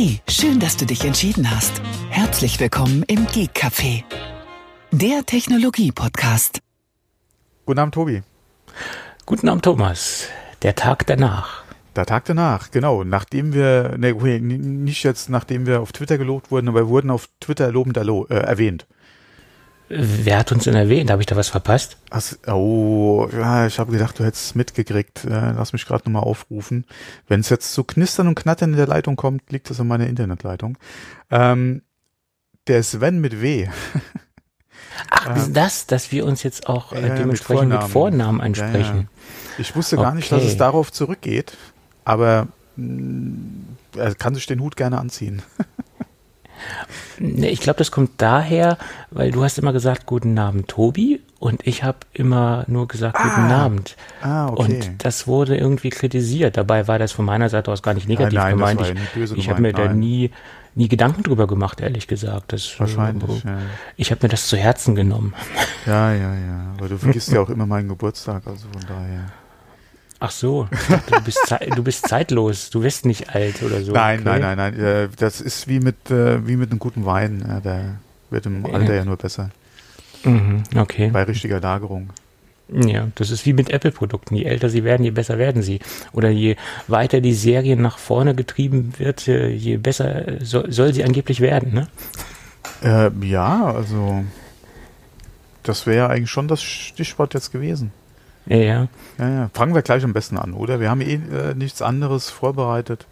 Hey, 0.00 0.20
schön, 0.28 0.60
dass 0.60 0.76
du 0.76 0.86
dich 0.86 1.04
entschieden 1.04 1.50
hast. 1.50 1.82
Herzlich 2.08 2.60
willkommen 2.60 3.02
im 3.08 3.26
Geek 3.26 3.50
Café, 3.50 4.04
der 4.92 5.26
Technologie-Podcast. 5.26 6.60
Guten 7.66 7.80
Abend, 7.80 7.94
Tobi. 7.94 8.22
Guten 9.26 9.48
Abend, 9.48 9.64
Thomas. 9.64 10.28
Der 10.62 10.76
Tag 10.76 11.04
danach. 11.08 11.64
Der 11.96 12.06
Tag 12.06 12.26
danach, 12.26 12.70
genau. 12.70 13.02
Nachdem 13.02 13.52
wir, 13.52 13.96
ne, 13.98 14.14
okay, 14.14 14.38
nicht 14.38 15.02
jetzt 15.02 15.30
nachdem 15.30 15.66
wir 15.66 15.80
auf 15.80 15.90
Twitter 15.90 16.16
gelobt 16.16 16.52
wurden, 16.52 16.68
aber 16.68 16.82
wir 16.82 16.88
wurden 16.88 17.10
auf 17.10 17.28
Twitter 17.40 17.72
lobend 17.72 17.96
erlo 17.96 18.24
äh, 18.30 18.34
erwähnt. 18.34 18.86
Wer 19.88 20.38
hat 20.38 20.52
uns 20.52 20.64
denn 20.64 20.74
erwähnt? 20.74 21.10
Habe 21.10 21.22
ich 21.22 21.26
da 21.26 21.36
was 21.36 21.48
verpasst? 21.48 21.96
Hast, 22.10 22.46
oh, 22.46 23.28
ja, 23.32 23.66
ich 23.66 23.78
habe 23.78 23.90
gedacht, 23.90 24.18
du 24.18 24.24
hättest 24.24 24.46
es 24.46 24.54
mitgekriegt. 24.54 25.24
Äh, 25.24 25.52
lass 25.52 25.72
mich 25.72 25.86
gerade 25.86 26.04
nochmal 26.04 26.24
aufrufen. 26.24 26.84
Wenn 27.26 27.40
es 27.40 27.48
jetzt 27.48 27.72
zu 27.72 27.84
knistern 27.84 28.28
und 28.28 28.34
knattern 28.34 28.72
in 28.72 28.76
der 28.76 28.86
Leitung 28.86 29.16
kommt, 29.16 29.50
liegt 29.50 29.70
das 29.70 29.80
an 29.80 29.88
meiner 29.88 30.06
Internetleitung. 30.06 30.76
Ähm, 31.30 31.82
der 32.66 32.82
Sven 32.82 33.20
mit 33.20 33.40
W. 33.40 33.68
Ach, 35.10 35.36
ist 35.36 35.52
das, 35.52 35.86
dass 35.86 36.12
wir 36.12 36.26
uns 36.26 36.42
jetzt 36.42 36.68
auch 36.68 36.92
äh, 36.92 37.00
dementsprechend 37.16 37.68
mit 37.68 37.82
Vornamen, 37.82 37.82
mit 37.82 37.92
Vornamen 37.92 38.40
ansprechen? 38.40 39.08
Ja. 39.10 39.58
Ich 39.58 39.74
wusste 39.74 39.96
gar 39.96 40.08
okay. 40.08 40.16
nicht, 40.16 40.32
dass 40.32 40.44
es 40.44 40.56
darauf 40.56 40.92
zurückgeht, 40.92 41.56
aber 42.04 42.48
er 43.96 44.14
kann 44.14 44.34
sich 44.34 44.46
den 44.46 44.60
Hut 44.60 44.76
gerne 44.76 44.98
anziehen. 44.98 45.42
Ich 47.18 47.60
glaube, 47.60 47.78
das 47.78 47.90
kommt 47.90 48.10
daher, 48.18 48.78
weil 49.10 49.30
du 49.30 49.42
hast 49.42 49.58
immer 49.58 49.72
gesagt, 49.72 50.06
guten 50.06 50.38
Abend, 50.38 50.68
Tobi, 50.68 51.20
und 51.40 51.66
ich 51.66 51.84
habe 51.84 51.98
immer 52.12 52.64
nur 52.66 52.88
gesagt, 52.88 53.16
ah, 53.16 53.22
guten 53.22 53.52
Abend. 53.52 53.96
Ah, 54.22 54.48
okay. 54.48 54.60
Und 54.60 55.04
das 55.04 55.28
wurde 55.28 55.56
irgendwie 55.56 55.90
kritisiert. 55.90 56.56
Dabei 56.56 56.88
war 56.88 56.98
das 56.98 57.12
von 57.12 57.24
meiner 57.24 57.48
Seite 57.48 57.70
aus 57.70 57.82
gar 57.82 57.94
nicht 57.94 58.08
negativ 58.08 58.34
ja, 58.34 58.44
nein, 58.44 58.56
gemeint. 58.56 58.94
Ich, 59.14 59.32
ich 59.36 59.48
habe 59.48 59.62
mir 59.62 59.72
nein. 59.72 59.86
da 59.86 59.92
nie, 59.94 60.32
nie 60.74 60.88
Gedanken 60.88 61.22
drüber 61.22 61.46
gemacht, 61.46 61.80
ehrlich 61.80 62.08
gesagt. 62.08 62.52
Das, 62.52 62.78
Wahrscheinlich. 62.80 63.44
Äh, 63.44 63.48
ja. 63.48 63.58
Ich 63.96 64.10
habe 64.10 64.20
mir 64.22 64.30
das 64.30 64.48
zu 64.48 64.56
Herzen 64.56 64.96
genommen. 64.96 65.32
Ja, 65.86 66.12
ja, 66.12 66.34
ja. 66.34 66.74
Aber 66.76 66.88
du 66.88 66.98
vergisst 66.98 67.30
ja 67.30 67.40
auch 67.40 67.50
immer 67.50 67.66
meinen 67.66 67.88
Geburtstag, 67.88 68.42
also 68.46 68.66
von 68.72 68.82
daher. 68.88 69.26
Ach 70.20 70.30
so, 70.32 70.68
du, 71.10 71.20
bist 71.22 71.38
du 71.76 71.82
bist 71.82 72.08
zeitlos, 72.08 72.70
du 72.70 72.82
wirst 72.82 73.06
nicht 73.06 73.34
alt 73.34 73.62
oder 73.62 73.82
so. 73.82 73.92
Nein, 73.92 74.20
okay. 74.20 74.40
nein, 74.40 74.56
nein, 74.56 74.74
nein. 74.74 74.80
Äh, 74.80 75.08
das 75.16 75.40
ist 75.40 75.68
wie 75.68 75.78
mit, 75.78 76.10
äh, 76.10 76.46
wie 76.46 76.56
mit 76.56 76.70
einem 76.70 76.80
guten 76.80 77.06
Wein. 77.06 77.62
Der 77.64 77.98
wird 78.30 78.46
im 78.46 78.66
Alter 78.66 78.94
ja 78.94 79.04
nur 79.04 79.16
besser. 79.16 79.50
Mhm, 80.24 80.64
okay. 80.76 81.10
Bei 81.10 81.22
richtiger 81.22 81.60
Lagerung. 81.60 82.10
Ja, 82.70 83.08
das 83.14 83.30
ist 83.30 83.46
wie 83.46 83.54
mit 83.54 83.70
Apple-Produkten. 83.70 84.34
Je 84.34 84.44
älter 84.44 84.68
sie 84.68 84.84
werden, 84.84 85.02
je 85.02 85.10
besser 85.10 85.38
werden 85.38 85.62
sie. 85.62 85.80
Oder 86.12 86.28
je 86.28 86.56
weiter 86.86 87.20
die 87.22 87.32
Serie 87.32 87.76
nach 87.76 87.98
vorne 87.98 88.34
getrieben 88.34 88.92
wird, 88.98 89.26
äh, 89.26 89.48
je 89.48 89.78
besser 89.78 90.24
soll, 90.40 90.70
soll 90.70 90.92
sie 90.92 91.04
angeblich 91.04 91.40
werden, 91.40 91.72
ne? 91.72 91.88
Äh, 92.82 93.10
ja, 93.26 93.72
also 93.72 94.24
das 95.62 95.86
wäre 95.86 96.10
eigentlich 96.10 96.30
schon 96.30 96.48
das 96.48 96.62
Stichwort 96.62 97.32
jetzt 97.34 97.52
gewesen. 97.52 97.92
Ja, 98.48 98.56
ja. 98.56 98.88
Ja, 99.18 99.28
ja. 99.28 99.50
Fangen 99.52 99.74
wir 99.74 99.82
gleich 99.82 100.04
am 100.04 100.12
besten 100.12 100.38
an, 100.38 100.54
oder? 100.54 100.80
Wir 100.80 100.90
haben 100.90 101.00
eh 101.00 101.14
äh, 101.14 101.54
nichts 101.54 101.82
anderes 101.82 102.30
vorbereitet. 102.30 103.06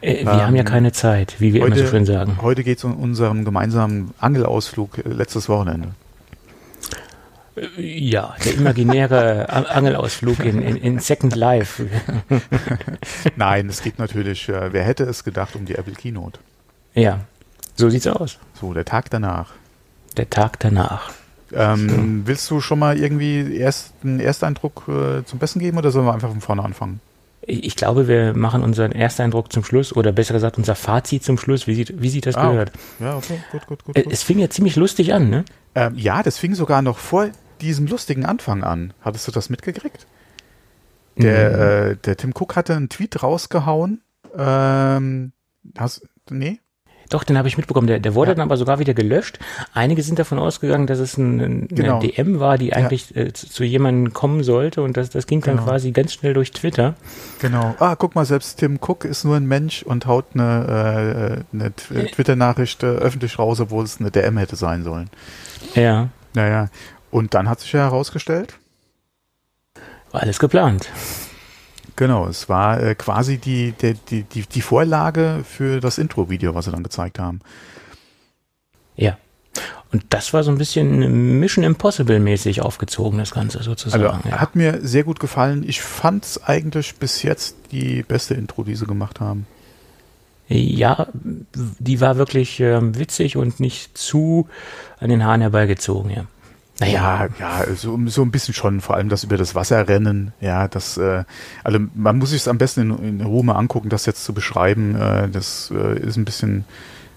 Äh, 0.00 0.24
wir 0.24 0.32
ähm, 0.32 0.40
haben 0.40 0.56
ja 0.56 0.62
keine 0.62 0.92
Zeit, 0.92 1.36
wie 1.38 1.52
wir 1.52 1.62
heute, 1.62 1.74
immer 1.74 1.84
so 1.84 1.90
schön 1.90 2.06
sagen. 2.06 2.38
Heute 2.40 2.64
geht 2.64 2.78
es 2.78 2.84
um 2.84 2.96
unseren 2.96 3.44
gemeinsamen 3.44 4.14
Angelausflug 4.18 4.98
äh, 4.98 5.08
letztes 5.08 5.48
Wochenende. 5.48 5.88
Äh, 7.56 7.82
ja, 7.82 8.34
der 8.44 8.54
imaginäre 8.54 9.48
Angelausflug 9.50 10.40
in, 10.44 10.62
in, 10.62 10.76
in, 10.76 10.98
Second 10.98 11.36
Life. 11.36 11.86
Nein, 13.36 13.68
es 13.68 13.82
geht 13.82 13.98
natürlich, 13.98 14.48
äh, 14.48 14.72
wer 14.72 14.84
hätte 14.84 15.04
es 15.04 15.24
gedacht, 15.24 15.56
um 15.56 15.66
die 15.66 15.74
Apple 15.74 15.94
Keynote. 15.94 16.40
Ja, 16.94 17.20
so 17.76 17.90
sieht's 17.90 18.06
aus. 18.06 18.38
So, 18.58 18.72
der 18.72 18.84
Tag 18.84 19.10
danach. 19.10 19.52
Der 20.16 20.28
Tag 20.28 20.58
danach. 20.60 21.12
Ähm, 21.52 22.22
willst 22.26 22.50
du 22.50 22.60
schon 22.60 22.78
mal 22.78 22.98
irgendwie 22.98 23.56
erst 23.56 23.92
einen 24.02 24.20
Ersteindruck 24.20 24.84
äh, 24.88 25.24
zum 25.24 25.38
Besten 25.38 25.58
geben 25.58 25.78
oder 25.78 25.90
sollen 25.90 26.06
wir 26.06 26.14
einfach 26.14 26.30
von 26.30 26.40
vorne 26.40 26.64
anfangen? 26.64 27.00
Ich 27.42 27.74
glaube, 27.74 28.06
wir 28.06 28.34
machen 28.34 28.62
unseren 28.62 28.92
Ersteindruck 28.92 29.50
zum 29.50 29.64
Schluss 29.64 29.96
oder 29.96 30.12
besser 30.12 30.34
gesagt 30.34 30.58
unser 30.58 30.74
Fazit 30.74 31.24
zum 31.24 31.38
Schluss, 31.38 31.66
wie 31.66 31.74
sieht, 31.74 32.00
wie 32.00 32.10
sieht 32.10 32.26
das 32.26 32.36
ah, 32.36 32.50
gehört. 32.50 32.72
Ja, 33.00 33.16
okay, 33.16 33.40
gut, 33.50 33.66
gut, 33.66 33.84
gut, 33.84 33.94
gut. 33.96 34.12
Es 34.12 34.22
fing 34.22 34.38
ja 34.38 34.50
ziemlich 34.50 34.76
lustig 34.76 35.14
an, 35.14 35.30
ne? 35.30 35.44
Ähm, 35.74 35.94
ja, 35.96 36.22
das 36.22 36.38
fing 36.38 36.54
sogar 36.54 36.82
noch 36.82 36.98
vor 36.98 37.30
diesem 37.60 37.86
lustigen 37.86 38.26
Anfang 38.26 38.62
an. 38.62 38.92
Hattest 39.00 39.26
du 39.26 39.32
das 39.32 39.50
mitgekriegt? 39.50 40.06
Der, 41.16 41.50
mhm. 41.50 41.92
äh, 41.92 41.96
der 41.96 42.16
Tim 42.16 42.32
Cook 42.38 42.56
hatte 42.56 42.76
einen 42.76 42.88
Tweet 42.88 43.22
rausgehauen. 43.22 44.02
Ähm, 44.36 45.32
hast, 45.76 46.06
nee? 46.30 46.60
Doch, 47.10 47.24
den 47.24 47.36
habe 47.36 47.48
ich 47.48 47.56
mitbekommen. 47.56 47.88
Der, 47.88 47.98
der 47.98 48.14
wurde 48.14 48.30
ja. 48.30 48.34
dann 48.36 48.44
aber 48.44 48.56
sogar 48.56 48.78
wieder 48.78 48.94
gelöscht. 48.94 49.40
Einige 49.74 50.02
sind 50.02 50.18
davon 50.18 50.38
ausgegangen, 50.38 50.86
dass 50.86 51.00
es 51.00 51.18
ein, 51.18 51.40
eine 51.40 51.66
genau. 51.66 51.98
DM 51.98 52.38
war, 52.38 52.56
die 52.56 52.72
eigentlich 52.72 53.10
ja. 53.10 53.22
äh, 53.22 53.32
zu, 53.32 53.50
zu, 53.50 53.64
jemandem 53.64 54.12
kommen 54.12 54.44
sollte 54.44 54.80
und 54.82 54.96
das, 54.96 55.10
das 55.10 55.26
ging 55.26 55.40
dann 55.40 55.56
genau. 55.56 55.66
quasi 55.66 55.90
ganz 55.90 56.14
schnell 56.14 56.34
durch 56.34 56.52
Twitter. 56.52 56.94
Genau. 57.40 57.74
Ah, 57.80 57.96
guck 57.96 58.14
mal, 58.14 58.24
selbst 58.24 58.58
Tim 58.58 58.78
Cook 58.80 59.04
ist 59.04 59.24
nur 59.24 59.36
ein 59.36 59.46
Mensch 59.46 59.82
und 59.82 60.06
haut 60.06 60.26
eine, 60.34 61.44
äh, 61.52 61.56
eine 61.56 61.66
äh. 61.66 62.06
Twitter-Nachricht 62.06 62.84
äh, 62.84 62.86
öffentlich 62.86 63.38
raus, 63.40 63.60
obwohl 63.60 63.84
es 63.84 64.00
eine 64.00 64.12
DM 64.12 64.38
hätte 64.38 64.54
sein 64.54 64.84
sollen. 64.84 65.10
Ja. 65.74 66.08
Naja. 66.34 66.68
Und 67.10 67.34
dann 67.34 67.48
hat 67.48 67.58
sich 67.58 67.72
ja 67.72 67.80
herausgestellt. 67.80 68.54
War 70.12 70.22
alles 70.22 70.38
geplant. 70.38 70.88
Genau, 72.00 72.26
es 72.28 72.48
war 72.48 72.82
äh, 72.82 72.94
quasi 72.94 73.36
die, 73.36 73.72
die, 73.72 74.22
die, 74.22 74.42
die 74.46 74.60
Vorlage 74.62 75.44
für 75.44 75.80
das 75.80 75.98
Intro-Video, 75.98 76.54
was 76.54 76.64
sie 76.64 76.70
dann 76.70 76.82
gezeigt 76.82 77.18
haben. 77.18 77.40
Ja. 78.96 79.18
Und 79.92 80.04
das 80.08 80.32
war 80.32 80.42
so 80.42 80.50
ein 80.50 80.56
bisschen 80.56 81.40
Mission 81.40 81.62
Impossible 81.62 82.18
mäßig 82.18 82.62
aufgezogen, 82.62 83.18
das 83.18 83.32
Ganze 83.32 83.62
sozusagen. 83.62 84.02
Also, 84.02 84.28
ja. 84.30 84.40
Hat 84.40 84.56
mir 84.56 84.78
sehr 84.80 85.04
gut 85.04 85.20
gefallen. 85.20 85.62
Ich 85.68 85.82
fand 85.82 86.24
es 86.24 86.42
eigentlich 86.42 86.94
bis 86.94 87.22
jetzt 87.22 87.56
die 87.70 88.02
beste 88.02 88.32
Intro, 88.32 88.64
die 88.64 88.76
sie 88.76 88.86
gemacht 88.86 89.20
haben. 89.20 89.46
Ja, 90.48 91.06
die 91.52 92.00
war 92.00 92.16
wirklich 92.16 92.60
äh, 92.60 92.80
witzig 92.98 93.36
und 93.36 93.60
nicht 93.60 93.98
zu 93.98 94.48
an 95.00 95.10
den 95.10 95.22
Haaren 95.22 95.42
herbeigezogen, 95.42 96.10
ja. 96.10 96.24
Naja, 96.80 97.28
ja, 97.38 97.66
so, 97.74 97.98
so 98.06 98.22
ein 98.22 98.30
bisschen 98.30 98.54
schon, 98.54 98.80
vor 98.80 98.96
allem 98.96 99.10
das 99.10 99.22
über 99.22 99.36
das 99.36 99.54
Wasserrennen, 99.54 100.32
ja, 100.40 100.66
das, 100.66 100.96
äh, 100.96 101.24
also 101.62 101.78
man 101.94 102.18
muss 102.18 102.30
sich 102.30 102.40
es 102.40 102.48
am 102.48 102.56
besten 102.56 102.80
in, 102.80 103.20
in 103.20 103.20
Ruhe 103.20 103.44
mal 103.44 103.56
angucken, 103.56 103.90
das 103.90 104.06
jetzt 104.06 104.24
zu 104.24 104.32
beschreiben, 104.32 104.96
äh, 104.96 105.28
das 105.28 105.70
äh, 105.76 106.00
ist 106.00 106.16
ein 106.16 106.24
bisschen, 106.24 106.64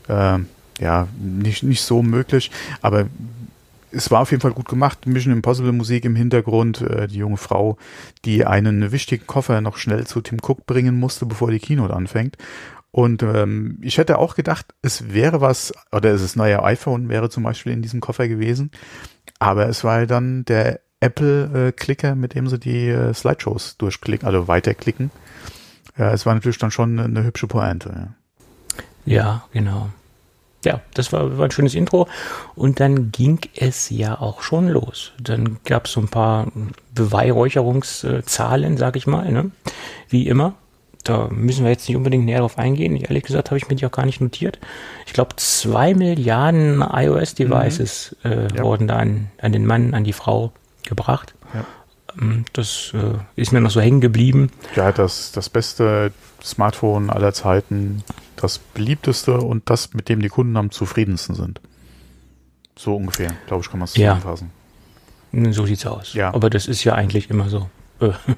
äh, 0.09 0.40
ja, 0.81 1.07
nicht, 1.18 1.63
nicht 1.63 1.81
so 1.81 2.03
möglich, 2.03 2.52
aber 2.81 3.06
es 3.94 4.12
war 4.12 4.19
auf 4.19 4.31
jeden 4.31 4.41
Fall 4.41 4.52
gut 4.52 4.68
gemacht, 4.68 5.06
Mission 5.06 5.31
Impossible 5.31 5.72
Musik 5.72 6.03
im 6.03 6.18
Hintergrund, 6.18 6.81
äh, 6.81 7.07
die 7.07 7.19
junge 7.19 7.38
Frau, 7.38 7.78
die 8.25 8.46
einen 8.46 8.91
wichtigen 8.91 9.28
Koffer 9.28 9.62
noch 9.62 9.78
schnell 9.78 10.06
zu 10.06 10.19
Tim 10.19 10.40
Cook 10.41 10.66
bringen 10.66 11.00
musste, 11.00 11.25
bevor 11.25 11.52
die 11.52 11.59
Keynote 11.59 11.94
anfängt. 11.94 12.35
Und 12.91 13.23
ähm, 13.23 13.79
ich 13.81 13.97
hätte 13.97 14.19
auch 14.19 14.35
gedacht, 14.35 14.68
es 14.84 15.13
wäre 15.13 15.41
was, 15.41 15.73
oder 15.91 16.12
es 16.12 16.22
ist 16.22 16.35
neue 16.35 16.62
iPhone 16.63 17.09
wäre 17.09 17.29
zum 17.29 17.41
Beispiel 17.41 17.73
in 17.73 17.81
diesem 17.81 18.02
Koffer 18.02 18.28
gewesen. 18.28 18.69
Aber 19.43 19.67
es 19.67 19.83
war 19.83 20.05
dann 20.05 20.45
der 20.45 20.79
Apple-Clicker, 21.01 22.15
mit 22.15 22.33
dem 22.33 22.47
sie 22.47 22.57
die 22.57 22.87
äh, 22.87 23.13
Slideshows 23.13 23.75
durchklicken, 23.75 24.25
also 24.25 24.47
weiterklicken. 24.47 25.11
Es 25.97 26.25
war 26.25 26.33
natürlich 26.33 26.57
dann 26.59 26.71
schon 26.71 26.97
eine 26.97 27.25
hübsche 27.25 27.45
Pointe. 27.45 28.13
Ja, 29.05 29.13
ja 29.13 29.43
genau. 29.51 29.89
Ja, 30.63 30.79
das 30.93 31.11
war, 31.11 31.37
war 31.37 31.45
ein 31.45 31.51
schönes 31.51 31.75
Intro. 31.75 32.07
Und 32.55 32.79
dann 32.79 33.11
ging 33.11 33.41
es 33.53 33.89
ja 33.89 34.17
auch 34.17 34.43
schon 34.43 34.69
los. 34.69 35.11
Dann 35.21 35.57
gab 35.65 35.87
es 35.87 35.91
so 35.91 35.99
ein 35.99 36.07
paar 36.07 36.47
Beweihräucherungszahlen, 36.95 38.77
sag 38.77 38.95
ich 38.95 39.05
mal, 39.05 39.29
ne? 39.29 39.51
wie 40.07 40.25
immer 40.25 40.55
da 41.03 41.28
müssen 41.30 41.64
wir 41.64 41.72
jetzt 41.72 41.88
nicht 41.88 41.97
unbedingt 41.97 42.26
näher 42.26 42.40
drauf 42.40 42.58
eingehen. 42.58 42.96
Ehrlich 42.96 43.23
gesagt 43.23 43.50
habe 43.50 43.58
ich 43.58 43.67
mir 43.67 43.76
die 43.76 43.85
auch 43.85 43.91
gar 43.91 44.05
nicht 44.05 44.22
notiert. 44.22 44.59
Ich 45.05 45.14
glaube, 45.14 45.35
zwei 45.35 45.94
Milliarden 45.94 46.82
iOS-Devices 46.82 48.16
mhm. 48.23 48.32
äh, 48.32 48.47
ja. 48.55 48.64
wurden 48.64 48.88
da 48.88 48.97
an, 48.97 49.29
an, 49.41 49.52
den 49.52 49.66
Mann, 49.66 49.94
an 49.94 50.03
die 50.03 50.14
Frau 50.14 50.53
gebracht. 50.84 51.35
Ja. 51.53 51.66
Ähm, 52.22 52.46
das 52.53 52.94
äh, 52.94 53.17
ist 53.35 53.52
mir 53.52 53.61
noch 53.61 53.72
so 53.72 53.82
hängen 53.82 54.02
geblieben. 54.02 54.50
Ja, 54.76 54.91
das, 54.91 55.32
das 55.32 55.50
beste 55.50 56.11
Smartphone 56.41 57.09
aller 57.09 57.34
Zeiten, 57.34 58.03
das 58.38 58.59
beliebteste 58.59 59.38
und 59.38 59.70
das, 59.70 59.94
mit 59.94 60.09
dem 60.09 60.22
die 60.22 60.29
Kunden 60.29 60.56
am 60.58 60.72
zufriedensten 60.72 61.35
sind. 61.35 61.59
So 62.78 62.96
ungefähr, 62.96 63.32
glaube 63.47 63.64
ich, 63.64 63.70
kann 63.70 63.79
man 63.79 63.85
es 63.85 63.94
zusammenfassen. 63.94 64.52
Ja. 65.32 65.52
So 65.52 65.66
sieht's 65.66 65.85
aus. 65.85 66.14
Ja. 66.14 66.34
Aber 66.34 66.49
das 66.49 66.67
ist 66.67 66.84
ja 66.84 66.94
eigentlich 66.94 67.29
immer 67.29 67.49
so. 67.49 67.70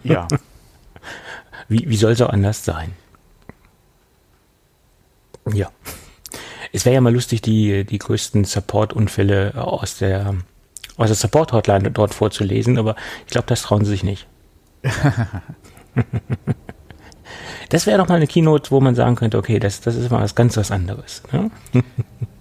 ja. 0.03 0.27
Wie, 1.67 1.89
wie 1.89 1.97
soll 1.97 2.11
es 2.13 2.21
auch 2.21 2.29
anders 2.29 2.63
sein? 2.63 2.91
Ja. 5.53 5.69
Es 6.71 6.85
wäre 6.85 6.95
ja 6.95 7.01
mal 7.01 7.13
lustig, 7.13 7.41
die, 7.41 7.85
die 7.85 7.99
größten 7.99 8.43
Support-Unfälle 8.43 9.53
aus 9.55 9.97
der, 9.97 10.35
aus 10.97 11.07
der 11.07 11.15
Support-Hotline 11.15 11.91
dort 11.91 12.13
vorzulesen, 12.13 12.77
aber 12.77 12.95
ich 13.25 13.31
glaube, 13.31 13.47
das 13.47 13.61
trauen 13.61 13.85
sie 13.85 13.91
sich 13.91 14.03
nicht. 14.03 14.27
Das 17.69 17.87
wäre 17.87 17.97
doch 17.97 18.07
mal 18.07 18.15
eine 18.15 18.27
Keynote, 18.27 18.71
wo 18.71 18.79
man 18.79 18.95
sagen 18.95 19.15
könnte, 19.15 19.37
okay, 19.37 19.59
das, 19.59 19.81
das 19.81 19.95
ist 19.95 20.11
mal 20.11 20.21
was 20.21 20.35
ganz 20.35 20.55
was 20.57 20.71
anderes. 20.71 21.23
Ne? 21.31 21.51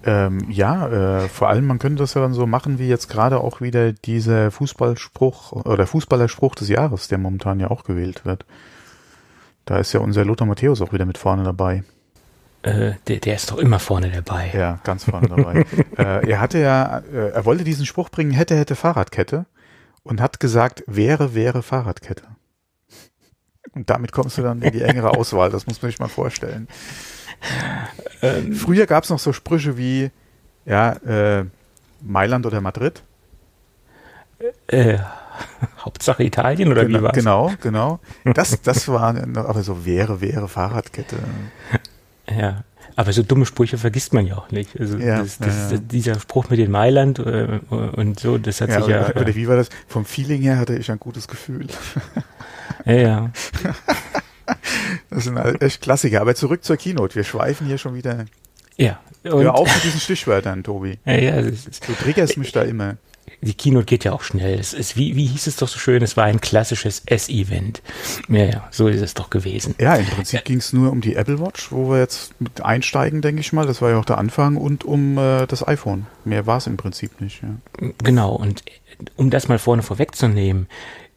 Ähm, 0.07 0.51
ja, 0.51 1.23
äh, 1.23 1.29
vor 1.29 1.49
allem 1.49 1.65
man 1.65 1.79
könnte 1.79 2.03
das 2.03 2.13
ja 2.13 2.21
dann 2.21 2.35
so 2.35 2.45
machen, 2.45 2.77
wie 2.77 2.87
jetzt 2.87 3.07
gerade 3.07 3.39
auch 3.39 3.59
wieder 3.59 3.91
dieser 3.91 4.51
Fußballspruch 4.51 5.51
oder 5.51 5.87
Fußballerspruch 5.87 6.53
des 6.53 6.69
Jahres, 6.69 7.07
der 7.07 7.17
momentan 7.17 7.59
ja 7.59 7.71
auch 7.71 7.83
gewählt 7.83 8.23
wird. 8.23 8.45
Da 9.65 9.79
ist 9.79 9.93
ja 9.93 9.99
unser 9.99 10.23
Lothar 10.23 10.47
Matthäus 10.47 10.81
auch 10.81 10.93
wieder 10.93 11.05
mit 11.05 11.17
vorne 11.17 11.43
dabei. 11.43 11.83
Äh, 12.61 12.93
der, 13.07 13.17
der 13.17 13.35
ist 13.35 13.51
doch 13.51 13.57
immer 13.57 13.79
vorne 13.79 14.09
dabei. 14.09 14.51
Ja, 14.53 14.79
ganz 14.83 15.05
vorne 15.05 15.27
dabei. 15.27 15.65
äh, 15.97 16.29
er 16.29 16.39
hatte 16.39 16.59
ja, 16.59 16.99
äh, 17.11 17.29
er 17.29 17.45
wollte 17.45 17.63
diesen 17.63 17.85
Spruch 17.85 18.09
bringen, 18.09 18.31
hätte, 18.31 18.55
hätte 18.55 18.75
Fahrradkette 18.75 19.45
und 20.03 20.21
hat 20.21 20.39
gesagt, 20.39 20.83
wäre, 20.87 21.35
wäre 21.35 21.61
Fahrradkette. 21.61 22.23
Und 23.73 23.89
damit 23.89 24.11
kommst 24.11 24.37
du 24.37 24.41
dann 24.41 24.61
in 24.61 24.71
die 24.71 24.81
engere 24.81 25.11
Auswahl, 25.11 25.49
das 25.49 25.67
muss 25.67 25.81
man 25.81 25.91
sich 25.91 25.99
mal 25.99 26.07
vorstellen. 26.07 26.67
Ähm, 28.21 28.53
Früher 28.53 28.85
gab 28.85 29.03
es 29.03 29.09
noch 29.09 29.19
so 29.19 29.33
Sprüche 29.33 29.77
wie, 29.77 30.09
ja, 30.65 30.93
äh, 30.93 31.45
Mailand 32.01 32.45
oder 32.45 32.61
Madrid. 32.61 33.03
Äh, 34.67 34.99
Hauptsache 35.85 36.23
Italien 36.23 36.71
oder 36.71 36.85
genau, 36.85 36.99
wie 36.99 37.03
war's? 37.03 37.13
Genau, 37.13 37.51
genau. 37.61 37.99
Das, 38.33 38.61
das 38.61 38.87
war, 38.87 39.15
aber 39.35 39.63
so 39.63 39.85
wäre, 39.85 40.21
wäre 40.21 40.47
Fahrradkette. 40.47 41.17
Ja, 42.29 42.63
aber 42.95 43.11
so 43.13 43.23
dumme 43.23 43.45
Sprüche 43.45 43.77
vergisst 43.77 44.13
man 44.13 44.25
ja 44.25 44.37
auch 44.37 44.51
nicht. 44.51 44.79
Also 44.79 44.97
Ja, 44.97 45.19
das, 45.19 45.37
das, 45.37 45.71
ja, 45.71 45.77
dieser 45.77 46.19
Spruch 46.19 46.49
mit 46.49 46.59
den 46.59 46.71
Mailand 46.71 47.19
äh, 47.19 47.59
und 47.69 48.19
so, 48.19 48.37
das 48.37 48.61
hat 48.61 48.69
Ja, 48.69 48.81
sich 48.81 48.87
ja, 48.87 49.09
oder, 49.09 49.21
oder 49.21 49.35
wie 49.35 49.47
war 49.47 49.57
das? 49.57 49.69
Vom 49.87 50.05
Feeling 50.05 50.41
her 50.41 50.57
hatte 50.57 50.75
ich 50.75 50.89
ein 50.89 50.99
gutes 50.99 51.27
Gefühl. 51.27 51.67
ja, 52.85 52.93
ja. 52.93 53.31
Das 55.09 55.23
sind 55.23 55.37
echt 55.61 55.81
Klassiker. 55.81 56.21
Aber 56.21 56.35
zurück 56.35 56.63
zur 56.63 56.77
Keynote. 56.77 57.15
Wir 57.15 57.23
schweifen 57.23 57.67
hier 57.67 57.77
schon 57.77 57.95
wieder. 57.95 58.25
ja. 58.77 58.99
Hör 59.23 59.55
auf 59.55 59.73
mit 59.73 59.83
diesen 59.83 59.99
Stichwörtern, 59.99 60.63
Tobi. 60.63 60.99
Ja, 61.03 61.13
ja, 61.15 61.41
Du 61.41 61.93
triggerst 61.99 62.37
mich 62.37 62.51
da 62.51 62.61
immer. 62.61 62.97
Die 63.41 63.53
Keynote 63.53 63.85
geht 63.85 64.03
ja 64.03 64.13
auch 64.13 64.23
schnell. 64.23 64.59
Es 64.59 64.73
ist, 64.73 64.97
wie, 64.97 65.15
wie 65.15 65.25
hieß 65.25 65.47
es 65.47 65.57
doch 65.57 65.67
so 65.67 65.77
schön, 65.77 66.01
es 66.01 66.17
war 66.17 66.25
ein 66.25 66.41
klassisches 66.41 67.03
S-Event. 67.05 67.81
Ja, 68.27 68.43
ja, 68.43 68.67
so 68.71 68.87
ist 68.87 69.01
es 69.01 69.13
doch 69.13 69.29
gewesen. 69.29 69.75
Ja, 69.79 69.95
im 69.95 70.05
Prinzip 70.05 70.43
ging 70.45 70.57
es 70.57 70.73
nur 70.73 70.91
um 70.91 71.01
die 71.01 71.15
Apple 71.15 71.39
Watch, 71.39 71.71
wo 71.71 71.91
wir 71.91 71.99
jetzt 71.99 72.39
mit 72.39 72.63
einsteigen, 72.63 73.21
denke 73.21 73.41
ich 73.41 73.53
mal. 73.53 73.67
Das 73.67 73.81
war 73.81 73.91
ja 73.91 73.99
auch 73.99 74.05
der 74.05 74.17
Anfang. 74.17 74.57
Und 74.57 74.83
um 74.83 75.17
äh, 75.17 75.45
das 75.45 75.67
iPhone. 75.67 76.07
Mehr 76.23 76.47
war 76.47 76.57
es 76.57 76.67
im 76.67 76.77
Prinzip 76.77 77.21
nicht. 77.21 77.43
Ja. 77.43 77.89
Genau, 78.03 78.35
und 78.35 78.63
um 79.15 79.29
das 79.29 79.47
mal 79.47 79.59
vorne 79.59 79.83
vorwegzunehmen, 79.83 80.67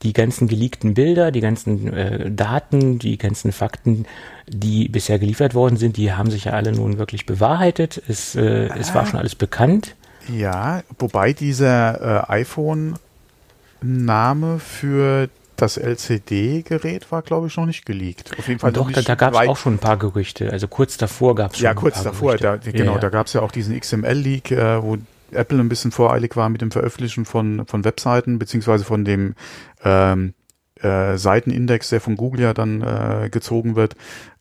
die 0.03 0.13
ganzen 0.13 0.47
geleakten 0.47 0.93
Bilder, 0.93 1.31
die 1.31 1.41
ganzen 1.41 1.91
äh, 1.91 2.31
Daten, 2.31 2.99
die 2.99 3.17
ganzen 3.17 3.51
Fakten, 3.51 4.05
die 4.47 4.87
bisher 4.87 5.19
geliefert 5.19 5.53
worden 5.53 5.77
sind, 5.77 5.97
die 5.97 6.13
haben 6.13 6.31
sich 6.31 6.45
ja 6.45 6.53
alle 6.53 6.71
nun 6.71 6.97
wirklich 6.97 7.25
bewahrheitet. 7.25 8.01
Es, 8.07 8.35
äh, 8.35 8.69
es 8.77 8.93
war 8.93 9.05
schon 9.05 9.19
alles 9.19 9.35
bekannt. 9.35 9.95
Ja, 10.31 10.81
wobei 10.97 11.33
dieser 11.33 12.27
äh, 12.29 12.31
iPhone-Name 12.31 14.59
für 14.59 15.29
das 15.55 15.77
LCD-Gerät 15.77 17.11
war, 17.11 17.21
glaube 17.21 17.47
ich, 17.47 17.57
noch 17.57 17.65
nicht 17.65 17.85
geleakt. 17.85 18.31
Auf 18.37 18.47
jeden 18.47 18.59
Fall 18.59 18.71
doch, 18.71 18.91
da, 18.91 19.01
da 19.01 19.15
gab 19.15 19.33
es 19.33 19.39
auch 19.39 19.57
schon 19.57 19.75
ein 19.75 19.79
paar 19.79 19.97
Gerüchte. 19.97 20.51
Also 20.51 20.67
kurz 20.67 20.97
davor 20.97 21.35
gab 21.35 21.51
es 21.51 21.57
schon 21.57 21.65
Ja, 21.65 21.73
kurz 21.73 22.01
davor, 22.01 22.37
da, 22.37 22.57
genau, 22.57 22.77
Ja, 22.77 22.93
ja. 22.93 22.99
da 22.99 23.09
gab 23.09 23.27
es 23.27 23.33
ja 23.33 23.41
auch 23.41 23.51
diesen 23.51 23.77
XML-Leak, 23.77 24.51
äh, 24.51 24.81
wo 24.81 24.97
Apple 25.31 25.59
ein 25.59 25.69
bisschen 25.69 25.91
voreilig 25.91 26.35
war 26.35 26.49
mit 26.49 26.61
dem 26.61 26.71
Veröffentlichen 26.71 27.25
von, 27.25 27.65
von 27.67 27.83
Webseiten, 27.83 28.39
beziehungsweise 28.39 28.83
von 28.83 29.05
dem 29.05 29.35
ähm, 29.83 30.33
äh, 30.81 31.17
Seitenindex, 31.17 31.89
der 31.89 32.01
von 32.01 32.15
Google 32.15 32.41
ja 32.41 32.53
dann 32.53 32.81
äh, 32.81 33.29
gezogen 33.29 33.75
wird 33.75 33.95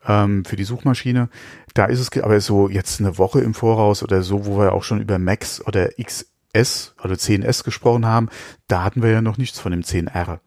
ähm, 0.07 0.45
für 0.45 0.57
die 0.57 0.65
Suchmaschine. 0.65 1.29
Da 1.79 1.85
ist 1.85 2.01
es 2.01 2.23
aber 2.25 2.41
so 2.41 2.69
jetzt 2.69 2.99
eine 2.99 3.19
Woche 3.19 3.41
im 3.41 3.55
Voraus 3.55 4.03
oder 4.03 4.23
so, 4.23 4.47
wo 4.47 4.59
wir 4.59 4.73
auch 4.73 4.83
schon 4.83 5.01
über 5.01 5.21
Max 5.21 5.65
oder 5.65 5.91
XS 5.91 6.97
oder 7.05 7.15
10S 7.15 7.63
gesprochen 7.63 8.05
haben, 8.05 8.31
da 8.67 8.83
hatten 8.83 9.01
wir 9.01 9.13
ja 9.13 9.23
noch 9.23 9.39
nichts 9.39 9.61
von 9.61 9.71
dem 9.71 9.83
10R. 9.83 10.41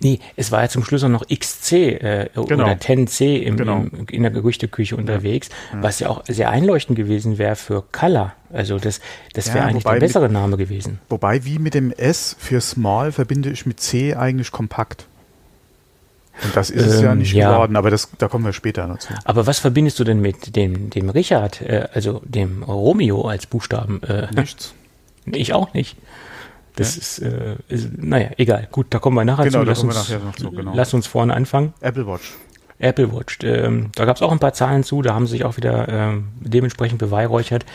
Nee, 0.00 0.20
es 0.36 0.52
war 0.52 0.62
ja 0.62 0.70
zum 0.70 0.84
Schluss 0.84 1.04
auch 1.04 1.10
noch 1.10 1.26
XC 1.28 1.72
äh, 1.72 2.30
Genau. 2.34 2.64
oder 2.64 2.72
10C 2.72 3.40
im, 3.42 3.58
Genau. 3.58 3.84
im, 3.92 4.06
in 4.10 4.22
der 4.22 4.30
Gerüchteküche 4.30 4.96
unterwegs, 4.96 5.50
was 5.74 6.00
ja 6.00 6.08
auch 6.08 6.24
sehr 6.26 6.48
einleuchtend 6.48 6.96
gewesen 6.96 7.36
wäre 7.36 7.56
für 7.56 7.82
Color. 7.92 8.32
Also 8.50 8.78
das, 8.78 9.02
das 9.34 9.48
wäre 9.48 9.58
Ja, 9.58 9.64
eigentlich 9.66 9.84
der 9.84 10.00
bessere 10.00 10.30
Name 10.30 10.56
gewesen. 10.56 10.98
Wobei, 11.10 11.44
wie 11.44 11.58
mit 11.58 11.74
dem 11.74 11.92
S 11.92 12.34
für 12.38 12.62
Small 12.62 13.12
verbinde 13.12 13.50
ich 13.50 13.66
mit 13.66 13.80
C 13.80 14.14
eigentlich 14.14 14.50
kompakt. 14.50 15.08
Und 16.44 16.56
das 16.56 16.70
ist 16.70 16.86
es 16.86 17.00
ja 17.02 17.12
Ähm, 17.12 17.18
nicht 17.18 17.32
ja. 17.32 17.52
geworden, 17.52 17.76
aber 17.76 17.90
das, 17.90 18.08
da 18.18 18.28
kommen 18.28 18.44
wir 18.44 18.52
später 18.52 18.86
dazu. 18.86 19.12
Aber 19.24 19.46
was 19.46 19.58
verbindest 19.58 19.98
du 19.98 20.04
denn 20.04 20.20
mit 20.20 20.56
dem, 20.56 20.90
dem 20.90 21.08
Richard, 21.10 21.60
äh, 21.62 21.88
also 21.92 22.22
dem 22.24 22.62
Romeo 22.62 23.28
als 23.28 23.46
Buchstaben? 23.46 24.02
Äh, 24.02 24.28
Nichts. 24.34 24.74
ich 25.26 25.52
auch 25.52 25.74
nicht. 25.74 25.96
Das 26.76 26.96
ist, 26.96 27.18
äh, 27.18 27.56
ist, 27.68 27.90
naja, 27.98 28.30
egal. 28.38 28.68
Gut, 28.70 28.86
da 28.90 28.98
kommen 29.00 29.16
wir 29.16 29.24
nachher 29.24 29.44
Genau, 29.44 29.58
zu. 29.60 29.64
da 29.64 29.70
Lass 29.70 29.80
kommen 29.80 29.92
wir 29.92 29.98
uns, 29.98 30.08
nachher 30.08 30.24
noch 30.24 30.36
zu, 30.36 30.50
genau. 30.50 30.72
lass 30.74 30.94
uns 30.94 31.06
vorne 31.06 31.34
anfangen. 31.34 31.74
Apple 31.80 32.06
Watch. 32.06 32.32
Apple 32.78 33.12
Watch. 33.12 33.38
Ähm, 33.42 33.90
da 33.94 34.06
gab 34.06 34.16
es 34.16 34.22
auch 34.22 34.32
ein 34.32 34.38
paar 34.38 34.54
Zahlen 34.54 34.82
zu, 34.84 35.02
da 35.02 35.12
haben 35.12 35.26
sie 35.26 35.32
sich 35.32 35.44
auch 35.44 35.58
wieder 35.58 35.88
ähm, 35.88 36.28
dementsprechend 36.40 36.98
beweihräuchert. 36.98 37.66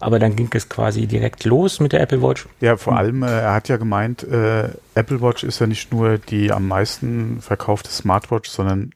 Aber 0.00 0.18
dann 0.18 0.36
ging 0.36 0.50
es 0.52 0.68
quasi 0.68 1.06
direkt 1.06 1.44
los 1.44 1.80
mit 1.80 1.92
der 1.92 2.00
Apple 2.00 2.22
Watch. 2.22 2.46
Ja, 2.60 2.76
vor 2.76 2.96
allem, 2.96 3.22
äh, 3.22 3.40
er 3.40 3.54
hat 3.54 3.68
ja 3.68 3.76
gemeint, 3.76 4.22
äh, 4.22 4.68
Apple 4.94 5.20
Watch 5.20 5.44
ist 5.44 5.60
ja 5.60 5.66
nicht 5.66 5.92
nur 5.92 6.18
die 6.18 6.52
am 6.52 6.68
meisten 6.68 7.40
verkaufte 7.40 7.90
Smartwatch, 7.90 8.50
sondern 8.50 8.90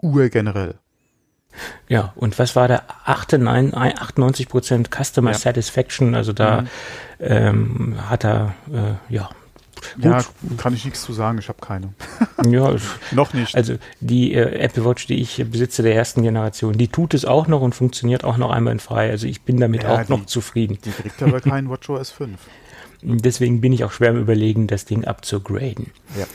Uhr 0.00 0.28
generell. 0.28 0.74
Ja, 1.88 2.12
und 2.14 2.38
was 2.38 2.54
war 2.54 2.68
der 2.68 2.84
98 3.04 4.48
Prozent 4.48 4.90
Customer 4.94 5.32
Ja. 5.32 5.38
Satisfaction? 5.38 6.14
Also 6.14 6.32
da 6.32 6.64
ähm, 7.20 7.96
hat 8.08 8.24
er, 8.24 8.54
äh, 8.72 9.12
ja, 9.12 9.28
gut. 9.94 10.04
Ja, 10.04 10.24
kann 10.56 10.74
ich 10.74 10.84
nichts 10.84 11.02
zu 11.02 11.12
sagen, 11.12 11.38
ich 11.38 11.48
habe 11.48 11.58
keine. 11.60 11.92
ja, 12.48 12.74
Noch 13.12 13.32
nicht. 13.34 13.54
also 13.56 13.74
die 14.00 14.34
äh, 14.34 14.58
Apple 14.60 14.84
Watch, 14.84 15.06
die 15.06 15.20
ich 15.20 15.44
besitze 15.50 15.82
der 15.82 15.94
ersten 15.94 16.22
Generation, 16.22 16.74
die 16.78 16.88
tut 16.88 17.14
es 17.14 17.24
auch 17.24 17.46
noch 17.48 17.60
und 17.60 17.74
funktioniert 17.74 18.24
auch 18.24 18.36
noch 18.36 18.50
einmal 18.50 18.78
frei. 18.78 19.10
Also 19.10 19.26
ich 19.26 19.42
bin 19.42 19.58
damit 19.60 19.82
Ja, 19.84 19.94
auch 19.94 20.02
die- 20.04 20.12
noch 20.12 20.26
zufrieden. 20.26 20.78
die 20.84 20.90
kriegt 20.90 21.22
aber 21.22 21.40
keinen 21.40 21.68
WatchOS 21.70 22.10
5. 22.10 22.38
Deswegen 23.02 23.60
bin 23.60 23.72
ich 23.72 23.84
auch 23.84 23.92
schwer 23.92 24.10
im 24.10 24.20
Überlegen, 24.20 24.66
das 24.66 24.84
Ding 24.84 25.04
abzugraden. 25.04 25.92
Ja. 26.18 26.26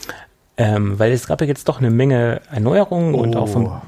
Ähm, 0.56 0.98
weil 0.98 1.12
es 1.12 1.26
gab 1.26 1.40
ja 1.40 1.46
jetzt 1.46 1.68
doch 1.68 1.78
eine 1.78 1.90
Menge 1.90 2.40
Erneuerungen 2.50 3.14
und 3.14 3.36
auch 3.36 3.48
vom 3.48 3.66
Oh. 3.66 3.82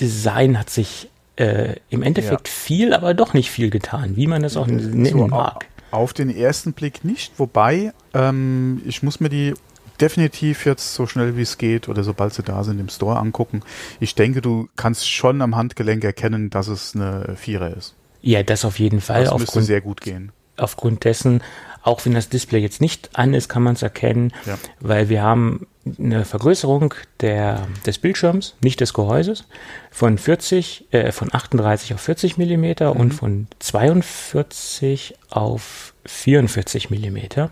Design 0.00 0.58
hat 0.58 0.70
sich 0.70 1.08
äh, 1.36 1.74
im 1.90 2.02
Endeffekt 2.02 2.48
viel, 2.48 2.94
aber 2.94 3.12
doch 3.14 3.34
nicht 3.34 3.50
viel 3.50 3.68
getan, 3.70 4.16
wie 4.16 4.26
man 4.26 4.42
das 4.42 4.56
auch 4.56 4.66
nennen 4.66 5.04
So, 5.06 5.26
mag. 5.26 5.66
Auf 5.94 6.12
den 6.12 6.28
ersten 6.28 6.72
Blick 6.72 7.04
nicht, 7.04 7.38
wobei 7.38 7.92
ähm, 8.14 8.82
ich 8.84 9.04
muss 9.04 9.20
mir 9.20 9.28
die 9.28 9.54
definitiv 10.00 10.66
jetzt 10.66 10.92
so 10.94 11.06
schnell 11.06 11.36
wie 11.36 11.42
es 11.42 11.56
geht 11.56 11.88
oder 11.88 12.02
sobald 12.02 12.34
sie 12.34 12.42
da 12.42 12.64
sind 12.64 12.80
im 12.80 12.88
Store 12.88 13.16
angucken. 13.16 13.60
Ich 14.00 14.16
denke, 14.16 14.42
du 14.42 14.68
kannst 14.74 15.08
schon 15.08 15.40
am 15.40 15.54
Handgelenk 15.54 16.02
erkennen, 16.02 16.50
dass 16.50 16.66
es 16.66 16.96
eine 16.96 17.36
Vierer 17.36 17.76
ist. 17.76 17.94
Ja, 18.22 18.42
das 18.42 18.64
auf 18.64 18.80
jeden 18.80 19.00
Fall. 19.00 19.22
Das 19.22 19.32
müsste 19.34 19.46
Aufgrund, 19.50 19.66
sehr 19.66 19.80
gut 19.82 20.00
gehen. 20.00 20.32
aufgrund 20.56 21.04
dessen, 21.04 21.42
auch 21.84 22.04
wenn 22.04 22.14
das 22.14 22.28
Display 22.30 22.58
jetzt 22.60 22.80
nicht 22.80 23.10
an 23.12 23.34
ist, 23.34 23.48
kann 23.48 23.62
man 23.62 23.74
es 23.74 23.82
erkennen, 23.82 24.32
Ja. 24.46 24.58
weil 24.80 25.08
wir 25.10 25.22
haben 25.22 25.66
eine 25.98 26.24
Vergrößerung 26.24 26.94
der, 27.20 27.66
des 27.84 27.98
Bildschirms, 27.98 28.54
nicht 28.62 28.80
des 28.80 28.94
Gehäuses, 28.94 29.44
von 29.90 30.16
40, 30.18 30.86
äh, 30.92 31.12
von 31.12 31.28
38 31.32 31.92
auf 31.94 32.00
40 32.00 32.38
Millimeter 32.38 32.96
und 32.96 33.12
von 33.12 33.46
42 33.58 35.14
auf 35.30 35.92
44 36.06 36.90
Millimeter. 36.90 37.50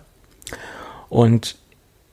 Und 1.09 1.57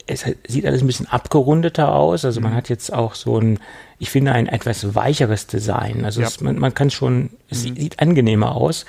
es 0.07 0.25
sieht 0.47 0.65
alles 0.65 0.81
ein 0.81 0.87
bisschen 0.87 1.07
abgerundeter 1.07 1.93
aus. 1.93 2.25
Also 2.25 2.41
man 2.41 2.53
hat 2.55 2.67
jetzt 2.67 2.91
auch 2.91 3.15
so 3.15 3.39
ein, 3.39 3.59
ich 3.99 4.09
finde, 4.09 4.31
ein 4.31 4.47
etwas 4.47 4.95
weicheres 4.95 5.47
Design. 5.47 6.03
Also 6.03 6.21
Ja. 6.21 6.27
es, 6.27 6.41
man, 6.41 6.57
man 6.57 6.73
kann 6.73 6.89
schon, 6.89 7.29
es 7.49 7.61
sieht, 7.61 7.79
sieht 7.79 7.99
angenehmer 7.99 8.55
aus. 8.55 8.85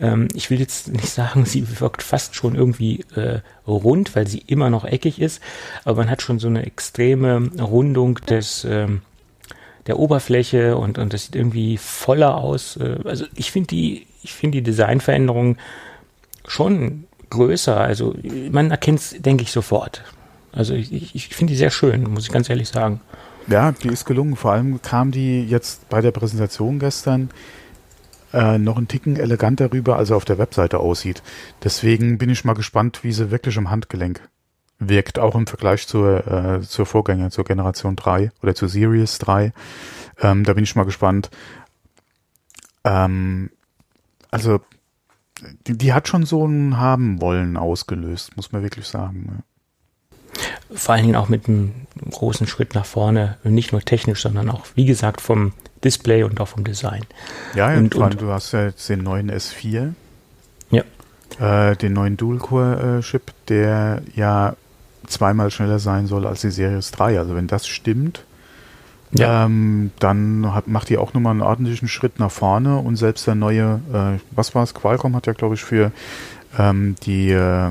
Ähm, 0.00 0.28
ich 0.34 0.50
will 0.50 0.58
jetzt 0.58 0.88
nicht 0.92 1.10
sagen, 1.10 1.44
sie 1.44 1.80
wirkt 1.80 2.02
fast 2.02 2.34
schon 2.34 2.54
irgendwie 2.54 3.04
äh, 3.14 3.40
rund, 3.66 4.14
weil 4.16 4.26
sie 4.26 4.42
immer 4.46 4.70
noch 4.70 4.84
eckig 4.84 5.20
ist. 5.20 5.40
Aber 5.84 6.02
man 6.02 6.10
hat 6.10 6.22
schon 6.22 6.38
so 6.38 6.48
eine 6.48 6.66
extreme 6.66 7.50
Rundung 7.60 8.16
des, 8.28 8.64
ähm, 8.64 9.02
der 9.86 9.98
Oberfläche 9.98 10.76
und, 10.76 10.98
und 10.98 11.12
das 11.12 11.26
sieht 11.26 11.36
irgendwie 11.36 11.76
voller 11.76 12.36
aus. 12.36 12.76
Äh, 12.76 12.98
Also 13.04 13.26
ich 13.34 13.52
finde 13.52 13.68
die, 13.68 14.06
ich 14.22 14.36
die 14.40 14.62
Designveränderung 14.62 15.56
schon 16.46 17.04
größer. 17.30 17.78
Also 17.78 18.14
man 18.50 18.70
erkennt 18.70 19.00
es, 19.00 19.16
denke 19.18 19.42
ich, 19.42 19.52
sofort. 19.52 20.02
Also 20.52 20.74
ich, 20.74 21.14
ich 21.14 21.28
finde 21.28 21.52
die 21.52 21.56
sehr 21.56 21.70
schön, 21.70 22.04
muss 22.04 22.24
ich 22.24 22.32
ganz 22.32 22.48
ehrlich 22.48 22.68
sagen. 22.68 23.00
Ja, 23.46 23.72
die 23.72 23.88
ist 23.88 24.04
gelungen. 24.04 24.36
Vor 24.36 24.52
allem 24.52 24.80
kam 24.80 25.10
die 25.10 25.44
jetzt 25.44 25.88
bei 25.88 26.00
der 26.00 26.12
Präsentation 26.12 26.78
gestern 26.78 27.30
äh, 28.34 28.58
noch 28.58 28.76
einen 28.76 28.88
Ticken 28.88 29.16
eleganter 29.16 29.72
rüber, 29.72 29.96
als 29.96 30.10
er 30.10 30.16
auf 30.16 30.24
der 30.24 30.38
Webseite 30.38 30.78
aussieht. 30.78 31.22
Deswegen 31.62 32.18
bin 32.18 32.30
ich 32.30 32.44
mal 32.44 32.54
gespannt, 32.54 33.04
wie 33.04 33.12
sie 33.12 33.30
wirklich 33.30 33.56
im 33.56 33.70
Handgelenk 33.70 34.20
wirkt, 34.78 35.18
auch 35.18 35.34
im 35.34 35.46
Vergleich 35.46 35.86
zur, 35.86 36.26
äh, 36.26 36.60
zur 36.62 36.86
Vorgänger, 36.86 37.30
zur 37.30 37.44
Generation 37.44 37.96
3 37.96 38.32
oder 38.42 38.54
zur 38.54 38.68
Series 38.68 39.18
3. 39.18 39.52
Ähm, 40.20 40.44
da 40.44 40.52
bin 40.52 40.64
ich 40.64 40.76
mal 40.76 40.84
gespannt. 40.84 41.30
Ähm, 42.84 43.50
also 44.30 44.60
die, 45.66 45.78
die, 45.78 45.92
hat 45.92 46.08
schon 46.08 46.26
so 46.26 46.46
ein 46.46 46.78
haben 46.78 47.20
wollen 47.20 47.56
ausgelöst, 47.56 48.36
muss 48.36 48.52
man 48.52 48.62
wirklich 48.62 48.86
sagen. 48.86 49.42
Vor 50.72 50.94
allen 50.94 51.04
Dingen 51.04 51.16
auch 51.16 51.28
mit 51.28 51.48
einem 51.48 51.72
großen 52.10 52.46
Schritt 52.46 52.74
nach 52.74 52.86
vorne, 52.86 53.36
nicht 53.44 53.72
nur 53.72 53.82
technisch, 53.82 54.22
sondern 54.22 54.50
auch, 54.50 54.66
wie 54.74 54.86
gesagt, 54.86 55.20
vom 55.20 55.52
Display 55.82 56.22
und 56.22 56.40
auch 56.40 56.48
vom 56.48 56.64
Design. 56.64 57.04
Ja, 57.54 57.74
und, 57.76 57.94
und, 57.94 58.20
du 58.20 58.30
hast 58.30 58.52
ja 58.52 58.64
jetzt 58.64 58.88
den 58.88 59.02
neuen 59.02 59.30
S4. 59.30 59.92
Ja. 60.70 60.82
Äh, 61.70 61.76
den 61.76 61.92
neuen 61.92 62.16
Dual-Core-Chip, 62.16 63.32
der 63.48 64.02
ja 64.14 64.56
zweimal 65.06 65.50
schneller 65.50 65.78
sein 65.78 66.06
soll 66.06 66.26
als 66.26 66.40
die 66.40 66.50
Series 66.50 66.90
3. 66.92 67.18
Also 67.18 67.34
wenn 67.36 67.46
das 67.46 67.66
stimmt, 67.66 68.24
ja. 69.16 69.44
Ähm, 69.44 69.92
dann 70.00 70.54
hat, 70.54 70.66
macht 70.66 70.88
die 70.88 70.98
auch 70.98 71.14
nochmal 71.14 71.32
einen 71.32 71.42
ordentlichen 71.42 71.88
Schritt 71.88 72.18
nach 72.18 72.32
vorne 72.32 72.78
und 72.78 72.96
selbst 72.96 73.26
der 73.26 73.36
neue, 73.36 73.80
äh, 73.92 74.18
was 74.32 74.54
war 74.54 74.64
es, 74.64 74.74
Qualcomm 74.74 75.14
hat 75.14 75.26
ja, 75.26 75.32
glaube 75.34 75.54
ich, 75.54 75.62
für 75.62 75.92
ähm, 76.58 76.96
die, 77.04 77.30
äh, 77.30 77.70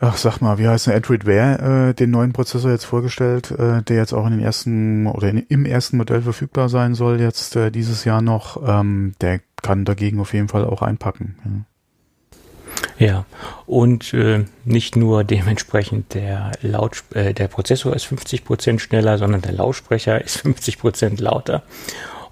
ach 0.00 0.16
sag 0.16 0.40
mal, 0.40 0.58
wie 0.58 0.68
heißt 0.68 0.86
der, 0.86 0.96
Android 0.96 1.26
Wear, 1.26 1.88
äh, 1.88 1.94
den 1.94 2.10
neuen 2.10 2.32
Prozessor 2.32 2.70
jetzt 2.70 2.84
vorgestellt, 2.84 3.50
äh, 3.50 3.82
der 3.82 3.96
jetzt 3.96 4.12
auch 4.12 4.26
in 4.26 4.32
den 4.32 4.40
ersten 4.40 5.06
oder 5.06 5.28
in, 5.28 5.38
im 5.48 5.64
ersten 5.64 5.96
Modell 5.96 6.22
verfügbar 6.22 6.68
sein 6.68 6.94
soll, 6.94 7.20
jetzt 7.20 7.56
äh, 7.56 7.70
dieses 7.70 8.04
Jahr 8.04 8.22
noch. 8.22 8.62
Ähm, 8.66 9.14
der 9.20 9.40
kann 9.62 9.84
dagegen 9.84 10.20
auf 10.20 10.34
jeden 10.34 10.48
Fall 10.48 10.64
auch 10.64 10.82
einpacken. 10.82 11.36
Ja. 11.44 11.50
Ja, 12.98 13.26
und 13.66 14.14
äh, 14.14 14.44
nicht 14.64 14.96
nur 14.96 15.22
dementsprechend 15.24 16.14
der, 16.14 16.52
Laut, 16.62 17.04
äh, 17.14 17.34
der 17.34 17.48
Prozessor 17.48 17.94
ist 17.94 18.04
50 18.04 18.44
Prozent 18.44 18.80
schneller, 18.80 19.18
sondern 19.18 19.42
der 19.42 19.52
Lautsprecher 19.52 20.20
ist 20.24 20.38
50 20.38 20.78
Prozent 20.78 21.20
lauter. 21.20 21.62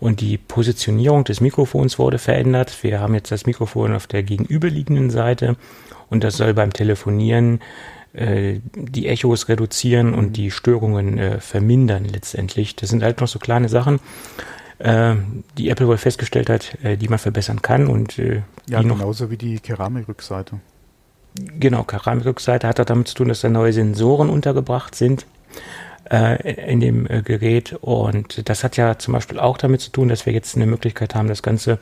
Und 0.00 0.20
die 0.20 0.38
Positionierung 0.38 1.24
des 1.24 1.40
Mikrofons 1.40 1.98
wurde 1.98 2.18
verändert. 2.18 2.82
Wir 2.82 3.00
haben 3.00 3.14
jetzt 3.14 3.30
das 3.30 3.46
Mikrofon 3.46 3.94
auf 3.94 4.06
der 4.06 4.22
gegenüberliegenden 4.22 5.10
Seite 5.10 5.56
und 6.10 6.24
das 6.24 6.36
soll 6.36 6.54
beim 6.54 6.72
Telefonieren 6.72 7.60
äh, 8.12 8.60
die 8.74 9.08
Echos 9.08 9.48
reduzieren 9.48 10.14
und 10.14 10.34
die 10.34 10.50
Störungen 10.50 11.18
äh, 11.18 11.40
vermindern 11.40 12.04
letztendlich. 12.04 12.76
Das 12.76 12.90
sind 12.90 13.02
halt 13.02 13.20
noch 13.20 13.28
so 13.28 13.38
kleine 13.38 13.68
Sachen 13.68 14.00
äh, 14.78 15.14
die 15.56 15.70
Apple 15.70 15.88
wohl 15.88 15.98
festgestellt 15.98 16.50
hat, 16.50 16.76
äh, 16.82 16.96
die 16.96 17.08
man 17.08 17.18
verbessern 17.18 17.62
kann 17.62 17.86
und 17.86 18.18
äh, 18.18 18.42
ja, 18.66 18.82
genauso 18.82 19.30
wie 19.30 19.36
die 19.36 19.58
Keramikrückseite. 19.58 20.60
Genau, 21.58 21.82
Keramikrückseite 21.82 22.68
hat 22.68 22.78
auch 22.80 22.84
damit 22.84 23.08
zu 23.08 23.14
tun, 23.16 23.28
dass 23.28 23.40
da 23.40 23.48
neue 23.48 23.72
Sensoren 23.72 24.30
untergebracht 24.30 24.94
sind 24.94 25.26
äh, 26.10 26.70
in 26.70 26.80
dem 26.80 27.08
Gerät 27.24 27.76
und 27.80 28.48
das 28.48 28.62
hat 28.62 28.76
ja 28.76 28.98
zum 28.98 29.14
Beispiel 29.14 29.40
auch 29.40 29.58
damit 29.58 29.80
zu 29.80 29.90
tun, 29.90 30.08
dass 30.08 30.26
wir 30.26 30.32
jetzt 30.32 30.54
eine 30.54 30.66
Möglichkeit 30.66 31.14
haben, 31.14 31.28
das 31.28 31.42
Ganze 31.42 31.78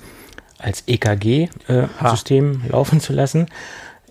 als 0.58 0.84
EKG-System 0.86 2.62
äh, 2.64 2.68
laufen 2.70 3.00
zu 3.00 3.12
lassen. 3.12 3.46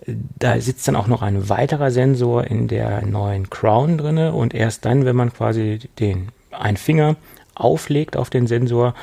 Da 0.06 0.60
sitzt 0.60 0.88
dann 0.88 0.96
auch 0.96 1.06
noch 1.06 1.22
ein 1.22 1.48
weiterer 1.48 1.90
Sensor 1.90 2.44
in 2.44 2.66
der 2.66 3.06
neuen 3.06 3.50
Crown 3.50 3.98
drinne 3.98 4.32
und 4.32 4.52
erst 4.52 4.84
dann, 4.84 5.04
wenn 5.04 5.14
man 5.14 5.32
quasi 5.32 5.78
den 6.00 6.28
einen 6.50 6.76
Finger 6.76 7.16
auflegt 7.54 8.16
auf 8.16 8.30
den 8.30 8.46
Sensor, 8.46 8.94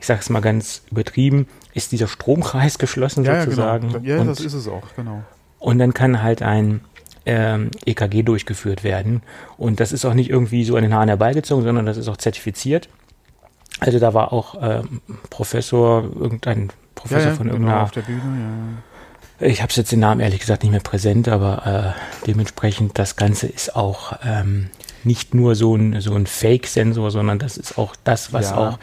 ich 0.00 0.06
sage 0.06 0.20
es 0.20 0.30
mal 0.30 0.40
ganz 0.40 0.82
übertrieben, 0.90 1.46
ist 1.74 1.92
dieser 1.92 2.08
Stromkreis 2.08 2.78
geschlossen 2.78 3.24
ja, 3.24 3.42
sozusagen. 3.42 3.90
Ja, 3.90 3.98
genau. 3.98 4.18
ja 4.18 4.24
das 4.24 4.40
ist 4.40 4.54
es 4.54 4.68
auch, 4.68 4.94
genau. 4.96 5.22
Und 5.58 5.78
dann 5.78 5.94
kann 5.94 6.22
halt 6.22 6.42
ein 6.42 6.80
ähm, 7.26 7.70
EKG 7.84 8.22
durchgeführt 8.22 8.84
werden. 8.84 9.22
Und 9.58 9.80
das 9.80 9.92
ist 9.92 10.04
auch 10.04 10.14
nicht 10.14 10.30
irgendwie 10.30 10.64
so 10.64 10.76
an 10.76 10.82
den 10.82 10.94
Haaren 10.94 11.08
herbeigezogen, 11.08 11.64
sondern 11.64 11.84
das 11.84 11.96
ist 11.96 12.08
auch 12.08 12.16
zertifiziert. 12.16 12.88
Also 13.80 13.98
da 13.98 14.14
war 14.14 14.32
auch 14.32 14.56
ähm, 14.60 15.02
Professor, 15.28 16.04
irgendein 16.04 16.70
Professor 16.94 17.24
ja, 17.24 17.30
ja, 17.30 17.34
von 17.34 17.46
genau, 17.46 17.54
irgendeiner. 17.54 17.76
Genau, 17.76 17.84
auf 17.84 17.90
der 17.90 18.02
Bühne, 18.02 18.22
ja. 18.22 18.82
Ich 19.38 19.62
habe 19.62 19.72
jetzt 19.72 19.92
den 19.92 20.00
Namen 20.00 20.20
ehrlich 20.20 20.40
gesagt 20.40 20.62
nicht 20.62 20.72
mehr 20.72 20.80
präsent, 20.80 21.28
aber 21.28 21.94
äh, 21.94 22.26
dementsprechend 22.26 22.98
das 22.98 23.16
Ganze 23.16 23.46
ist 23.46 23.76
auch 23.76 24.18
ähm, 24.24 24.70
nicht 25.04 25.34
nur 25.34 25.54
so 25.54 25.76
ein, 25.76 26.00
so 26.00 26.14
ein 26.14 26.26
Fake-Sensor, 26.26 27.10
sondern 27.10 27.38
das 27.38 27.56
ist 27.56 27.78
auch 27.78 27.94
das, 28.04 28.32
was 28.32 28.50
ja. 28.50 28.56
auch 28.56 28.78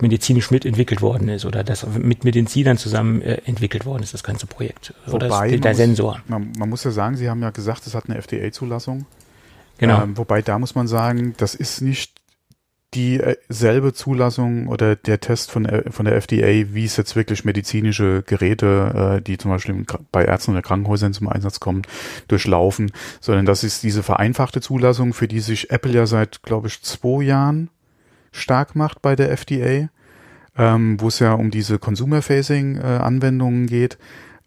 medizinisch 0.00 0.50
mitentwickelt 0.50 1.02
worden 1.02 1.28
ist 1.28 1.44
oder 1.44 1.64
das 1.64 1.86
mit 1.86 2.24
Medizinern 2.24 2.78
zusammen 2.78 3.20
äh, 3.22 3.40
entwickelt 3.44 3.84
worden 3.84 4.02
ist, 4.02 4.14
das 4.14 4.22
ganze 4.22 4.46
Projekt. 4.46 4.94
Wobei, 5.06 5.16
oder 5.16 5.28
das, 5.28 5.60
der 5.60 5.70
muss, 5.70 5.76
Sensor. 5.76 6.20
Man, 6.28 6.52
man, 6.58 6.68
muss 6.68 6.84
ja 6.84 6.90
sagen, 6.92 7.16
Sie 7.16 7.28
haben 7.28 7.42
ja 7.42 7.50
gesagt, 7.50 7.86
es 7.86 7.94
hat 7.94 8.08
eine 8.08 8.16
FDA-Zulassung. 8.18 9.06
Genau. 9.78 10.02
Ähm, 10.02 10.16
wobei 10.16 10.40
da 10.40 10.58
muss 10.58 10.74
man 10.74 10.88
sagen, 10.88 11.34
das 11.36 11.54
ist 11.54 11.82
nicht 11.82 12.15
dieselbe 12.94 13.92
Zulassung 13.92 14.68
oder 14.68 14.96
der 14.96 15.20
Test 15.20 15.50
von, 15.50 15.68
von 15.90 16.04
der 16.06 16.16
FDA, 16.16 16.72
wie 16.72 16.84
es 16.84 16.96
jetzt 16.96 17.16
wirklich 17.16 17.44
medizinische 17.44 18.22
Geräte, 18.22 19.18
äh, 19.18 19.22
die 19.22 19.38
zum 19.38 19.50
Beispiel 19.50 19.84
bei 20.12 20.24
Ärzten 20.24 20.52
oder 20.52 20.62
Krankenhäusern 20.62 21.12
zum 21.12 21.28
Einsatz 21.28 21.60
kommen, 21.60 21.82
durchlaufen, 22.28 22.92
sondern 23.20 23.44
das 23.44 23.64
ist 23.64 23.82
diese 23.82 24.02
vereinfachte 24.02 24.60
Zulassung, 24.60 25.12
für 25.12 25.28
die 25.28 25.40
sich 25.40 25.70
Apple 25.70 25.92
ja 25.92 26.06
seit, 26.06 26.42
glaube 26.42 26.68
ich, 26.68 26.82
zwei 26.82 27.24
Jahren 27.24 27.70
stark 28.32 28.76
macht 28.76 29.02
bei 29.02 29.16
der 29.16 29.30
FDA, 29.30 29.88
ähm, 30.56 31.00
wo 31.00 31.08
es 31.08 31.18
ja 31.18 31.32
um 31.32 31.50
diese 31.50 31.78
Consumer-Facing-Anwendungen 31.78 33.64
äh, 33.64 33.68
geht. 33.68 33.98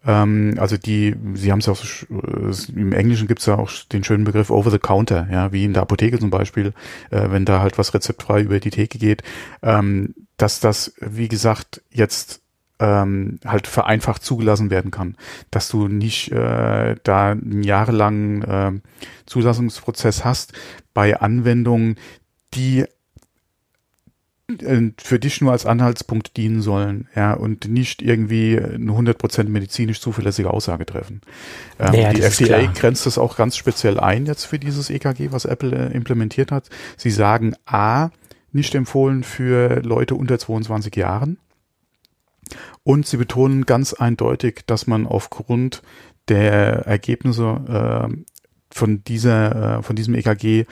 Ähm, 0.06 0.54
also 0.58 0.76
die, 0.76 1.14
Sie 1.34 1.52
haben 1.52 1.58
es 1.58 1.66
ja 1.66 1.72
auch, 1.72 1.84
äh, 1.84 2.78
im 2.78 2.92
Englischen 2.92 3.28
gibt 3.28 3.40
es 3.40 3.46
ja 3.46 3.58
auch 3.58 3.70
den 3.92 4.04
schönen 4.04 4.24
Begriff 4.24 4.50
over 4.50 4.70
the 4.70 4.78
counter, 4.78 5.28
ja, 5.30 5.52
wie 5.52 5.64
in 5.64 5.74
der 5.74 5.82
Apotheke 5.82 6.18
zum 6.18 6.30
Beispiel, 6.30 6.72
äh, 7.10 7.30
wenn 7.30 7.44
da 7.44 7.60
halt 7.60 7.78
was 7.78 7.92
rezeptfrei 7.92 8.42
über 8.42 8.60
die 8.60 8.70
Theke 8.70 8.98
geht, 8.98 9.22
ähm, 9.62 10.14
dass 10.36 10.60
das, 10.60 10.94
wie 11.00 11.28
gesagt, 11.28 11.82
jetzt 11.90 12.40
ähm, 12.78 13.38
halt 13.44 13.66
vereinfacht 13.66 14.24
zugelassen 14.24 14.70
werden 14.70 14.90
kann, 14.90 15.16
dass 15.50 15.68
du 15.68 15.86
nicht 15.86 16.32
äh, 16.32 16.96
da 17.02 17.30
einen 17.32 17.62
jahrelangen 17.62 18.42
äh, 18.42 18.72
Zulassungsprozess 19.26 20.24
hast 20.24 20.54
bei 20.94 21.20
Anwendungen, 21.20 21.96
die 22.54 22.86
für 24.98 25.18
dich 25.18 25.40
nur 25.40 25.52
als 25.52 25.66
Anhaltspunkt 25.66 26.36
dienen 26.36 26.62
sollen, 26.62 27.08
ja, 27.14 27.32
und 27.34 27.68
nicht 27.68 28.02
irgendwie 28.02 28.58
eine 28.58 28.92
100% 28.92 29.44
medizinisch 29.44 30.00
zuverlässige 30.00 30.50
Aussage 30.50 30.86
treffen. 30.86 31.20
Ähm, 31.78 31.94
ja, 31.94 32.12
die 32.12 32.22
FDA 32.22 32.66
grenzt 32.72 33.06
das 33.06 33.18
auch 33.18 33.36
ganz 33.36 33.56
speziell 33.56 33.98
ein 33.98 34.26
jetzt 34.26 34.44
für 34.44 34.58
dieses 34.58 34.90
EKG, 34.90 35.32
was 35.32 35.44
Apple 35.44 35.72
äh, 35.76 35.94
implementiert 35.94 36.52
hat. 36.52 36.68
Sie 36.96 37.10
sagen 37.10 37.54
A, 37.66 38.10
nicht 38.52 38.74
empfohlen 38.74 39.22
für 39.22 39.80
Leute 39.82 40.14
unter 40.14 40.38
22 40.38 40.96
Jahren. 40.96 41.38
Und 42.82 43.06
sie 43.06 43.16
betonen 43.16 43.66
ganz 43.66 43.92
eindeutig, 43.92 44.62
dass 44.66 44.86
man 44.86 45.06
aufgrund 45.06 45.82
der 46.28 46.86
Ergebnisse 46.86 48.08
äh, 48.10 48.16
von 48.72 49.04
dieser, 49.04 49.78
äh, 49.78 49.82
von 49.82 49.96
diesem 49.96 50.14
EKG 50.14 50.64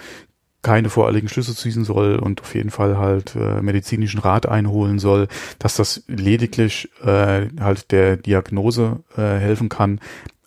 keine 0.63 0.91
voreiligen 0.91 1.29
Schlüsse 1.29 1.55
ziehen 1.55 1.85
soll 1.85 2.17
und 2.17 2.41
auf 2.41 2.55
jeden 2.55 2.71
Fall 2.71 2.99
halt 2.99 3.37
äh, 3.37 3.63
medizinischen 3.63 4.21
Rat 4.21 4.47
einholen 4.47 4.99
soll, 4.99 5.29
dass 5.59 5.77
das 5.77 6.03
lediglich 6.09 6.91
äh, 7.03 7.49
halt 7.61 7.93
der 7.93 8.17
Diagnose 8.17 9.01
äh, 9.17 9.21
helfen 9.21 9.69
kann, 9.69 10.01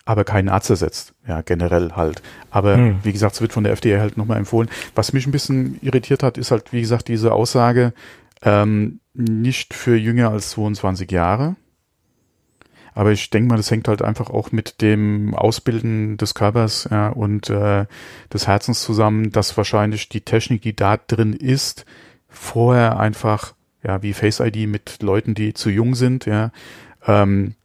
aber 0.06 0.24
keinen 0.24 0.50
Arzt 0.50 0.70
ersetzt. 0.70 1.13
Ja, 1.27 1.41
generell 1.41 1.94
halt. 1.96 2.22
Aber 2.50 2.75
hm. 2.75 3.00
wie 3.03 3.13
gesagt, 3.13 3.36
es 3.36 3.41
wird 3.41 3.53
von 3.53 3.63
der 3.63 3.74
FDA 3.74 4.00
halt 4.00 4.18
nochmal 4.18 4.38
empfohlen. 4.38 4.70
Was 4.96 5.13
mich 5.13 5.25
ein 5.27 5.32
bisschen 5.32 5.80
irritiert 5.82 6.24
hat, 6.24 6.38
ist 6.38 6.51
halt, 6.51 6.74
wie 6.74 6.82
gesagt, 6.82 7.08
diese 7.08 7.32
Aussage, 7.32 7.94
ähm, 8.44 9.00
nicht 9.13 9.74
für 9.74 9.96
jünger 9.96 10.32
als 10.32 10.51
22 10.51 11.12
Jahre. 11.12 11.56
Aber 12.93 13.12
ich 13.12 13.29
denke 13.29 13.50
mal, 13.50 13.57
das 13.57 13.71
hängt 13.71 13.88
halt 13.88 14.01
einfach 14.01 14.29
auch 14.29 14.51
mit 14.51 14.81
dem 14.81 15.33
Ausbilden 15.33 16.17
des 16.17 16.33
Körpers 16.33 16.88
ja, 16.91 17.10
und 17.10 17.50
äh, 17.50 17.86
des 18.33 18.48
Herzens 18.48 18.81
zusammen, 18.81 19.31
dass 19.31 19.55
wahrscheinlich 19.55 20.10
die 20.10 20.21
Technik, 20.21 20.62
die 20.62 20.75
da 20.75 20.98
drin 20.98 21.33
ist, 21.33 21.86
vorher 22.27 23.00
einfach, 23.00 23.53
ja, 23.83 24.01
wie 24.03 24.13
Face 24.13 24.39
ID 24.39 24.67
mit 24.67 25.01
Leuten, 25.01 25.33
die 25.33 25.53
zu 25.53 25.69
jung 25.69 25.95
sind, 25.95 26.25
ja, 26.25 26.51
ähm, 27.07 27.55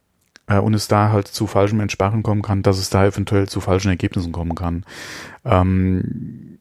äh, 0.47 0.59
und 0.59 0.73
es 0.73 0.87
da 0.87 1.09
halt 1.11 1.27
zu 1.27 1.45
falschem 1.45 1.79
Entsperren 1.81 2.23
kommen 2.23 2.41
kann, 2.41 2.63
dass 2.63 2.77
es 2.77 2.89
da 2.89 3.05
eventuell 3.05 3.47
zu 3.47 3.61
falschen 3.61 3.89
Ergebnissen 3.89 4.31
kommen 4.31 4.55
kann. 4.55 4.85
Ähm, 5.45 6.59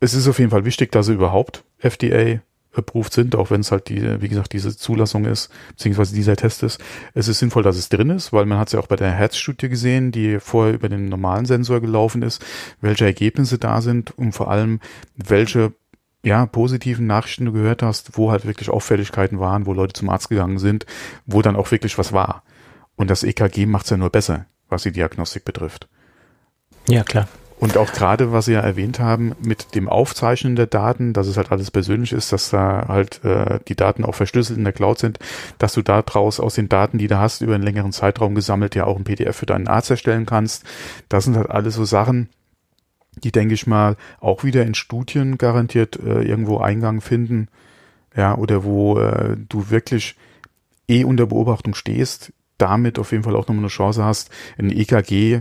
es 0.00 0.14
ist 0.14 0.28
auf 0.28 0.38
jeden 0.38 0.50
Fall 0.50 0.64
wichtig, 0.64 0.90
dass 0.92 1.08
er 1.08 1.14
überhaupt 1.14 1.64
FDA 1.78 2.40
approved 2.76 3.12
sind, 3.12 3.36
auch 3.36 3.50
wenn 3.50 3.60
es 3.60 3.72
halt 3.72 3.88
die, 3.88 4.20
wie 4.20 4.28
gesagt, 4.28 4.52
diese 4.52 4.76
Zulassung 4.76 5.24
ist, 5.24 5.50
beziehungsweise 5.70 6.14
dieser 6.14 6.36
Test 6.36 6.62
ist. 6.62 6.80
Es 7.14 7.28
ist 7.28 7.38
sinnvoll, 7.38 7.62
dass 7.62 7.76
es 7.76 7.88
drin 7.88 8.10
ist, 8.10 8.32
weil 8.32 8.46
man 8.46 8.58
hat 8.58 8.68
es 8.68 8.72
ja 8.72 8.80
auch 8.80 8.86
bei 8.86 8.96
der 8.96 9.10
Herzstudie 9.10 9.68
gesehen, 9.68 10.12
die 10.12 10.38
vorher 10.40 10.74
über 10.74 10.88
den 10.88 11.08
normalen 11.08 11.46
Sensor 11.46 11.80
gelaufen 11.80 12.22
ist, 12.22 12.44
welche 12.80 13.04
Ergebnisse 13.04 13.58
da 13.58 13.80
sind 13.80 14.16
und 14.16 14.32
vor 14.32 14.50
allem 14.50 14.80
welche 15.16 15.72
ja, 16.24 16.46
positiven 16.46 17.06
Nachrichten 17.06 17.44
du 17.44 17.52
gehört 17.52 17.82
hast, 17.82 18.16
wo 18.16 18.30
halt 18.30 18.46
wirklich 18.46 18.70
Auffälligkeiten 18.70 19.38
waren, 19.38 19.66
wo 19.66 19.74
Leute 19.74 19.92
zum 19.92 20.08
Arzt 20.08 20.30
gegangen 20.30 20.58
sind, 20.58 20.86
wo 21.26 21.42
dann 21.42 21.56
auch 21.56 21.70
wirklich 21.70 21.98
was 21.98 22.12
war. 22.12 22.42
Und 22.96 23.10
das 23.10 23.22
EKG 23.22 23.66
macht 23.66 23.84
es 23.84 23.90
ja 23.90 23.96
nur 23.96 24.10
besser, 24.10 24.46
was 24.68 24.84
die 24.84 24.92
Diagnostik 24.92 25.44
betrifft. 25.44 25.88
Ja, 26.88 27.02
klar. 27.02 27.28
Und 27.64 27.78
auch 27.78 27.94
gerade, 27.94 28.30
was 28.30 28.44
Sie 28.44 28.52
ja 28.52 28.60
erwähnt 28.60 29.00
haben, 29.00 29.32
mit 29.40 29.74
dem 29.74 29.88
Aufzeichnen 29.88 30.54
der 30.54 30.66
Daten, 30.66 31.14
dass 31.14 31.26
es 31.26 31.38
halt 31.38 31.50
alles 31.50 31.70
persönlich 31.70 32.12
ist, 32.12 32.30
dass 32.30 32.50
da 32.50 32.84
halt 32.88 33.24
äh, 33.24 33.58
die 33.66 33.74
Daten 33.74 34.04
auch 34.04 34.14
verschlüsselt 34.14 34.58
in 34.58 34.64
der 34.64 34.74
Cloud 34.74 34.98
sind, 34.98 35.18
dass 35.56 35.72
du 35.72 35.80
da 35.80 36.02
draus 36.02 36.40
aus 36.40 36.56
den 36.56 36.68
Daten, 36.68 36.98
die 36.98 37.06
du 37.06 37.18
hast, 37.18 37.40
über 37.40 37.54
einen 37.54 37.64
längeren 37.64 37.92
Zeitraum 37.92 38.34
gesammelt, 38.34 38.74
ja 38.74 38.84
auch 38.84 38.98
ein 38.98 39.04
PDF 39.04 39.34
für 39.34 39.46
deinen 39.46 39.66
Arzt 39.66 39.88
erstellen 39.88 40.26
kannst. 40.26 40.64
Das 41.08 41.24
sind 41.24 41.38
halt 41.38 41.48
alles 41.48 41.76
so 41.76 41.86
Sachen, 41.86 42.28
die, 43.22 43.32
denke 43.32 43.54
ich 43.54 43.66
mal, 43.66 43.96
auch 44.20 44.44
wieder 44.44 44.66
in 44.66 44.74
Studien 44.74 45.38
garantiert 45.38 45.98
äh, 45.98 46.20
irgendwo 46.20 46.58
Eingang 46.58 47.00
finden. 47.00 47.48
Ja, 48.14 48.36
oder 48.36 48.64
wo 48.64 48.98
äh, 48.98 49.38
du 49.38 49.70
wirklich 49.70 50.16
eh 50.86 51.04
unter 51.04 51.24
Beobachtung 51.24 51.74
stehst, 51.74 52.30
damit 52.58 52.98
auf 52.98 53.12
jeden 53.12 53.24
Fall 53.24 53.36
auch 53.36 53.48
nochmal 53.48 53.64
eine 53.64 53.68
Chance 53.68 54.04
hast, 54.04 54.30
ein 54.58 54.70
EKG 54.70 55.40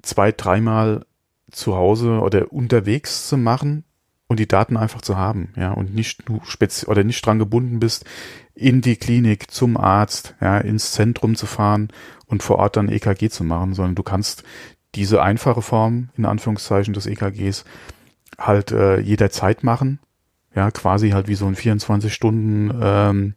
zwei, 0.00 0.32
dreimal 0.32 1.04
zu 1.50 1.76
Hause 1.76 2.20
oder 2.20 2.52
unterwegs 2.52 3.28
zu 3.28 3.36
machen 3.36 3.84
und 4.28 4.40
die 4.40 4.48
Daten 4.48 4.76
einfach 4.76 5.02
zu 5.02 5.16
haben, 5.16 5.52
ja, 5.56 5.72
und 5.72 5.94
nicht 5.94 6.28
du 6.28 6.40
spezi 6.44 6.86
oder 6.86 7.04
nicht 7.04 7.24
dran 7.24 7.38
gebunden 7.38 7.78
bist, 7.78 8.04
in 8.54 8.80
die 8.80 8.96
Klinik 8.96 9.50
zum 9.50 9.76
Arzt, 9.76 10.34
ja, 10.40 10.58
ins 10.58 10.92
Zentrum 10.92 11.36
zu 11.36 11.46
fahren 11.46 11.88
und 12.26 12.42
vor 12.42 12.58
Ort 12.58 12.76
dann 12.76 12.88
EKG 12.88 13.28
zu 13.28 13.44
machen, 13.44 13.74
sondern 13.74 13.94
du 13.94 14.02
kannst 14.02 14.42
diese 14.94 15.22
einfache 15.22 15.62
Form, 15.62 16.08
in 16.16 16.24
Anführungszeichen, 16.24 16.94
des 16.94 17.06
EKGs 17.06 17.64
halt 18.38 18.72
äh, 18.72 18.98
jederzeit 18.98 19.62
machen, 19.62 20.00
ja, 20.54 20.70
quasi 20.70 21.10
halt 21.10 21.28
wie 21.28 21.34
so 21.34 21.46
ein 21.46 21.54
24 21.54 22.12
Stunden 22.12 22.76
ähm, 22.82 23.34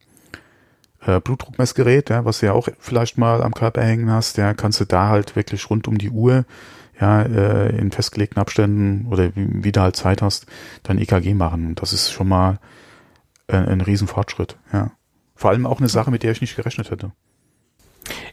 äh, 1.01 1.19
Blutdruckmessgerät, 1.19 2.09
ja, 2.09 2.25
was 2.25 2.39
du 2.39 2.47
ja 2.47 2.53
auch 2.53 2.69
vielleicht 2.79 3.17
mal 3.17 3.43
am 3.43 3.53
Körper 3.53 3.83
hängen 3.83 4.09
hast, 4.09 4.37
ja, 4.37 4.53
kannst 4.53 4.79
du 4.79 4.85
da 4.85 5.09
halt 5.09 5.35
wirklich 5.35 5.69
rund 5.69 5.87
um 5.87 5.97
die 5.97 6.09
Uhr, 6.09 6.45
ja, 6.99 7.21
äh, 7.21 7.75
in 7.77 7.91
festgelegten 7.91 8.41
Abständen 8.41 9.07
oder 9.07 9.35
wie, 9.35 9.63
wie 9.63 9.71
du 9.71 9.81
halt 9.81 9.95
Zeit 9.95 10.21
hast, 10.21 10.45
dein 10.83 10.99
EKG 10.99 11.33
machen. 11.33 11.67
Und 11.67 11.81
das 11.81 11.93
ist 11.93 12.11
schon 12.11 12.27
mal 12.27 12.59
äh, 13.47 13.57
ein 13.57 13.81
Riesenfortschritt, 13.81 14.57
ja. 14.73 14.91
Vor 15.35 15.51
allem 15.51 15.65
auch 15.65 15.79
eine 15.79 15.87
Sache, 15.87 16.11
mit 16.11 16.23
der 16.23 16.33
ich 16.33 16.41
nicht 16.41 16.57
gerechnet 16.57 16.91
hätte. 16.91 17.13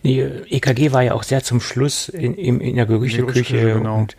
Die 0.02 0.18
EKG 0.18 0.92
war 0.92 1.02
ja 1.02 1.14
auch 1.14 1.22
sehr 1.22 1.44
zum 1.44 1.60
Schluss 1.60 2.08
in, 2.08 2.34
in, 2.34 2.60
in 2.60 2.76
der 2.76 2.86
Gerüchteküche 2.86 3.74
genau. 3.74 3.98
und 3.98 4.16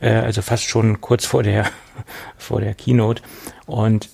äh, 0.00 0.10
also 0.10 0.42
fast 0.42 0.64
schon 0.64 1.00
kurz 1.00 1.24
vor 1.26 1.42
der 1.42 1.66
vor 2.36 2.60
der 2.60 2.74
Keynote 2.74 3.22
und 3.66 4.08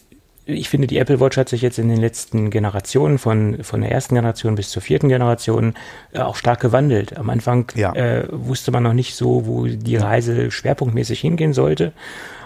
ich 0.51 0.69
finde, 0.69 0.87
die 0.87 0.99
Apple 0.99 1.21
Watch 1.21 1.37
hat 1.37 1.49
sich 1.49 1.63
jetzt 1.63 1.79
in 1.79 1.89
den 1.89 2.01
letzten 2.01 2.51
Generationen, 2.51 3.19
von, 3.19 3.63
von 3.63 3.81
der 3.81 3.91
ersten 3.91 4.15
Generation 4.15 4.55
bis 4.55 4.71
zur 4.71 4.83
vierten 4.83 5.09
Generation, 5.09 5.75
äh, 6.13 6.21
auch 6.21 6.37
stark 6.37 6.61
gewandelt. 6.61 7.17
Am 7.17 7.31
Anfang 7.31 7.71
ja. 7.75 7.93
äh, 7.95 8.27
wusste 8.31 8.71
man 8.71 8.83
noch 8.83 8.93
nicht 8.93 9.15
so, 9.15 9.47
wo 9.47 9.67
die 9.67 9.97
Reise 9.97 10.51
schwerpunktmäßig 10.51 11.21
hingehen 11.21 11.53
sollte. 11.53 11.93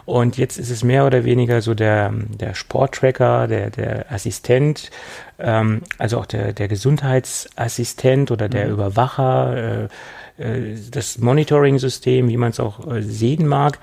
Und 0.06 0.37
jetzt 0.37 0.58
ist 0.58 0.70
es 0.70 0.84
mehr 0.84 1.06
oder 1.06 1.25
weniger 1.25 1.62
so 1.62 1.75
der, 1.75 2.12
der 2.12 2.54
Sporttracker, 2.54 3.49
der, 3.49 3.70
der 3.70 4.12
Assistent, 4.12 4.90
ähm, 5.38 5.82
also 5.99 6.18
auch 6.18 6.26
der, 6.26 6.52
der 6.52 6.68
Gesundheitsassistent 6.68 8.30
oder 8.30 8.49
der 8.49 8.66
mhm. 8.66 8.73
Überwacher, 8.73 9.88
äh, 10.38 10.42
äh, 10.42 10.76
das 10.90 11.18
Monitoring-System, 11.18 12.28
wie 12.28 12.37
man 12.37 12.50
es 12.50 12.61
auch 12.61 12.87
äh, 12.87 13.02
sehen 13.02 13.46
mag. 13.46 13.78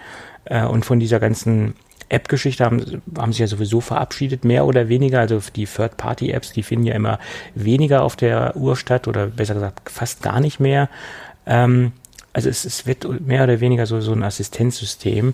Äh, 0.46 0.66
und 0.66 0.86
von 0.86 1.00
dieser 1.00 1.20
ganzen 1.20 1.76
App-Geschichte 2.12 2.66
haben, 2.66 3.02
haben 3.18 3.32
sich 3.32 3.40
ja 3.40 3.48
sowieso 3.48 3.82
verabschiedet, 3.82 4.44
mehr 4.44 4.66
oder 4.66 4.90
weniger. 4.90 5.20
Also 5.20 5.42
die 5.56 5.66
Third-Party-Apps, 5.66 6.52
die 6.54 6.64
finden 6.64 6.86
ja 6.86 6.96
immer 6.96 7.20
weniger 7.56 8.04
auf 8.04 8.16
der 8.16 8.56
Uhr 8.56 8.76
statt 8.76 9.08
oder 9.08 9.28
besser 9.28 9.54
gesagt 9.54 9.90
fast 9.90 10.22
gar 10.22 10.40
nicht 10.40 10.60
mehr. 10.60 10.90
Ähm, 11.46 11.94
also 12.34 12.50
es, 12.50 12.66
es 12.66 12.86
wird 12.86 13.22
mehr 13.26 13.44
oder 13.44 13.60
weniger 13.60 13.86
so, 13.86 14.02
so 14.02 14.14
ein 14.14 14.24
Assistenzsystem. 14.24 15.34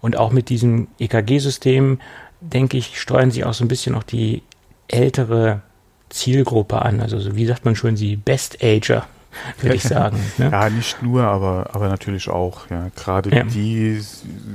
Und 0.00 0.16
auch 0.16 0.30
mit 0.30 0.48
diesem 0.48 0.88
EKG-System, 0.98 2.00
denke 2.40 2.76
ich, 2.76 3.00
steuern 3.00 3.30
sie 3.30 3.44
auch 3.44 3.54
so 3.54 3.64
ein 3.64 3.68
bisschen 3.68 3.94
auch 3.94 4.02
die 4.02 4.42
ältere 4.88 5.62
Zielgruppe 6.10 6.82
an. 6.82 7.00
Also 7.00 7.18
so, 7.18 7.36
wie 7.36 7.46
sagt 7.46 7.64
man 7.64 7.76
schon, 7.76 7.96
die 7.96 8.16
Best-Ager 8.16 9.06
würde 9.60 9.76
ich 9.76 9.82
sagen. 9.82 10.18
Ne? 10.38 10.50
Ja, 10.50 10.70
nicht 10.70 11.02
nur, 11.02 11.24
aber, 11.24 11.70
aber 11.72 11.88
natürlich 11.88 12.28
auch. 12.28 12.70
Ja, 12.70 12.90
gerade 12.94 13.34
ja. 13.34 13.44
die 13.44 14.00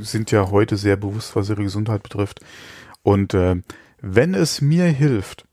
sind 0.01 0.31
ja 0.31 0.49
heute 0.51 0.77
sehr 0.77 0.95
bewusst, 0.95 1.35
was 1.35 1.49
ihre 1.49 1.63
Gesundheit 1.63 2.03
betrifft. 2.03 2.39
Und 3.03 3.33
äh, 3.33 3.55
wenn 4.01 4.33
es 4.33 4.61
mir 4.61 4.85
hilft, 4.85 5.45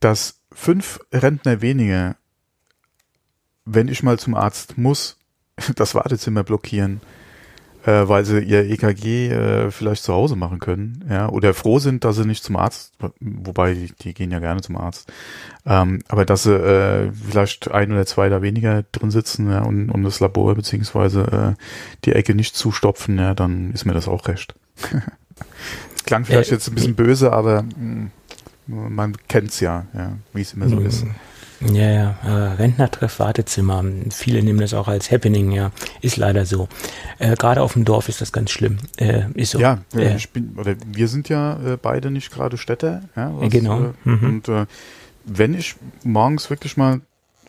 dass 0.00 0.40
fünf 0.52 1.00
Rentner 1.12 1.60
weniger, 1.60 2.16
wenn 3.64 3.88
ich 3.88 4.02
mal 4.02 4.18
zum 4.18 4.34
Arzt 4.34 4.78
muss, 4.78 5.18
das 5.76 5.94
Wartezimmer 5.94 6.44
blockieren, 6.44 7.00
äh, 7.86 8.08
weil 8.08 8.24
sie 8.24 8.40
ihr 8.40 8.70
EKG 8.70 9.28
äh, 9.28 9.70
vielleicht 9.70 10.04
zu 10.04 10.12
Hause 10.12 10.36
machen 10.36 10.58
können, 10.58 11.04
ja, 11.08 11.28
oder 11.28 11.52
froh 11.54 11.78
sind, 11.78 12.04
dass 12.04 12.16
sie 12.16 12.24
nicht 12.24 12.42
zum 12.42 12.56
Arzt, 12.56 12.94
wobei 13.20 13.74
die, 13.74 13.92
die 14.00 14.14
gehen 14.14 14.30
ja 14.30 14.38
gerne 14.38 14.62
zum 14.62 14.76
Arzt, 14.76 15.12
ähm, 15.66 16.00
aber 16.08 16.24
dass 16.24 16.44
sie 16.44 16.54
äh, 16.54 17.12
vielleicht 17.12 17.70
ein 17.70 17.92
oder 17.92 18.06
zwei 18.06 18.28
da 18.28 18.42
weniger 18.42 18.84
drin 18.92 19.10
sitzen 19.10 19.50
ja, 19.50 19.62
und, 19.62 19.90
und 19.90 20.02
das 20.02 20.20
Labor 20.20 20.54
beziehungsweise 20.54 21.56
äh, 21.56 21.62
die 22.04 22.12
Ecke 22.12 22.34
nicht 22.34 22.56
zustopfen, 22.56 23.18
ja, 23.18 23.34
dann 23.34 23.72
ist 23.72 23.84
mir 23.84 23.94
das 23.94 24.08
auch 24.08 24.28
recht. 24.28 24.54
Klang 26.06 26.24
vielleicht 26.24 26.50
äh, 26.50 26.54
jetzt 26.54 26.68
ein 26.68 26.74
bisschen 26.74 26.94
böse, 26.94 27.32
aber 27.32 27.62
mh, 27.62 28.10
mm, 28.66 28.94
man 28.94 29.14
kennt's 29.28 29.60
ja, 29.60 29.86
ja 29.92 30.12
wie 30.32 30.40
es 30.40 30.54
immer 30.54 30.68
so 30.68 30.76
mm. 30.76 30.86
ist. 30.86 31.04
Ja, 31.72 31.90
ja, 31.90 32.18
äh, 32.24 32.54
Rentnertreff, 32.54 33.18
Wartezimmer. 33.18 33.84
Viele 34.10 34.42
nehmen 34.42 34.60
das 34.60 34.74
auch 34.74 34.88
als 34.88 35.10
Happening, 35.10 35.52
ja. 35.52 35.70
Ist 36.00 36.16
leider 36.16 36.46
so. 36.46 36.68
Äh, 37.18 37.36
Gerade 37.36 37.62
auf 37.62 37.74
dem 37.74 37.84
Dorf 37.84 38.08
ist 38.08 38.20
das 38.20 38.32
ganz 38.32 38.50
schlimm. 38.50 38.78
Äh, 38.96 39.30
ist 39.34 39.52
so. 39.52 39.58
Ja, 39.58 39.78
äh, 39.94 40.18
bin, 40.32 40.56
wir 40.86 41.08
sind 41.08 41.28
ja 41.28 41.54
äh, 41.64 41.78
beide 41.80 42.10
nicht 42.10 42.30
gerade 42.32 42.58
Städter. 42.58 43.02
Ja, 43.16 43.32
was, 43.34 43.50
genau. 43.50 43.80
Äh, 44.04 44.08
mhm. 44.08 44.24
Und 44.24 44.48
äh, 44.48 44.66
wenn 45.24 45.54
ich 45.54 45.76
morgens 46.02 46.50
wirklich 46.50 46.76
mal 46.76 47.00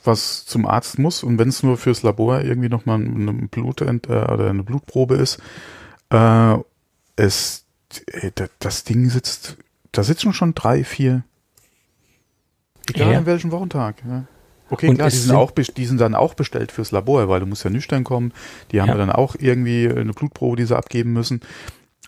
was 0.04 0.46
zum 0.46 0.66
Arzt 0.66 1.00
muss 1.00 1.24
und 1.24 1.40
wenn 1.40 1.50
es 1.50 1.64
nur 1.64 1.78
fürs 1.78 2.04
Labor 2.04 2.42
irgendwie 2.42 2.70
nochmal 2.70 3.00
ein 3.00 3.50
Blut 3.50 3.82
äh, 3.82 3.86
oder 3.86 4.50
eine 4.50 4.64
Blutprobe 4.64 5.16
ist, 5.16 5.40
äh, 6.10 6.56
es, 7.16 7.66
äh, 8.08 8.32
das 8.60 8.84
Ding 8.84 9.10
sitzt, 9.10 9.58
da 9.92 10.04
sitzen 10.04 10.34
schon 10.34 10.54
drei, 10.54 10.84
vier 10.84 11.24
Egal 12.90 13.12
ja. 13.12 13.18
an 13.18 13.26
welchem 13.26 13.52
Wochentag. 13.52 14.04
Ja. 14.08 14.26
Okay, 14.70 14.90
und 14.90 14.96
klar, 14.96 15.10
die 15.10 15.16
sind, 15.16 15.36
auch, 15.36 15.52
die 15.52 15.86
sind 15.86 16.02
dann 16.02 16.16
auch 16.16 16.34
bestellt 16.34 16.72
fürs 16.72 16.92
Labor, 16.92 17.30
weil 17.30 17.40
du 17.40 17.46
musst 17.46 17.64
ja 17.64 17.70
nüchtern 17.70 18.04
kommen. 18.04 18.34
Die 18.72 18.82
haben 18.82 18.90
ja. 18.90 18.96
dann 18.96 19.12
auch 19.12 19.36
irgendwie 19.38 19.88
eine 19.88 20.14
Blutprobe, 20.14 20.58
die 20.58 20.66
sie 20.66 20.76
abgeben 20.76 21.14
müssen. 21.14 21.42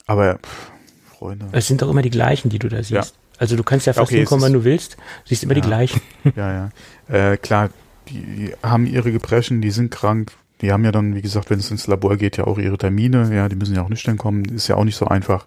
Aber, 0.07 0.35
pff, 0.35 0.71
Freunde. 1.17 1.47
Es 1.51 1.67
sind 1.67 1.81
doch 1.81 1.89
immer 1.89 2.01
die 2.01 2.09
gleichen, 2.09 2.49
die 2.49 2.59
du 2.59 2.67
da 2.67 2.77
siehst. 2.77 2.91
Ja. 2.91 3.03
Also 3.37 3.55
du 3.55 3.63
kannst 3.63 3.85
ja 3.85 3.93
fast 3.93 4.09
okay, 4.09 4.17
hinkommen, 4.17 4.43
wann 4.43 4.53
du 4.53 4.63
willst. 4.63 4.95
Du 4.95 5.29
siehst 5.29 5.43
immer 5.43 5.53
die 5.53 5.61
gleichen. 5.61 6.01
Ja, 6.35 6.69
ja. 7.09 7.31
Äh, 7.31 7.37
klar, 7.37 7.69
die, 8.09 8.53
haben 8.63 8.85
ihre 8.85 9.11
Gebrechen, 9.11 9.61
die 9.61 9.71
sind 9.71 9.91
krank. 9.91 10.31
Die 10.61 10.71
haben 10.71 10.83
ja 10.83 10.91
dann, 10.91 11.15
wie 11.15 11.21
gesagt, 11.21 11.51
wenn 11.51 11.59
es 11.59 11.69
ins 11.69 11.85
Labor 11.85 12.17
geht, 12.17 12.37
ja 12.37 12.45
auch 12.45 12.57
ihre 12.57 12.79
Termine. 12.79 13.33
Ja, 13.33 13.47
die 13.47 13.55
müssen 13.55 13.75
ja 13.75 13.83
auch 13.83 13.89
nüchtern 13.89 14.17
kommen. 14.17 14.45
Ist 14.45 14.67
ja 14.67 14.75
auch 14.75 14.83
nicht 14.83 14.95
so 14.95 15.05
einfach. 15.05 15.45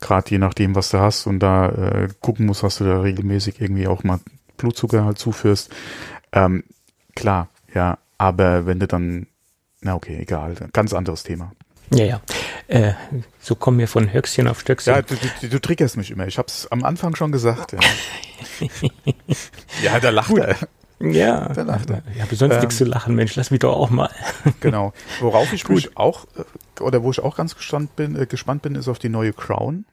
Gerade 0.00 0.30
je 0.30 0.38
nachdem, 0.38 0.74
was 0.74 0.90
du 0.90 0.98
hast 0.98 1.26
und 1.28 1.38
da 1.38 1.68
äh, 1.68 2.08
gucken 2.20 2.46
musst, 2.46 2.64
was 2.64 2.78
du 2.78 2.84
da 2.84 3.00
regelmäßig 3.00 3.60
irgendwie 3.60 3.86
auch 3.86 4.02
mal 4.02 4.18
Blutzucker 4.58 5.04
halt 5.04 5.18
zuführst. 5.18 5.70
Ähm, 6.32 6.64
klar, 7.16 7.48
ja, 7.74 7.98
aber 8.18 8.66
wenn 8.66 8.78
du 8.78 8.86
dann, 8.86 9.26
na 9.80 9.94
okay, 9.94 10.18
egal, 10.20 10.54
ganz 10.72 10.92
anderes 10.92 11.22
Thema. 11.22 11.52
Ja, 11.90 12.04
ja. 12.04 12.20
Äh, 12.66 12.92
so 13.40 13.54
kommen 13.54 13.78
wir 13.78 13.88
von 13.88 14.12
Höchstchen 14.12 14.46
auf 14.46 14.60
Stöckchen. 14.60 14.94
Ja, 14.94 15.02
du, 15.02 15.14
du, 15.40 15.48
du 15.48 15.58
triggerst 15.58 15.96
mich 15.96 16.10
immer. 16.10 16.26
Ich 16.26 16.36
habe 16.36 16.48
es 16.48 16.70
am 16.70 16.84
Anfang 16.84 17.16
schon 17.16 17.32
gesagt. 17.32 17.72
Ja, 17.72 17.80
ja 19.82 20.00
da 20.00 20.10
lacht 20.10 20.28
Gut. 20.28 20.40
er. 20.40 20.56
Ja, 21.00 21.48
da 21.48 21.62
lacht 21.62 21.90
er. 21.90 22.02
Ich 22.14 22.20
habe 22.20 22.34
sonst 22.34 22.54
ähm, 22.54 22.60
nichts 22.60 22.76
zu 22.76 22.84
lachen, 22.84 23.14
Mensch, 23.14 23.36
lass 23.36 23.50
mich 23.50 23.60
doch 23.60 23.74
auch 23.74 23.90
mal. 23.90 24.10
genau. 24.60 24.92
Worauf 25.20 25.52
ich 25.52 25.68
mich 25.68 25.96
auch, 25.96 26.26
äh, 26.36 26.82
oder 26.82 27.02
wo 27.02 27.10
ich 27.10 27.20
auch 27.20 27.36
ganz 27.36 27.54
gespannt 27.54 27.96
bin, 27.96 28.16
äh, 28.16 28.26
gespannt 28.26 28.62
bin, 28.62 28.74
ist 28.74 28.88
auf 28.88 28.98
die 28.98 29.08
neue 29.08 29.32
Crown. 29.32 29.86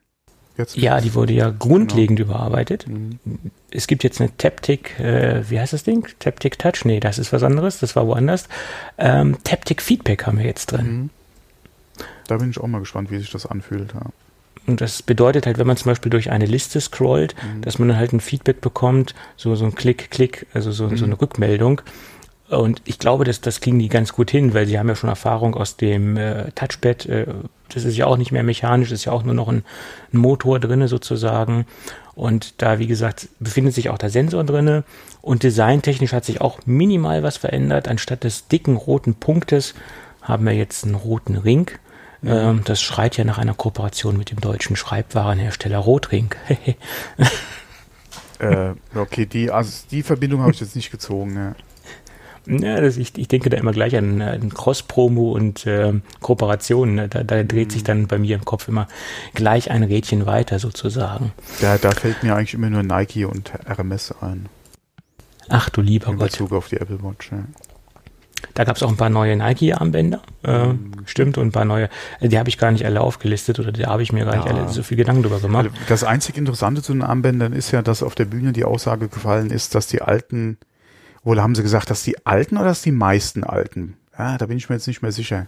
Jetzt 0.57 0.77
ja, 0.77 1.01
die 1.01 1.13
wurde 1.13 1.33
ja 1.33 1.49
grundlegend 1.49 2.17
genau. 2.17 2.31
überarbeitet. 2.31 2.87
Mhm. 2.87 3.19
Es 3.71 3.87
gibt 3.87 4.03
jetzt 4.03 4.21
eine 4.21 4.35
Taptic, 4.37 4.97
äh, 4.99 5.43
wie 5.49 5.59
heißt 5.59 5.73
das 5.73 5.83
Ding? 5.83 6.07
Taptic 6.19 6.57
Touch? 6.57 6.85
Nee, 6.85 6.99
das 7.01 7.19
ist 7.19 7.33
was 7.33 7.43
anderes, 7.43 7.79
das 7.79 7.95
war 7.95 8.07
woanders. 8.07 8.47
Ähm, 8.97 9.37
Taptic 9.43 9.81
Feedback 9.81 10.25
haben 10.25 10.37
wir 10.37 10.45
jetzt 10.45 10.67
drin. 10.67 10.85
Mhm. 10.87 11.09
Da 12.27 12.37
bin 12.37 12.49
ich 12.49 12.59
auch 12.59 12.67
mal 12.67 12.79
gespannt, 12.79 13.11
wie 13.11 13.17
sich 13.17 13.31
das 13.31 13.45
anfühlt. 13.45 13.93
Ja. 13.93 14.01
Und 14.67 14.81
das 14.81 15.03
bedeutet 15.03 15.45
halt, 15.45 15.57
wenn 15.57 15.67
man 15.67 15.77
zum 15.77 15.91
Beispiel 15.91 16.09
durch 16.09 16.31
eine 16.31 16.45
Liste 16.45 16.81
scrollt, 16.81 17.35
mhm. 17.35 17.61
dass 17.61 17.77
man 17.77 17.89
dann 17.89 17.97
halt 17.97 18.13
ein 18.13 18.19
Feedback 18.19 18.61
bekommt, 18.61 19.13
so, 19.37 19.55
so 19.55 19.65
ein 19.65 19.75
Klick, 19.75 20.09
Klick, 20.09 20.47
also 20.53 20.71
so, 20.71 20.89
so 20.89 21.05
mhm. 21.05 21.11
eine 21.11 21.21
Rückmeldung. 21.21 21.81
Und 22.49 22.81
ich 22.86 22.99
glaube, 22.99 23.23
dass 23.23 23.41
das 23.41 23.60
kriegen 23.60 23.79
die 23.79 23.89
ganz 23.89 24.13
gut 24.13 24.29
hin, 24.29 24.53
weil 24.53 24.67
sie 24.67 24.77
haben 24.77 24.88
ja 24.88 24.95
schon 24.95 25.10
Erfahrung 25.10 25.55
aus 25.55 25.77
dem 25.77 26.15
äh, 26.15 26.51
Touchpad. 26.51 27.05
Äh, 27.08 27.25
das 27.73 27.86
ist 27.86 27.97
ja 27.97 28.05
auch 28.05 28.17
nicht 28.17 28.31
mehr 28.31 28.43
mechanisch, 28.43 28.91
ist 28.91 29.05
ja 29.05 29.12
auch 29.12 29.23
nur 29.23 29.34
noch 29.34 29.47
ein, 29.47 29.63
ein 30.13 30.17
Motor 30.17 30.60
drinne 30.60 30.88
sozusagen. 30.88 31.65
Und 32.13 32.62
da, 32.62 32.77
wie 32.77 32.88
gesagt, 32.88 33.27
befindet 33.39 33.73
sich 33.73 33.89
auch 33.89 33.97
der 33.97 34.12
Sensor 34.12 34.43
drinne. 34.43 34.84
Und 35.21 35.41
designtechnisch 35.41 36.13
hat 36.13 36.23
sich 36.23 36.39
auch 36.39 36.60
minimal 36.65 37.23
was 37.23 37.38
verändert. 37.38 37.88
Anstatt 37.88 38.23
des 38.23 38.47
dicken 38.47 38.75
roten 38.75 39.15
Punktes 39.15 39.73
haben 40.21 40.45
wir 40.45 40.53
jetzt 40.53 40.86
einen 40.86 40.95
roten 40.95 41.38
Ring. 41.38 41.71
Ähm, 42.23 42.62
das 42.63 42.81
schreit 42.81 43.17
ja 43.17 43.23
nach 43.23 43.39
einer 43.39 43.55
Kooperation 43.55 44.17
mit 44.17 44.29
dem 44.31 44.39
deutschen 44.39 44.75
Schreibwarenhersteller 44.75 45.79
Rotring. 45.79 46.29
äh, 48.39 48.73
okay, 48.93 49.25
die, 49.25 49.49
also 49.49 49.71
die 49.89 50.03
Verbindung 50.03 50.41
habe 50.41 50.51
ich 50.51 50.60
jetzt 50.60 50.75
nicht 50.75 50.91
gezogen. 50.91 51.36
Ja. 51.36 51.55
Ja, 52.47 52.79
das, 52.81 52.97
ich, 52.97 53.17
ich 53.17 53.27
denke 53.27 53.49
da 53.49 53.58
immer 53.58 53.71
gleich 53.71 53.95
an, 53.95 54.21
an 54.21 54.53
Cross-Promo 54.53 55.31
und 55.31 55.65
äh, 55.65 55.93
Kooperationen. 56.21 56.95
Ne? 56.95 57.08
Da, 57.10 57.23
da 57.23 57.43
dreht 57.43 57.69
mhm. 57.69 57.71
sich 57.71 57.84
dann 57.84 58.08
bei 58.08 58.17
mir 58.17 58.36
im 58.36 58.45
Kopf 58.45 58.67
immer 58.67 58.88
gleich 59.34 59.71
ein 59.71 59.84
Rädchen 59.84 60.25
weiter 60.25 60.60
sozusagen. 60.60 61.31
Da, 61.62 61.77
da 61.77 61.91
fällt 61.91 62.23
mir 62.23 62.36
eigentlich 62.36 62.53
immer 62.53 62.69
nur 62.69 62.84
Nike 62.84 63.25
und 63.25 63.51
RMS 63.67 64.13
ein. 64.21 64.47
Ach 65.49 65.69
du 65.69 65.81
lieber 65.81 66.12
In 66.12 66.17
Gott. 66.17 66.31
Bezug 66.31 66.51
auf 66.51 66.69
die 66.69 66.77
Apple 66.77 67.01
Watch, 67.03 67.31
ja. 67.31 67.43
Da 68.53 68.63
gab 68.63 68.77
es 68.77 68.84
auch 68.84 68.89
ein 68.89 68.97
paar 68.97 69.10
neue 69.10 69.36
Nike-Armbänder, 69.36 70.21
äh, 70.43 70.67
mhm. 70.67 70.91
stimmt, 71.05 71.38
und 71.38 71.47
ein 71.47 71.51
paar 71.51 71.65
neue, 71.65 71.89
die 72.21 72.38
habe 72.39 72.47
ich 72.47 72.58
gar 72.58 72.71
nicht 72.71 72.86
alle 72.86 73.01
aufgelistet 73.01 73.60
oder 73.60 73.71
da 73.71 73.88
habe 73.88 74.03
ich 74.03 74.13
mir 74.13 74.23
gar 74.23 74.36
ja. 74.36 74.43
nicht 74.43 74.53
alle 74.53 74.69
so 74.69 74.84
viel 74.84 74.97
Gedanken 74.97 75.23
drüber 75.23 75.39
gemacht. 75.39 75.65
Also 75.65 75.77
das 75.89 76.03
einzig 76.03 76.38
Interessante 76.38 76.81
zu 76.81 76.93
den 76.93 77.01
Armbändern 77.01 77.53
ist 77.53 77.71
ja, 77.71 77.81
dass 77.81 78.03
auf 78.03 78.15
der 78.15 78.25
Bühne 78.25 78.53
die 78.53 78.63
Aussage 78.63 79.10
gefallen 79.10 79.51
ist, 79.51 79.75
dass 79.75 79.88
die 79.88 80.01
alten, 80.01 80.58
wohl 81.25 81.41
haben 81.41 81.55
sie 81.55 81.63
gesagt, 81.63 81.89
dass 81.89 82.03
die 82.03 82.25
alten 82.25 82.55
oder 82.55 82.67
dass 82.67 82.81
die 82.81 82.93
meisten 82.93 83.43
alten? 83.43 83.97
Ja, 84.17 84.38
da 84.38 84.45
bin 84.45 84.57
ich 84.57 84.69
mir 84.69 84.75
jetzt 84.75 84.88
nicht 84.88 85.01
mehr 85.01 85.11
sicher. 85.11 85.47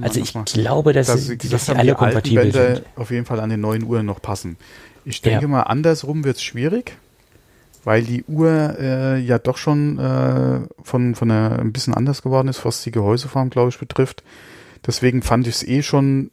also 0.00 0.20
ich 0.20 0.34
mal, 0.34 0.44
glaube, 0.44 0.92
dass, 0.92 1.08
dass, 1.08 1.26
sie, 1.26 1.36
dass 1.36 1.66
sie 1.66 1.74
alle 1.74 1.96
kompatibel 1.96 2.52
sind. 2.52 2.82
auf 2.94 3.10
jeden 3.10 3.26
Fall 3.26 3.40
an 3.40 3.50
den 3.50 3.60
neuen 3.60 3.82
Uhren 3.82 4.06
noch 4.06 4.22
passen. 4.22 4.56
Ich 5.04 5.20
denke 5.22 5.42
ja. 5.42 5.48
mal, 5.48 5.62
andersrum 5.62 6.22
wird 6.22 6.36
es 6.36 6.44
schwierig 6.44 6.96
weil 7.86 8.02
die 8.02 8.24
Uhr 8.24 8.76
äh, 8.80 9.20
ja 9.20 9.38
doch 9.38 9.56
schon 9.56 9.96
äh, 10.00 10.58
von, 10.82 11.14
von 11.14 11.30
einer, 11.30 11.60
ein 11.60 11.72
bisschen 11.72 11.94
anders 11.94 12.20
geworden 12.20 12.48
ist, 12.48 12.64
was 12.64 12.82
die 12.82 12.90
Gehäuseform, 12.90 13.48
glaube 13.48 13.68
ich, 13.68 13.78
betrifft. 13.78 14.24
Deswegen 14.84 15.22
fand 15.22 15.46
ich 15.46 15.54
es 15.54 15.62
eh 15.62 15.84
schon 15.84 16.32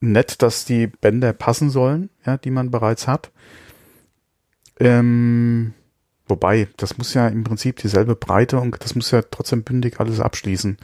nett, 0.00 0.40
dass 0.40 0.64
die 0.64 0.86
Bänder 0.86 1.34
passen 1.34 1.68
sollen, 1.68 2.08
ja, 2.24 2.38
die 2.38 2.50
man 2.50 2.70
bereits 2.70 3.06
hat. 3.06 3.30
Ähm, 4.80 5.74
wobei, 6.28 6.68
das 6.76 6.98
muss 6.98 7.14
ja 7.14 7.28
im 7.28 7.44
Prinzip 7.44 7.76
dieselbe 7.76 8.14
Breite 8.14 8.58
und 8.58 8.76
das 8.80 8.94
muss 8.94 9.10
ja 9.10 9.22
trotzdem 9.22 9.62
bündig 9.62 10.00
alles 10.00 10.20
abschließen. 10.20 10.78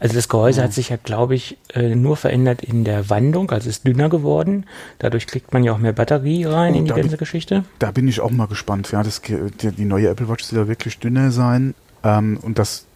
Also 0.00 0.16
das 0.16 0.28
Gehäuse 0.28 0.58
ja. 0.58 0.64
hat 0.64 0.72
sich 0.72 0.90
ja, 0.90 0.96
glaube 1.02 1.34
ich, 1.34 1.56
äh, 1.72 1.94
nur 1.94 2.16
verändert 2.16 2.62
in 2.62 2.84
der 2.84 3.08
Wandung, 3.10 3.50
also 3.50 3.68
ist 3.68 3.86
dünner 3.86 4.08
geworden. 4.08 4.66
Dadurch 4.98 5.26
kriegt 5.26 5.52
man 5.52 5.64
ja 5.64 5.72
auch 5.72 5.78
mehr 5.78 5.92
Batterie 5.92 6.44
rein 6.44 6.74
oh, 6.74 6.78
in 6.78 6.84
die 6.84 6.90
ganze 6.90 7.10
bin, 7.10 7.18
Geschichte. 7.18 7.64
Da 7.78 7.90
bin 7.90 8.06
ich 8.06 8.20
auch 8.20 8.30
mal 8.30 8.46
gespannt. 8.46 8.90
Ja, 8.92 9.02
das, 9.02 9.22
die, 9.22 9.70
die 9.70 9.84
neue 9.84 10.08
Apple 10.08 10.28
Watch 10.28 10.44
soll 10.44 10.58
ja 10.58 10.68
wirklich 10.68 10.98
dünner 10.98 11.30
sein. 11.30 11.74
Ähm, 12.02 12.38
und 12.42 12.58
das 12.58 12.86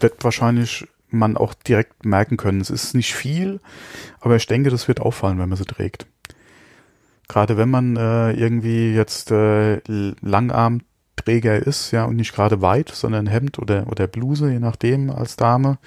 wird 0.00 0.22
wahrscheinlich 0.24 0.86
man 1.08 1.36
auch 1.36 1.54
direkt 1.54 2.04
merken 2.04 2.36
können. 2.36 2.60
Es 2.60 2.70
ist 2.70 2.94
nicht 2.94 3.14
viel, 3.14 3.60
aber 4.20 4.36
ich 4.36 4.46
denke, 4.46 4.70
das 4.70 4.88
wird 4.88 5.00
auffallen, 5.00 5.38
wenn 5.38 5.48
man 5.48 5.58
sie 5.58 5.64
trägt. 5.64 6.06
Gerade 7.28 7.56
wenn 7.56 7.70
man 7.70 7.96
äh, 7.96 8.32
irgendwie 8.32 8.94
jetzt 8.94 9.30
äh, 9.30 9.80
Langarmträger 10.20 11.56
ist, 11.58 11.90
ja, 11.90 12.04
und 12.04 12.16
nicht 12.16 12.34
gerade 12.34 12.60
weit, 12.60 12.90
sondern 12.90 13.26
Hemd 13.26 13.58
oder, 13.58 13.86
oder 13.88 14.06
Bluse, 14.06 14.50
je 14.50 14.58
nachdem, 14.58 15.10
als 15.10 15.36
Dame, 15.36 15.78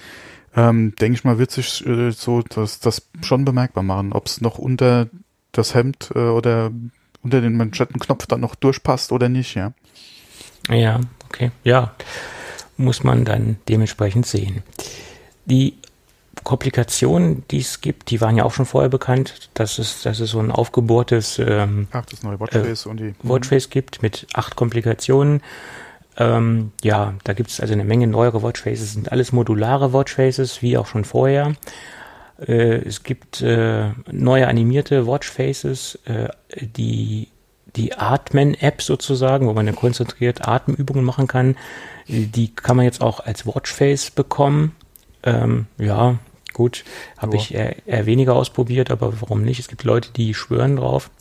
ähm, 0.56 0.96
denke 0.96 1.18
ich 1.18 1.24
mal, 1.24 1.38
wird 1.38 1.52
sich 1.52 1.86
äh, 1.86 2.12
so 2.12 2.42
das, 2.42 2.80
das 2.80 3.10
schon 3.22 3.46
bemerkbar 3.46 3.84
machen, 3.84 4.14
ob 4.14 4.28
es 4.28 4.42
noch 4.42 4.58
unter 4.58 5.08
das 5.52 5.76
Hemd 5.76 6.12
äh, 6.16 6.20
oder 6.20 6.72
unter 7.22 7.42
den 7.42 7.58
Manschettenknopf 7.58 8.28
dann 8.28 8.42
noch 8.42 8.56
durchpasst 8.56 9.12
oder 9.12 9.30
nicht, 9.30 9.56
ja. 9.56 9.74
Ja, 10.70 11.02
okay. 11.26 11.52
Ja, 11.64 11.94
muss 12.78 13.04
man 13.04 13.26
dann 13.26 13.58
dementsprechend 13.68 14.26
sehen. 14.26 14.64
Die 15.46 15.78
Komplikationen, 16.46 17.44
die 17.50 17.60
es 17.60 17.82
gibt, 17.82 18.12
die 18.12 18.22
waren 18.22 18.38
ja 18.38 18.46
auch 18.46 18.54
schon 18.54 18.66
vorher 18.66 18.90
bekannt, 18.90 19.50
dass 19.56 19.80
es, 19.80 20.04
dass 20.04 20.20
es 20.20 20.30
so 20.30 20.40
ein 20.40 20.52
aufgebohrtes 20.52 21.40
ähm, 21.40 21.88
Ach, 21.92 22.06
das 22.06 22.24
neue 22.24 22.40
Watchface, 22.40 22.86
äh, 22.86 22.90
und 22.90 23.00
die, 23.00 23.16
Watchface 23.24 23.70
gibt 23.70 24.02
mit 24.02 24.28
acht 24.34 24.56
Komplikationen. 24.56 25.42
Ähm, 26.18 26.72
ja, 26.84 27.16
da 27.24 27.34
gibt 27.34 27.50
es 27.50 27.60
also 27.60 27.74
eine 27.74 27.84
Menge 27.84 28.08
neuere 28.08 28.44
Watchfaces, 28.44 28.94
sind 28.94 29.12
alles 29.12 29.34
modulare 29.34 29.92
Watchfaces, 29.92 30.62
wie 30.62 30.78
auch 30.78 30.86
schon 30.86 31.04
vorher. 31.04 31.56
Äh, 32.40 32.76
es 32.86 33.04
gibt 33.04 33.42
äh, 33.42 33.90
neue 34.12 34.48
animierte 34.48 35.08
Watchfaces, 35.08 36.00
äh, 36.06 36.30
die 36.56 37.30
die 37.76 37.94
Atmen-App 37.94 38.82
sozusagen, 38.82 39.48
wo 39.48 39.54
man 39.54 39.66
dann 39.66 39.76
konzentriert 39.76 40.48
Atemübungen 40.48 41.04
machen 41.04 41.28
kann. 41.28 41.58
Die 42.08 42.54
kann 42.54 42.78
man 42.78 42.86
jetzt 42.86 43.02
auch 43.02 43.20
als 43.20 43.46
Watchface 43.46 44.12
bekommen. 44.12 44.76
Ähm, 45.24 45.68
ja, 45.78 46.20
gut, 46.56 46.84
habe 47.18 47.36
ich 47.36 47.54
eher, 47.54 47.76
eher 47.86 48.08
weniger 48.08 48.36
ausprobiert, 48.36 48.90
aber 48.90 49.22
warum 49.22 49.44
nicht? 49.44 49.60
Es 49.60 49.68
gibt 49.68 49.84
Leute, 49.84 50.10
die 50.16 50.34
schwören 50.34 50.78
drauf. 50.78 51.12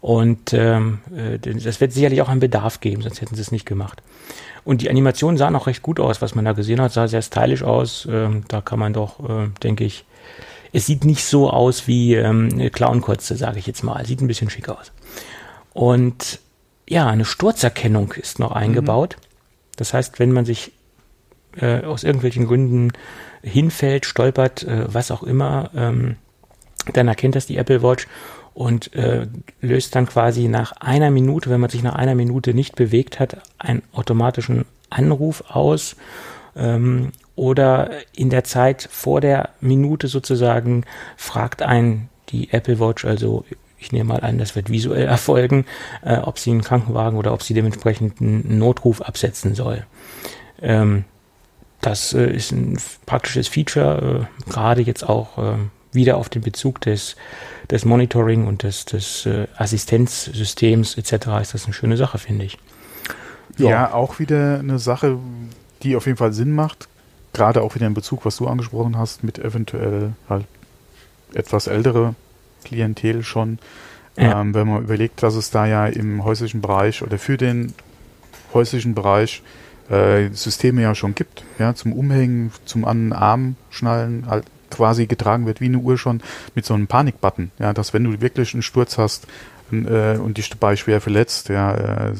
Und 0.00 0.54
ähm, 0.54 0.98
äh, 1.14 1.38
das 1.38 1.80
wird 1.80 1.92
sicherlich 1.92 2.22
auch 2.22 2.28
einen 2.28 2.40
Bedarf 2.40 2.80
geben, 2.80 3.02
sonst 3.02 3.20
hätten 3.20 3.36
sie 3.36 3.42
es 3.42 3.52
nicht 3.52 3.66
gemacht. 3.66 4.02
Und 4.64 4.82
die 4.82 4.90
Animationen 4.90 5.36
sahen 5.36 5.54
auch 5.54 5.66
recht 5.66 5.82
gut 5.82 6.00
aus, 6.00 6.20
was 6.22 6.34
man 6.34 6.44
da 6.44 6.52
gesehen 6.52 6.80
hat, 6.80 6.92
sah 6.92 7.06
sehr 7.06 7.22
stylisch 7.22 7.62
aus. 7.62 8.08
Ähm, 8.10 8.44
da 8.48 8.60
kann 8.60 8.78
man 8.78 8.92
doch, 8.92 9.20
äh, 9.20 9.48
denke 9.62 9.84
ich, 9.84 10.04
es 10.72 10.86
sieht 10.86 11.04
nicht 11.04 11.24
so 11.24 11.50
aus 11.50 11.86
wie 11.86 12.14
ähm, 12.14 12.70
Clownkotze, 12.72 13.36
sage 13.36 13.58
ich 13.58 13.66
jetzt 13.66 13.82
mal. 13.82 14.04
Sieht 14.06 14.20
ein 14.20 14.26
bisschen 14.26 14.50
schick 14.50 14.68
aus. 14.68 14.92
Und 15.72 16.40
ja, 16.88 17.06
eine 17.06 17.24
Sturzerkennung 17.24 18.12
ist 18.12 18.38
noch 18.38 18.52
eingebaut. 18.52 19.16
Mhm. 19.18 19.24
Das 19.76 19.94
heißt, 19.94 20.18
wenn 20.18 20.32
man 20.32 20.44
sich 20.44 20.72
äh, 21.56 21.82
aus 21.84 22.04
irgendwelchen 22.04 22.46
Gründen 22.46 22.92
hinfällt, 23.42 24.06
stolpert, 24.06 24.64
äh, 24.64 24.92
was 24.92 25.10
auch 25.10 25.22
immer, 25.22 25.70
ähm, 25.74 26.16
dann 26.92 27.08
erkennt 27.08 27.36
das 27.36 27.46
die 27.46 27.56
Apple 27.56 27.82
Watch 27.82 28.06
und 28.54 28.94
äh, 28.94 29.26
löst 29.60 29.94
dann 29.94 30.06
quasi 30.06 30.48
nach 30.48 30.72
einer 30.72 31.10
Minute, 31.10 31.50
wenn 31.50 31.60
man 31.60 31.70
sich 31.70 31.82
nach 31.82 31.94
einer 31.94 32.14
Minute 32.14 32.54
nicht 32.54 32.74
bewegt 32.76 33.20
hat, 33.20 33.38
einen 33.58 33.82
automatischen 33.92 34.64
Anruf 34.88 35.44
aus. 35.48 35.96
Ähm, 36.56 37.12
oder 37.36 37.90
in 38.14 38.28
der 38.28 38.44
Zeit 38.44 38.88
vor 38.90 39.20
der 39.20 39.50
Minute 39.60 40.08
sozusagen 40.08 40.84
fragt 41.16 41.62
ein 41.62 42.08
die 42.30 42.52
Apple 42.52 42.80
Watch, 42.80 43.04
also 43.04 43.44
ich 43.78 43.92
nehme 43.92 44.12
mal 44.12 44.20
an, 44.20 44.38
das 44.38 44.56
wird 44.56 44.70
visuell 44.70 45.06
erfolgen, 45.06 45.64
äh, 46.02 46.18
ob 46.18 46.38
sie 46.38 46.50
einen 46.50 46.62
Krankenwagen 46.62 47.18
oder 47.18 47.32
ob 47.32 47.42
sie 47.42 47.54
dementsprechend 47.54 48.20
einen 48.20 48.58
Notruf 48.58 49.00
absetzen 49.00 49.54
soll. 49.54 49.86
Ähm, 50.60 51.04
das 51.80 52.12
äh, 52.12 52.30
ist 52.30 52.52
ein 52.52 52.78
praktisches 53.06 53.48
Feature, 53.48 54.28
äh, 54.46 54.50
gerade 54.50 54.82
jetzt 54.82 55.08
auch 55.08 55.38
äh, 55.38 55.56
wieder 55.92 56.16
auf 56.16 56.28
den 56.28 56.42
Bezug 56.42 56.80
des 56.82 57.16
des 57.70 57.84
Monitoring 57.84 58.46
und 58.46 58.64
des, 58.64 58.84
des 58.84 59.26
äh, 59.26 59.46
Assistenzsystems 59.56 60.96
etc. 60.96 61.12
ist 61.40 61.54
das 61.54 61.64
eine 61.64 61.72
schöne 61.72 61.96
Sache, 61.96 62.18
finde 62.18 62.44
ich. 62.44 62.58
Ja. 63.58 63.70
ja, 63.70 63.92
auch 63.92 64.18
wieder 64.18 64.58
eine 64.58 64.78
Sache, 64.78 65.18
die 65.82 65.96
auf 65.96 66.06
jeden 66.06 66.18
Fall 66.18 66.32
Sinn 66.32 66.52
macht. 66.52 66.88
Gerade 67.32 67.62
auch 67.62 67.74
wieder 67.74 67.86
in 67.86 67.94
Bezug, 67.94 68.24
was 68.24 68.36
du 68.36 68.48
angesprochen 68.48 68.98
hast, 68.98 69.22
mit 69.22 69.38
eventuell 69.38 70.12
halt 70.28 70.46
etwas 71.32 71.68
ältere 71.68 72.14
Klientel 72.64 73.22
schon. 73.22 73.58
Ja. 74.16 74.40
Ähm, 74.40 74.54
wenn 74.54 74.66
man 74.66 74.82
überlegt, 74.82 75.22
dass 75.22 75.34
es 75.34 75.50
da 75.50 75.66
ja 75.66 75.86
im 75.86 76.24
häuslichen 76.24 76.60
Bereich 76.60 77.02
oder 77.02 77.18
für 77.18 77.36
den 77.36 77.74
häuslichen 78.52 78.94
Bereich 78.94 79.42
äh, 79.90 80.28
Systeme 80.32 80.82
ja 80.82 80.94
schon 80.94 81.14
gibt, 81.14 81.44
ja, 81.58 81.74
zum 81.74 81.92
Umhängen, 81.92 82.52
zum 82.64 82.84
an 82.84 83.12
Arm 83.12 83.56
schnallen, 83.70 84.24
halt 84.28 84.44
quasi 84.70 85.06
getragen 85.06 85.46
wird, 85.46 85.60
wie 85.60 85.66
eine 85.66 85.78
Uhr 85.78 85.98
schon 85.98 86.22
mit 86.54 86.64
so 86.64 86.74
einem 86.74 86.86
Panikbutton. 86.86 87.50
Ja, 87.58 87.72
dass 87.72 87.92
wenn 87.92 88.04
du 88.04 88.20
wirklich 88.20 88.54
einen 88.54 88.62
Sturz 88.62 88.98
hast 88.98 89.26
äh, 89.72 90.16
und 90.16 90.38
dich 90.38 90.48
dabei 90.48 90.76
schwer 90.76 91.00
verletzt, 91.00 91.48
ja, 91.48 91.74
äh, 91.74 92.14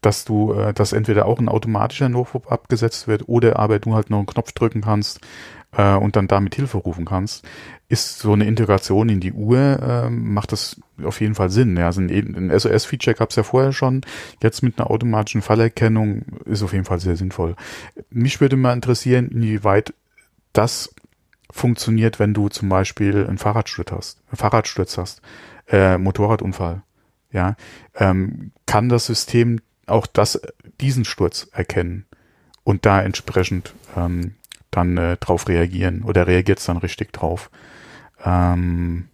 dass 0.00 0.24
du, 0.24 0.52
äh, 0.54 0.72
dass 0.72 0.92
entweder 0.92 1.26
auch 1.26 1.38
ein 1.38 1.48
automatischer 1.48 2.08
Notruf 2.08 2.50
abgesetzt 2.50 3.08
wird 3.08 3.28
oder 3.28 3.58
aber 3.58 3.78
du 3.78 3.94
halt 3.94 4.10
noch 4.10 4.18
einen 4.18 4.26
Knopf 4.26 4.52
drücken 4.52 4.80
kannst 4.80 5.20
äh, 5.76 5.94
und 5.94 6.16
dann 6.16 6.28
damit 6.28 6.54
Hilfe 6.54 6.78
rufen 6.78 7.04
kannst, 7.04 7.44
ist 7.88 8.20
so 8.20 8.32
eine 8.32 8.46
Integration 8.46 9.08
in 9.08 9.20
die 9.20 9.32
Uhr, 9.32 9.58
äh, 9.58 10.10
macht 10.10 10.52
das 10.52 10.80
auf 11.02 11.20
jeden 11.20 11.34
Fall 11.34 11.50
Sinn. 11.50 11.76
Ja, 11.76 11.86
also 11.86 12.00
ein, 12.00 12.10
ein 12.10 12.58
SOS-Feature 12.58 13.16
gab 13.16 13.30
es 13.30 13.36
ja 13.36 13.42
vorher 13.42 13.72
schon, 13.72 14.02
jetzt 14.42 14.62
mit 14.62 14.78
einer 14.78 14.90
automatischen 14.90 15.42
Fallerkennung 15.42 16.22
ist 16.44 16.62
auf 16.62 16.72
jeden 16.72 16.84
Fall 16.84 17.00
sehr 17.00 17.16
sinnvoll. 17.16 17.56
Mich 18.10 18.40
würde 18.40 18.56
mal 18.56 18.72
interessieren, 18.72 19.28
inwieweit 19.28 19.92
das 20.52 20.94
funktioniert, 21.50 22.18
wenn 22.18 22.34
du 22.34 22.48
zum 22.48 22.68
Beispiel 22.68 23.26
einen 23.26 23.38
Fahrradsturz 23.38 23.90
hast, 23.90 24.22
einen 24.30 24.36
Fahrradsturz 24.36 24.98
hast, 24.98 25.20
äh, 25.68 25.98
Motorradunfall, 25.98 26.82
ja, 27.32 27.56
ähm, 27.94 28.52
kann 28.66 28.88
das 28.88 29.06
System 29.06 29.60
auch 29.86 30.06
das, 30.06 30.40
diesen 30.80 31.04
Sturz 31.04 31.48
erkennen 31.52 32.06
und 32.62 32.86
da 32.86 33.02
entsprechend 33.02 33.74
ähm, 33.96 34.34
dann 34.70 34.96
äh, 34.96 35.16
drauf 35.16 35.48
reagieren 35.48 36.02
oder 36.02 36.26
reagiert 36.26 36.58
es 36.58 36.66
dann 36.66 36.76
richtig 36.76 37.12
drauf. 37.12 37.50
Ähm, 38.24 39.08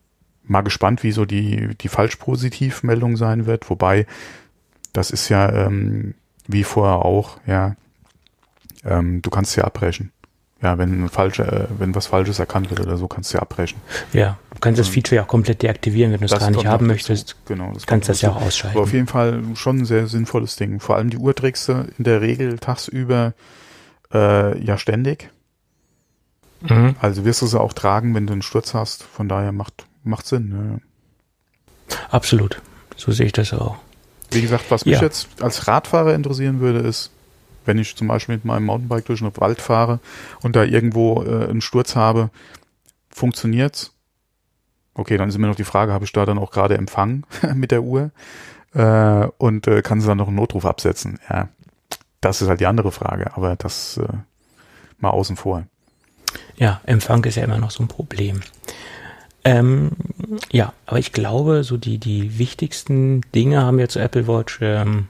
mal 0.44 0.62
gespannt, 0.62 1.02
wie 1.02 1.12
so 1.12 1.24
die, 1.24 1.74
die 1.76 1.88
Falsch-Positiv-Meldung 1.88 3.16
sein 3.16 3.46
wird, 3.46 3.68
wobei 3.70 4.06
das 4.92 5.10
ist 5.10 5.28
ja 5.28 5.50
ähm, 5.52 6.14
wie 6.46 6.64
vorher 6.64 7.04
auch, 7.04 7.38
ja, 7.46 7.76
ähm, 8.84 9.20
du 9.22 9.30
kannst 9.30 9.56
ja 9.56 9.64
abbrechen. 9.64 10.12
Ja, 10.62 10.78
wenn, 10.78 11.08
falsche, 11.10 11.42
äh, 11.42 11.66
wenn 11.78 11.94
was 11.94 12.06
Falsches 12.06 12.38
erkannt 12.38 12.70
wird 12.70 12.80
oder 12.80 12.96
so, 12.96 13.08
kannst 13.08 13.32
du 13.32 13.36
ja 13.36 13.42
abbrechen. 13.42 13.78
Ja, 14.14 14.38
du 14.54 14.58
kannst 14.58 14.80
das 14.80 14.88
Feature 14.88 15.16
ja 15.16 15.22
auch 15.24 15.28
komplett 15.28 15.62
deaktivieren, 15.62 16.12
wenn 16.12 16.20
du 16.20 16.24
es 16.24 16.38
gar 16.38 16.50
nicht 16.50 16.64
haben 16.64 16.86
möchtest. 16.86 17.36
Genau, 17.44 17.72
das 17.72 17.86
kannst 17.86 18.08
das 18.08 18.22
ja 18.22 18.30
auch 18.30 18.40
ausschalten. 18.40 18.76
Aber 18.76 18.84
auf 18.84 18.92
jeden 18.92 19.06
Fall 19.06 19.42
schon 19.54 19.80
ein 19.80 19.84
sehr 19.84 20.06
sinnvolles 20.06 20.56
Ding. 20.56 20.80
Vor 20.80 20.96
allem 20.96 21.10
die 21.10 21.18
Uhr 21.18 21.34
trägst 21.34 21.68
du 21.68 21.86
in 21.98 22.04
der 22.04 22.22
Regel 22.22 22.58
tagsüber 22.58 23.34
äh, 24.14 24.58
ja 24.64 24.78
ständig. 24.78 25.28
Mhm. 26.60 26.96
Also 27.00 27.24
wirst 27.24 27.42
du 27.42 27.46
sie 27.46 27.60
auch 27.60 27.72
tragen, 27.72 28.14
wenn 28.14 28.26
du 28.26 28.32
einen 28.32 28.42
Sturz 28.42 28.74
hast. 28.74 29.02
Von 29.02 29.28
daher 29.28 29.52
macht, 29.52 29.86
macht 30.04 30.26
Sinn. 30.26 30.80
Ja. 31.88 31.96
Absolut. 32.10 32.60
So 32.96 33.12
sehe 33.12 33.26
ich 33.26 33.32
das 33.32 33.52
auch. 33.52 33.76
Wie 34.30 34.42
gesagt, 34.42 34.70
was 34.70 34.86
mich 34.86 34.96
ja. 34.96 35.02
jetzt 35.02 35.28
als 35.40 35.68
Radfahrer 35.68 36.14
interessieren 36.14 36.60
würde, 36.60 36.80
ist, 36.80 37.10
wenn 37.64 37.78
ich 37.78 37.96
zum 37.96 38.08
Beispiel 38.08 38.36
mit 38.36 38.44
meinem 38.44 38.64
Mountainbike 38.64 39.04
durch 39.06 39.22
einen 39.22 39.36
Wald 39.36 39.60
fahre 39.60 40.00
und 40.42 40.56
da 40.56 40.64
irgendwo 40.64 41.22
äh, 41.22 41.48
einen 41.48 41.60
Sturz 41.60 41.96
habe, 41.96 42.30
funktioniert's? 43.10 43.92
Okay, 44.94 45.16
dann 45.16 45.28
ist 45.28 45.34
immer 45.34 45.48
noch 45.48 45.56
die 45.56 45.64
Frage, 45.64 45.92
habe 45.92 46.04
ich 46.04 46.12
da 46.12 46.24
dann 46.24 46.38
auch 46.38 46.50
gerade 46.50 46.76
Empfang 46.76 47.24
mit 47.54 47.70
der 47.70 47.82
Uhr 47.82 48.10
äh, 48.72 49.26
und 49.38 49.66
äh, 49.66 49.82
kann 49.82 50.00
sie 50.00 50.06
dann 50.06 50.18
noch 50.18 50.28
einen 50.28 50.36
Notruf 50.36 50.64
absetzen? 50.64 51.18
Ja, 51.28 51.48
das 52.20 52.40
ist 52.40 52.48
halt 52.48 52.60
die 52.60 52.66
andere 52.66 52.92
Frage, 52.92 53.36
aber 53.36 53.56
das 53.56 53.98
äh, 53.98 54.08
mal 54.98 55.10
außen 55.10 55.36
vor. 55.36 55.66
Ja, 56.58 56.80
Empfang 56.84 57.24
ist 57.24 57.36
ja 57.36 57.44
immer 57.44 57.58
noch 57.58 57.70
so 57.70 57.82
ein 57.82 57.88
Problem. 57.88 58.40
Ähm, 59.44 59.90
ja, 60.50 60.72
aber 60.86 60.98
ich 60.98 61.12
glaube, 61.12 61.62
so 61.62 61.76
die, 61.76 61.98
die 61.98 62.38
wichtigsten 62.38 63.20
Dinge 63.34 63.62
haben 63.62 63.78
wir 63.78 63.88
zur 63.88 64.02
Apple 64.02 64.26
Watch 64.26 64.58
ähm, 64.60 65.08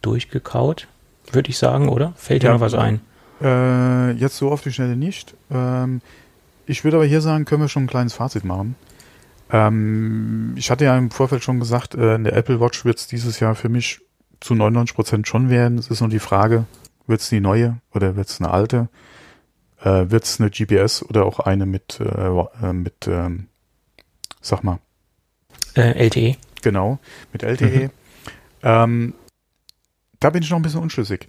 durchgekaut 0.00 0.88
würde 1.34 1.50
ich 1.50 1.58
sagen, 1.58 1.88
oder? 1.88 2.12
Fällt 2.16 2.42
dir 2.42 2.48
ja, 2.48 2.52
noch 2.54 2.60
was 2.60 2.74
ein? 2.74 3.00
Äh, 3.40 4.12
jetzt 4.12 4.36
so 4.36 4.50
auf 4.50 4.62
die 4.62 4.72
Schnelle 4.72 4.96
nicht. 4.96 5.34
Ähm, 5.50 6.00
ich 6.66 6.84
würde 6.84 6.96
aber 6.98 7.06
hier 7.06 7.20
sagen, 7.20 7.44
können 7.44 7.62
wir 7.62 7.68
schon 7.68 7.84
ein 7.84 7.88
kleines 7.88 8.14
Fazit 8.14 8.44
machen. 8.44 8.76
Ähm, 9.50 10.54
ich 10.56 10.70
hatte 10.70 10.84
ja 10.84 10.96
im 10.96 11.10
Vorfeld 11.10 11.42
schon 11.42 11.60
gesagt, 11.60 11.94
äh, 11.94 12.14
in 12.14 12.24
der 12.24 12.36
Apple 12.36 12.60
Watch 12.60 12.84
wird 12.84 12.98
es 12.98 13.06
dieses 13.06 13.40
Jahr 13.40 13.54
für 13.54 13.68
mich 13.68 14.00
zu 14.40 14.54
99 14.54 14.94
Prozent 14.94 15.28
schon 15.28 15.50
werden. 15.50 15.78
Es 15.78 15.88
ist 15.88 16.00
nur 16.00 16.10
die 16.10 16.18
Frage, 16.18 16.64
wird 17.06 17.20
es 17.20 17.28
die 17.28 17.40
neue 17.40 17.78
oder 17.92 18.16
wird 18.16 18.28
es 18.28 18.40
eine 18.40 18.50
alte? 18.50 18.88
Äh, 19.82 20.10
wird 20.10 20.24
es 20.24 20.40
eine 20.40 20.50
GPS 20.50 21.02
oder 21.02 21.24
auch 21.24 21.40
eine 21.40 21.66
mit, 21.66 21.98
äh, 22.00 22.04
äh 22.04 22.72
mit 22.72 23.08
ähm, 23.08 23.48
sag 24.40 24.62
mal. 24.62 24.78
Äh, 25.74 25.92
LTE. 26.06 26.36
Genau, 26.62 26.98
mit 27.32 27.42
LTE. 27.42 27.86
Mhm. 27.86 27.90
Ähm, 28.62 29.14
da 30.20 30.30
bin 30.30 30.42
ich 30.42 30.50
noch 30.50 30.58
ein 30.58 30.62
bisschen 30.62 30.82
unschlüssig. 30.82 31.26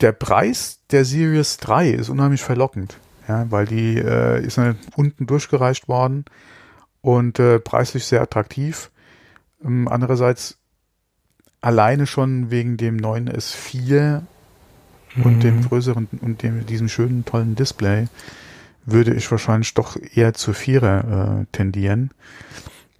Der 0.00 0.12
Preis 0.12 0.80
der 0.90 1.04
Series 1.04 1.56
3 1.56 1.90
ist 1.90 2.08
unheimlich 2.08 2.42
verlockend, 2.42 2.98
ja, 3.26 3.50
weil 3.50 3.66
die 3.66 3.96
äh, 3.96 4.44
ist 4.44 4.60
unten 4.94 5.26
durchgereicht 5.26 5.88
worden 5.88 6.24
und 7.00 7.40
äh, 7.40 7.58
preislich 7.58 8.04
sehr 8.04 8.22
attraktiv. 8.22 8.90
Ähm, 9.64 9.88
andererseits 9.88 10.58
alleine 11.60 12.06
schon 12.06 12.52
wegen 12.52 12.76
dem 12.76 12.96
neuen 12.96 13.28
S4 13.28 14.22
mhm. 15.14 15.22
und 15.24 15.42
dem 15.42 15.56
mhm. 15.56 15.68
größeren 15.68 16.08
und 16.20 16.42
dem, 16.42 16.66
diesem 16.66 16.88
schönen, 16.88 17.24
tollen 17.24 17.54
Display 17.54 18.06
würde 18.84 19.14
ich 19.14 19.30
wahrscheinlich 19.30 19.74
doch 19.74 19.96
eher 20.14 20.34
zur 20.34 20.54
Vierer 20.54 21.40
äh, 21.42 21.46
tendieren. 21.52 22.10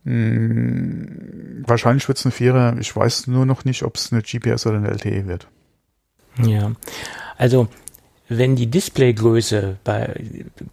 Hm, 0.05 1.65
wahrscheinlich 1.67 2.07
wird 2.09 2.19
es 2.19 2.27
eine 2.27 2.33
Vierer. 2.33 2.77
Ich 2.79 2.95
weiß 2.95 3.27
nur 3.27 3.47
noch 3.47 3.65
nicht, 3.65 3.83
ob 3.83 3.97
es 3.97 4.13
eine 4.13 4.23
GPS 4.23 4.67
oder 4.67 4.77
eine 4.77 4.89
LTE 4.89 5.27
wird. 5.27 5.49
Ja, 6.43 6.73
also 7.37 7.69
wenn 8.29 8.57
die 8.57 8.67
Displaygröße 8.67 9.79
bei, 9.85 10.15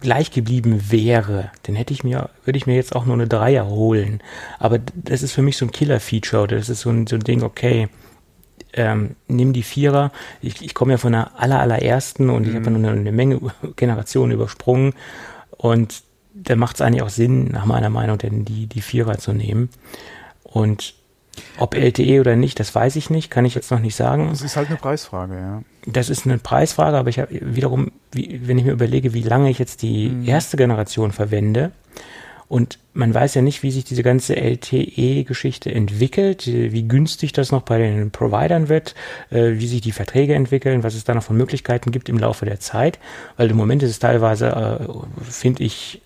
gleich 0.01 0.31
geblieben 0.31 0.91
wäre, 0.91 1.51
dann 1.63 1.75
hätte 1.75 1.93
ich 1.93 2.03
mir, 2.03 2.29
würde 2.43 2.57
ich 2.57 2.67
mir 2.67 2.75
jetzt 2.75 2.95
auch 2.95 3.05
nur 3.05 3.15
eine 3.15 3.27
Dreier 3.27 3.67
holen. 3.67 4.21
Aber 4.59 4.79
das 4.79 5.23
ist 5.23 5.31
für 5.31 5.41
mich 5.41 5.55
so 5.57 5.65
ein 5.65 5.71
Killer-Feature. 5.71 6.47
Das 6.47 6.67
ist 6.67 6.81
so 6.81 6.89
ein, 6.89 7.07
so 7.07 7.15
ein 7.15 7.21
Ding, 7.21 7.43
okay, 7.43 7.87
ähm, 8.75 9.15
nimm 9.27 9.53
die 9.53 9.63
Vierer. 9.63 10.11
Ich, 10.41 10.61
ich 10.61 10.73
komme 10.73 10.93
ja 10.93 10.97
von 10.97 11.13
der 11.13 11.31
aller, 11.39 11.59
allerersten 11.59 12.29
und 12.29 12.43
mhm. 12.43 12.49
ich 12.49 12.55
habe 12.55 12.65
ja 12.65 12.71
nur 12.71 12.91
eine, 12.91 12.99
eine 12.99 13.11
Menge 13.11 13.39
Generationen 13.75 14.31
übersprungen. 14.31 14.93
Und 15.57 16.03
da 16.33 16.55
macht 16.55 16.75
es 16.75 16.81
eigentlich 16.81 17.01
auch 17.01 17.09
Sinn, 17.09 17.47
nach 17.47 17.65
meiner 17.65 17.89
Meinung, 17.89 18.17
denn 18.17 18.45
die, 18.45 18.67
die 18.67 18.81
Vierer 18.81 19.17
zu 19.17 19.33
nehmen. 19.33 19.69
Und 20.43 20.93
ob 21.57 21.75
LTE 21.75 22.19
oder 22.19 22.35
nicht, 22.35 22.59
das 22.59 22.73
weiß 22.73 22.95
ich 22.95 23.09
nicht, 23.09 23.29
kann 23.29 23.45
ich 23.45 23.55
jetzt 23.55 23.71
noch 23.71 23.79
nicht 23.79 23.95
sagen. 23.95 24.29
Das 24.29 24.41
ist 24.41 24.55
halt 24.55 24.67
eine 24.67 24.77
Preisfrage, 24.77 25.35
ja. 25.35 25.63
Das 25.85 26.09
ist 26.09 26.25
eine 26.25 26.37
Preisfrage, 26.37 26.97
aber 26.97 27.09
ich 27.09 27.19
habe 27.19 27.29
wiederum, 27.31 27.91
wie, 28.11 28.41
wenn 28.47 28.57
ich 28.57 28.65
mir 28.65 28.71
überlege, 28.71 29.13
wie 29.13 29.21
lange 29.21 29.49
ich 29.49 29.59
jetzt 29.59 29.81
die 29.81 30.09
mhm. 30.09 30.27
erste 30.27 30.57
Generation 30.57 31.11
verwende, 31.11 31.71
und 32.47 32.79
man 32.93 33.13
weiß 33.13 33.33
ja 33.35 33.41
nicht, 33.41 33.63
wie 33.63 33.71
sich 33.71 33.83
diese 33.83 34.03
ganze 34.03 34.35
LTE-Geschichte 34.35 35.73
entwickelt, 35.73 36.45
wie 36.47 36.87
günstig 36.87 37.33
das 37.33 37.51
noch 37.51 37.63
bei 37.63 37.79
den 37.79 38.11
Providern 38.11 38.69
wird, 38.69 38.95
äh, 39.31 39.53
wie 39.55 39.67
sich 39.67 39.81
die 39.81 39.91
Verträge 39.91 40.35
entwickeln, 40.35 40.83
was 40.83 40.95
es 40.95 41.03
da 41.03 41.13
noch 41.13 41.23
von 41.23 41.37
Möglichkeiten 41.37 41.91
gibt 41.91 42.07
im 42.07 42.19
Laufe 42.19 42.45
der 42.45 42.59
Zeit. 42.59 42.99
Weil 43.37 43.49
im 43.49 43.57
Moment 43.57 43.83
ist 43.83 43.91
es 43.91 43.99
teilweise, 43.99 44.47
äh, 44.47 45.31
finde 45.31 45.63
ich, 45.63 46.01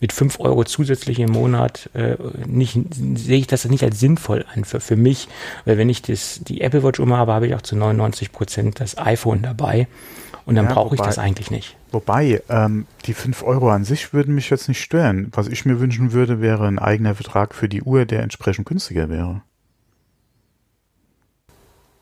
mit 0.00 0.12
fünf 0.12 0.40
Euro 0.40 0.64
zusätzlich 0.64 1.18
im 1.18 1.30
Monat 1.30 1.90
äh, 1.94 2.16
nicht, 2.46 2.78
sehe 3.16 3.38
ich 3.38 3.46
das 3.46 3.66
nicht 3.66 3.84
als 3.84 4.00
sinnvoll 4.00 4.46
an 4.54 4.64
für, 4.64 4.80
für 4.80 4.96
mich, 4.96 5.28
weil 5.66 5.76
wenn 5.76 5.90
ich 5.90 6.00
das, 6.02 6.40
die 6.42 6.62
Apple 6.62 6.82
Watch 6.82 7.00
um 7.00 7.12
habe, 7.12 7.32
habe 7.32 7.46
ich 7.46 7.54
auch 7.54 7.62
zu 7.62 7.76
99 7.76 8.32
Prozent 8.32 8.80
das 8.80 8.96
iPhone 8.96 9.42
dabei 9.42 9.88
und 10.50 10.56
dann 10.56 10.64
ja, 10.66 10.72
brauche 10.72 10.96
ich 10.96 11.00
das 11.00 11.16
eigentlich 11.16 11.52
nicht. 11.52 11.76
Wobei, 11.92 12.42
ähm, 12.48 12.88
die 13.06 13.14
fünf 13.14 13.44
Euro 13.44 13.70
an 13.70 13.84
sich 13.84 14.12
würden 14.12 14.34
mich 14.34 14.50
jetzt 14.50 14.66
nicht 14.66 14.82
stören. 14.82 15.28
Was 15.30 15.46
ich 15.46 15.64
mir 15.64 15.78
wünschen 15.78 16.10
würde, 16.10 16.40
wäre 16.40 16.66
ein 16.66 16.80
eigener 16.80 17.14
Vertrag 17.14 17.54
für 17.54 17.68
die 17.68 17.82
Uhr, 17.82 18.04
der 18.04 18.24
entsprechend 18.24 18.66
günstiger 18.66 19.08
wäre. 19.08 19.42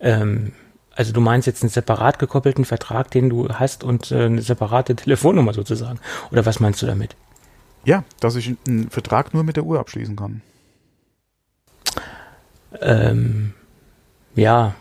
Ähm, 0.01 0.53
also 0.97 1.13
du 1.13 1.21
meinst 1.21 1.47
jetzt 1.47 1.63
einen 1.63 1.69
separat 1.69 2.19
gekoppelten 2.19 2.65
Vertrag, 2.65 3.11
den 3.11 3.29
du 3.29 3.51
hast 3.51 3.85
und 3.85 4.11
äh, 4.13 4.25
eine 4.25 4.41
separate 4.41 4.97
Telefonnummer 4.97 5.53
sozusagen. 5.53 6.01
Oder 6.33 6.47
was 6.47 6.59
meinst 6.59 6.81
du 6.81 6.87
damit? 6.87 7.17
Ja, 7.85 8.03
dass 8.19 8.35
ich 8.35 8.57
einen 8.67 8.89
Vertrag 8.89 9.35
nur 9.35 9.45
mit 9.45 9.57
der 9.57 9.65
Uhr 9.65 9.79
abschließen 9.79 10.17
kann. 10.17 10.41
Ähm, 12.81 13.53
ja. 14.35 14.75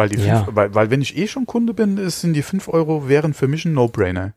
Weil, 0.00 0.08
die 0.08 0.16
ja. 0.16 0.44
Fünf, 0.44 0.56
weil, 0.56 0.74
weil 0.74 0.90
wenn 0.90 1.02
ich 1.02 1.18
eh 1.18 1.26
schon 1.26 1.44
Kunde 1.44 1.74
bin, 1.74 1.98
ist, 1.98 2.22
sind 2.22 2.32
die 2.32 2.40
5 2.40 2.68
Euro 2.68 3.06
wären 3.06 3.34
für 3.34 3.48
mich 3.48 3.66
ein 3.66 3.74
No-Brainer. 3.74 4.32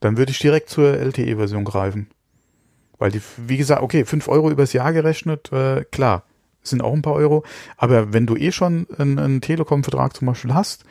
Dann 0.00 0.16
würde 0.16 0.32
ich 0.32 0.40
direkt 0.40 0.68
zur 0.68 0.98
LTE-Version 0.98 1.62
greifen. 1.62 2.08
Weil 2.98 3.12
die, 3.12 3.20
wie 3.36 3.56
gesagt, 3.56 3.82
okay, 3.82 4.04
5 4.04 4.26
Euro 4.26 4.50
übers 4.50 4.72
Jahr 4.72 4.92
gerechnet, 4.92 5.52
äh, 5.52 5.84
klar, 5.84 6.24
sind 6.64 6.82
auch 6.82 6.92
ein 6.92 7.02
paar 7.02 7.12
Euro. 7.12 7.44
Aber 7.76 8.12
wenn 8.12 8.26
du 8.26 8.34
eh 8.34 8.50
schon 8.50 8.88
einen, 8.98 9.20
einen 9.20 9.40
Telekom-Vertrag 9.40 10.16
zum 10.16 10.26
Beispiel 10.26 10.54
hast, 10.54 10.84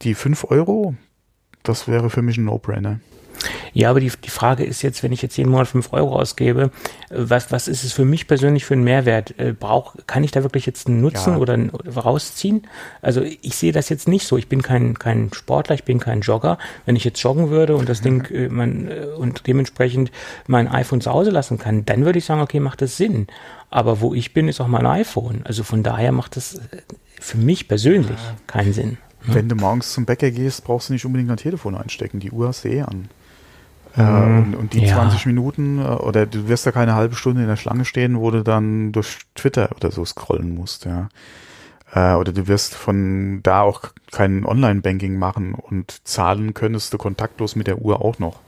die 0.00 0.14
5 0.14 0.44
Euro, 0.50 0.94
das 1.64 1.86
wäre 1.86 2.08
für 2.08 2.22
mich 2.22 2.38
ein 2.38 2.46
No-Brainer. 2.46 3.00
Ja, 3.72 3.90
aber 3.90 4.00
die, 4.00 4.10
die 4.22 4.30
Frage 4.30 4.64
ist 4.64 4.82
jetzt, 4.82 5.02
wenn 5.02 5.12
ich 5.12 5.22
jetzt 5.22 5.36
jeden 5.36 5.50
Monat 5.50 5.68
fünf 5.68 5.92
Euro 5.92 6.16
ausgebe, 6.16 6.70
was, 7.10 7.50
was 7.50 7.68
ist 7.68 7.84
es 7.84 7.92
für 7.92 8.04
mich 8.04 8.26
persönlich 8.26 8.64
für 8.64 8.74
einen 8.74 8.84
Mehrwert? 8.84 9.38
Äh, 9.38 9.52
brauch, 9.52 9.96
kann 10.06 10.24
ich 10.24 10.30
da 10.30 10.42
wirklich 10.42 10.66
jetzt 10.66 10.86
einen 10.86 11.00
Nutzen 11.00 11.34
ja. 11.34 11.38
oder, 11.38 11.58
rausziehen? 11.96 12.66
Also 13.02 13.22
ich 13.22 13.56
sehe 13.56 13.72
das 13.72 13.88
jetzt 13.88 14.08
nicht 14.08 14.26
so. 14.26 14.36
Ich 14.36 14.48
bin 14.48 14.62
kein, 14.62 14.98
kein 14.98 15.32
Sportler, 15.32 15.74
ich 15.74 15.84
bin 15.84 15.98
kein 15.98 16.20
Jogger. 16.20 16.58
Wenn 16.86 16.96
ich 16.96 17.04
jetzt 17.04 17.20
joggen 17.22 17.50
würde 17.50 17.76
und 17.76 17.88
das 17.88 18.00
mhm. 18.00 18.04
Ding 18.04 18.24
äh, 18.30 18.48
man, 18.48 18.88
äh, 18.88 19.06
und 19.18 19.46
dementsprechend 19.46 20.10
mein 20.46 20.68
iPhone 20.68 21.00
zu 21.00 21.10
Hause 21.10 21.30
lassen 21.30 21.58
kann, 21.58 21.84
dann 21.84 22.04
würde 22.04 22.18
ich 22.18 22.24
sagen, 22.24 22.40
okay, 22.40 22.60
macht 22.60 22.82
das 22.82 22.96
Sinn. 22.96 23.26
Aber 23.70 24.00
wo 24.00 24.14
ich 24.14 24.32
bin, 24.32 24.48
ist 24.48 24.60
auch 24.60 24.68
mein 24.68 24.86
iPhone. 24.86 25.40
Also 25.44 25.64
von 25.64 25.82
daher 25.82 26.12
macht 26.12 26.36
das 26.36 26.60
für 27.20 27.38
mich 27.38 27.66
persönlich 27.66 28.18
keinen 28.46 28.72
Sinn. 28.72 28.98
Ne? 29.26 29.34
Wenn 29.34 29.48
du 29.48 29.56
morgens 29.56 29.92
zum 29.92 30.04
Bäcker 30.04 30.30
gehst, 30.30 30.64
brauchst 30.64 30.88
du 30.88 30.92
nicht 30.92 31.04
unbedingt 31.04 31.30
ein 31.30 31.36
Telefon 31.36 31.74
einstecken. 31.74 32.20
Die 32.20 32.30
Uhr 32.30 32.48
hast 32.48 32.64
du 32.64 32.68
eh 32.68 32.82
an. 32.82 33.08
Mhm. 33.96 34.38
und, 34.38 34.54
und, 34.56 34.72
die 34.72 34.84
ja. 34.84 34.94
20 34.94 35.26
Minuten 35.26 35.78
äh, 35.78 35.84
oder 35.84 36.26
du 36.26 36.48
wirst 36.48 36.66
da 36.66 36.72
keine 36.72 36.94
halbe 36.94 37.14
Stunde 37.14 37.42
in 37.42 37.48
der 37.48 37.56
Schlange 37.56 37.84
stehen, 37.84 38.18
wo 38.18 38.30
du 38.30 38.42
dann 38.42 38.92
durch 38.92 39.18
Twitter 39.34 39.70
oder 39.76 39.90
so 39.90 40.04
scrollen 40.04 40.54
musst, 40.54 40.84
ja. 40.84 41.08
Äh, 41.92 42.14
oder 42.14 42.32
du 42.32 42.48
wirst 42.48 42.74
von 42.74 43.40
da 43.42 43.60
auch 43.60 43.82
kein 44.10 44.44
Online-Banking 44.44 45.16
machen 45.16 45.54
und 45.54 46.06
zahlen 46.06 46.54
könntest 46.54 46.92
du 46.92 46.98
kontaktlos 46.98 47.54
mit 47.54 47.66
der 47.68 47.78
Uhr 47.78 48.04
auch 48.04 48.18
noch. 48.18 48.40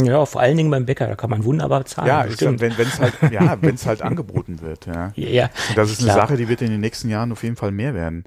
Ja, 0.00 0.24
vor 0.24 0.40
allen 0.40 0.56
Dingen 0.56 0.70
beim 0.70 0.86
Bäcker, 0.86 1.06
da 1.06 1.16
kann 1.16 1.28
man 1.28 1.44
wunderbar 1.44 1.84
zahlen. 1.84 2.08
Ja, 2.08 2.30
stimmt. 2.30 2.60
wenn 2.60 2.72
es 2.72 2.98
halt, 2.98 3.14
ja, 3.30 3.58
wenn 3.60 3.74
es 3.74 3.86
halt 3.86 4.00
angeboten 4.02 4.60
wird, 4.62 4.86
ja. 4.86 5.12
Ja. 5.16 5.50
Und 5.68 5.76
das 5.76 5.90
ist 5.90 6.02
eine 6.02 6.12
Sache, 6.12 6.36
die 6.36 6.48
wird 6.48 6.62
in 6.62 6.70
den 6.70 6.80
nächsten 6.80 7.10
Jahren 7.10 7.32
auf 7.32 7.42
jeden 7.42 7.56
Fall 7.56 7.72
mehr 7.72 7.94
werden. 7.94 8.24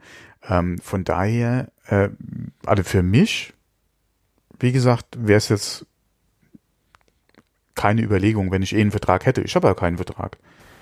Ähm, 0.47 0.77
von 0.83 1.03
daher, 1.03 1.69
äh, 1.87 2.09
also 2.65 2.83
für 2.83 3.01
mich, 3.01 3.53
wie 4.59 4.71
gesagt, 4.71 5.17
wäre 5.17 5.37
es 5.37 5.49
jetzt 5.49 5.87
keine 7.75 8.01
Überlegung, 8.01 8.51
wenn 8.51 8.61
ich 8.61 8.75
eh 8.75 8.81
einen 8.81 8.91
Vertrag 8.91 9.25
hätte. 9.25 9.41
Ich 9.41 9.55
habe 9.55 9.67
ja 9.67 9.73
keinen 9.73 9.97
Vertrag. 9.97 10.37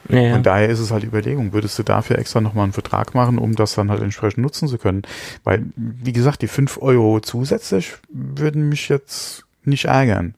Ja, 0.09 0.35
Und 0.35 0.45
daher 0.45 0.69
ist 0.69 0.79
es 0.79 0.91
halt 0.91 1.03
Überlegung, 1.03 1.53
würdest 1.53 1.79
du 1.79 1.83
dafür 1.83 2.17
extra 2.19 2.41
nochmal 2.41 2.65
einen 2.65 2.73
Vertrag 2.73 3.15
machen, 3.15 3.37
um 3.37 3.55
das 3.55 3.75
dann 3.75 3.89
halt 3.89 4.01
entsprechend 4.01 4.43
nutzen 4.43 4.67
zu 4.67 4.77
können? 4.77 5.03
Weil, 5.43 5.65
wie 5.75 6.11
gesagt, 6.11 6.41
die 6.41 6.47
fünf 6.47 6.77
Euro 6.81 7.19
zusätzlich 7.21 7.93
würden 8.09 8.67
mich 8.67 8.89
jetzt 8.89 9.45
nicht 9.63 9.85
ärgern. 9.85 10.35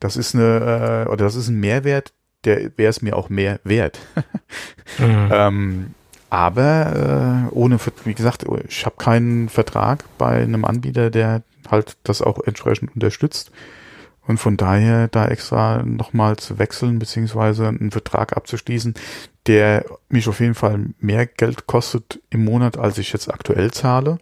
Das 0.00 0.16
ist 0.16 0.34
eine, 0.34 1.04
äh, 1.06 1.10
oder 1.10 1.24
das 1.24 1.34
ist 1.34 1.48
ein 1.48 1.60
Mehrwert, 1.60 2.12
der 2.44 2.70
wäre 2.78 2.90
es 2.90 3.02
mir 3.02 3.16
auch 3.16 3.28
mehr 3.28 3.60
wert. 3.64 3.98
mhm. 4.98 5.28
ähm, 5.30 5.94
aber 6.30 7.48
äh, 7.50 7.54
ohne, 7.54 7.78
wie 8.04 8.14
gesagt, 8.14 8.44
ich 8.68 8.86
habe 8.86 8.96
keinen 8.96 9.48
Vertrag 9.48 10.04
bei 10.18 10.42
einem 10.42 10.64
Anbieter, 10.64 11.10
der 11.10 11.42
halt 11.70 11.96
das 12.04 12.22
auch 12.22 12.38
entsprechend 12.44 12.94
unterstützt. 12.94 13.50
Und 14.28 14.36
von 14.36 14.58
daher 14.58 15.08
da 15.08 15.26
extra 15.26 15.82
nochmal 15.82 16.36
zu 16.36 16.58
wechseln, 16.58 16.98
beziehungsweise 16.98 17.66
einen 17.66 17.90
Vertrag 17.90 18.36
abzuschließen, 18.36 18.92
der 19.46 19.86
mich 20.10 20.28
auf 20.28 20.40
jeden 20.40 20.54
Fall 20.54 20.90
mehr 21.00 21.24
Geld 21.24 21.66
kostet 21.66 22.20
im 22.28 22.44
Monat, 22.44 22.76
als 22.76 22.98
ich 22.98 23.10
jetzt 23.10 23.32
aktuell 23.32 23.70
zahle. 23.70 24.18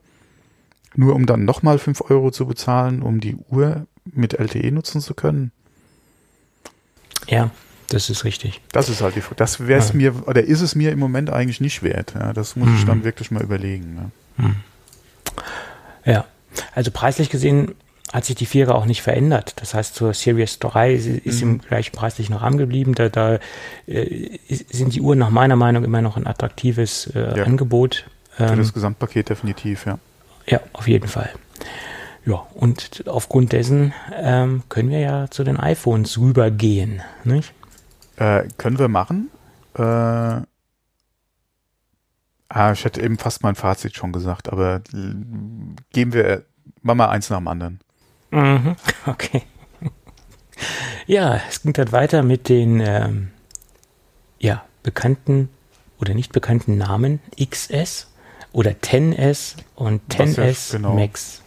Nur 0.95 1.17
um 1.17 1.27
dann 1.27 1.45
nochmal 1.45 1.79
fünf 1.79 2.03
Euro 2.03 2.31
zu 2.31 2.47
bezahlen, 2.47 3.03
um 3.03 3.19
die 3.19 3.37
Uhr 3.51 3.89
mit 4.05 4.35
LTE 4.35 4.71
nutzen 4.71 5.01
zu 5.01 5.15
können. 5.15 5.51
Ja, 7.27 7.51
das 7.89 8.09
ist 8.09 8.23
richtig. 8.25 8.63
Das 8.71 8.89
ist 8.89 9.01
halt 9.01 9.17
die 9.17 9.21
Frage. 9.21 9.35
Das 9.35 9.67
wäre 9.67 9.81
es 9.81 9.89
ja. 9.89 9.97
mir, 9.97 10.29
oder 10.29 10.45
ist 10.45 10.61
es 10.61 10.77
mir 10.77 10.93
im 10.93 11.01
Moment 11.01 11.31
eigentlich 11.31 11.61
nicht 11.61 11.83
wert. 11.83 12.15
Ja, 12.15 12.33
das 12.33 12.55
muss 12.55 12.69
mhm. 12.69 12.77
ich 12.77 12.85
dann 12.85 13.03
wirklich 13.03 13.33
mal 13.33 13.43
überlegen. 13.43 14.13
Ja. 14.39 14.45
Mhm. 14.45 14.57
ja, 16.05 16.25
also 16.77 16.93
preislich 16.93 17.29
gesehen 17.29 17.75
hat 18.13 18.25
sich 18.25 18.37
die 18.37 18.47
Vierer 18.47 18.75
auch 18.75 18.87
nicht 18.87 19.03
verändert. 19.03 19.55
Das 19.57 19.75
heißt, 19.75 19.95
zur 19.95 20.15
Series 20.15 20.59
3 20.61 20.93
ist 20.93 21.43
mhm. 21.43 21.51
im 21.51 21.59
gleichen 21.61 21.93
preislichen 21.93 22.35
Rahmen 22.35 22.57
geblieben. 22.57 22.95
Da, 22.95 23.09
da 23.09 23.39
äh, 23.87 24.39
sind 24.49 24.95
die 24.95 25.01
Uhren 25.01 25.19
nach 25.19 25.31
meiner 25.31 25.57
Meinung 25.57 25.85
immer 25.85 26.03
noch 26.03 26.17
ein 26.17 26.27
attraktives 26.27 27.09
äh, 27.09 27.39
ja. 27.39 27.45
Angebot. 27.45 28.07
Ähm, 28.39 28.49
Für 28.49 28.57
das 28.57 28.73
Gesamtpaket 28.73 29.29
definitiv, 29.29 29.87
ja. 29.87 29.99
Ja, 30.47 30.61
auf 30.73 30.87
jeden 30.87 31.09
Fall. 31.09 31.31
Ja, 32.25 32.47
und 32.55 33.05
aufgrund 33.07 33.53
dessen 33.53 33.93
ähm, 34.15 34.63
können 34.69 34.91
wir 34.91 35.01
ja 35.01 35.31
zu 35.31 35.45
den 35.45 35.57
iPhones 35.57 36.19
rübergehen, 36.19 37.03
nicht? 37.25 37.53
Äh, 38.17 38.45
können 38.57 38.79
wir 38.79 38.89
machen. 38.89 39.31
Äh, 39.75 39.83
ah, 39.83 40.47
ich 42.73 42.85
hätte 42.85 43.01
eben 43.01 43.19
fast 43.19 43.43
mein 43.43 43.55
Fazit 43.55 43.97
schon 43.97 44.13
gesagt, 44.13 44.53
aber 44.53 44.81
geben 45.93 46.13
wir, 46.13 46.45
machen 46.83 46.99
wir 46.99 47.11
eins 47.11 47.31
nach 47.31 47.39
dem 47.39 47.49
anderen. 47.49 47.81
Mhm, 48.31 48.77
okay. 49.07 49.43
Ja, 51.07 51.41
es 51.49 51.63
ging 51.63 51.73
dann 51.73 51.93
weiter 51.93 52.23
mit 52.23 52.49
den 52.49 52.81
ähm, 52.81 53.31
ja, 54.39 54.65
bekannten 54.83 55.49
oder 55.99 56.15
nicht 56.15 56.33
bekannten 56.33 56.77
Namen 56.77 57.21
XS 57.39 58.09
oder 58.53 58.73
10S 58.73 59.57
und 59.75 60.03
10S 60.13 60.73
ja, 60.73 60.79
genau. 60.79 60.95
Max. 60.95 61.43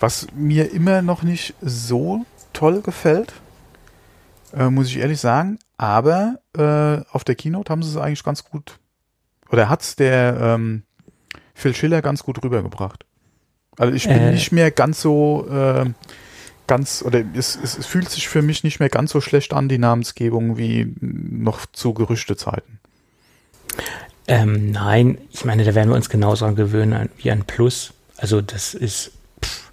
Was 0.00 0.26
mir 0.34 0.72
immer 0.72 1.02
noch 1.02 1.22
nicht 1.22 1.54
so 1.60 2.24
toll 2.52 2.82
gefällt, 2.82 3.32
äh, 4.52 4.68
muss 4.68 4.88
ich 4.88 4.98
ehrlich 4.98 5.20
sagen, 5.20 5.58
aber 5.76 6.40
äh, 6.56 7.02
auf 7.12 7.24
der 7.24 7.34
Keynote 7.34 7.70
haben 7.70 7.82
sie 7.82 7.90
es 7.90 7.96
eigentlich 7.96 8.24
ganz 8.24 8.44
gut, 8.44 8.78
oder 9.50 9.68
hat 9.68 9.82
es 9.82 9.96
der 9.96 10.36
ähm, 10.40 10.82
Phil 11.54 11.74
Schiller 11.74 12.02
ganz 12.02 12.22
gut 12.22 12.42
rübergebracht. 12.44 13.04
Also 13.78 13.94
ich 13.94 14.06
bin 14.06 14.18
äh, 14.18 14.32
nicht 14.32 14.52
mehr 14.52 14.70
ganz 14.70 15.00
so 15.00 15.48
äh, 15.50 15.86
ganz, 16.68 17.02
oder 17.02 17.24
es, 17.34 17.58
es, 17.60 17.76
es 17.76 17.86
fühlt 17.86 18.08
sich 18.08 18.28
für 18.28 18.42
mich 18.42 18.62
nicht 18.62 18.78
mehr 18.78 18.88
ganz 18.88 19.10
so 19.10 19.20
schlecht 19.20 19.52
an, 19.52 19.68
die 19.68 19.78
Namensgebung, 19.78 20.56
wie 20.58 20.94
noch 21.00 21.66
zu 21.72 21.94
Gerüchtezeiten. 21.94 22.78
Ähm, 24.28 24.70
nein, 24.70 25.18
ich 25.32 25.44
meine, 25.44 25.64
da 25.64 25.74
werden 25.74 25.88
wir 25.88 25.96
uns 25.96 26.10
genauso 26.10 26.44
an 26.44 26.54
gewöhnen 26.54 27.08
wie 27.16 27.30
ein 27.30 27.44
Plus. 27.44 27.94
Also 28.18 28.40
das 28.42 28.74
ist, 28.74 29.12
pff, 29.42 29.70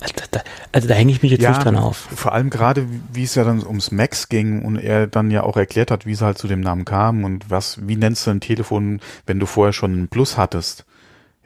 also, 0.00 0.14
da, 0.30 0.40
also 0.70 0.86
da 0.86 0.94
hänge 0.94 1.10
ich 1.10 1.22
mich 1.22 1.32
jetzt 1.32 1.42
ja, 1.42 1.50
nicht 1.50 1.64
dran 1.64 1.76
auf. 1.76 1.96
Vor 1.96 2.32
allem 2.32 2.48
gerade, 2.48 2.86
wie 3.12 3.24
es 3.24 3.34
ja 3.34 3.42
dann 3.44 3.66
ums 3.66 3.90
Max 3.90 4.28
ging 4.28 4.62
und 4.62 4.76
er 4.76 5.08
dann 5.08 5.30
ja 5.30 5.42
auch 5.42 5.56
erklärt 5.56 5.90
hat, 5.90 6.06
wie 6.06 6.12
es 6.12 6.20
halt 6.20 6.38
zu 6.38 6.46
dem 6.46 6.60
Namen 6.60 6.84
kam 6.84 7.24
und 7.24 7.50
was, 7.50 7.88
wie 7.88 7.96
nennst 7.96 8.26
du 8.26 8.30
ein 8.30 8.40
Telefon, 8.40 9.00
wenn 9.26 9.40
du 9.40 9.46
vorher 9.46 9.72
schon 9.72 10.02
ein 10.02 10.08
Plus 10.08 10.36
hattest? 10.36 10.84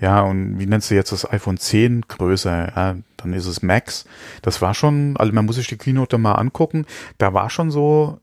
Ja, 0.02 0.22
und 0.22 0.58
wie 0.58 0.66
nennst 0.66 0.90
du 0.90 0.96
jetzt 0.96 1.12
das 1.12 1.30
iPhone 1.30 1.58
10 1.58 2.02
größer? 2.08 2.72
Ja, 2.74 2.96
dann 3.18 3.32
ist 3.32 3.46
es 3.46 3.62
Max. 3.62 4.04
Das 4.42 4.60
war 4.60 4.74
schon, 4.74 5.16
also 5.16 5.32
man 5.32 5.46
muss 5.46 5.54
sich 5.54 5.68
die 5.68 5.78
Keynote 5.78 6.18
mal 6.18 6.34
angucken. 6.34 6.86
Da 7.18 7.34
war 7.34 7.50
schon 7.50 7.70
so 7.70 8.18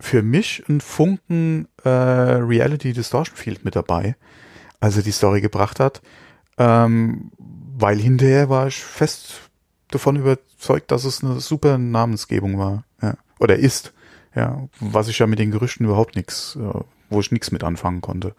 für 0.00 0.22
mich 0.22 0.64
ein 0.68 0.80
Funken 0.80 1.68
äh, 1.84 1.88
Reality 1.88 2.92
Distortion 2.92 3.36
Field 3.36 3.64
mit 3.64 3.76
dabei, 3.76 4.16
als 4.80 4.96
er 4.96 5.04
die 5.04 5.12
Story 5.12 5.40
gebracht 5.40 5.78
hat. 5.78 6.02
Ähm, 6.58 7.30
weil 7.38 8.00
hinterher 8.00 8.48
war 8.48 8.66
ich 8.66 8.82
fest 8.82 9.50
davon 9.92 10.16
überzeugt, 10.16 10.90
dass 10.90 11.04
es 11.04 11.22
eine 11.22 11.38
super 11.38 11.78
Namensgebung 11.78 12.58
war. 12.58 12.82
Ja. 13.00 13.14
Oder 13.38 13.54
ist. 13.54 13.92
Ja, 14.34 14.66
was 14.80 15.06
ich 15.06 15.20
ja 15.20 15.28
mit 15.28 15.38
den 15.38 15.52
Gerüchten 15.52 15.86
überhaupt 15.86 16.16
nichts, 16.16 16.58
äh, 16.60 16.80
wo 17.08 17.20
ich 17.20 17.30
nichts 17.30 17.52
mit 17.52 17.62
anfangen 17.62 18.00
konnte. 18.00 18.34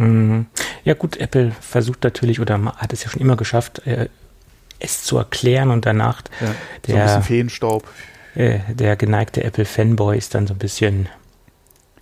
Mhm. 0.00 0.46
Ja 0.84 0.94
gut, 0.94 1.18
Apple 1.18 1.52
versucht 1.60 2.02
natürlich 2.04 2.40
oder 2.40 2.58
hat 2.76 2.92
es 2.92 3.04
ja 3.04 3.10
schon 3.10 3.20
immer 3.20 3.36
geschafft, 3.36 3.86
äh, 3.86 4.08
es 4.78 5.04
zu 5.04 5.18
erklären 5.18 5.70
und 5.70 5.84
danach 5.84 6.22
ja, 6.40 6.54
der, 6.86 6.94
so 6.94 6.94
ein 6.94 7.04
bisschen 7.04 7.22
Feenstaub. 7.22 7.86
Äh, 8.34 8.60
der 8.68 8.96
geneigte 8.96 9.44
Apple-Fanboy 9.44 10.16
ist 10.16 10.34
dann 10.34 10.46
so 10.46 10.54
ein 10.54 10.58
bisschen 10.58 11.08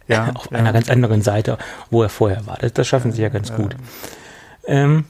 ja, 0.07 0.31
auf 0.35 0.51
ja. 0.53 0.59
einer 0.59 0.73
ganz 0.73 0.89
anderen 0.89 1.23
Seite, 1.23 1.59
wo 1.91 2.03
er 2.03 2.09
vorher 2.09 2.47
war. 2.47 2.57
Das, 2.59 2.73
das 2.73 2.87
schaffen 2.87 3.11
sie 3.11 3.23
ja 3.23 3.31
ganz 3.31 3.53
gut. 3.53 3.77
Ähm, 4.67 5.07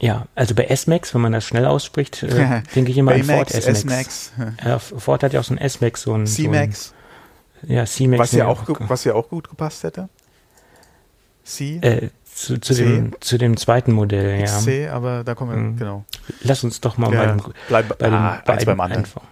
ja, 0.00 0.26
also 0.34 0.54
bei 0.54 0.64
S-Max, 0.64 1.14
wenn 1.14 1.20
man 1.20 1.32
das 1.32 1.44
schnell 1.44 1.66
ausspricht, 1.66 2.22
äh, 2.24 2.62
denke 2.74 2.90
ich 2.90 2.98
immer 2.98 3.12
an 3.12 3.24
Ford 3.24 3.52
S-Max. 3.52 4.32
Ford 4.96 5.22
hat 5.22 5.32
ja 5.32 5.40
auch 5.40 5.44
so 5.44 5.54
ein 5.54 5.58
S-Max, 5.58 6.02
so 6.02 6.14
ein 6.14 6.26
C-Max. 6.26 6.94
So 7.62 7.72
ja, 7.72 7.84
C-Max. 7.86 8.20
Was, 8.20 8.32
ja 8.32 8.46
auch, 8.46 8.64
was 8.66 9.04
ja 9.04 9.14
auch 9.14 9.28
gut 9.28 9.48
gepasst 9.48 9.84
hätte. 9.84 10.08
C? 11.48 11.78
Äh, 11.82 12.08
zu, 12.34 12.60
zu, 12.60 12.74
dem, 12.74 13.12
zu 13.20 13.36
dem 13.36 13.56
zweiten 13.56 13.92
Modell, 13.92 14.40
ja. 14.40 14.46
C, 14.46 14.88
aber 14.88 15.24
da 15.24 15.34
kommen 15.34 15.50
wir, 15.50 15.56
mhm. 15.58 15.76
genau. 15.76 16.04
Lass 16.42 16.62
uns 16.62 16.80
doch 16.80 16.96
mal 16.96 17.12
ja, 17.12 17.24
beim, 17.24 17.42
bleib, 17.68 17.98
bei 17.98 18.12
ah, 18.12 18.42
den 18.56 18.64
beim 18.64 18.80
anderen. 18.80 19.04
Einfach. 19.04 19.22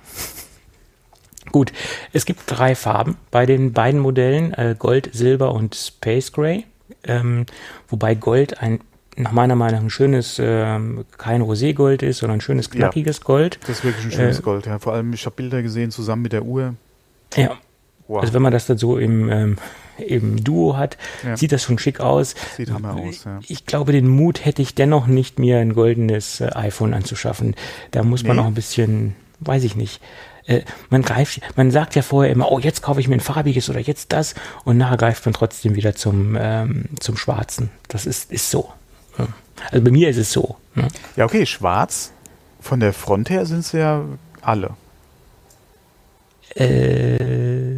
Gut, 1.53 1.73
es 2.13 2.25
gibt 2.25 2.43
drei 2.47 2.75
Farben 2.75 3.17
bei 3.31 3.47
den 3.47 3.73
beiden 3.73 4.01
Modellen, 4.01 4.53
äh, 4.55 4.75
Gold, 4.77 5.11
Silber 5.13 5.53
und 5.53 5.77
Space 5.77 6.33
Gray. 6.33 6.65
Ähm, 7.05 7.47
wobei 7.89 8.17
Gold 8.17 8.61
ein 8.61 8.81
nach 9.19 9.33
meiner 9.33 9.55
Meinung 9.55 9.85
ein 9.85 9.91
schönes, 9.91 10.39
ähm, 10.39 11.07
kein 11.17 11.41
Roségold 11.41 12.03
ist, 12.03 12.19
sondern 12.19 12.39
ein 12.39 12.43
schönes, 12.43 12.71
knackiges 12.71 13.19
ja, 13.19 13.25
Gold. 13.25 13.59
Das 13.63 13.79
ist 13.79 13.85
wirklich 13.85 14.05
ein 14.05 14.13
schönes 14.13 14.41
äh, 14.41 14.43
Gold, 14.43 14.67
ja. 14.67 14.79
Vor 14.79 14.93
allem, 14.93 15.13
ich 15.15 15.25
habe 15.25 15.37
Bilder 15.37 15.63
gesehen 15.63 15.91
zusammen 15.91 16.23
mit 16.23 16.33
der 16.33 16.45
Uhr. 16.45 16.75
Ja. 17.35 17.57
Wow. 18.09 18.21
Also 18.21 18.35
wenn 18.35 18.43
man 18.43 18.53
das 18.53 18.67
dann 18.67 18.79
so 18.79 18.99
im 18.99 19.31
ähm, 19.31 19.57
eben 19.99 20.43
Duo 20.43 20.77
hat, 20.77 20.97
ja. 21.25 21.37
sieht 21.37 21.53
das 21.53 21.63
schon 21.63 21.79
schick 21.79 22.01
aus. 22.01 22.35
Sieht 22.57 22.71
hammer 22.71 22.95
aus, 22.95 23.25
ja. 23.25 23.41
Ich 23.47 23.67
glaube, 23.67 23.93
den 23.93 24.09
Mut 24.09 24.45
hätte 24.45 24.63
ich 24.63 24.75
dennoch 24.75 25.07
nicht, 25.07 25.39
mir 25.39 25.59
ein 25.59 25.75
goldenes 25.75 26.41
äh, 26.41 26.51
iPhone 26.55 26.95
anzuschaffen. 26.95 27.55
Da 27.91 28.03
muss 28.03 28.23
nee. 28.23 28.29
man 28.29 28.39
auch 28.39 28.47
ein 28.47 28.55
bisschen, 28.55 29.17
weiß 29.41 29.65
ich 29.65 29.77
nicht. 29.77 30.01
Äh, 30.47 30.63
man 30.91 31.03
greift, 31.03 31.41
man 31.57 31.71
sagt 31.71 31.95
ja 31.95 32.03
vorher 32.03 32.33
immer, 32.33 32.51
oh, 32.53 32.59
jetzt 32.59 32.83
kaufe 32.83 33.01
ich 33.01 33.09
mir 33.09 33.15
ein 33.15 33.21
farbiges 33.21 33.69
oder 33.69 33.81
jetzt 33.81 34.13
das 34.13 34.35
und 34.65 34.79
nachher 34.79 34.97
greift 34.97 35.25
man 35.27 35.35
trotzdem 35.35 35.75
wieder 35.75 35.95
zum, 35.95 36.37
ähm, 36.39 36.85
zum 37.01 37.17
Schwarzen. 37.17 37.71
Das 37.89 38.07
ist, 38.07 38.31
ist 38.31 38.51
so. 38.51 38.71
Also 39.71 39.85
bei 39.85 39.91
mir 39.91 40.09
ist 40.09 40.19
es 40.19 40.33
so. 40.33 40.57
Ne? 40.75 40.89
Ja, 41.17 41.25
okay, 41.25 41.47
schwarz. 41.47 42.13
Von 42.61 42.81
der 42.81 42.93
Front 42.93 43.31
her 43.31 43.47
sind 43.47 43.61
es 43.61 43.73
ja 43.73 44.05
alle. 44.43 44.71
Äh, 46.55 47.76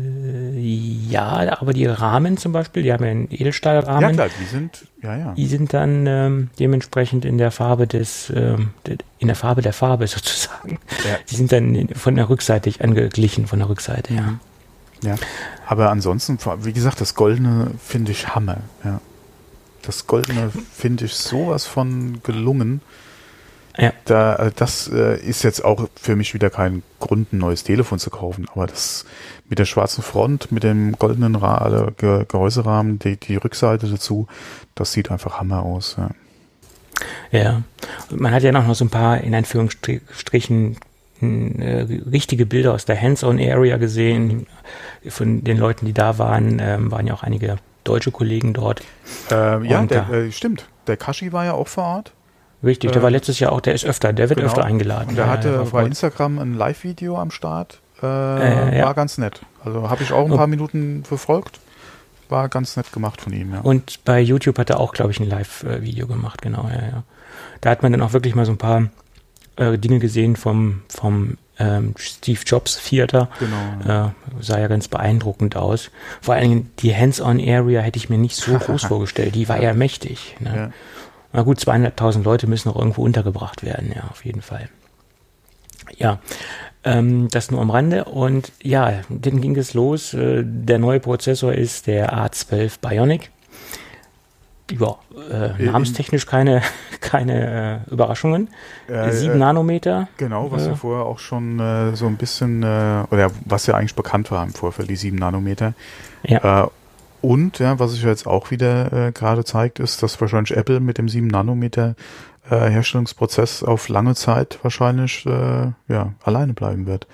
ja, 0.68 1.61
aber 1.61 1.72
die 1.72 1.87
Rahmen 1.87 2.37
zum 2.37 2.52
Beispiel, 2.52 2.83
die 2.83 2.92
haben 2.92 3.04
ja 3.04 3.11
einen 3.11 3.28
Edelstahlrahmen. 3.31 4.11
Ja 4.11 4.12
klar, 4.12 4.28
die 4.40 4.44
sind, 4.44 4.87
ja, 5.02 5.16
ja. 5.16 5.33
Die 5.35 5.46
sind 5.46 5.72
dann 5.72 6.07
ähm, 6.07 6.50
dementsprechend 6.59 7.24
in 7.24 7.38
der 7.38 7.50
Farbe 7.50 7.87
des, 7.87 8.33
ähm, 8.35 8.70
in 9.18 9.28
der 9.28 9.37
Farbe 9.37 9.62
der 9.62 9.72
Farbe 9.72 10.07
sozusagen. 10.09 10.78
Ja. 11.07 11.16
Die 11.31 11.37
sind 11.37 11.52
dann 11.52 11.88
von 11.94 12.14
der 12.14 12.28
Rückseite 12.28 12.72
angeglichen, 12.81 13.46
von 13.46 13.58
der 13.58 13.69
Rückseite, 13.69 14.14
ja. 14.14 14.23
Mhm. 14.23 14.40
Ja, 15.00 15.14
aber 15.66 15.90
ansonsten, 15.90 16.38
wie 16.62 16.73
gesagt, 16.73 17.00
das 17.00 17.14
Goldene 17.14 17.71
finde 17.81 18.10
ich 18.10 18.35
Hammer, 18.35 18.58
ja. 18.85 19.00
Das 19.83 20.06
Goldene 20.08 20.50
finde 20.75 21.04
ich 21.04 21.14
sowas 21.14 21.66
von 21.66 22.21
gelungen. 22.25 22.81
Ja. 23.79 23.92
Da, 24.06 24.35
äh, 24.37 24.52
das 24.54 24.90
äh, 24.92 25.20
ist 25.20 25.44
jetzt 25.44 25.64
auch 25.64 25.88
für 25.94 26.16
mich 26.16 26.35
wieder 26.35 26.50
kein 26.50 26.83
Grund, 26.98 27.33
ein 27.33 27.38
neues 27.38 27.62
Telefon 27.62 28.00
zu 28.00 28.10
kaufen, 28.10 28.46
aber 28.52 28.66
das 28.66 29.04
mit 29.48 29.60
der 29.60 29.66
schwarzen 29.66 30.02
Front, 30.02 30.50
mit 30.50 30.64
dem 30.64 30.92
goldenen 30.92 31.37
Ra 31.37 31.58
also 31.58 31.90
Ge 31.96 32.24
Gehäuserahmen, 32.26 32.98
die, 32.98 33.16
die 33.16 33.37
Rückseite 33.37 33.87
dazu, 33.87 34.26
das 34.74 34.92
sieht 34.92 35.10
einfach 35.10 35.38
Hammer 35.38 35.62
aus. 35.62 35.96
Ja. 35.96 36.10
ja. 37.31 37.62
Man 38.10 38.33
hat 38.33 38.42
ja 38.42 38.50
noch 38.50 38.74
so 38.74 38.85
ein 38.85 38.90
paar, 38.90 39.20
in 39.20 39.35
Anführungsstrichen, 39.35 40.76
äh, 41.20 41.87
richtige 42.10 42.46
Bilder 42.46 42.74
aus 42.74 42.85
der 42.85 43.00
Hands-on-Area 43.00 43.76
gesehen. 43.76 44.46
Von 45.08 45.44
den 45.44 45.56
Leuten, 45.56 45.87
die 45.87 45.92
da 45.92 46.18
waren, 46.18 46.60
ähm, 46.60 46.90
waren 46.90 47.06
ja 47.06 47.14
auch 47.14 47.22
einige 47.22 47.56
deutsche 47.85 48.10
Kollegen 48.10 48.54
dort. 48.54 48.83
Ähm, 49.31 49.64
ja, 49.64 49.85
der, 49.87 50.08
äh, 50.10 50.33
stimmt. 50.33 50.66
Der 50.87 50.96
Kashi 50.96 51.33
war 51.33 51.44
ja 51.44 51.52
auch 51.54 51.68
vor 51.68 51.85
Ort. 51.85 52.12
Richtig, 52.63 52.90
der 52.92 53.00
äh, 53.00 53.04
war 53.04 53.11
letztes 53.11 53.38
Jahr 53.38 53.52
auch, 53.52 53.61
der 53.61 53.75
ist 53.75 53.85
öfter, 53.85 54.13
der 54.13 54.29
wird 54.29 54.38
genau. 54.38 54.50
öfter 54.50 54.65
eingeladen. 54.65 55.11
Und 55.11 55.17
der 55.17 55.27
ja, 55.27 55.31
hatte 55.31 55.67
bei 55.71 55.85
Instagram 55.85 56.38
ein 56.38 56.54
Live-Video 56.54 57.17
am 57.17 57.31
Start. 57.31 57.81
Äh, 58.02 58.06
äh, 58.06 58.79
ja. 58.79 58.87
War 58.87 58.94
ganz 58.94 59.19
nett. 59.19 59.42
Also 59.65 59.90
habe 59.90 60.02
ich 60.02 60.13
auch 60.13 60.25
ein 60.25 60.37
paar 60.37 60.46
Minuten 60.46 61.04
verfolgt. 61.04 61.61
War 62.29 62.48
ganz 62.48 62.77
nett 62.77 62.92
gemacht 62.92 63.21
von 63.21 63.33
ihm, 63.33 63.54
ja. 63.54 63.61
Und 63.61 64.04
bei 64.04 64.21
YouTube 64.21 64.59
hat 64.59 64.71
er 64.71 64.81
auch, 64.81 64.92
glaube 64.92 65.13
ich, 65.13 65.21
ein 65.21 65.29
Live-Video 65.29 66.06
gemacht, 66.06 66.42
genau, 66.42 66.69
ja, 66.69 66.83
ja. 66.83 67.02
Da 67.61 67.71
hat 67.71 67.83
man 67.83 67.92
dann 67.92 68.02
auch 68.02 68.13
wirklich 68.13 68.35
mal 68.35 68.44
so 68.44 68.52
ein 68.52 68.59
paar 68.59 68.88
äh, 69.56 69.79
Dinge 69.79 69.98
gesehen 69.98 70.37
vom, 70.37 70.83
vom 70.88 71.38
ähm, 71.59 71.94
Steve 71.96 72.40
Jobs 72.44 72.81
Theater. 72.85 73.29
Genau. 73.38 74.06
Äh, 74.06 74.11
sah 74.40 74.59
ja 74.59 74.69
ganz 74.69 74.88
beeindruckend 74.88 75.56
aus. 75.56 75.90
Vor 76.21 76.35
allen 76.35 76.42
Dingen 76.48 76.71
die 76.79 76.94
Hands-on-Area 76.94 77.81
hätte 77.81 77.98
ich 77.98 78.09
mir 78.09 78.19
nicht 78.19 78.37
so 78.37 78.59
groß 78.59 78.85
vorgestellt. 78.88 79.35
Die 79.35 79.48
war 79.48 79.61
ja, 79.61 79.75
mächtig. 79.75 80.37
Ne? 80.40 80.56
Ja. 80.56 80.71
Na 81.33 81.42
gut, 81.42 81.60
zweieinhalbtausend 81.60 82.24
Leute 82.24 82.46
müssen 82.46 82.68
noch 82.68 82.76
irgendwo 82.76 83.02
untergebracht 83.02 83.64
werden, 83.64 83.92
ja, 83.94 84.04
auf 84.10 84.24
jeden 84.24 84.42
Fall. 84.42 84.68
Ja, 85.96 86.18
ähm, 86.85 87.29
das 87.29 87.50
nur 87.50 87.60
am 87.60 87.70
Rande. 87.70 88.04
Und 88.04 88.52
ja, 88.62 89.00
dann 89.08 89.40
ging 89.40 89.56
es 89.56 89.74
los. 89.74 90.14
Äh, 90.14 90.42
der 90.44 90.79
neue 90.79 91.00
Prozessor 91.00 91.52
ist 91.52 91.87
der 91.87 92.14
A12 92.14 92.81
Bionic 92.81 93.31
ja, 94.70 94.96
äh, 95.31 95.62
namenstechnisch 95.62 96.26
keine, 96.26 96.62
keine 97.00 97.85
äh, 97.88 97.90
Überraschungen. 97.90 98.48
Äh, 98.87 99.12
7 99.12 99.35
äh, 99.35 99.37
Nanometer. 99.37 100.08
Genau, 100.16 100.50
was 100.50 100.66
ja 100.66 100.74
vorher 100.74 101.06
auch 101.06 101.18
schon 101.18 101.58
äh, 101.58 101.96
so 101.96 102.06
ein 102.06 102.16
bisschen, 102.16 102.62
äh, 102.62 103.04
oder 103.10 103.31
was 103.44 103.66
ja 103.66 103.74
eigentlich 103.74 103.94
bekannt 103.94 104.31
war 104.31 104.44
im 104.44 104.52
Vorfeld, 104.52 104.90
die 104.90 104.96
7 104.96 105.16
Nanometer. 105.16 105.74
Ja. 106.22 106.70
Und, 107.21 107.58
ja, 107.58 107.79
was 107.79 107.92
sich 107.92 108.02
jetzt 108.02 108.27
auch 108.27 108.50
wieder 108.50 108.92
äh, 108.92 109.12
gerade 109.12 109.44
zeigt, 109.44 109.81
ist, 109.81 110.02
dass 110.02 110.21
wahrscheinlich 110.21 110.56
Apple 110.56 110.81
mit 110.81 110.98
dem 110.98 111.08
7 111.08 111.27
Nanometer 111.27 111.96
äh, 112.48 112.71
Herstellungsprozess 112.71 113.62
auf 113.62 113.88
lange 113.88 114.14
Zeit 114.14 114.58
wahrscheinlich 114.62 115.27
äh, 115.27 115.73
ja, 115.88 116.14
alleine 116.23 116.54
bleiben 116.54 116.87
wird. 116.87 117.06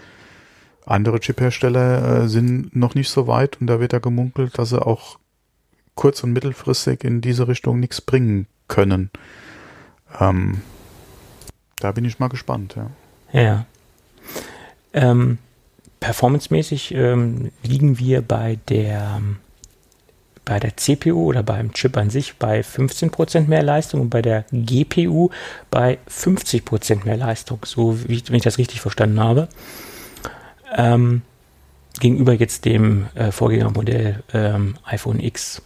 Andere 0.87 1.21
Chiphersteller 1.21 2.25
äh, 2.25 2.29
sind 2.29 2.77
noch 2.77 2.95
nicht 2.95 3.09
so 3.09 3.27
weit 3.27 3.61
und 3.61 3.67
da 3.67 3.81
wird 3.81 3.95
ja 3.95 3.99
gemunkelt, 3.99 4.59
dass 4.59 4.69
sie 4.69 4.85
auch 4.85 5.19
kurz- 5.95 6.23
und 6.23 6.33
mittelfristig 6.33 7.05
in 7.05 7.21
diese 7.21 7.49
Richtung 7.49 7.81
nichts 7.81 8.01
bringen 8.01 8.47
können. 8.69 9.11
Ähm, 10.21 10.61
da 11.77 11.93
bin 11.93 12.05
ich 12.05 12.19
mal 12.19 12.29
gespannt, 12.29 12.77
ja. 12.77 12.91
Ja. 13.33 13.67
Ähm, 14.93 15.39
performancemäßig 16.01 16.95
ähm, 16.95 17.51
liegen 17.63 17.99
wir 17.99 18.23
bei 18.23 18.59
der 18.69 19.21
bei 20.45 20.61
der 20.61 20.77
CPU 20.77 21.25
oder 21.25 21.43
beim 21.43 21.73
Chip 21.73 21.97
an 21.97 22.11
sich 22.11 22.37
bei 22.37 22.61
15% 22.61 23.49
mehr 23.49 23.63
Leistung 23.63 24.03
und 24.03 24.11
bei 24.11 24.23
der 24.23 24.45
GPU 24.53 25.31
bei 25.71 25.99
50% 26.09 27.05
mehr 27.05 27.17
Leistung, 27.17 27.61
so 27.65 27.99
wie 28.09 28.23
wenn 28.29 28.37
ich 28.37 28.43
das 28.43 28.59
richtig 28.59 28.81
verstanden 28.81 29.21
habe. 29.21 29.49
Ähm, 30.77 31.23
gegenüber 32.01 32.33
jetzt 32.33 32.65
dem 32.65 33.07
äh, 33.15 33.31
Vorgängermodell 33.31 34.23
ähm, 34.33 34.75
iPhone 34.85 35.21
X. 35.21 35.63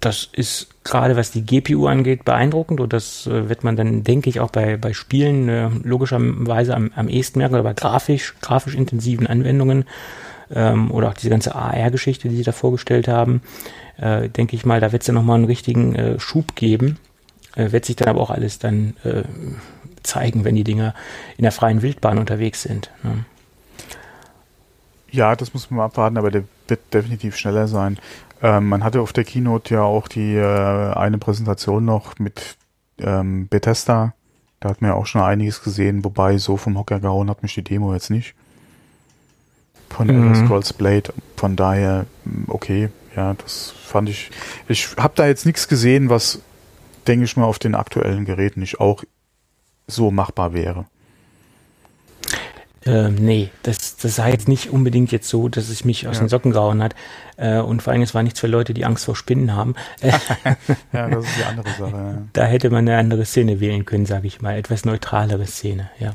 Das 0.00 0.28
ist 0.32 0.68
gerade 0.84 1.16
was 1.16 1.30
die 1.30 1.46
GPU 1.46 1.86
angeht 1.86 2.24
beeindruckend 2.24 2.80
und 2.80 2.92
das 2.92 3.26
äh, 3.28 3.48
wird 3.48 3.62
man 3.62 3.76
dann, 3.76 4.02
denke 4.02 4.28
ich, 4.28 4.40
auch 4.40 4.50
bei, 4.50 4.76
bei 4.76 4.92
Spielen 4.92 5.48
äh, 5.48 5.70
logischerweise 5.84 6.74
am, 6.74 6.90
am 6.96 7.08
ehesten 7.08 7.38
merken 7.38 7.54
oder 7.54 7.62
bei 7.62 7.74
grafisch, 7.74 8.34
grafisch 8.40 8.74
intensiven 8.74 9.28
Anwendungen 9.28 9.84
ähm, 10.54 10.90
oder 10.90 11.08
auch 11.08 11.14
diese 11.14 11.30
ganze 11.30 11.54
AR-Geschichte, 11.54 12.28
die 12.28 12.36
sie 12.36 12.42
da 12.42 12.52
vorgestellt 12.52 13.08
haben, 13.08 13.42
äh, 13.98 14.28
denke 14.28 14.56
ich 14.56 14.64
mal, 14.64 14.80
da 14.80 14.92
wird 14.92 15.02
es 15.02 15.06
dann 15.06 15.14
nochmal 15.14 15.36
einen 15.36 15.44
richtigen 15.44 15.94
äh, 15.94 16.20
Schub 16.20 16.54
geben. 16.54 16.98
Äh, 17.56 17.72
wird 17.72 17.84
sich 17.84 17.96
dann 17.96 18.08
aber 18.08 18.20
auch 18.20 18.30
alles 18.30 18.58
dann 18.58 18.94
äh, 19.04 19.22
zeigen, 20.02 20.44
wenn 20.44 20.54
die 20.54 20.64
Dinger 20.64 20.94
in 21.36 21.42
der 21.42 21.52
freien 21.52 21.82
Wildbahn 21.82 22.18
unterwegs 22.18 22.62
sind. 22.62 22.90
Ne? 23.02 23.24
Ja, 25.10 25.36
das 25.36 25.52
muss 25.52 25.70
man 25.70 25.80
abwarten, 25.80 26.16
aber 26.16 26.30
der 26.30 26.44
wird 26.68 26.80
definitiv 26.92 27.36
schneller 27.36 27.68
sein. 27.68 27.98
Ähm, 28.42 28.68
man 28.68 28.82
hatte 28.82 29.00
auf 29.00 29.12
der 29.12 29.24
Keynote 29.24 29.74
ja 29.74 29.82
auch 29.82 30.08
die 30.08 30.34
äh, 30.34 30.92
eine 30.94 31.18
Präsentation 31.18 31.84
noch 31.84 32.18
mit 32.18 32.56
ähm, 32.98 33.46
Bethesda. 33.48 34.14
Da 34.60 34.70
hat 34.70 34.80
man 34.80 34.90
ja 34.90 34.96
auch 34.96 35.06
schon 35.06 35.20
einiges 35.20 35.62
gesehen, 35.62 36.04
wobei 36.04 36.38
so 36.38 36.56
vom 36.56 36.78
Hocker 36.78 37.00
gehauen 37.00 37.28
hat 37.28 37.42
mich 37.42 37.54
die 37.54 37.62
Demo 37.62 37.92
jetzt 37.92 38.10
nicht. 38.10 38.34
Von 39.92 40.08
mhm. 40.08 40.28
Elder 40.28 40.34
Scrolls 40.46 40.72
Blade. 40.72 41.12
Von 41.36 41.56
daher, 41.56 42.06
okay, 42.46 42.88
ja, 43.16 43.34
das 43.34 43.74
fand 43.84 44.08
ich. 44.08 44.30
Ich 44.68 44.96
habe 44.96 45.14
da 45.16 45.26
jetzt 45.26 45.46
nichts 45.46 45.68
gesehen, 45.68 46.08
was, 46.08 46.40
denke 47.06 47.24
ich 47.24 47.36
mal, 47.36 47.44
auf 47.44 47.58
den 47.58 47.74
aktuellen 47.74 48.24
Geräten 48.24 48.60
nicht 48.60 48.80
auch 48.80 49.04
so 49.86 50.10
machbar 50.10 50.54
wäre. 50.54 50.86
Ähm, 52.84 53.14
nee, 53.16 53.50
das, 53.62 53.96
das 53.96 54.16
sah 54.16 54.28
jetzt 54.28 54.48
nicht 54.48 54.70
unbedingt 54.70 55.12
jetzt 55.12 55.28
so, 55.28 55.48
dass 55.48 55.68
es 55.68 55.84
mich 55.84 56.08
aus 56.08 56.16
ja. 56.16 56.24
den 56.24 56.28
Socken 56.28 56.52
gehauen 56.52 56.82
hat. 56.82 56.94
Äh, 57.36 57.58
und 57.58 57.82
vor 57.82 57.92
allem, 57.92 58.02
es 58.02 58.14
war 58.14 58.22
nichts 58.22 58.40
für 58.40 58.46
Leute, 58.46 58.74
die 58.74 58.84
Angst 58.84 59.04
vor 59.04 59.16
Spinnen 59.16 59.54
haben. 59.54 59.74
ja, 60.92 61.08
das 61.08 61.24
ist 61.24 61.38
die 61.38 61.44
andere 61.44 61.70
Sache. 61.70 61.96
Ja. 61.96 62.22
Da 62.32 62.44
hätte 62.44 62.70
man 62.70 62.88
eine 62.88 62.98
andere 62.98 63.24
Szene 63.24 63.60
wählen 63.60 63.84
können, 63.84 64.06
sage 64.06 64.26
ich 64.26 64.40
mal. 64.42 64.56
Etwas 64.56 64.84
neutralere 64.84 65.46
Szene, 65.46 65.90
ja. 65.98 66.14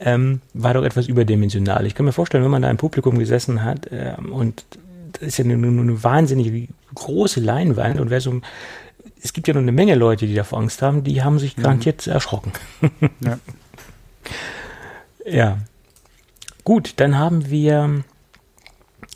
Ähm, 0.00 0.40
war 0.54 0.74
doch 0.74 0.84
etwas 0.84 1.06
überdimensional. 1.06 1.86
Ich 1.86 1.94
kann 1.94 2.06
mir 2.06 2.12
vorstellen, 2.12 2.42
wenn 2.42 2.50
man 2.50 2.62
da 2.62 2.70
im 2.70 2.76
Publikum 2.76 3.18
gesessen 3.18 3.62
hat 3.62 3.86
äh, 3.92 4.14
und 4.20 4.64
das 5.12 5.28
ist 5.28 5.38
ja 5.38 5.44
nur 5.44 5.56
eine, 5.56 5.80
eine 5.80 6.02
wahnsinnig 6.02 6.68
große 6.94 7.40
Leinwand 7.40 8.00
und 8.00 8.10
wer 8.10 8.20
so 8.20 8.40
es 9.22 9.32
gibt 9.32 9.48
ja 9.48 9.54
noch 9.54 9.60
eine 9.60 9.72
Menge 9.72 9.94
Leute, 9.94 10.26
die 10.26 10.34
davor 10.34 10.58
Angst 10.58 10.82
haben, 10.82 11.04
die 11.04 11.22
haben 11.22 11.38
sich 11.38 11.56
mhm. 11.56 11.62
garantiert 11.62 12.06
erschrocken. 12.06 12.52
ja. 13.20 13.38
ja. 15.24 15.58
Gut, 16.64 16.94
dann 16.96 17.18
haben 17.18 17.50
wir 17.50 18.04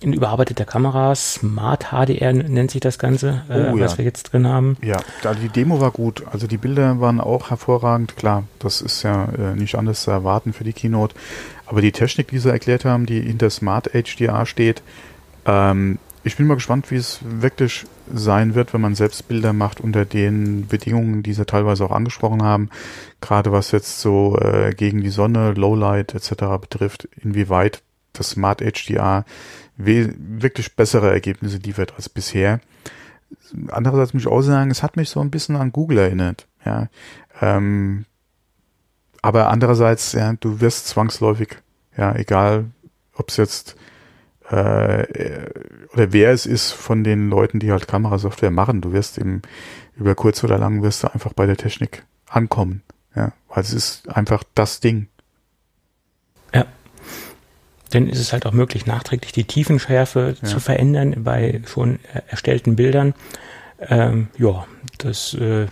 in 0.00 0.12
überarbeiteter 0.12 0.64
Kamera, 0.64 1.14
Smart 1.14 1.86
HDR 1.90 2.32
nennt 2.32 2.70
sich 2.70 2.80
das 2.80 2.98
Ganze, 2.98 3.42
äh, 3.48 3.70
oh, 3.72 3.76
ja. 3.76 3.84
was 3.84 3.96
wir 3.96 4.04
jetzt 4.04 4.24
drin 4.24 4.46
haben. 4.46 4.76
Ja, 4.82 4.98
die 5.42 5.48
Demo 5.48 5.80
war 5.80 5.90
gut. 5.90 6.22
Also 6.30 6.46
die 6.46 6.58
Bilder 6.58 7.00
waren 7.00 7.20
auch 7.20 7.50
hervorragend. 7.50 8.16
Klar, 8.16 8.44
das 8.58 8.82
ist 8.82 9.02
ja 9.04 9.24
äh, 9.24 9.56
nicht 9.56 9.74
anders 9.76 10.02
zu 10.02 10.10
erwarten 10.10 10.52
für 10.52 10.64
die 10.64 10.74
Keynote. 10.74 11.14
Aber 11.64 11.80
die 11.80 11.92
Technik, 11.92 12.28
die 12.28 12.38
sie 12.38 12.50
erklärt 12.50 12.84
haben, 12.84 13.06
die 13.06 13.20
hinter 13.20 13.48
Smart 13.48 13.90
HDR 13.92 14.44
steht, 14.44 14.82
ähm, 15.46 15.98
ich 16.26 16.36
bin 16.36 16.48
mal 16.48 16.54
gespannt, 16.54 16.90
wie 16.90 16.96
es 16.96 17.20
wirklich 17.22 17.86
sein 18.12 18.56
wird, 18.56 18.74
wenn 18.74 18.80
man 18.80 18.96
selbst 18.96 19.28
Bilder 19.28 19.52
macht 19.52 19.80
unter 19.80 20.04
den 20.04 20.66
Bedingungen, 20.66 21.22
die 21.22 21.32
sie 21.32 21.46
teilweise 21.46 21.84
auch 21.84 21.92
angesprochen 21.92 22.42
haben. 22.42 22.68
Gerade 23.20 23.52
was 23.52 23.70
jetzt 23.70 24.00
so 24.00 24.36
äh, 24.40 24.74
gegen 24.74 25.02
die 25.02 25.10
Sonne, 25.10 25.52
Lowlight 25.52 26.14
etc. 26.14 26.58
betrifft, 26.60 27.08
inwieweit 27.22 27.80
das 28.12 28.30
Smart 28.30 28.60
HDR 28.60 29.24
wirklich 29.76 30.74
bessere 30.74 31.12
Ergebnisse 31.12 31.58
liefert 31.58 31.94
als 31.96 32.08
bisher. 32.08 32.60
Andererseits 33.68 34.12
muss 34.12 34.22
ich 34.22 34.28
auch 34.28 34.42
sagen, 34.42 34.72
es 34.72 34.82
hat 34.82 34.96
mich 34.96 35.10
so 35.10 35.20
ein 35.20 35.30
bisschen 35.30 35.54
an 35.54 35.70
Google 35.70 35.98
erinnert. 35.98 36.48
Ja, 36.64 36.88
ähm, 37.40 38.04
aber 39.22 39.48
andererseits, 39.50 40.12
ja, 40.12 40.32
du 40.32 40.60
wirst 40.60 40.88
zwangsläufig, 40.88 41.58
ja, 41.96 42.16
egal, 42.16 42.64
ob 43.14 43.28
es 43.28 43.36
jetzt 43.36 43.76
äh, 44.50 45.06
oder 45.92 46.12
wer 46.12 46.30
es 46.30 46.46
ist 46.46 46.72
von 46.72 47.04
den 47.04 47.28
Leuten, 47.28 47.58
die 47.58 47.72
halt 47.72 47.88
Kamerasoftware 47.88 48.50
machen. 48.50 48.80
Du 48.80 48.92
wirst 48.92 49.18
im, 49.18 49.42
über 49.96 50.14
kurz 50.14 50.44
oder 50.44 50.58
lang 50.58 50.82
wirst 50.82 51.02
du 51.02 51.12
einfach 51.12 51.32
bei 51.32 51.46
der 51.46 51.56
Technik 51.56 52.04
ankommen. 52.28 52.82
Ja, 53.14 53.32
weil 53.48 53.62
es 53.62 53.72
ist 53.72 54.08
einfach 54.08 54.44
das 54.54 54.80
Ding. 54.80 55.08
Ja. 56.54 56.66
Dann 57.90 58.08
ist 58.08 58.18
es 58.18 58.32
halt 58.32 58.46
auch 58.46 58.52
möglich, 58.52 58.86
nachträglich 58.86 59.32
die 59.32 59.44
Tiefenschärfe 59.44 60.36
ja. 60.40 60.48
zu 60.48 60.60
verändern 60.60 61.24
bei 61.24 61.62
schon 61.66 61.98
erstellten 62.28 62.76
Bildern. 62.76 63.14
Ähm, 63.80 64.28
ja, 64.38 64.66
das 64.98 65.34
äh, 65.34 65.66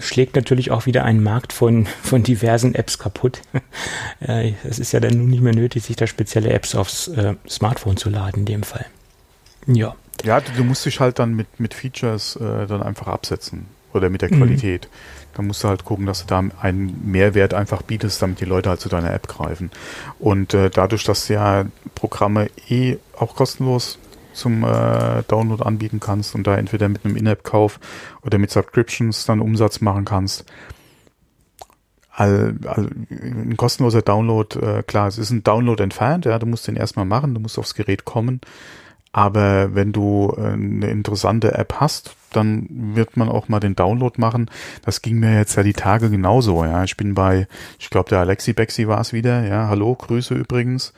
schlägt 0.00 0.36
natürlich 0.36 0.70
auch 0.70 0.86
wieder 0.86 1.04
einen 1.04 1.22
Markt 1.22 1.52
von, 1.52 1.86
von 2.02 2.22
diversen 2.22 2.74
Apps 2.74 2.98
kaputt. 2.98 3.40
Äh, 4.20 4.54
es 4.64 4.80
ist 4.80 4.90
ja 4.90 4.98
dann 4.98 5.16
nun 5.16 5.30
nicht 5.30 5.42
mehr 5.42 5.54
nötig, 5.54 5.84
sich 5.84 5.94
da 5.94 6.08
spezielle 6.08 6.50
Apps 6.50 6.74
aufs 6.74 7.06
äh, 7.06 7.34
Smartphone 7.48 7.96
zu 7.96 8.10
laden 8.10 8.40
in 8.40 8.44
dem 8.46 8.62
Fall. 8.64 8.84
Ja. 9.66 9.94
Ja, 10.24 10.40
du, 10.40 10.50
du 10.56 10.64
musst 10.64 10.84
dich 10.84 10.98
halt 10.98 11.20
dann 11.20 11.34
mit, 11.34 11.60
mit 11.60 11.72
Features 11.72 12.34
äh, 12.34 12.66
dann 12.66 12.82
einfach 12.82 13.06
absetzen 13.06 13.66
oder 13.92 14.10
mit 14.10 14.22
der 14.22 14.32
mhm. 14.32 14.38
Qualität. 14.38 14.88
Mhm. 14.90 15.36
Da 15.36 15.42
musst 15.42 15.62
du 15.62 15.68
halt 15.68 15.84
gucken, 15.84 16.06
dass 16.06 16.22
du 16.22 16.26
da 16.26 16.42
einen 16.60 17.00
Mehrwert 17.04 17.54
einfach 17.54 17.82
bietest, 17.82 18.20
damit 18.20 18.40
die 18.40 18.44
Leute 18.44 18.70
halt 18.70 18.80
zu 18.80 18.88
deiner 18.88 19.12
App 19.14 19.28
greifen. 19.28 19.70
Und 20.18 20.52
äh, 20.52 20.68
dadurch, 20.68 21.04
dass 21.04 21.28
ja 21.28 21.66
Programme 21.94 22.50
eh 22.68 22.96
auch 23.16 23.36
kostenlos 23.36 23.98
zum 24.38 24.64
äh, 24.64 25.22
Download 25.28 25.62
anbieten 25.62 26.00
kannst 26.00 26.34
und 26.34 26.46
da 26.46 26.56
entweder 26.56 26.88
mit 26.88 27.04
einem 27.04 27.16
In-App-Kauf 27.16 27.80
oder 28.22 28.38
mit 28.38 28.50
Subscriptions 28.50 29.26
dann 29.26 29.40
Umsatz 29.40 29.80
machen 29.80 30.04
kannst. 30.04 30.44
All, 32.10 32.56
all, 32.66 32.90
ein 33.10 33.56
kostenloser 33.56 34.02
Download, 34.02 34.58
äh, 34.58 34.82
klar, 34.82 35.08
es 35.08 35.18
ist 35.18 35.30
ein 35.30 35.44
Download 35.44 35.82
entfernt, 35.82 36.24
ja, 36.24 36.38
du 36.38 36.46
musst 36.46 36.66
den 36.66 36.76
erstmal 36.76 37.04
machen, 37.04 37.34
du 37.34 37.40
musst 37.40 37.58
aufs 37.58 37.74
Gerät 37.74 38.04
kommen. 38.04 38.40
Aber 39.12 39.74
wenn 39.74 39.92
du 39.92 40.34
äh, 40.36 40.52
eine 40.52 40.90
interessante 40.90 41.54
App 41.54 41.74
hast, 41.80 42.14
dann 42.32 42.66
wird 42.94 43.16
man 43.16 43.28
auch 43.28 43.48
mal 43.48 43.60
den 43.60 43.74
Download 43.74 44.20
machen. 44.20 44.50
Das 44.84 45.00
ging 45.02 45.18
mir 45.18 45.34
jetzt 45.34 45.56
ja 45.56 45.62
die 45.62 45.72
Tage 45.72 46.10
genauso, 46.10 46.64
ja. 46.64 46.84
Ich 46.84 46.96
bin 46.96 47.14
bei, 47.14 47.46
ich 47.78 47.90
glaube, 47.90 48.10
der 48.10 48.20
Alexi 48.20 48.52
Bexi 48.52 48.86
war 48.86 49.00
es 49.00 49.12
wieder, 49.12 49.46
ja. 49.46 49.68
Hallo, 49.68 49.94
Grüße 49.94 50.34
übrigens. 50.34 50.92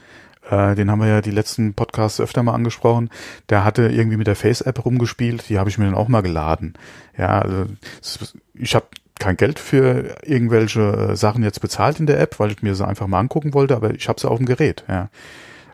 Äh, 0.50 0.74
den 0.74 0.90
haben 0.90 1.00
wir 1.00 1.08
ja 1.08 1.20
die 1.20 1.30
letzten 1.30 1.74
Podcasts 1.74 2.20
öfter 2.20 2.42
mal 2.42 2.54
angesprochen. 2.54 3.08
Der 3.48 3.64
hatte 3.64 3.88
irgendwie 3.88 4.16
mit 4.16 4.26
der 4.26 4.36
Face-App 4.36 4.84
rumgespielt, 4.84 5.48
die 5.48 5.58
habe 5.58 5.70
ich 5.70 5.78
mir 5.78 5.84
dann 5.84 5.94
auch 5.94 6.08
mal 6.08 6.22
geladen. 6.22 6.74
Ja, 7.16 7.40
also 7.40 7.66
ich 8.54 8.74
habe 8.74 8.86
kein 9.18 9.36
Geld 9.36 9.58
für 9.58 10.16
irgendwelche 10.24 11.14
Sachen 11.14 11.44
jetzt 11.44 11.60
bezahlt 11.60 12.00
in 12.00 12.06
der 12.06 12.18
App, 12.18 12.40
weil 12.40 12.50
ich 12.50 12.62
mir 12.62 12.74
sie 12.74 12.86
einfach 12.86 13.06
mal 13.06 13.20
angucken 13.20 13.54
wollte, 13.54 13.76
aber 13.76 13.94
ich 13.94 14.08
habe 14.08 14.20
sie 14.20 14.28
auf 14.28 14.38
dem 14.38 14.46
Gerät, 14.46 14.84
ja. 14.88 15.10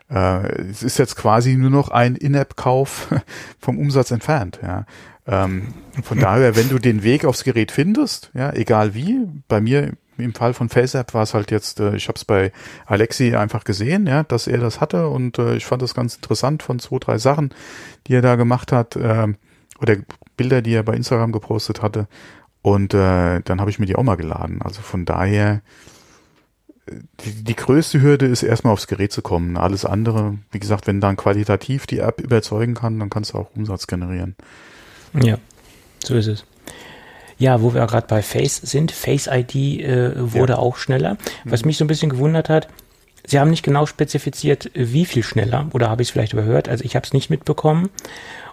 Äh, 0.09 0.61
es 0.69 0.83
ist 0.83 0.99
jetzt 0.99 1.15
quasi 1.15 1.55
nur 1.55 1.69
noch 1.69 1.89
ein 1.89 2.15
In-App-Kauf 2.15 3.07
vom 3.59 3.79
Umsatz 3.79 4.11
entfernt, 4.11 4.59
ja. 4.61 4.85
Ähm, 5.25 5.73
von 6.03 6.19
daher, 6.19 6.55
wenn 6.55 6.69
du 6.69 6.79
den 6.79 7.03
Weg 7.03 7.25
aufs 7.25 7.43
Gerät 7.43 7.71
findest, 7.71 8.31
ja, 8.33 8.53
egal 8.53 8.93
wie, 8.93 9.27
bei 9.47 9.59
mir 9.59 9.93
im 10.17 10.33
Fall 10.33 10.53
von 10.53 10.69
FaceApp 10.69 11.13
war 11.13 11.23
es 11.23 11.33
halt 11.33 11.51
jetzt, 11.51 11.79
äh, 11.79 11.95
ich 11.95 12.07
habe 12.07 12.17
es 12.17 12.25
bei 12.25 12.51
Alexi 12.85 13.35
einfach 13.35 13.63
gesehen, 13.63 14.07
ja, 14.07 14.23
dass 14.23 14.47
er 14.47 14.59
das 14.59 14.81
hatte 14.81 15.07
und 15.07 15.39
äh, 15.39 15.55
ich 15.55 15.65
fand 15.65 15.81
das 15.81 15.93
ganz 15.93 16.15
interessant 16.15 16.63
von 16.63 16.79
zwei, 16.79 16.97
drei 16.99 17.17
Sachen, 17.17 17.53
die 18.07 18.15
er 18.15 18.21
da 18.21 18.35
gemacht 18.35 18.71
hat, 18.71 18.95
äh, 18.95 19.27
oder 19.79 19.97
Bilder, 20.35 20.61
die 20.61 20.73
er 20.73 20.83
bei 20.83 20.93
Instagram 20.93 21.31
gepostet 21.31 21.81
hatte. 21.81 22.07
Und 22.61 22.93
äh, 22.93 23.41
dann 23.41 23.61
habe 23.61 23.69
ich 23.69 23.79
mir 23.79 23.85
die 23.85 23.95
auch 23.95 24.03
mal 24.03 24.17
geladen. 24.17 24.61
Also 24.61 24.81
von 24.81 25.05
daher, 25.05 25.61
die, 27.21 27.43
die 27.43 27.55
größte 27.55 28.01
Hürde 28.01 28.25
ist 28.25 28.43
erstmal 28.43 28.73
aufs 28.73 28.87
Gerät 28.87 29.11
zu 29.11 29.21
kommen. 29.21 29.57
Alles 29.57 29.85
andere, 29.85 30.37
wie 30.51 30.59
gesagt, 30.59 30.87
wenn 30.87 31.01
dann 31.01 31.17
qualitativ 31.17 31.87
die 31.87 31.99
App 31.99 32.21
überzeugen 32.21 32.73
kann, 32.73 32.99
dann 32.99 33.09
kannst 33.09 33.33
du 33.33 33.37
auch 33.37 33.55
Umsatz 33.55 33.87
generieren. 33.87 34.35
Ja, 35.13 35.37
so 36.03 36.15
ist 36.15 36.27
es. 36.27 36.45
Ja, 37.39 37.61
wo 37.61 37.73
wir 37.73 37.85
gerade 37.85 38.07
bei 38.07 38.21
Face 38.21 38.57
sind, 38.57 38.91
Face 38.91 39.27
ID 39.31 39.55
äh, 39.55 40.33
wurde 40.33 40.53
ja. 40.53 40.59
auch 40.59 40.77
schneller. 40.77 41.17
Was 41.43 41.61
mhm. 41.61 41.67
mich 41.67 41.77
so 41.77 41.85
ein 41.85 41.87
bisschen 41.87 42.09
gewundert 42.09 42.49
hat, 42.49 42.67
Sie 43.29 43.41
haben 43.41 43.49
nicht 43.49 43.63
genau 43.63 43.85
spezifiziert, 43.85 44.71
wie 44.73 45.05
viel 45.05 45.21
schneller, 45.21 45.67
oder 45.73 45.89
habe 45.89 46.01
ich 46.01 46.07
es 46.07 46.11
vielleicht 46.13 46.31
überhört? 46.31 46.69
Also 46.69 46.85
ich 46.85 46.95
habe 46.95 47.05
es 47.05 47.11
nicht 47.11 47.29
mitbekommen. 47.29 47.89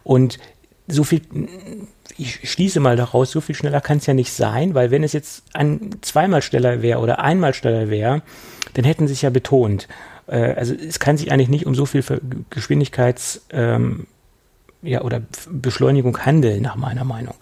Und 0.02 0.40
so 0.88 1.04
viel, 1.04 1.22
ich 2.18 2.50
schließe 2.50 2.80
mal 2.80 2.96
daraus, 2.96 3.30
so 3.30 3.40
viel 3.40 3.54
schneller 3.54 3.80
kann 3.80 3.98
es 3.98 4.06
ja 4.06 4.14
nicht 4.14 4.32
sein, 4.32 4.74
weil 4.74 4.90
wenn 4.90 5.04
es 5.04 5.12
jetzt 5.12 5.44
ein, 5.54 5.90
zweimal 6.02 6.42
schneller 6.42 6.82
wäre 6.82 6.98
oder 6.98 7.20
einmal 7.20 7.54
schneller 7.54 7.88
wäre, 7.88 8.22
dann 8.74 8.84
hätten 8.84 9.06
sie 9.06 9.12
es 9.12 9.22
ja 9.22 9.30
betont. 9.30 9.86
Äh, 10.26 10.54
also 10.54 10.74
es 10.74 10.98
kann 10.98 11.16
sich 11.16 11.30
eigentlich 11.30 11.48
nicht 11.48 11.66
um 11.66 11.76
so 11.76 11.86
viel 11.86 12.02
Geschwindigkeits- 12.50 13.42
ähm, 13.50 14.08
ja, 14.82 15.02
oder 15.02 15.22
Beschleunigung 15.50 16.18
handeln, 16.18 16.62
nach 16.62 16.76
meiner 16.76 17.04
Meinung. 17.04 17.36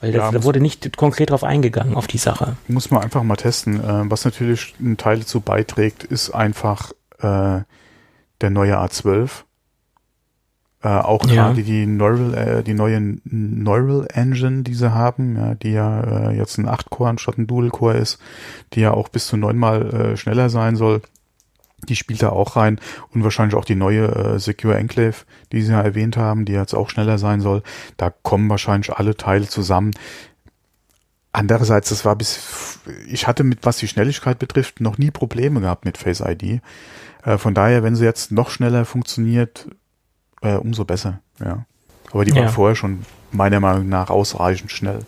Weil 0.00 0.12
das, 0.12 0.24
ja, 0.24 0.30
da 0.30 0.44
wurde 0.44 0.60
nicht 0.60 0.96
konkret 0.96 1.30
drauf 1.30 1.44
eingegangen, 1.44 1.94
auf 1.94 2.06
die 2.06 2.18
Sache. 2.18 2.56
Muss 2.68 2.90
man 2.90 3.02
einfach 3.02 3.22
mal 3.22 3.36
testen. 3.36 3.80
Äh, 3.80 4.10
was 4.10 4.24
natürlich 4.24 4.74
ein 4.80 4.96
Teil 4.96 5.20
dazu 5.20 5.40
beiträgt, 5.40 6.04
ist 6.04 6.30
einfach 6.30 6.92
äh, 7.18 7.60
der 8.40 8.50
neue 8.50 8.78
A12. 8.78 9.30
Äh, 10.82 10.88
auch 10.88 11.26
gerade 11.26 11.62
die 11.62 11.86
Neural, 11.86 12.34
äh, 12.34 12.62
die 12.62 12.74
neue 12.74 13.18
Neural 13.24 14.06
Engine, 14.12 14.62
die 14.62 14.74
sie 14.74 14.92
haben, 14.92 15.36
ja, 15.36 15.54
die 15.54 15.72
ja 15.72 16.28
äh, 16.30 16.36
jetzt 16.36 16.58
ein 16.58 16.68
8-Core 16.68 17.10
anstatt 17.10 17.38
ein 17.38 17.46
Dual-Core 17.46 17.96
ist, 17.96 18.18
die 18.74 18.80
ja 18.80 18.92
auch 18.92 19.08
bis 19.08 19.26
zu 19.26 19.38
neunmal 19.38 19.94
äh, 19.94 20.16
schneller 20.16 20.50
sein 20.50 20.76
soll 20.76 21.00
die 21.86 21.96
spielt 21.96 22.22
da 22.22 22.30
auch 22.30 22.56
rein 22.56 22.80
und 23.12 23.24
wahrscheinlich 23.24 23.56
auch 23.56 23.64
die 23.64 23.74
neue 23.74 24.06
äh, 24.08 24.38
Secure 24.38 24.76
Enclave, 24.76 25.16
die 25.52 25.62
Sie 25.62 25.72
ja 25.72 25.80
erwähnt 25.80 26.16
haben, 26.16 26.44
die 26.44 26.52
jetzt 26.52 26.74
auch 26.74 26.90
schneller 26.90 27.18
sein 27.18 27.40
soll. 27.40 27.62
Da 27.96 28.10
kommen 28.10 28.48
wahrscheinlich 28.50 28.92
alle 28.92 29.16
Teile 29.16 29.46
zusammen. 29.48 29.92
Andererseits, 31.32 31.90
das 31.90 32.04
war 32.04 32.16
bis, 32.16 32.80
ich 33.08 33.26
hatte 33.26 33.44
mit, 33.44 33.60
was 33.62 33.76
die 33.76 33.88
Schnelligkeit 33.88 34.38
betrifft, 34.38 34.80
noch 34.80 34.98
nie 34.98 35.10
Probleme 35.10 35.60
gehabt 35.60 35.84
mit 35.84 35.98
Face 35.98 36.20
ID. 36.20 36.60
Äh, 37.24 37.38
von 37.38 37.54
daher, 37.54 37.82
wenn 37.82 37.96
sie 37.96 38.04
jetzt 38.04 38.32
noch 38.32 38.50
schneller 38.50 38.84
funktioniert, 38.84 39.68
äh, 40.42 40.54
umso 40.54 40.84
besser, 40.84 41.20
ja. 41.40 41.64
Aber 42.12 42.24
die 42.24 42.32
ja. 42.32 42.42
war 42.42 42.48
vorher 42.48 42.76
schon 42.76 43.00
meiner 43.32 43.60
Meinung 43.60 43.88
nach 43.88 44.10
ausreichend 44.10 44.70
schnell. 44.70 45.00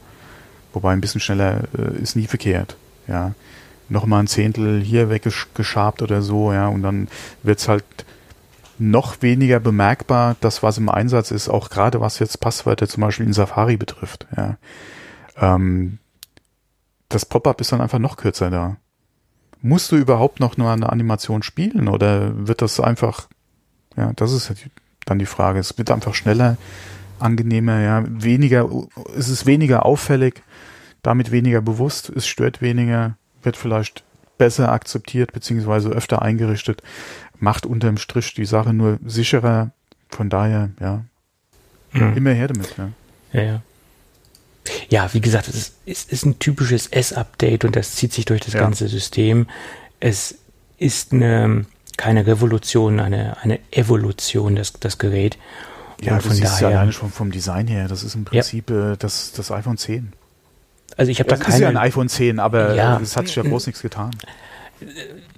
Wobei 0.73 0.93
ein 0.93 1.01
bisschen 1.01 1.21
schneller 1.21 1.63
äh, 1.79 2.03
ist 2.03 2.17
nie 2.17 2.27
verkehrt, 2.27 2.77
ja 3.07 3.35
noch 3.89 4.07
mal 4.07 4.21
ein 4.21 4.27
Zehntel 4.27 4.81
hier 4.81 5.11
weggeschabt 5.11 6.03
oder 6.03 6.23
so, 6.23 6.53
ja, 6.53 6.69
und 6.69 6.83
dann 6.83 7.09
wird's 7.43 7.69
halt 7.69 7.85
noch 8.79 9.23
weniger 9.23 9.61
bemerkbar, 9.61 10.37
das 10.41 10.63
was 10.63 10.79
im 10.79 10.89
Einsatz 10.89 11.31
ist, 11.31 11.49
auch 11.49 11.69
gerade 11.71 12.01
was 12.01 12.19
jetzt 12.19 12.41
Passwörter 12.41 12.89
zum 12.89 13.01
Beispiel 13.01 13.27
in 13.27 13.33
Safari 13.33 13.77
betrifft, 13.77 14.27
ja. 14.37 14.57
Ähm, 15.37 15.99
das 17.09 17.25
Pop-up 17.25 17.61
ist 17.61 17.73
dann 17.73 17.81
einfach 17.81 17.99
noch 17.99 18.17
kürzer 18.17 18.51
da. 18.51 18.77
Musst 19.61 19.91
du 19.91 19.97
überhaupt 19.97 20.41
noch 20.41 20.57
nur 20.57 20.71
eine 20.71 20.91
Animation 20.91 21.43
spielen 21.43 21.89
oder 21.89 22.47
wird 22.47 22.63
das 22.63 22.79
einfach, 22.81 23.29
ja, 23.97 24.13
das 24.15 24.33
ist 24.33 24.53
dann 25.05 25.19
die 25.19 25.27
Frage. 25.27 25.59
Es 25.59 25.77
wird 25.79 25.91
einfach 25.91 26.15
schneller, 26.15 26.57
angenehmer, 27.19 27.81
ja, 27.81 28.05
weniger, 28.07 28.69
es 29.17 29.29
ist 29.29 29.47
weniger 29.47 29.85
auffällig, 29.85 30.43
damit 31.03 31.31
weniger 31.31 31.61
bewusst, 31.61 32.11
es 32.11 32.27
stört 32.27 32.61
weniger, 32.63 33.17
wird 33.43 33.57
vielleicht 33.57 34.05
besser 34.39 34.71
akzeptiert 34.71 35.33
beziehungsweise 35.33 35.91
öfter 35.91 36.23
eingerichtet, 36.23 36.83
macht 37.39 37.67
unterm 37.67 37.99
Strich 37.99 38.35
die 38.35 38.47
Sache 38.47 38.73
nur 38.73 38.99
sicherer. 39.05 39.73
Von 40.11 40.31
daher, 40.31 40.71
ja, 40.81 41.05
mhm. 41.93 42.17
immer 42.17 42.33
her 42.33 42.49
damit. 42.49 42.75
Ja, 42.79 42.91
ja. 43.33 43.43
ja. 43.43 43.63
Ja, 44.91 45.13
wie 45.15 45.21
gesagt, 45.21 45.49
es 45.49 45.55
ist, 45.55 45.75
es 45.87 46.05
ist 46.05 46.27
ein 46.27 46.39
typisches 46.39 46.89
S-Update 46.89 47.65
und 47.65 47.77
das 47.77 47.95
zieht 47.95 48.13
sich 48.13 48.25
durch 48.25 48.41
das 48.41 48.55
ja. 48.55 48.61
ganze 48.61 48.89
System. 48.89 49.47
Es 50.01 50.37
ist 50.79 51.13
eine, 51.13 51.65
keine 51.97 52.27
Revolution, 52.27 53.01
eine, 53.01 53.37
eine 53.43 53.61
Evolution, 53.71 54.57
das, 54.57 54.75
das 54.75 54.99
Gerät. 54.99 55.39
Ja, 56.01 56.15
und 56.15 56.23
von 56.23 56.31
du 56.31 56.37
siehst 56.37 56.53
daher, 56.55 56.71
ja 56.71 56.77
alleine 56.77 56.93
schon 56.93 57.11
vom 57.11 57.31
Design 57.31 57.67
her, 57.67 57.89
das 57.89 58.03
ist 58.03 58.15
im 58.15 58.25
Prinzip 58.25 58.71
ja. 58.71 58.93
äh, 58.93 58.97
das, 58.97 59.33
das 59.33 59.51
iPhone 59.51 59.77
10. 59.77 60.13
Also 60.99 61.11
ich 61.11 61.21
habe 61.21 61.31
da 61.31 61.37
keine. 61.37 61.55
Ist 61.55 61.61
ja 61.61 61.69
ein 61.69 61.77
iPhone 61.77 62.09
10, 62.09 62.41
aber 62.41 62.75
ja, 62.75 63.01
es 63.01 63.17
hat 63.17 63.29
sich 63.29 63.37
ja 63.37 63.45
groß 63.45 63.67
nichts 63.67 63.81
getan. 63.81 64.11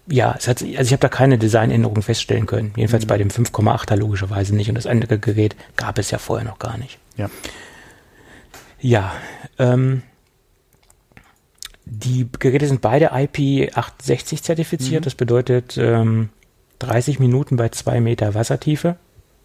Ja, 0.07 0.35
es 0.37 0.49
hat, 0.49 0.63
also 0.63 0.83
ich 0.83 0.93
habe 0.93 1.01
da 1.01 1.09
keine 1.09 1.39
Designänderungen 1.39 2.03
feststellen 2.03 2.47
können. 2.47 2.73
Jedenfalls 2.77 3.05
mhm. 3.05 3.09
bei 3.09 3.19
dem 3.19 3.29
5,8er 3.29 3.95
logischerweise 3.97 4.57
nicht. 4.57 4.69
Und 4.69 4.75
das 4.75 4.87
andere 4.87 5.19
Gerät 5.19 5.55
gab 5.77 5.99
es 5.99 6.11
ja 6.11 6.19
vorher 6.19 6.49
noch 6.49 6.59
gar 6.59 6.79
nicht. 6.79 6.99
Ja. 7.17 7.31
Ja. 8.81 9.13
Ähm, 9.59 10.03
die 11.85 12.27
Geräte 12.39 12.67
sind 12.67 12.81
beide 12.81 13.13
IP68 13.13 14.43
zertifiziert. 14.43 15.03
Mhm. 15.03 15.05
Das 15.05 15.15
bedeutet 15.15 15.77
ähm, 15.77 16.31
30 16.79 17.19
Minuten 17.19 17.57
bei 17.57 17.69
zwei 17.69 18.01
Meter 18.01 18.35
Wassertiefe 18.35 18.97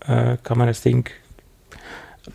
äh, 0.01 0.37
kann 0.43 0.57
man 0.57 0.67
das 0.67 0.81
Ding 0.81 1.09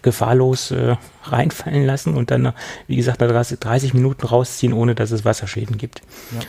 gefahrlos 0.03 0.71
äh, 0.71 0.97
reinfallen 1.25 1.85
lassen 1.85 2.15
und 2.15 2.31
dann, 2.31 2.53
wie 2.87 2.97
gesagt, 2.97 3.21
nach 3.21 3.29
30 3.29 3.95
Minuten 3.95 4.27
rausziehen, 4.27 4.73
ohne 4.73 4.95
dass 4.95 5.11
es 5.11 5.25
Wasserschäden 5.25 5.79
gibt. 5.79 6.03
Ja. 6.33 6.41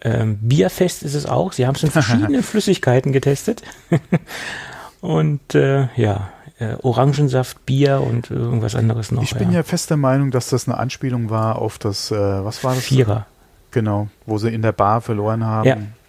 Ähm, 0.00 0.38
bierfest 0.40 1.02
ist 1.02 1.14
es 1.14 1.26
auch. 1.26 1.52
Sie 1.52 1.66
haben 1.66 1.74
es 1.74 1.82
in 1.82 1.90
verschiedenen 1.90 2.42
Flüssigkeiten 2.44 3.12
getestet. 3.12 3.62
und 5.00 5.54
äh, 5.54 5.88
ja, 5.96 6.32
äh, 6.58 6.76
Orangensaft, 6.82 7.64
Bier 7.66 8.00
und 8.00 8.30
irgendwas 8.30 8.74
anderes 8.74 9.10
noch. 9.10 9.22
Ich 9.22 9.34
bin 9.34 9.50
ja. 9.50 9.58
ja 9.58 9.62
fest 9.62 9.90
der 9.90 9.96
Meinung, 9.96 10.30
dass 10.30 10.50
das 10.50 10.68
eine 10.68 10.78
Anspielung 10.78 11.30
war 11.30 11.56
auf 11.56 11.78
das, 11.78 12.10
äh, 12.10 12.16
was 12.16 12.62
war 12.64 12.74
das? 12.74 12.84
Vierer. 12.84 13.26
Genau, 13.70 14.08
wo 14.26 14.38
sie 14.38 14.48
in 14.48 14.62
der 14.62 14.72
Bar 14.72 15.00
verloren 15.00 15.44
haben. 15.44 15.66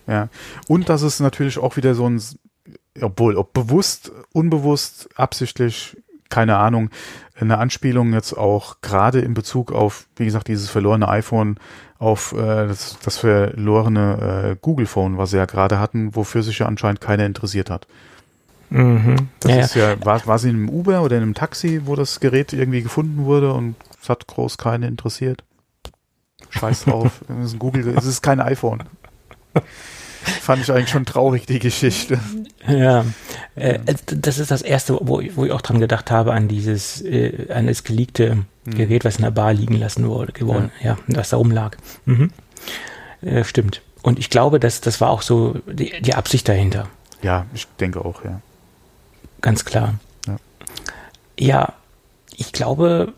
Ja. 0.08 0.14
ja. 0.14 0.30
Und 0.68 0.90
dass 0.90 1.02
es 1.02 1.20
natürlich 1.20 1.58
auch 1.58 1.76
wieder 1.78 1.94
so 1.94 2.08
ein, 2.10 2.22
obwohl, 3.02 3.36
ob 3.36 3.54
bewusst, 3.54 4.12
unbewusst, 4.34 5.10
absichtlich, 5.16 5.98
keine 6.30 6.58
Ahnung, 6.58 6.90
eine 7.40 7.58
Anspielung 7.58 8.14
jetzt 8.14 8.34
auch 8.34 8.78
gerade 8.82 9.20
in 9.20 9.34
Bezug 9.34 9.72
auf, 9.72 10.08
wie 10.16 10.26
gesagt, 10.26 10.48
dieses 10.48 10.70
verlorene 10.70 11.08
iPhone, 11.08 11.58
auf 11.98 12.34
äh, 12.34 12.68
das, 12.68 12.98
das 13.04 13.18
verlorene 13.18 14.52
äh, 14.52 14.56
Google 14.62 14.86
Phone, 14.86 15.18
was 15.18 15.32
sie 15.32 15.38
ja 15.38 15.46
gerade 15.46 15.80
hatten, 15.80 16.16
wofür 16.16 16.44
sich 16.44 16.60
ja 16.60 16.66
anscheinend 16.66 17.02
keiner 17.02 17.26
interessiert 17.26 17.70
hat. 17.70 17.88
Mhm. 18.70 19.30
Das 19.40 19.52
ja, 19.52 19.60
ist 19.62 19.76
ja, 19.76 20.06
war, 20.06 20.26
war 20.28 20.40
sie 20.40 20.50
in 20.50 20.56
einem 20.56 20.70
Uber 20.70 21.02
oder 21.02 21.18
in 21.18 21.24
einem 21.24 21.34
Taxi, 21.34 21.82
wo 21.86 21.96
das 21.96 22.20
Gerät 22.20 22.54
irgendwie 22.54 22.82
gefunden 22.82 23.26
wurde 23.26 23.52
und 23.54 23.76
es 24.02 24.10
hat 24.10 24.28
groß 24.28 24.58
keine 24.58 24.88
interessiert. 24.88 25.44
Scheiß 26.50 26.86
drauf. 26.86 27.22
es 27.42 27.48
ist 27.48 27.54
ein 27.54 27.60
Google, 27.60 27.94
es 27.98 28.06
ist 28.06 28.22
kein 28.22 28.40
iPhone. 28.40 28.84
Fand 30.24 30.62
ich 30.62 30.72
eigentlich 30.72 30.90
schon 30.90 31.06
traurig, 31.06 31.46
die 31.46 31.60
Geschichte. 31.60 32.20
Ja, 32.68 33.06
äh, 33.56 33.80
das 34.06 34.38
ist 34.38 34.52
das 34.52 34.62
Erste, 34.62 34.98
wo, 35.02 35.22
wo 35.36 35.46
ich 35.46 35.52
auch 35.52 35.62
dran 35.62 35.80
gedacht 35.80 36.12
habe, 36.12 36.34
an 36.34 36.48
dieses, 36.48 37.02
äh, 37.02 37.52
an 37.54 37.68
das 37.68 37.84
geleakte 37.84 38.36
mhm. 38.66 38.76
Gerät, 38.76 39.06
was 39.06 39.18
in 39.18 39.24
der 39.24 39.32
Bar 39.32 39.54
liegen 39.54 39.76
lassen 39.76 40.08
wurde, 40.08 40.34
geworden, 40.34 40.72
ja, 40.82 40.98
ja 41.08 41.18
was 41.18 41.30
da 41.30 41.38
rumlag. 41.38 41.78
Mhm. 42.06 42.32
Äh, 43.22 43.44
stimmt. 43.44 43.82
Und 44.02 44.20
ich 44.20 44.30
glaube, 44.30 44.60
dass 44.60 44.82
das 44.82 45.02
war 45.02 45.10
auch 45.10 45.22
so 45.22 45.56
die, 45.68 46.02
die 46.02 46.16
Absicht 46.16 46.48
dahinter. 46.48 46.88
Ja, 47.22 47.46
ich 47.54 47.68
denke 47.80 48.04
auch, 48.04 48.24
ja. 48.24 48.42
Ganz 49.42 49.66
klar. 49.66 49.96
Ja, 50.28 50.38
ja 51.40 51.74
ich 52.36 52.52
glaube, 52.54 53.14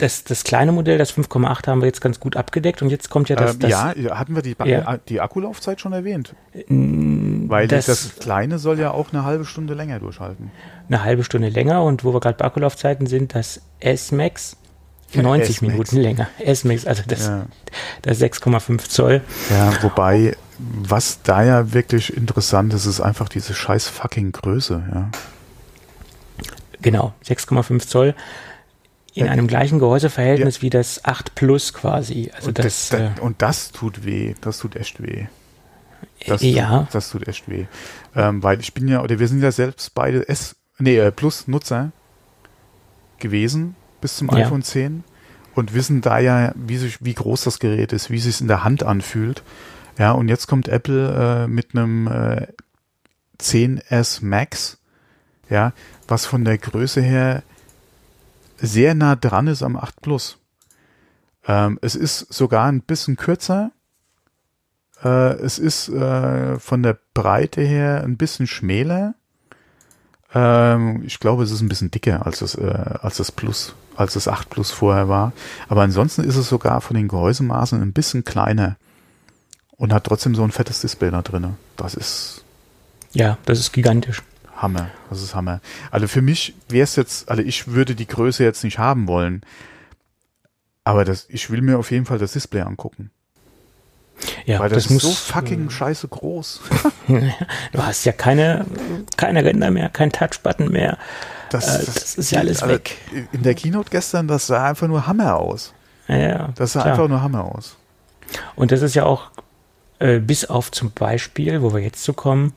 das, 0.00 0.24
das 0.24 0.44
kleine 0.44 0.72
Modell, 0.72 0.98
das 0.98 1.12
5,8 1.12 1.66
haben 1.66 1.80
wir 1.80 1.86
jetzt 1.86 2.00
ganz 2.00 2.20
gut 2.20 2.36
abgedeckt 2.36 2.82
und 2.82 2.90
jetzt 2.90 3.10
kommt 3.10 3.28
ja 3.28 3.36
das. 3.36 3.54
Ähm, 3.54 3.60
das 3.60 3.70
ja, 3.70 3.94
hatten 4.18 4.34
wir 4.34 4.42
die, 4.42 4.56
Ja. 4.64 4.94
äh, 4.94 4.98
die 5.08 5.20
Akkulaufzeit 5.20 5.80
schon 5.80 5.92
erwähnt? 5.92 6.34
Mm, 6.68 7.48
Weil 7.48 7.68
das, 7.68 7.86
das- 7.86 8.16
kleine 8.18 8.58
soll 8.58 8.78
ja 8.78 8.90
auch 8.92 9.12
eine 9.12 9.24
halbe 9.24 9.44
Stunde 9.44 9.74
länger 9.74 9.98
durchhalten. 10.00 10.50
eine 10.88 11.04
halbe 11.04 11.22
Stunde 11.24 11.48
länger 11.48 11.84
und 11.84 12.02
wo 12.04 12.12
wir 12.14 12.20
gerade 12.20 12.36
bei 12.36 12.44
Akkulaufzeiten 12.44 13.06
sind, 13.06 13.34
das 13.34 13.60
S-Max 13.78 14.56
90 15.14 15.56
S-Max. 15.56 15.60
Minuten 15.72 15.96
länger. 15.98 16.28
S-Max, 16.38 16.86
also 16.86 17.02
das, 17.06 17.26
Ja. 17.26 17.46
das 18.02 18.18
6,5 18.18 18.88
Zoll. 18.88 19.20
Ja, 19.50 19.72
wobei, 19.82 20.36
was 20.58 21.22
da 21.22 21.42
ja 21.42 21.72
wirklich 21.72 22.16
interessant 22.16 22.72
ist, 22.74 22.86
ist 22.86 23.00
einfach 23.00 23.28
diese 23.28 23.54
scheiß 23.54 23.88
fucking 23.88 24.32
Größe, 24.32 24.82
ja. 24.94 25.10
Genau, 26.82 27.12
6,5 27.26 27.86
Zoll 27.86 28.14
in 29.14 29.26
Ja. 29.26 29.32
einem 29.32 29.46
gleichen 29.48 29.78
Gehäuseverhältnis 29.78 30.62
wie 30.62 30.70
das 30.70 31.04
8 31.04 31.34
Plus 31.34 31.72
quasi. 31.74 32.30
Also 32.34 32.48
Und 32.48 32.58
das, 32.58 32.88
das, 32.90 33.00
äh, 33.00 33.10
das, 33.14 33.20
und 33.20 33.42
das 33.42 33.72
tut 33.72 34.04
weh, 34.04 34.34
das 34.40 34.58
tut 34.58 34.76
echt 34.76 35.02
weh. 35.02 35.26
Das 36.26 36.42
ja, 36.42 36.80
Tut, 36.84 36.94
das 36.94 37.10
tut 37.10 37.28
echt 37.28 37.48
weh. 37.48 37.66
Ähm, 38.14 38.42
weil 38.42 38.60
ich 38.60 38.74
bin 38.74 38.88
ja, 38.88 39.02
oder 39.02 39.18
wir 39.18 39.26
sind 39.28 39.42
ja 39.42 39.52
selbst 39.52 39.94
beide 39.94 40.28
S, 40.28 40.56
nee, 40.78 40.96
äh, 40.98 41.10
Plus-Nutzer 41.10 41.92
gewesen 43.18 43.74
bis 44.00 44.16
zum 44.16 44.28
Ja. 44.28 44.46
iPhone 44.46 44.62
10 44.62 45.04
und 45.54 45.74
wissen 45.74 46.00
da 46.00 46.18
ja, 46.18 46.52
wie 46.54 46.76
sich, 46.78 47.04
wie 47.04 47.14
groß 47.14 47.44
das 47.44 47.58
Gerät 47.58 47.92
ist, 47.92 48.10
wie 48.10 48.16
es 48.16 48.24
sich 48.24 48.40
in 48.40 48.48
der 48.48 48.64
Hand 48.64 48.82
anfühlt. 48.82 49.42
Ja, 49.98 50.12
und 50.12 50.28
jetzt 50.28 50.46
kommt 50.46 50.68
Apple 50.68 51.44
äh, 51.44 51.48
mit 51.48 51.74
einem 51.74 52.06
äh, 52.06 52.46
10S 53.40 54.24
Max, 54.24 54.78
ja, 55.48 55.72
was 56.08 56.26
von 56.26 56.44
der 56.44 56.58
Größe 56.58 57.00
her 57.02 57.42
sehr 58.60 58.94
nah 58.94 59.16
dran 59.16 59.46
ist 59.46 59.62
am 59.62 59.76
8 59.76 60.00
Plus. 60.02 60.38
Ähm, 61.46 61.78
es 61.82 61.94
ist 61.94 62.32
sogar 62.32 62.66
ein 62.66 62.82
bisschen 62.82 63.16
kürzer. 63.16 63.72
Äh, 65.02 65.34
es 65.34 65.58
ist 65.58 65.88
äh, 65.88 66.58
von 66.58 66.82
der 66.82 66.98
Breite 67.14 67.62
her 67.62 68.02
ein 68.04 68.16
bisschen 68.16 68.46
schmäler. 68.46 69.14
Ähm, 70.34 71.02
ich 71.04 71.18
glaube, 71.18 71.42
es 71.42 71.50
ist 71.50 71.60
ein 71.60 71.68
bisschen 71.68 71.90
dicker 71.90 72.26
als 72.26 72.40
das, 72.40 72.54
äh, 72.54 72.98
als 73.00 73.16
das 73.16 73.32
Plus, 73.32 73.74
als 73.96 74.14
das 74.14 74.28
8 74.28 74.50
Plus 74.50 74.70
vorher 74.70 75.08
war. 75.08 75.32
Aber 75.68 75.82
ansonsten 75.82 76.24
ist 76.24 76.36
es 76.36 76.48
sogar 76.48 76.80
von 76.80 76.96
den 76.96 77.08
Gehäusemaßen 77.08 77.80
ein 77.80 77.92
bisschen 77.92 78.24
kleiner 78.24 78.76
und 79.70 79.92
hat 79.92 80.04
trotzdem 80.04 80.34
so 80.34 80.44
ein 80.44 80.52
fettes 80.52 80.80
Display 80.80 81.10
da 81.10 81.22
drin. 81.22 81.56
Das 81.76 81.94
ist 81.94 82.44
ja, 83.12 83.38
das 83.44 83.58
ist 83.58 83.72
gigantisch. 83.72 84.22
Hammer. 84.60 84.90
Das 85.08 85.22
ist 85.22 85.34
Hammer. 85.34 85.60
Also 85.90 86.06
für 86.06 86.22
mich 86.22 86.54
wäre 86.68 86.84
es 86.84 86.96
jetzt, 86.96 87.28
also 87.28 87.42
ich 87.42 87.68
würde 87.68 87.94
die 87.94 88.06
Größe 88.06 88.44
jetzt 88.44 88.64
nicht 88.64 88.78
haben 88.78 89.06
wollen. 89.08 89.42
Aber 90.84 91.04
das, 91.04 91.26
ich 91.28 91.50
will 91.50 91.62
mir 91.62 91.78
auf 91.78 91.90
jeden 91.90 92.06
Fall 92.06 92.18
das 92.18 92.32
Display 92.32 92.62
angucken. 92.62 93.10
Ja, 94.44 94.58
weil 94.58 94.68
das, 94.68 94.84
das, 94.84 94.92
muss 94.92 95.04
ist 95.04 95.26
so 95.26 95.32
fucking 95.32 95.70
scheiße 95.70 96.08
groß. 96.08 96.60
Du 97.72 97.82
hast 97.82 98.04
ja 98.04 98.12
keine, 98.12 98.66
keine 99.16 99.44
Ränder 99.44 99.70
mehr, 99.70 99.88
kein 99.88 100.12
Touchbutton 100.12 100.70
mehr. 100.70 100.98
Das, 101.50 101.82
Äh, 101.82 101.86
das 101.86 102.14
ist 102.16 102.30
ja 102.30 102.40
alles 102.40 102.62
also 102.62 102.74
weg. 102.74 102.96
In 103.32 103.42
der 103.42 103.54
Keynote 103.54 103.90
gestern, 103.90 104.28
das 104.28 104.46
sah 104.46 104.68
einfach 104.68 104.86
nur 104.88 105.06
Hammer 105.06 105.36
aus. 105.36 105.72
Ja, 106.06 106.48
Das 106.54 106.72
sah 106.72 106.82
klar. 106.82 106.92
einfach 106.94 107.08
nur 107.08 107.22
Hammer 107.22 107.44
aus. 107.56 107.76
Und 108.56 108.72
das 108.72 108.82
ist 108.82 108.94
ja 108.94 109.04
auch 109.04 109.30
äh, 109.98 110.18
bis 110.18 110.44
auf 110.44 110.70
zum 110.70 110.92
Beispiel, 110.92 111.62
wo 111.62 111.72
wir 111.72 111.80
jetzt 111.80 112.04
zu 112.04 112.12
kommen, 112.12 112.52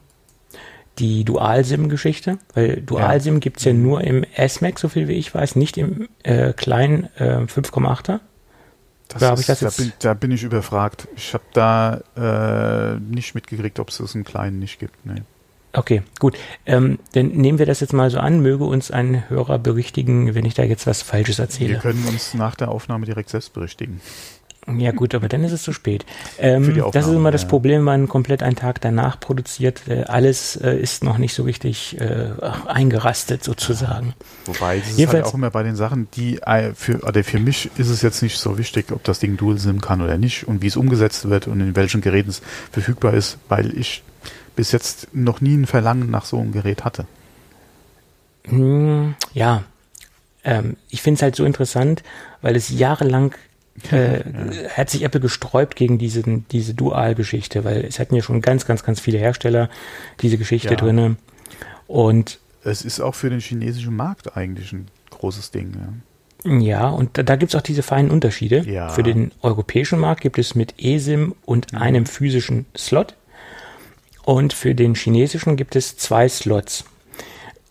die 1.00 1.24
Dual-SIM-Geschichte, 1.24 2.38
weil 2.54 2.82
Dual-SIM 2.82 3.40
gibt's 3.40 3.64
ja 3.64 3.74
nur 3.74 4.02
im 4.02 4.24
S-Max, 4.36 4.82
so 4.82 4.90
viel 4.90 5.08
wie 5.08 5.14
ich 5.14 5.34
weiß, 5.34 5.56
nicht 5.56 5.78
im 5.78 6.08
äh, 6.24 6.54
kleinen 6.54 7.10
äh, 7.18 7.46
5,8er. 7.46 8.20
Das 9.08 9.40
ist, 9.40 9.50
das 9.50 9.60
da, 9.60 9.70
bin, 9.70 9.94
da 10.00 10.14
bin 10.14 10.32
ich 10.32 10.44
überfragt. 10.44 11.08
Ich 11.16 11.34
habe 11.34 11.44
da 11.54 12.02
äh, 12.16 13.00
nicht 13.00 13.36
mitgekriegt, 13.36 13.80
ob 13.80 13.90
es 13.90 13.98
das 13.98 14.16
einen 14.16 14.24
kleinen 14.24 14.60
nicht 14.60 14.80
gibt. 14.80 15.06
Nee. 15.06 15.22
Okay, 15.74 16.04
gut. 16.20 16.38
Ähm, 16.68 17.00
dann 17.14 17.30
nehmen 17.30 17.58
wir 17.58 17.66
das 17.66 17.80
jetzt 17.80 17.94
mal 17.94 18.10
so 18.12 18.20
an. 18.20 18.42
Möge 18.42 18.64
uns 18.64 18.92
ein 18.92 19.28
Hörer 19.30 19.58
berichtigen, 19.58 20.36
wenn 20.36 20.46
ich 20.46 20.54
da 20.54 20.64
jetzt 20.64 20.86
was 20.86 21.02
Falsches 21.02 21.38
Wir 21.40 21.44
erzähle. 21.44 21.80
können 21.80 22.06
uns 22.08 22.36
nach 22.36 22.56
der 22.56 22.70
Aufnahme 22.70 23.06
direkt 23.08 23.30
selbst 23.30 23.54
berichtigen. 23.54 24.00
Ja 24.66 24.92
gut, 24.92 25.14
aber 25.14 25.28
dann 25.28 25.44
ist 25.44 25.52
es 25.52 25.62
zu 25.64 25.74
spät. 25.74 26.06
Ähm, 26.40 26.82
das 26.94 27.08
ist 27.08 27.14
immer 27.14 27.32
das. 27.32 27.48
Problem, 27.48 27.80
wenn 27.80 27.84
man 27.84 28.08
komplett 28.08 28.42
einen 28.42 28.56
Tag 28.56 28.80
danach 28.80 29.20
produziert. 29.20 29.82
Äh, 29.88 30.04
alles 30.04 30.56
äh, 30.56 30.78
ist 30.78 31.04
noch 31.04 31.18
nicht 31.18 31.34
so 31.34 31.44
richtig 31.44 32.00
äh, 32.00 32.30
eingerastet 32.66 33.44
sozusagen. 33.44 34.14
Wobei, 34.46 34.78
das 34.80 34.88
ist 34.88 34.92
halt 34.92 35.00
Jedenfalls- 35.00 35.28
auch 35.28 35.34
immer 35.34 35.52
bei 35.52 35.64
den 35.64 35.76
Sachen, 35.76 36.08
die 36.16 36.42
äh, 36.42 36.74
für, 36.74 37.00
oder 37.00 37.24
für 37.26 37.40
mich 37.40 37.72
ist 37.78 37.90
es 37.90 38.02
jetzt 38.02 38.22
nicht 38.24 38.38
so 38.40 38.58
wichtig, 38.58 38.92
ob 38.92 39.04
das 39.04 39.20
Ding 39.20 39.36
Dual-SIM 39.36 39.82
kann 39.82 40.02
oder 40.02 40.18
nicht 40.18 40.48
und 40.48 40.62
wie 40.62 40.68
es 40.68 40.78
umgesetzt 40.78 41.30
wird 41.30 41.48
und 41.48 41.60
in 41.60 41.76
welchen 41.76 42.00
Geräten 42.00 42.30
es 42.30 42.42
verfügbar 42.72 43.14
ist, 43.14 43.38
weil 43.50 43.78
ich 43.78 44.02
bis 44.56 44.72
jetzt 44.72 45.10
noch 45.14 45.42
nie 45.42 45.56
ein 45.56 45.66
Verlangen 45.66 46.10
nach 46.10 46.26
so 46.26 46.40
einem 46.40 46.54
Gerät 46.54 46.86
hatte. 46.86 47.06
Hm, 48.46 49.16
ja, 49.34 49.64
ähm, 50.46 50.78
ich 50.90 51.02
finde 51.02 51.18
es 51.18 51.22
halt 51.22 51.36
so 51.36 51.44
interessant, 51.46 52.04
weil 52.42 52.56
es 52.56 52.70
jahrelang 52.70 53.34
äh, 53.92 54.20
hat 54.76 54.90
sich 54.90 55.04
Apple 55.04 55.20
gesträubt 55.20 55.76
gegen 55.76 55.98
diesen, 55.98 56.48
diese 56.50 56.74
Dual-Geschichte, 56.74 57.64
weil 57.64 57.84
es 57.86 58.00
hatten 58.00 58.16
ja 58.16 58.22
schon 58.22 58.42
ganz, 58.42 58.66
ganz, 58.66 58.84
ganz 58.84 59.00
viele 59.00 59.18
Hersteller 59.18 59.70
diese 60.22 60.38
Geschichte 60.38 60.70
Ja. 60.72 60.76
drinne. 60.76 61.16
Und 61.88 62.40
Es 62.64 62.84
ist 62.86 63.00
auch 63.02 63.16
für 63.16 63.30
den 63.30 63.40
chinesischen 63.40 63.96
Markt 63.96 64.38
eigentlich 64.38 64.72
ein 64.74 64.88
großes 65.10 65.52
Ding. 65.52 65.74
Ja. 65.76 65.94
Ja, 66.46 66.90
und 66.90 67.18
da, 67.18 67.24
da 67.24 67.36
gibt 67.38 67.54
es 67.54 67.56
auch 67.58 67.64
diese 67.64 67.84
feinen 67.84 68.12
Unterschiede. 68.12 68.64
Ja. 68.70 68.90
Für 68.90 69.02
den 69.04 69.32
europäischen 69.42 69.98
Markt 70.00 70.22
gibt 70.22 70.38
es 70.38 70.56
mit 70.56 70.76
eSIM 70.78 71.34
und 71.46 71.74
einem 71.74 72.06
physischen 72.06 72.66
Slot. 72.78 73.16
Und 74.26 74.52
für 74.54 74.76
den 74.76 74.96
chinesischen 74.96 75.56
gibt 75.56 75.76
es 75.78 75.96
zwei 75.98 76.28
Slots. 76.28 76.84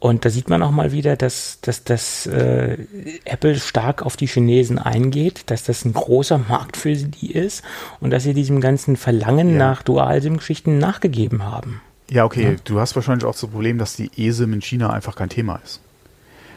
Und 0.03 0.24
da 0.24 0.30
sieht 0.30 0.50
man 0.50 0.64
auch 0.64 0.72
mal 0.72 0.90
wieder, 0.90 1.14
dass, 1.14 1.61
dass, 1.61 1.84
dass 1.84 2.26
äh, 2.26 2.76
Apple 3.24 3.55
stark 3.55 4.03
auf 4.03 4.16
die 4.16 4.26
Chinesen 4.26 4.80
eingeht, 4.80 5.44
dass 5.46 5.62
das 5.62 5.84
ein 5.84 5.92
großer 5.92 6.38
Markt 6.38 6.76
für 6.76 6.92
die 6.92 7.30
ist 7.30 7.62
und 8.00 8.11
dass 8.11 8.24
sie 8.24 8.34
diesem 8.34 8.61
ganzen 8.61 8.96
Verlangen 8.96 9.50
Ja. 9.50 9.59
nach 9.59 9.82
Dual-SIM-Geschichten 9.84 10.78
nachgegeben 10.78 11.44
haben. 11.44 11.82
Ja, 12.11 12.24
okay, 12.24 12.57
du 12.64 12.80
hast 12.80 12.96
wahrscheinlich 12.96 13.24
auch 13.24 13.30
das 13.30 13.46
Problem, 13.46 13.78
dass 13.78 13.94
die 13.94 14.11
eSIM 14.16 14.53
in 14.55 14.61
China 14.61 14.90
einfach 14.90 15.14
kein 15.14 15.28
Thema 15.28 15.61
ist. 15.62 15.80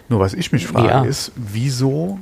Nur 0.10 0.20
was 0.20 0.34
ich 0.34 0.52
mich 0.52 0.66
frage 0.66 0.88
Ja. 0.88 1.04
ist, 1.04 1.32
wieso 1.36 2.18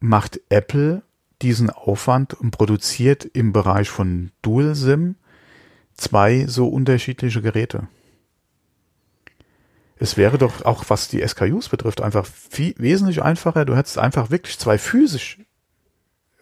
macht 0.00 0.38
Apple 0.50 1.00
diesen 1.40 1.70
Aufwand 1.70 2.34
und 2.34 2.50
produziert 2.50 3.24
im 3.24 3.54
Bereich 3.54 3.88
von 3.88 4.32
Dual-SIM 4.42 5.14
zwei 5.96 6.44
so 6.46 6.68
unterschiedliche 6.68 7.40
Geräte? 7.40 7.88
Es 9.98 10.16
wäre 10.16 10.38
doch 10.38 10.64
auch, 10.64 10.84
was 10.88 11.08
die 11.08 11.26
SKUs 11.26 11.68
betrifft, 11.68 12.00
einfach 12.00 12.26
viel, 12.26 12.74
wesentlich 12.78 13.22
einfacher. 13.22 13.64
Du 13.64 13.76
hättest 13.76 13.98
einfach 13.98 14.30
wirklich 14.30 14.58
zwei 14.58 14.78
physisch 14.78 15.38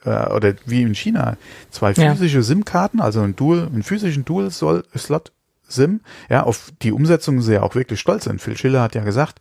äh, 0.04 0.28
oder 0.30 0.54
wie 0.66 0.82
in 0.82 0.94
China 0.94 1.36
zwei 1.70 1.92
Ja. 1.92 2.12
physische 2.14 2.42
SIM-Karten, 2.42 3.00
also 3.00 3.20
einen 3.20 3.36
Dual, 3.36 3.66
einen 3.66 3.82
physischen 3.82 4.24
Dual-Slot 4.24 5.32
SIM. 5.68 6.00
Ja, 6.30 6.44
auf 6.44 6.72
die 6.82 6.92
Umsetzung 6.92 7.40
sie 7.42 7.54
ja 7.54 7.62
auch 7.62 7.74
wirklich 7.74 7.98
stolz 7.98 8.24
sind. 8.24 8.40
Phil 8.40 8.56
Schiller 8.56 8.82
hat 8.82 8.94
ja 8.94 9.02
gesagt, 9.02 9.40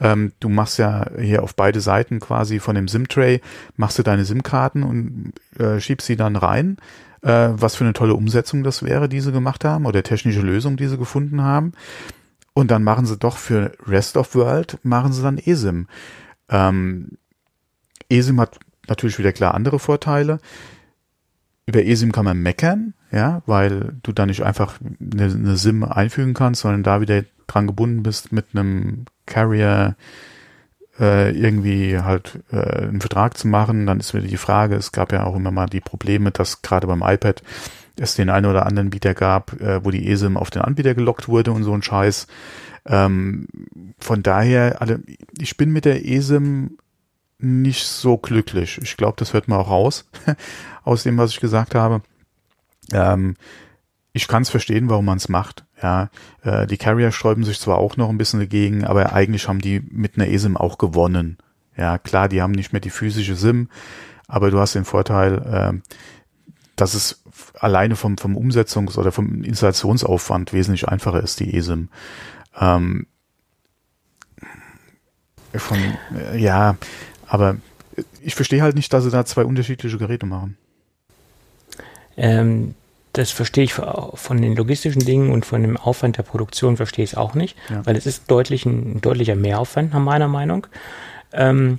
ähm, 0.00 0.32
du 0.40 0.48
machst 0.48 0.78
ja 0.78 1.06
hier 1.18 1.42
auf 1.42 1.54
beide 1.56 1.80
Seiten 1.80 2.20
quasi 2.20 2.60
von 2.60 2.74
dem 2.76 2.86
SIM-Tray, 2.86 3.40
machst 3.76 3.98
du 3.98 4.02
deine 4.02 4.24
SIM-Karten 4.24 4.82
und 4.84 5.32
äh, 5.58 5.80
schiebst 5.80 6.06
sie 6.06 6.16
dann 6.16 6.36
rein. 6.36 6.76
Äh, 7.22 7.50
was 7.54 7.74
für 7.74 7.84
eine 7.84 7.94
tolle 7.94 8.14
Umsetzung 8.14 8.62
das 8.62 8.82
wäre, 8.82 9.08
die 9.08 9.20
sie 9.20 9.32
gemacht 9.32 9.64
haben, 9.64 9.86
oder 9.86 10.02
technische 10.02 10.42
Lösung, 10.42 10.76
die 10.76 10.86
sie 10.88 10.98
gefunden 10.98 11.40
haben. 11.42 11.72
Und 12.54 12.70
dann 12.70 12.84
machen 12.84 13.04
sie 13.04 13.18
doch 13.18 13.36
für 13.36 13.72
Rest 13.86 14.16
of 14.16 14.34
World, 14.34 14.78
machen 14.84 15.12
sie 15.12 15.22
dann 15.22 15.38
eSIM. 15.38 15.88
Ähm, 16.48 17.18
eSIM 18.08 18.40
hat 18.40 18.58
natürlich 18.88 19.18
wieder 19.18 19.32
klar 19.32 19.54
andere 19.54 19.78
Vorteile. 19.80 20.38
Über 21.66 21.84
eSIM 21.84 22.12
kann 22.12 22.24
man 22.24 22.38
meckern, 22.38 22.94
ja, 23.10 23.42
weil 23.46 23.96
du 24.02 24.12
da 24.12 24.26
nicht 24.26 24.42
einfach 24.42 24.78
eine, 25.00 25.24
eine 25.24 25.56
SIM 25.56 25.82
einfügen 25.82 26.34
kannst, 26.34 26.60
sondern 26.62 26.82
da 26.82 27.00
wieder 27.00 27.24
dran 27.46 27.66
gebunden 27.66 28.02
bist 28.02 28.32
mit 28.32 28.46
einem 28.52 29.06
Carrier 29.26 29.96
äh, 31.00 31.36
irgendwie 31.36 31.98
halt 31.98 32.40
äh, 32.52 32.86
einen 32.86 33.00
Vertrag 33.00 33.36
zu 33.36 33.48
machen. 33.48 33.86
Dann 33.86 33.98
ist 33.98 34.14
wieder 34.14 34.26
die 34.26 34.36
Frage, 34.36 34.76
es 34.76 34.92
gab 34.92 35.12
ja 35.12 35.24
auch 35.24 35.34
immer 35.34 35.50
mal 35.50 35.66
die 35.66 35.80
Probleme, 35.80 36.30
dass 36.30 36.62
gerade 36.62 36.86
beim 36.86 37.02
iPad 37.02 37.42
es 37.98 38.14
den 38.14 38.30
einen 38.30 38.46
oder 38.46 38.66
anderen 38.66 38.90
Bieter 38.90 39.14
gab, 39.14 39.60
äh, 39.60 39.84
wo 39.84 39.90
die 39.90 40.08
eSIM 40.08 40.36
auf 40.36 40.50
den 40.50 40.62
Anbieter 40.62 40.94
gelockt 40.94 41.28
wurde 41.28 41.52
und 41.52 41.64
so 41.64 41.72
ein 41.72 41.82
Scheiß. 41.82 42.26
Ähm, 42.86 43.46
von 43.98 44.22
daher, 44.22 44.80
alle, 44.80 45.00
ich 45.38 45.56
bin 45.56 45.72
mit 45.72 45.84
der 45.84 46.04
eSIM 46.06 46.78
nicht 47.38 47.86
so 47.86 48.16
glücklich. 48.16 48.80
Ich 48.82 48.96
glaube, 48.96 49.16
das 49.18 49.32
hört 49.32 49.48
man 49.48 49.58
auch 49.58 49.70
raus 49.70 50.08
aus 50.84 51.02
dem, 51.02 51.18
was 51.18 51.30
ich 51.30 51.40
gesagt 51.40 51.74
habe. 51.74 52.02
Ähm, 52.92 53.36
ich 54.12 54.28
kann 54.28 54.42
es 54.42 54.50
verstehen, 54.50 54.88
warum 54.88 55.04
man 55.04 55.18
es 55.18 55.28
macht. 55.28 55.64
Ja, 55.82 56.08
äh, 56.42 56.66
die 56.66 56.76
Carrier 56.76 57.12
sträuben 57.12 57.44
sich 57.44 57.60
zwar 57.60 57.78
auch 57.78 57.96
noch 57.96 58.08
ein 58.08 58.18
bisschen 58.18 58.40
dagegen, 58.40 58.84
aber 58.84 59.12
eigentlich 59.12 59.48
haben 59.48 59.60
die 59.60 59.80
mit 59.80 60.16
einer 60.16 60.28
eSIM 60.28 60.56
auch 60.56 60.78
gewonnen. 60.78 61.38
Ja, 61.76 61.98
klar, 61.98 62.28
die 62.28 62.40
haben 62.40 62.52
nicht 62.52 62.72
mehr 62.72 62.80
die 62.80 62.90
physische 62.90 63.34
SIM, 63.34 63.68
aber 64.28 64.50
du 64.50 64.60
hast 64.60 64.74
den 64.74 64.84
Vorteil, 64.84 65.82
äh, 65.82 65.92
dass 66.76 66.94
es 66.94 67.22
alleine 67.58 67.96
vom, 67.96 68.18
vom 68.18 68.36
Umsetzungs- 68.36 68.98
oder 68.98 69.12
vom 69.12 69.42
Installationsaufwand 69.42 70.52
wesentlich 70.52 70.88
einfacher 70.88 71.22
ist, 71.22 71.40
die 71.40 71.56
eSIM. 71.56 71.88
Ähm, 72.58 73.06
von, 75.54 75.78
äh, 76.16 76.38
ja, 76.38 76.76
aber 77.26 77.56
ich 78.20 78.34
verstehe 78.34 78.62
halt 78.62 78.74
nicht, 78.74 78.92
dass 78.92 79.04
sie 79.04 79.10
da 79.10 79.24
zwei 79.24 79.44
unterschiedliche 79.44 79.98
Geräte 79.98 80.26
machen. 80.26 80.56
Ähm, 82.16 82.74
das 83.12 83.30
verstehe 83.30 83.64
ich 83.64 83.74
von 83.74 84.42
den 84.42 84.56
logistischen 84.56 85.04
Dingen 85.04 85.30
und 85.30 85.46
von 85.46 85.62
dem 85.62 85.76
Aufwand 85.76 86.18
der 86.18 86.24
Produktion 86.24 86.76
verstehe 86.76 87.04
ich 87.04 87.12
es 87.12 87.16
auch 87.16 87.34
nicht, 87.34 87.56
ja. 87.70 87.86
weil 87.86 87.96
es 87.96 88.06
ist 88.06 88.28
deutlich 88.28 88.66
ein, 88.66 88.96
ein, 88.96 89.00
deutlicher 89.00 89.36
Mehraufwand 89.36 89.92
nach 89.92 90.00
meiner 90.00 90.26
Meinung. 90.26 90.66
Ähm, 91.32 91.78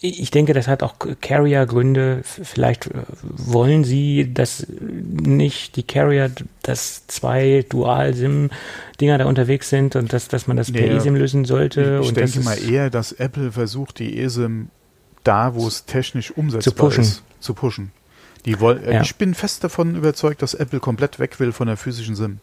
ich 0.00 0.30
denke, 0.30 0.52
das 0.52 0.68
hat 0.68 0.82
auch 0.82 0.94
Carrier-Gründe. 1.20 2.22
Vielleicht 2.22 2.86
äh, 2.86 3.02
wollen 3.22 3.82
sie, 3.82 4.32
dass 4.32 4.66
nicht 4.68 5.74
die 5.74 5.82
Carrier, 5.82 6.30
dass 6.62 7.06
zwei 7.08 7.64
Dual-SIM-Dinger 7.68 9.18
da 9.18 9.24
unterwegs 9.26 9.68
sind 9.70 9.96
und 9.96 10.12
dass, 10.12 10.28
dass 10.28 10.46
man 10.46 10.56
das 10.56 10.70
per 10.70 10.88
eSIM 10.88 11.16
lösen 11.16 11.44
sollte. 11.44 11.98
Ich, 12.02 12.08
ich 12.08 12.14
denke 12.14 12.40
mal 12.40 12.58
eher, 12.62 12.90
dass 12.90 13.12
Apple 13.12 13.50
versucht, 13.50 13.98
die 13.98 14.20
eSIM 14.20 14.68
da, 15.24 15.54
wo 15.54 15.66
es 15.66 15.84
technisch 15.84 16.30
umsetzbar 16.30 16.62
zu 16.62 16.72
pushen. 16.72 17.02
ist, 17.02 17.22
zu 17.40 17.54
pushen. 17.54 17.90
Die 18.44 18.60
wollen, 18.60 18.82
ja. 18.88 19.02
Ich 19.02 19.16
bin 19.16 19.34
fest 19.34 19.64
davon 19.64 19.96
überzeugt, 19.96 20.42
dass 20.42 20.54
Apple 20.54 20.78
komplett 20.78 21.18
weg 21.18 21.40
will 21.40 21.50
von 21.50 21.66
der 21.66 21.76
physischen 21.76 22.14
SIM. 22.14 22.38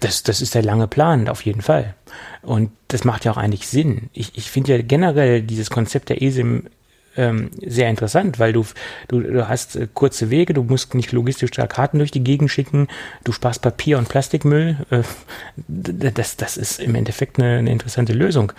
Das, 0.00 0.22
das 0.22 0.40
ist 0.40 0.54
der 0.54 0.62
lange 0.62 0.88
Plan, 0.88 1.28
auf 1.28 1.42
jeden 1.42 1.62
Fall. 1.62 1.94
Und 2.42 2.70
das 2.88 3.04
macht 3.04 3.24
ja 3.24 3.32
auch 3.32 3.36
eigentlich 3.36 3.68
Sinn. 3.68 4.10
Ich, 4.12 4.36
ich 4.36 4.50
finde 4.50 4.76
ja 4.76 4.82
generell 4.82 5.42
dieses 5.42 5.70
Konzept 5.70 6.08
der 6.08 6.22
eSIM 6.22 6.68
ähm, 7.16 7.50
sehr 7.64 7.88
interessant, 7.88 8.38
weil 8.38 8.52
du, 8.52 8.66
du, 9.08 9.20
du 9.20 9.48
hast 9.48 9.76
äh, 9.76 9.86
kurze 9.92 10.30
Wege, 10.30 10.52
du 10.52 10.64
musst 10.64 10.94
nicht 10.94 11.12
logistisch 11.12 11.50
Karten 11.52 11.98
durch 11.98 12.10
die 12.10 12.24
Gegend 12.24 12.50
schicken, 12.50 12.88
du 13.22 13.32
sparst 13.32 13.62
Papier 13.62 13.98
und 13.98 14.08
Plastikmüll. 14.08 14.78
Äh, 14.90 15.02
das, 15.68 16.36
das 16.36 16.56
ist 16.56 16.80
im 16.80 16.94
Endeffekt 16.94 17.38
eine, 17.38 17.58
eine 17.58 17.70
interessante 17.70 18.12
Lösung 18.12 18.52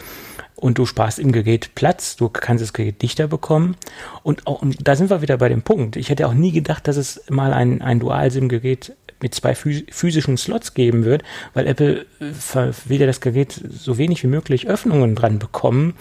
und 0.55 0.77
du 0.77 0.85
sparst 0.85 1.19
im 1.19 1.31
Gerät 1.31 1.75
Platz, 1.75 2.15
du 2.15 2.29
kannst 2.29 2.63
das 2.63 2.73
Gerät 2.73 3.01
dichter 3.01 3.27
bekommen. 3.27 3.75
Und, 4.23 4.47
auch, 4.47 4.61
und 4.61 4.87
da 4.87 4.95
sind 4.95 5.09
wir 5.09 5.21
wieder 5.21 5.37
bei 5.37 5.49
dem 5.49 5.61
Punkt. 5.61 5.95
Ich 5.95 6.09
hätte 6.09 6.27
auch 6.27 6.33
nie 6.33 6.51
gedacht, 6.51 6.87
dass 6.87 6.97
es 6.97 7.23
mal 7.29 7.53
ein, 7.53 7.81
ein 7.81 7.99
Dual-SIM-Gerät 7.99 8.93
mit 9.21 9.33
zwei 9.33 9.55
physischen 9.55 10.37
Slots 10.37 10.73
geben 10.73 11.05
wird, 11.05 11.23
weil 11.53 11.67
Apple 11.67 12.05
äh, 12.19 12.71
will 12.85 12.99
ja 12.99 13.07
das 13.07 13.21
Gerät 13.21 13.59
so 13.69 13.97
wenig 13.97 14.23
wie 14.23 14.27
möglich 14.27 14.67
Öffnungen 14.67 15.15
dran 15.15 15.39
bekommen. 15.39 15.93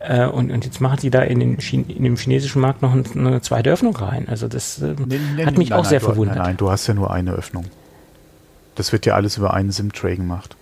Äh, 0.00 0.26
und, 0.26 0.50
und 0.50 0.64
jetzt 0.64 0.80
machen 0.80 0.98
sie 0.98 1.10
da 1.10 1.22
in, 1.22 1.40
den 1.40 1.58
in 1.58 2.04
dem 2.04 2.16
chinesischen 2.16 2.60
Markt 2.60 2.82
noch 2.82 2.92
eine 2.92 3.40
zweite 3.40 3.70
Öffnung 3.70 3.96
rein. 3.96 4.28
Also 4.28 4.48
das 4.48 4.80
äh, 4.80 4.94
nee, 5.06 5.18
nee, 5.36 5.44
hat 5.44 5.58
mich 5.58 5.70
nein, 5.70 5.78
auch 5.78 5.82
nein, 5.82 5.90
sehr 5.90 6.00
du, 6.00 6.06
verwundert. 6.06 6.36
Nein, 6.36 6.46
nein, 6.46 6.56
du 6.56 6.70
hast 6.70 6.86
ja 6.86 6.94
nur 6.94 7.12
eine 7.12 7.32
Öffnung. 7.32 7.64
Das 8.74 8.92
wird 8.92 9.06
ja 9.06 9.14
alles 9.14 9.36
über 9.36 9.54
einen 9.54 9.72
SIM-Tray 9.72 10.16
gemacht. 10.16 10.56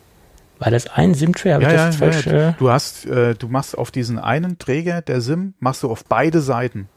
War 0.59 0.71
das 0.71 0.87
ein 0.87 1.13
SIM-Tray? 1.13 1.61
Ja, 1.61 1.71
ja, 1.71 1.93
falsch, 1.93 2.27
ja, 2.27 2.53
Du 2.53 2.71
hast, 2.71 3.05
äh, 3.05 3.35
du 3.35 3.49
machst 3.49 3.77
auf 3.77 3.91
diesen 3.91 4.19
einen 4.19 4.59
Träger 4.59 5.03
der 5.03 5.21
SIM, 5.21 5.53
machst 5.61 5.83
du 5.83 5.91
auf 5.91 6.05
beide 6.07 6.41
Seiten. 6.41 6.89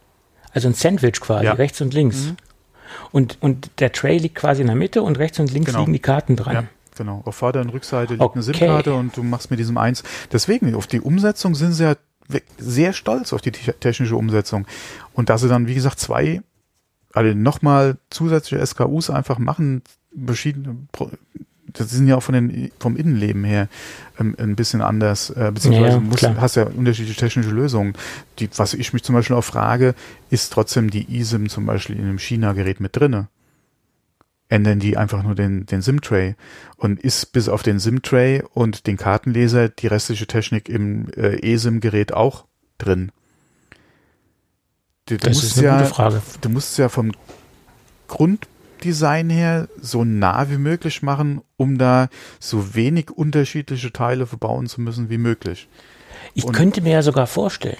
Also 0.53 0.69
ein 0.69 0.73
Sandwich 0.73 1.19
quasi, 1.19 1.47
rechts 1.47 1.81
und 1.81 1.93
links. 1.93 2.27
Mhm. 2.27 2.37
Und, 3.11 3.37
und 3.41 3.71
der 3.79 3.91
Tray 3.91 4.17
liegt 4.17 4.35
quasi 4.35 4.61
in 4.61 4.67
der 4.67 4.75
Mitte 4.75 5.01
und 5.01 5.17
rechts 5.17 5.39
und 5.39 5.51
links 5.51 5.67
genau. 5.67 5.79
liegen 5.79 5.93
die 5.93 5.99
Karten 5.99 6.35
dran. 6.35 6.53
Ja, 6.53 6.63
genau. 6.95 7.21
Auf 7.25 7.35
Vorder- 7.35 7.61
und 7.61 7.69
Rückseite 7.69 8.13
liegt 8.13 8.23
okay. 8.23 8.35
eine 8.35 8.43
SIM-Karte 8.43 8.93
und 8.93 9.15
du 9.17 9.23
machst 9.23 9.51
mit 9.51 9.59
diesem 9.59 9.77
eins. 9.77 10.03
Deswegen, 10.31 10.73
auf 10.75 10.87
die 10.87 11.01
Umsetzung 11.01 11.55
sind 11.55 11.73
sie 11.73 11.83
ja 11.83 11.95
sehr 12.57 12.93
stolz 12.93 13.33
auf 13.33 13.41
die 13.41 13.51
technische 13.51 14.15
Umsetzung. 14.15 14.67
Und 15.13 15.29
dass 15.29 15.41
sie 15.41 15.49
dann, 15.49 15.67
wie 15.67 15.73
gesagt, 15.73 15.99
zwei, 15.99 16.41
also 17.13 17.35
nochmal 17.35 17.97
zusätzliche 18.09 18.65
SKUs 18.65 19.09
einfach 19.09 19.39
machen, 19.39 19.81
verschiedene 20.25 20.75
das 21.73 21.89
sind 21.89 22.07
ja 22.07 22.15
auch 22.15 22.23
von 22.23 22.33
den, 22.33 22.71
vom 22.79 22.95
Innenleben 22.95 23.43
her 23.43 23.67
ähm, 24.19 24.35
ein 24.37 24.55
bisschen 24.55 24.81
anders, 24.81 25.29
äh, 25.29 25.51
beziehungsweise 25.53 25.97
ja, 25.97 25.99
musst, 25.99 26.23
hast 26.23 26.55
ja 26.55 26.63
unterschiedliche 26.63 27.19
technische 27.19 27.51
Lösungen. 27.51 27.93
Die, 28.39 28.49
was 28.55 28.73
ich 28.73 28.93
mich 28.93 29.03
zum 29.03 29.15
Beispiel 29.15 29.35
auch 29.35 29.43
frage, 29.43 29.95
ist 30.29 30.51
trotzdem 30.53 30.89
die 30.89 31.19
eSIM 31.19 31.49
zum 31.49 31.65
Beispiel 31.65 31.97
in 31.97 32.03
einem 32.03 32.19
China-Gerät 32.19 32.79
mit 32.79 32.95
drinne? 32.95 33.27
Ändern 34.47 34.79
die 34.79 34.97
einfach 34.97 35.21
nur 35.21 35.35
den, 35.35 35.67
den 35.67 35.81
SIM-Tray 35.81 36.35
und 36.77 36.99
ist 36.99 37.33
bis 37.33 37.49
auf 37.49 37.61
den 37.61 37.79
SIM-Tray 37.79 38.43
und 38.53 38.87
den 38.87 38.97
Kartenleser 38.97 39.69
die 39.69 39.87
restliche 39.87 40.25
Technik 40.25 40.67
im 40.69 41.07
äh, 41.15 41.53
eSIM-Gerät 41.53 42.13
auch 42.13 42.45
drin? 42.79 43.11
Du, 45.05 45.17
du 45.17 45.27
das 45.27 45.43
ist 45.43 45.57
eine 45.59 45.67
ja, 45.67 45.77
gute 45.77 45.89
Frage. 45.93 46.21
Du 46.41 46.49
musst 46.49 46.77
ja 46.79 46.89
vom 46.89 47.11
Grund 48.07 48.47
Design 48.83 49.29
her 49.29 49.67
so 49.79 50.03
nah 50.03 50.49
wie 50.49 50.57
möglich 50.57 51.01
machen, 51.01 51.41
um 51.57 51.77
da 51.77 52.09
so 52.39 52.75
wenig 52.75 53.11
unterschiedliche 53.11 53.91
Teile 53.93 54.25
verbauen 54.25 54.67
zu 54.67 54.81
müssen 54.81 55.09
wie 55.09 55.17
möglich. 55.17 55.67
Ich 56.33 56.45
Und 56.45 56.53
könnte 56.53 56.81
mir 56.81 56.93
ja 56.93 57.01
sogar 57.01 57.27
vorstellen, 57.27 57.77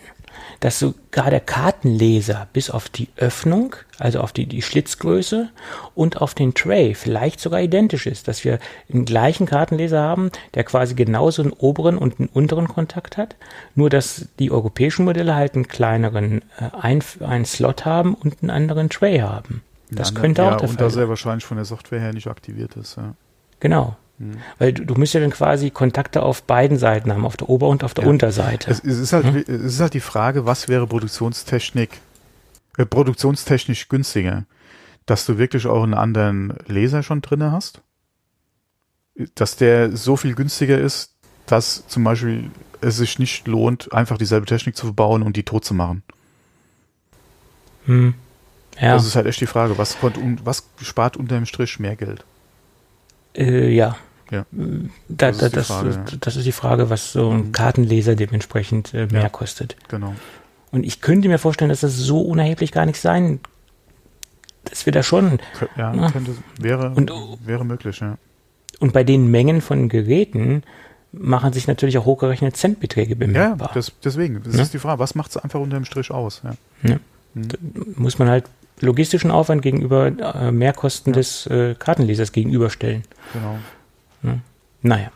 dass 0.60 0.80
sogar 0.80 1.30
der 1.30 1.39
Kartenleser 1.39 2.47
bis 2.52 2.70
auf 2.70 2.89
die 2.89 3.08
Öffnung, 3.16 3.76
also 3.97 4.20
auf 4.20 4.34
die, 4.34 4.45
die 4.45 4.62
Schlitzgröße 4.62 5.50
und 5.95 6.22
auf 6.22 6.34
den 6.34 6.54
Tray 6.54 6.95
vielleicht 6.95 7.39
sogar 7.39 7.62
identisch 7.62 8.08
ist, 8.08 8.28
dass 8.28 8.43
wir 8.43 8.60
den 8.89 9.06
gleichen 9.06 9.45
Kartenleser 9.45 10.02
haben, 10.02 10.32
der 10.56 10.64
quasi 10.66 10.95
genauso 10.95 11.41
einen 11.41 11.54
oberen 11.54 11.97
und 11.97 12.20
einen 12.20 12.30
unteren 12.30 12.68
Kontakt 12.68 13.18
hat, 13.18 13.36
nur 13.76 13.89
dass 13.89 14.28
die 14.39 14.52
europäischen 14.52 15.06
Modelle 15.06 15.36
halt 15.36 15.56
einen 15.56 15.68
kleineren 15.68 16.41
äh, 16.60 16.70
ein, 16.80 17.04
einen 17.22 17.45
Slot 17.45 17.86
haben 17.86 18.14
und 18.14 18.38
einen 18.41 18.50
anderen 18.50 18.89
Tray 18.89 19.20
haben. 19.20 19.62
Das 19.92 20.12
ja, 20.12 20.20
könnte 20.20 20.42
ja, 20.42 20.50
auch 20.50 20.58
der 20.58 20.70
und 20.70 20.76
Fall 20.76 20.78
sein. 20.78 20.86
Und 20.86 20.92
da 20.92 20.96
sehr 20.96 21.10
wahrscheinlich 21.10 21.46
von 21.46 21.58
der 21.58 21.66
Software 21.66 22.00
her 22.00 22.14
nicht 22.14 22.28
aktiviert 22.28 22.76
ist. 22.76 22.98
Ja. 22.98 23.14
Genau. 23.60 23.98
Hm. 24.20 24.38
Weil 24.58 24.74
du, 24.74 24.86
du 24.86 24.96
musst 24.96 25.14
ja 25.14 25.22
dann 25.22 25.32
quasi 25.32 25.70
Kontakte 25.70 26.22
auf 26.22 26.44
beiden 26.44 26.78
Seiten 26.78 27.12
haben, 27.12 27.26
auf 27.26 27.38
der 27.38 27.50
Ober- 27.50 27.68
und 27.68 27.84
auf 27.84 27.94
der 27.94 28.04
ja. 28.04 28.10
Unterseite. 28.10 28.70
Es, 28.70 28.84
es, 28.84 29.00
ist 29.00 29.14
halt, 29.14 29.26
hm? 29.26 29.44
es 29.48 29.74
ist 29.74 29.80
halt 29.80 29.94
die 29.94 30.00
Frage, 30.00 30.46
was 30.46 30.68
wäre 30.68 30.86
Produktionstechnik, 30.88 31.90
äh, 32.78 32.86
produktionstechnisch 32.86 33.88
günstiger? 33.88 34.46
Dass 35.06 35.26
du 35.26 35.38
wirklich 35.38 35.66
auch 35.66 35.84
einen 35.84 35.96
anderen 35.96 36.54
Laser 36.68 37.02
schon 37.02 37.22
drinne 37.22 37.52
hast? 37.52 37.82
Dass 39.36 39.56
der 39.56 39.96
so 39.96 40.16
viel 40.16 40.36
günstiger 40.36 40.78
ist, 40.78 41.16
dass 41.48 41.88
zum 41.88 42.04
Beispiel 42.04 42.52
es 42.82 42.98
sich 42.98 43.18
nicht 43.20 43.48
lohnt, 43.48 43.92
einfach 43.92 44.18
dieselbe 44.18 44.46
Technik 44.46 44.76
zu 44.76 44.86
verbauen 44.86 45.24
und 45.24 45.36
die 45.36 45.44
tot 45.44 45.66
zu 45.66 45.74
machen. 45.74 46.04
Hm. 47.86 48.14
Ja. 48.80 48.94
Das 48.94 49.06
ist 49.06 49.16
halt 49.16 49.26
echt 49.26 49.42
die 49.42 49.46
Frage, 49.46 49.78
was, 49.78 49.98
was 50.44 50.64
spart 50.82 51.18
unterm 51.18 51.46
Strich 51.46 51.80
mehr 51.80 51.96
Geld? 51.96 52.24
Äh, 53.36 53.70
ja. 53.70 53.98
Ja. 54.32 54.46
Da, 54.52 55.32
das, 55.32 55.42
ist 55.42 55.58
das, 55.58 55.68
Frage, 55.68 55.90
ja. 55.90 56.04
das, 56.20 56.36
ist 56.36 56.46
die 56.46 56.52
Frage, 56.52 56.90
was 56.90 57.14
so 57.14 57.32
ein 57.32 57.48
mhm. 57.48 57.52
Kartenleser 57.52 58.16
dementsprechend 58.16 58.94
äh, 58.94 59.08
mehr 59.08 59.24
ja, 59.24 59.30
kostet. 59.30 59.76
Genau. 59.88 60.14
Und 60.72 60.86
ich 60.86 61.02
könnte 61.02 61.28
mir 61.28 61.40
vorstellen, 61.40 61.70
dass 61.70 61.80
das 61.80 61.98
so 61.98 62.22
unerheblich 62.22 62.72
gar 62.72 62.86
nicht 62.86 63.02
sein. 63.02 63.40
Das 64.66 64.86
wird 64.86 64.96
da 64.96 65.04
schon. 65.04 65.40
Ja, 65.78 65.94
ja. 65.94 66.12
Könnte, 66.12 66.36
wäre, 66.60 66.92
und, 66.92 67.12
wäre 67.44 67.66
möglich, 67.66 68.00
ja. 68.02 68.18
Und 68.80 68.94
bei 68.94 69.04
den 69.04 69.32
Mengen 69.32 69.62
von 69.62 69.90
Geräten 69.90 70.64
machen 71.12 71.54
sich 71.54 71.68
natürlich 71.68 71.98
auch 71.98 72.06
hochgerechnet 72.06 72.56
Centbeträge 72.56 73.16
bemerkbar. 73.16 73.70
Ja, 73.70 73.74
das, 73.74 73.92
deswegen. 74.04 74.44
Das 74.44 74.54
ist 74.56 74.74
die 74.74 74.80
Frage, 74.80 75.00
was 75.00 75.16
macht 75.16 75.32
es 75.32 75.38
einfach 75.38 75.60
unterm 75.60 75.86
Strich 75.86 76.12
aus? 76.12 76.44
Ja. 76.84 76.98
Mhm. 77.34 77.48
muss 77.96 78.20
man 78.20 78.30
halt 78.30 78.46
logistischen 78.82 79.32
Aufwand 79.32 79.62
gegenüber 79.62 80.08
äh, 80.08 80.52
Mehrkosten 80.52 81.14
ja. 81.14 81.20
des 81.20 81.48
äh, 81.48 81.76
Kartenlesers 81.78 82.32
gegenüberstellen. 82.32 83.04
Genau. 83.34 83.60
Ja. 84.24 84.40
Naja. 84.82 85.12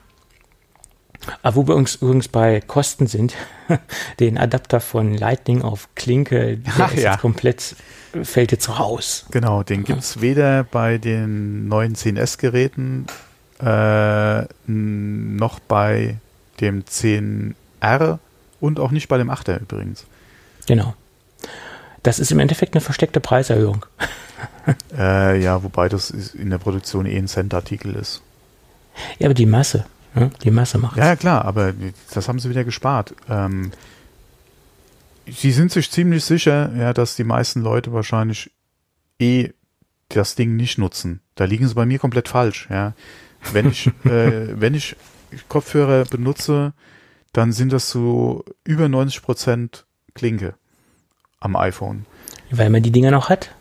Aber 1.41 1.55
wo 1.55 1.68
wir 1.68 1.76
uns 1.76 1.95
übrigens 1.95 2.28
bei 2.28 2.59
Kosten 2.61 3.07
sind, 3.07 3.36
den 4.20 4.38
Adapter 4.38 4.82
von 4.82 5.14
Lightning 5.14 5.61
auf 5.61 5.88
Klinke, 5.95 6.57
der 6.57 6.74
Ach, 6.80 6.93
ist 6.93 7.03
ja. 7.03 7.11
jetzt 7.11 7.22
komplett, 7.22 7.76
fällt 8.24 8.51
jetzt 8.51 8.78
raus. 8.78 9.26
Genau, 9.32 9.64
den 9.64 9.84
gibt 9.84 10.01
es 10.01 10.22
weder 10.22 10.64
bei 10.64 10.97
den 10.97 11.68
neuen 11.68 11.95
10S-Geräten 11.95 13.07
äh, 13.61 14.43
noch 14.68 15.59
bei 15.59 16.18
dem 16.59 16.84
10R 16.84 18.20
und 18.59 18.80
auch 18.80 18.91
nicht 18.91 19.07
bei 19.07 19.18
dem 19.18 19.30
8er 19.30 19.61
übrigens. 19.61 20.05
Genau. 20.68 20.93
Das 22.03 22.19
ist 22.19 22.31
im 22.31 22.39
Endeffekt 22.39 22.73
eine 22.75 22.81
versteckte 22.81 23.21
Preiserhöhung. 23.21 23.85
äh, 24.97 25.41
ja, 25.41 25.63
wobei 25.63 25.87
das 25.87 26.09
in 26.09 26.49
der 26.49 26.57
Produktion 26.57 27.05
eh 27.05 27.17
ein 27.17 27.27
Cent-Artikel 27.27 27.95
ist. 27.95 28.21
Ja, 29.19 29.27
aber 29.27 29.33
die 29.33 29.45
Masse, 29.45 29.85
ne? 30.13 30.29
die 30.43 30.51
Masse 30.51 30.77
macht 30.77 30.97
Ja, 30.97 31.07
ja, 31.07 31.15
klar, 31.15 31.45
aber 31.45 31.73
das 32.13 32.27
haben 32.27 32.39
sie 32.39 32.49
wieder 32.49 32.65
gespart. 32.65 33.15
Ähm, 33.29 33.71
sie 35.25 35.51
sind 35.51 35.71
sich 35.71 35.89
ziemlich 35.89 36.25
sicher, 36.25 36.71
ja, 36.75 36.93
dass 36.93 37.15
die 37.15 37.23
meisten 37.23 37.61
Leute 37.61 37.93
wahrscheinlich 37.93 38.51
eh 39.19 39.49
das 40.09 40.35
Ding 40.35 40.57
nicht 40.57 40.77
nutzen. 40.77 41.21
Da 41.35 41.45
liegen 41.45 41.67
sie 41.67 41.73
bei 41.73 41.85
mir 41.85 41.99
komplett 41.99 42.27
falsch, 42.27 42.67
ja. 42.69 42.93
Wenn 43.53 43.69
ich, 43.69 43.87
äh, 44.03 44.59
wenn 44.59 44.73
ich 44.73 44.97
Kopfhörer 45.47 46.03
benutze, 46.03 46.73
dann 47.31 47.53
sind 47.53 47.71
das 47.71 47.89
so 47.89 48.43
über 48.65 48.89
90 48.89 49.21
Prozent 49.21 49.85
Klinke 50.13 50.53
am 51.43 51.55
iPhone. 51.55 52.05
Weil 52.51 52.69
man 52.69 52.83
die 52.83 52.91
Dinger 52.91 53.11
noch 53.11 53.29
hat? 53.29 53.53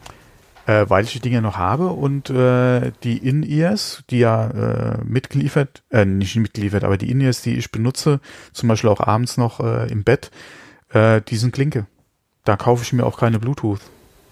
Äh, 0.66 0.86
weil 0.88 1.04
ich 1.04 1.12
die 1.12 1.20
Dinger 1.20 1.40
noch 1.40 1.56
habe 1.56 1.88
und 1.88 2.30
äh, 2.30 2.92
die 3.02 3.18
In-Ears, 3.18 4.04
die 4.10 4.20
ja 4.20 4.48
äh, 4.48 4.98
mitgeliefert, 5.04 5.82
äh, 5.90 6.04
nicht 6.04 6.36
mitgeliefert, 6.36 6.84
aber 6.84 6.96
die 6.96 7.10
In-Ears, 7.10 7.42
die 7.42 7.56
ich 7.56 7.72
benutze, 7.72 8.20
zum 8.52 8.68
Beispiel 8.68 8.90
auch 8.90 9.00
abends 9.00 9.36
noch 9.36 9.58
äh, 9.58 9.90
im 9.90 10.04
Bett, 10.04 10.30
äh, 10.90 11.20
die 11.20 11.36
sind 11.36 11.52
Klinke. 11.52 11.86
Da 12.44 12.56
kaufe 12.56 12.84
ich 12.84 12.92
mir 12.92 13.04
auch 13.04 13.18
keine 13.18 13.40
Bluetooth. 13.40 13.80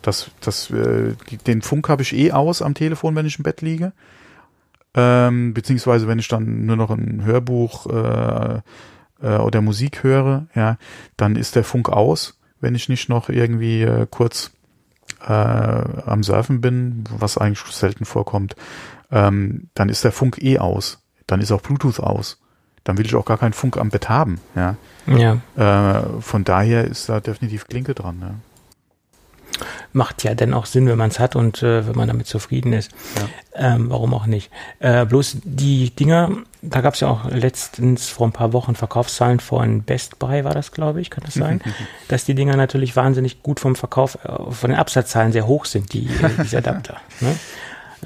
Das, 0.02 0.30
das, 0.40 0.70
äh, 0.70 1.14
die, 1.30 1.36
den 1.36 1.62
Funk 1.62 1.88
habe 1.88 2.02
ich 2.02 2.14
eh 2.14 2.32
aus 2.32 2.62
am 2.62 2.74
Telefon, 2.74 3.16
wenn 3.16 3.26
ich 3.26 3.38
im 3.38 3.42
Bett 3.42 3.60
liege. 3.60 3.92
Ähm, 4.94 5.54
beziehungsweise 5.54 6.06
wenn 6.08 6.18
ich 6.18 6.28
dann 6.28 6.66
nur 6.66 6.76
noch 6.76 6.90
ein 6.90 7.24
Hörbuch 7.24 7.86
äh, 7.86 8.60
äh, 9.22 9.36
oder 9.36 9.60
Musik 9.60 10.02
höre, 10.02 10.46
ja, 10.54 10.78
dann 11.16 11.36
ist 11.36 11.56
der 11.56 11.64
Funk 11.64 11.88
aus, 11.88 12.39
wenn 12.60 12.74
ich 12.74 12.88
nicht 12.88 13.08
noch 13.08 13.28
irgendwie 13.28 13.82
äh, 13.82 14.06
kurz 14.10 14.52
äh, 15.26 15.32
am 15.32 16.22
Surfen 16.22 16.60
bin, 16.60 17.04
was 17.10 17.38
eigentlich 17.38 17.60
selten 17.74 18.04
vorkommt, 18.04 18.56
ähm, 19.10 19.68
dann 19.74 19.88
ist 19.88 20.04
der 20.04 20.12
Funk 20.12 20.42
eh 20.42 20.58
aus. 20.58 21.02
Dann 21.26 21.40
ist 21.40 21.52
auch 21.52 21.62
Bluetooth 21.62 22.00
aus. 22.00 22.40
Dann 22.84 22.98
will 22.98 23.06
ich 23.06 23.14
auch 23.14 23.24
gar 23.24 23.38
keinen 23.38 23.52
Funk 23.52 23.76
am 23.76 23.90
Bett 23.90 24.08
haben. 24.08 24.40
Ja. 24.54 24.76
Ja. 25.06 25.40
Äh, 25.56 26.20
von 26.20 26.44
daher 26.44 26.84
ist 26.84 27.08
da 27.08 27.20
definitiv 27.20 27.66
Klinke 27.66 27.94
dran. 27.94 28.18
Ne? 28.18 28.34
Macht 29.92 30.22
ja 30.24 30.34
dann 30.34 30.54
auch 30.54 30.66
Sinn, 30.66 30.86
wenn 30.86 30.98
man 30.98 31.10
es 31.10 31.18
hat 31.18 31.36
und 31.36 31.62
äh, 31.62 31.86
wenn 31.86 31.96
man 31.96 32.08
damit 32.08 32.26
zufrieden 32.26 32.72
ist. 32.72 32.92
Ja. 33.16 33.74
Ähm, 33.74 33.90
warum 33.90 34.14
auch 34.14 34.26
nicht? 34.26 34.50
Äh, 34.78 35.04
bloß 35.04 35.38
die 35.42 35.90
Dinger, 35.90 36.30
da 36.62 36.80
gab 36.80 36.94
es 36.94 37.00
ja 37.00 37.08
auch 37.08 37.30
letztens 37.30 38.08
vor 38.08 38.28
ein 38.28 38.32
paar 38.32 38.52
Wochen 38.52 38.74
Verkaufszahlen 38.74 39.40
von 39.40 39.82
Best 39.82 40.18
Buy, 40.18 40.44
war 40.44 40.54
das, 40.54 40.72
glaube 40.72 41.00
ich, 41.00 41.10
kann 41.10 41.24
das 41.24 41.34
sein? 41.34 41.60
dass 42.08 42.24
die 42.24 42.34
Dinger 42.34 42.56
natürlich 42.56 42.96
wahnsinnig 42.96 43.42
gut 43.42 43.60
vom 43.60 43.76
Verkauf, 43.76 44.18
äh, 44.24 44.52
von 44.52 44.70
den 44.70 44.78
Absatzzahlen 44.78 45.32
sehr 45.32 45.46
hoch 45.46 45.64
sind, 45.64 45.92
die, 45.92 46.06
äh, 46.06 46.30
diese 46.42 46.58
Adapter. 46.58 46.96
ne? 47.20 47.36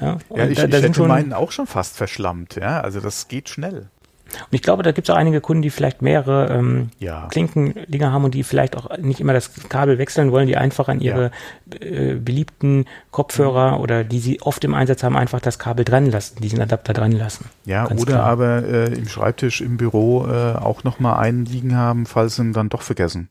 Ja, 0.01 0.17
ja 0.35 0.47
ich, 0.47 0.57
da, 0.57 0.67
da 0.67 0.77
ich 0.79 0.83
hätte 0.83 1.03
meinen 1.03 1.33
auch 1.33 1.51
schon 1.51 1.67
fast 1.67 1.95
verschlammt, 1.95 2.55
ja, 2.55 2.81
also 2.81 2.99
das 2.99 3.27
geht 3.27 3.49
schnell. 3.49 3.89
Und 4.25 4.53
ich 4.53 4.61
glaube, 4.61 4.83
da 4.83 4.91
gibt 4.91 5.07
es 5.07 5.13
auch 5.13 5.17
einige 5.17 5.41
Kunden, 5.41 5.61
die 5.61 5.69
vielleicht 5.69 6.01
mehrere 6.01 6.53
ähm, 6.53 6.89
ja. 6.99 7.27
Klinkendinger 7.29 8.11
haben 8.11 8.25
und 8.25 8.33
die 8.33 8.43
vielleicht 8.43 8.75
auch 8.75 8.97
nicht 8.97 9.19
immer 9.19 9.33
das 9.33 9.51
Kabel 9.69 9.97
wechseln 9.97 10.31
wollen, 10.31 10.47
die 10.47 10.57
einfach 10.57 10.89
an 10.89 10.99
ihre 10.99 11.31
ja. 11.73 11.87
äh, 11.87 12.15
beliebten 12.15 12.85
Kopfhörer 13.11 13.75
mhm. 13.75 13.81
oder 13.81 14.03
die 14.03 14.19
sie 14.19 14.41
oft 14.41 14.63
im 14.63 14.73
Einsatz 14.73 15.03
haben, 15.03 15.15
einfach 15.15 15.39
das 15.39 15.59
Kabel 15.59 15.85
dran 15.85 16.09
lassen, 16.09 16.41
diesen 16.41 16.59
Adapter 16.61 16.93
dran 16.93 17.11
lassen. 17.11 17.45
Ja, 17.65 17.85
Ganz 17.85 18.01
oder 18.01 18.13
klar. 18.13 18.25
aber 18.25 18.63
äh, 18.63 18.93
im 18.93 19.07
Schreibtisch 19.07 19.61
im 19.61 19.77
Büro 19.77 20.25
äh, 20.27 20.55
auch 20.55 20.83
nochmal 20.83 21.19
einen 21.19 21.45
liegen 21.45 21.75
haben, 21.75 22.05
falls 22.05 22.35
sie 22.35 22.41
ihn 22.41 22.53
dann 22.53 22.69
doch 22.69 22.81
vergessen. 22.81 23.29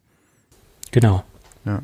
Genau. 0.91 1.25
Ja. 1.65 1.81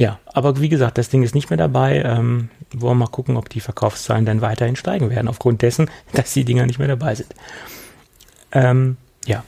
Ja, 0.00 0.18
aber 0.24 0.58
wie 0.58 0.70
gesagt, 0.70 0.96
das 0.96 1.10
Ding 1.10 1.22
ist 1.22 1.34
nicht 1.34 1.50
mehr 1.50 1.58
dabei. 1.58 2.02
Ähm, 2.02 2.48
wollen 2.72 2.96
wir 2.96 3.04
mal 3.04 3.10
gucken, 3.10 3.36
ob 3.36 3.50
die 3.50 3.60
Verkaufszahlen 3.60 4.24
dann 4.24 4.40
weiterhin 4.40 4.74
steigen 4.74 5.10
werden, 5.10 5.28
aufgrund 5.28 5.60
dessen, 5.60 5.90
dass 6.14 6.32
die 6.32 6.46
Dinger 6.46 6.64
nicht 6.64 6.78
mehr 6.78 6.88
dabei 6.88 7.14
sind. 7.14 7.34
Ähm, 8.50 8.96
ja. 9.26 9.44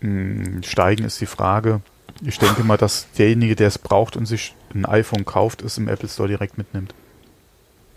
Hm, 0.00 0.64
steigen 0.64 1.04
ist 1.04 1.20
die 1.20 1.26
Frage. 1.26 1.80
Ich 2.22 2.40
denke 2.40 2.64
mal, 2.64 2.76
dass 2.76 3.06
derjenige, 3.16 3.54
der 3.54 3.68
es 3.68 3.78
braucht 3.78 4.16
und 4.16 4.26
sich 4.26 4.52
ein 4.74 4.84
iPhone 4.84 5.24
kauft, 5.24 5.62
es 5.62 5.78
im 5.78 5.86
Apple 5.86 6.08
Store 6.08 6.28
direkt 6.28 6.58
mitnimmt. 6.58 6.92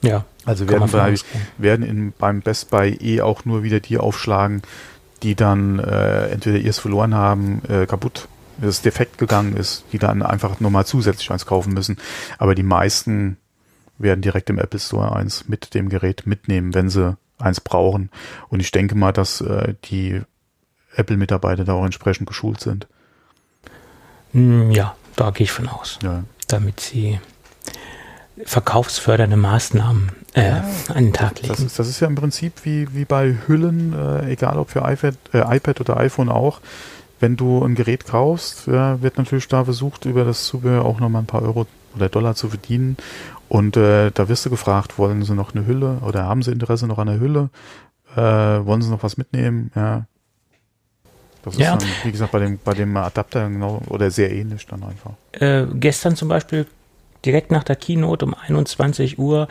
Ja. 0.03 0.24
Also 0.45 0.70
werden, 0.70 0.91
bei, 0.91 1.16
werden 1.57 1.84
in, 1.84 2.13
beim 2.16 2.41
Best 2.41 2.70
Buy 2.70 2.95
eh 3.01 3.22
auch 3.22 3.43
nur 3.43 3.63
wieder 3.63 3.80
die 3.80 3.97
aufschlagen, 3.97 4.61
die 5.24 5.34
dann 5.34 5.80
äh, 5.80 6.28
entweder 6.28 6.59
ihr 6.59 6.70
es 6.70 6.78
verloren 6.78 7.16
haben, 7.16 7.63
äh, 7.68 7.88
kaputt 7.88 8.28
es 8.62 8.82
defekt 8.82 9.18
gegangen 9.18 9.56
ist, 9.56 9.86
die 9.91 9.99
dann 9.99 10.22
einfach 10.22 10.60
nochmal 10.60 10.86
zusätzlich 10.86 11.32
eins 11.32 11.45
kaufen 11.45 11.74
müssen. 11.74 11.97
Aber 12.38 12.56
die 12.56 12.64
meisten 12.64 13.38
werden 13.97 14.22
direkt 14.22 14.49
im 14.49 14.60
Apple 14.60 14.80
Store 14.80 15.16
eins 15.16 15.47
mit 15.47 15.74
dem 15.74 15.89
Gerät 15.89 16.26
mitnehmen, 16.26 16.74
wenn 16.74 16.89
sie 16.89 17.18
eins 17.38 17.62
brauchen. 17.62 18.10
Und 18.49 18.60
ich 18.60 18.72
denke 18.72 18.95
mal, 18.95 19.12
dass 19.12 19.41
äh, 19.41 19.76
die 19.86 20.22
Apple-Mitarbeiter 20.95 21.66
da 21.66 21.74
auch 21.74 21.86
entsprechend 21.86 22.28
geschult 22.28 22.62
sind. 22.62 22.88
Hm, 24.32 24.72
ja, 24.72 24.95
da 25.16 25.32
gehe 25.32 25.45
ich 25.45 25.51
von 25.51 25.68
aus. 25.68 25.99
Ja. 26.03 26.24
Damit 26.47 26.80
sie 26.80 27.20
verkaufsfördernde 28.43 29.38
Maßnahmen 29.38 30.12
äh, 30.34 30.49
ja, 30.49 30.66
an 30.89 31.06
den 31.06 31.14
Tag 31.14 31.41
legen. 31.41 31.47
Das 31.47 31.60
ist, 31.60 31.80
das 31.80 31.88
ist 31.88 32.01
ja 32.01 32.08
im 32.08 32.16
Prinzip 32.16 32.66
wie, 32.66 32.93
wie 32.93 33.06
bei 33.06 33.38
Hüllen, 33.47 33.93
äh, 33.93 34.32
egal 34.32 34.58
ob 34.58 34.70
für 34.72 34.80
iPad, 34.80 35.16
äh, 35.34 35.56
iPad 35.56 35.80
oder 35.80 35.97
iPhone 35.97 36.30
auch 36.30 36.60
wenn 37.26 37.38
du 37.38 37.65
ein 37.65 37.73
Gerät 37.73 38.05
kaufst, 38.05 38.67
ja, 38.67 39.01
wird 39.01 39.17
natürlich 39.17 39.47
da 39.47 39.65
versucht, 39.65 40.05
über 40.05 40.26
das 40.26 40.45
Zubehör 40.45 40.86
auch 40.86 40.99
nochmal 40.99 41.23
ein 41.23 41.26
paar 41.26 41.41
Euro 41.41 41.65
oder 41.95 42.07
Dollar 42.07 42.36
zu 42.36 42.49
verdienen. 42.49 42.97
Und 43.49 43.78
äh, 43.78 44.11
da 44.11 44.30
wirst 44.30 44.45
du 44.45 44.51
gefragt, 44.51 44.99
wollen 44.99 45.23
sie 45.23 45.34
noch 45.34 45.55
eine 45.55 45.65
Hülle 45.65 45.97
oder 46.05 46.26
haben 46.26 46.43
sie 46.43 46.51
Interesse 46.51 46.86
noch 46.86 46.99
an 46.99 47.07
der 47.07 47.19
Hülle? 47.19 47.49
Äh, 48.15 48.21
wollen 48.21 48.84
sie 48.84 48.91
noch 48.91 49.01
was 49.01 49.17
mitnehmen? 49.17 49.71
Ja. 49.76 50.05
Das 51.41 51.57
ja. 51.57 51.73
ist 51.73 51.82
dann, 51.82 51.89
wie 52.03 52.11
gesagt, 52.11 52.32
bei 52.32 52.38
dem, 52.38 52.59
bei 52.63 52.76
dem 52.76 52.95
Adapter 52.95 53.49
genau 53.49 53.82
oder 53.89 54.11
sehr 54.11 54.32
ähnlich 54.32 54.67
dann 54.67 54.84
einfach. 54.84 55.13
Äh, 55.32 55.65
gestern 55.73 56.15
zum 56.15 56.28
Beispiel, 56.28 56.67
direkt 57.26 57.49
nach 57.49 57.63
der 57.63 57.76
Keynote 57.76 58.23
um 58.23 58.36
21 58.36 59.17
Uhr, 59.17 59.47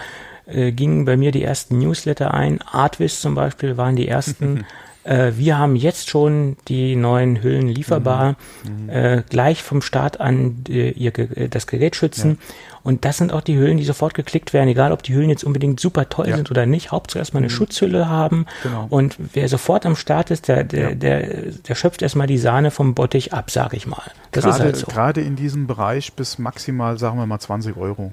äh, 0.47 0.70
gingen 0.70 1.07
bei 1.07 1.16
mir 1.16 1.33
die 1.33 1.43
ersten 1.43 1.81
Newsletter 1.81 2.35
ein. 2.35 2.62
Artvis 2.62 3.20
zum 3.20 3.35
Beispiel 3.35 3.77
waren 3.77 3.97
die 3.97 4.07
ersten. 4.07 4.64
Äh, 5.05 5.33
wir 5.37 5.59
haben 5.59 5.77
jetzt 5.77 6.09
schon 6.09 6.57
die 6.69 6.97
neuen 6.97 7.43
Hüllen 7.43 7.69
lieferbar, 7.69 8.37
mhm. 8.65 8.89
äh, 8.89 9.23
gleich 9.29 9.63
vom 9.63 9.83
Start 9.83 10.21
an 10.21 10.65
äh, 10.69 10.91
ihr, 10.91 11.13
das 11.13 11.67
Gerät 11.67 11.95
schützen. 11.95 12.39
Ja. 12.41 12.55
Und 12.83 13.05
das 13.05 13.19
sind 13.19 13.33
auch 13.33 13.41
die 13.41 13.57
Hüllen, 13.57 13.77
die 13.77 13.85
sofort 13.85 14.15
geklickt 14.15 14.53
werden, 14.53 14.69
egal 14.69 14.93
ob 14.93 15.03
die 15.03 15.15
Hüllen 15.15 15.31
jetzt 15.31 15.45
unbedingt 15.45 15.81
super 15.81 16.09
toll 16.09 16.29
ja. 16.29 16.37
sind 16.37 16.51
oder 16.51 16.67
nicht. 16.67 16.91
Hauptsache 16.91 17.19
erstmal 17.19 17.43
eine 17.43 17.51
mhm. 17.51 17.57
Schutzhülle 17.57 18.09
haben. 18.09 18.47
Genau. 18.63 18.87
Und 18.91 19.17
wer 19.33 19.49
sofort 19.49 19.87
am 19.87 19.97
Start 19.97 20.31
ist, 20.31 20.49
der, 20.49 20.65
der, 20.65 20.91
ja. 20.91 20.95
der, 20.95 21.27
der 21.53 21.75
schöpft 21.75 22.03
erstmal 22.03 22.27
die 22.27 22.39
Sahne 22.39 22.71
vom 22.71 22.95
Bottich 22.95 23.33
ab, 23.33 23.51
sag 23.51 23.73
ich 23.75 23.87
mal. 23.87 24.03
Das 24.33 24.45
gerade, 24.45 24.57
ist 24.57 24.63
halt 24.63 24.77
so. 24.77 24.87
Gerade 24.87 25.21
in 25.21 25.37
diesem 25.37 25.67
Bereich 25.67 26.13
bis 26.13 26.39
maximal, 26.39 26.99
sagen 26.99 27.19
wir 27.19 27.27
mal, 27.27 27.41
20 27.41 27.77
Euro. 27.77 28.13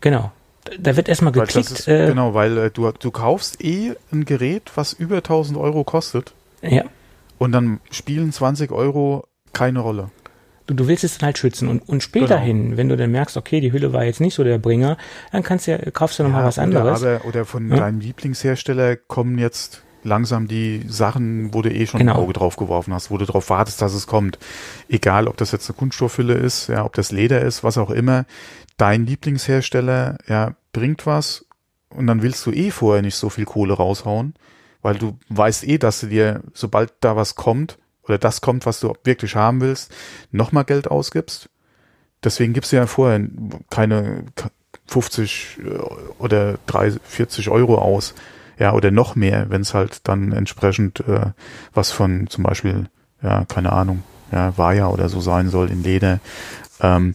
Genau 0.00 0.32
da 0.78 0.96
wird 0.96 1.08
erstmal 1.08 1.32
geklickt. 1.32 1.70
Ist, 1.70 1.88
äh, 1.88 2.06
genau, 2.06 2.34
weil 2.34 2.56
äh, 2.58 2.70
du, 2.70 2.90
du 2.92 3.10
kaufst 3.10 3.62
eh 3.62 3.94
ein 4.12 4.24
Gerät, 4.24 4.72
was 4.74 4.92
über 4.92 5.16
1000 5.16 5.58
Euro 5.58 5.84
kostet. 5.84 6.32
Ja. 6.62 6.84
Und 7.38 7.52
dann 7.52 7.80
spielen 7.90 8.32
20 8.32 8.72
Euro 8.72 9.26
keine 9.52 9.80
Rolle. 9.80 10.10
Du, 10.66 10.74
du 10.74 10.86
willst 10.86 11.04
es 11.04 11.18
dann 11.18 11.26
halt 11.26 11.38
schützen. 11.38 11.68
Und, 11.68 11.88
und 11.88 12.02
späterhin, 12.02 12.64
genau. 12.64 12.76
wenn 12.76 12.88
du 12.88 12.96
dann 12.96 13.10
merkst, 13.10 13.36
okay, 13.36 13.60
die 13.60 13.72
Hülle 13.72 13.92
war 13.92 14.04
jetzt 14.04 14.20
nicht 14.20 14.34
so 14.34 14.44
der 14.44 14.58
Bringer, 14.58 14.98
dann 15.32 15.42
kannst 15.42 15.66
du 15.66 15.72
ja, 15.72 15.78
kaufst 15.90 16.18
du 16.18 16.24
nochmal 16.24 16.42
ja, 16.42 16.46
was 16.46 16.58
anderes. 16.58 17.00
Oder, 17.02 17.24
oder 17.24 17.44
von 17.44 17.70
ja? 17.70 17.76
deinem 17.76 18.00
Lieblingshersteller 18.00 18.96
kommen 18.96 19.38
jetzt 19.38 19.82
langsam 20.04 20.46
die 20.46 20.84
Sachen, 20.86 21.52
wo 21.54 21.62
du 21.62 21.70
eh 21.70 21.86
schon 21.86 21.98
genau. 21.98 22.14
ein 22.14 22.18
Auge 22.18 22.32
drauf 22.32 22.56
geworfen 22.56 22.92
hast, 22.94 23.10
wo 23.10 23.18
du 23.18 23.24
darauf 23.24 23.50
wartest, 23.50 23.80
dass 23.82 23.94
es 23.94 24.06
kommt. 24.06 24.38
Egal, 24.88 25.26
ob 25.26 25.36
das 25.36 25.52
jetzt 25.52 25.68
eine 25.68 25.76
Kunststoffhülle 25.76 26.34
ist, 26.34 26.68
ja, 26.68 26.84
ob 26.84 26.94
das 26.94 27.12
Leder 27.12 27.40
ist, 27.40 27.64
was 27.64 27.78
auch 27.78 27.90
immer 27.90 28.26
dein 28.78 29.06
Lieblingshersteller 29.06 30.18
ja 30.28 30.54
bringt 30.72 31.06
was 31.06 31.46
und 31.90 32.06
dann 32.06 32.22
willst 32.22 32.44
du 32.46 32.52
eh 32.52 32.70
vorher 32.70 33.02
nicht 33.02 33.16
so 33.16 33.30
viel 33.30 33.44
Kohle 33.44 33.74
raushauen, 33.74 34.34
weil 34.82 34.96
du 34.96 35.18
weißt 35.28 35.64
eh, 35.64 35.78
dass 35.78 36.00
du 36.00 36.06
dir, 36.06 36.42
sobald 36.54 36.92
da 37.00 37.16
was 37.16 37.34
kommt 37.34 37.78
oder 38.02 38.18
das 38.18 38.40
kommt, 38.40 38.66
was 38.66 38.80
du 38.80 38.94
wirklich 39.04 39.36
haben 39.36 39.60
willst, 39.60 39.92
nochmal 40.30 40.64
Geld 40.64 40.88
ausgibst. 40.88 41.48
Deswegen 42.24 42.52
gibst 42.52 42.72
du 42.72 42.76
ja 42.76 42.86
vorher 42.86 43.20
keine 43.70 44.24
50 44.86 45.58
äh, 45.64 45.78
oder 46.18 46.58
30, 46.66 47.00
40 47.04 47.48
Euro 47.50 47.78
aus. 47.78 48.14
Ja, 48.58 48.72
oder 48.72 48.90
noch 48.90 49.14
mehr, 49.14 49.50
wenn 49.50 49.60
es 49.60 49.72
halt 49.72 50.00
dann 50.08 50.32
entsprechend 50.32 51.00
äh, 51.00 51.26
was 51.74 51.92
von 51.92 52.26
zum 52.26 52.42
Beispiel, 52.42 52.86
ja, 53.22 53.44
keine 53.44 53.72
Ahnung, 53.72 54.02
ja, 54.32 54.58
Wire 54.58 54.88
oder 54.88 55.08
so 55.08 55.20
sein 55.20 55.48
soll 55.48 55.70
in 55.70 55.84
Leder. 55.84 56.18
Ähm, 56.80 57.14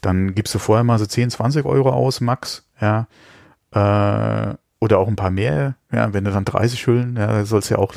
dann 0.00 0.34
gibst 0.34 0.52
du 0.54 0.58
vorher 0.58 0.82
mal 0.82 0.98
so 0.98 1.06
10, 1.06 1.30
20 1.30 1.64
Euro 1.64 1.90
aus, 1.90 2.20
max, 2.20 2.64
ja. 2.80 3.06
Äh, 3.72 4.54
oder 4.80 4.98
auch 4.98 5.08
ein 5.08 5.16
paar 5.16 5.30
mehr, 5.30 5.74
ja, 5.92 6.12
wenn 6.12 6.24
du 6.24 6.30
dann 6.30 6.44
30 6.44 6.86
Hüllen, 6.86 7.16
ja, 7.16 7.44
soll 7.44 7.58
es 7.58 7.68
ja 7.68 7.78
auch 7.78 7.94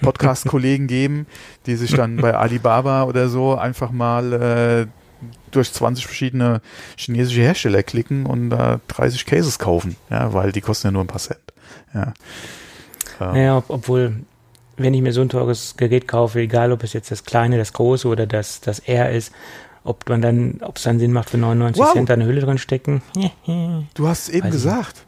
Podcast-Kollegen 0.00 0.86
geben, 0.88 1.26
die 1.66 1.76
sich 1.76 1.92
dann 1.92 2.16
bei 2.16 2.34
Alibaba 2.34 3.04
oder 3.04 3.28
so 3.28 3.54
einfach 3.54 3.90
mal 3.90 4.32
äh, 4.32 4.86
durch 5.50 5.72
20 5.72 6.06
verschiedene 6.06 6.60
chinesische 6.96 7.42
Hersteller 7.42 7.82
klicken 7.82 8.26
und 8.26 8.50
da 8.50 8.74
äh, 8.74 8.78
30 8.88 9.26
Cases 9.26 9.58
kaufen, 9.58 9.96
ja, 10.10 10.32
weil 10.32 10.52
die 10.52 10.60
kosten 10.60 10.88
ja 10.88 10.90
nur 10.92 11.04
ein 11.04 11.08
paar 11.08 11.20
Cent. 11.20 11.40
Ja. 11.94 12.14
Ähm. 13.20 13.32
Naja, 13.32 13.56
ob, 13.58 13.70
obwohl, 13.70 14.16
wenn 14.76 14.94
ich 14.94 15.02
mir 15.02 15.12
so 15.12 15.20
ein 15.20 15.28
teures 15.28 15.76
Gerät 15.76 16.08
kaufe, 16.08 16.40
egal 16.40 16.72
ob 16.72 16.82
es 16.82 16.92
jetzt 16.92 17.10
das 17.10 17.24
kleine, 17.24 17.58
das 17.58 17.72
große 17.72 18.08
oder 18.08 18.26
das, 18.26 18.60
das 18.60 18.80
R 18.80 19.10
ist, 19.10 19.32
ob 19.86 20.08
man 20.08 20.22
dann, 20.22 20.60
ob 20.62 20.76
es 20.76 20.82
dann 20.82 20.98
Sinn 20.98 21.12
macht, 21.12 21.30
für 21.30 21.38
99 21.38 21.82
wow. 21.82 21.92
Cent 21.92 22.10
eine 22.10 22.26
Hülle 22.26 22.40
drin 22.40 22.58
stecken. 22.58 23.02
Du 23.94 24.08
hast 24.08 24.28
es 24.28 24.28
eben 24.30 24.46
Weiß 24.46 24.52
gesagt. 24.52 25.06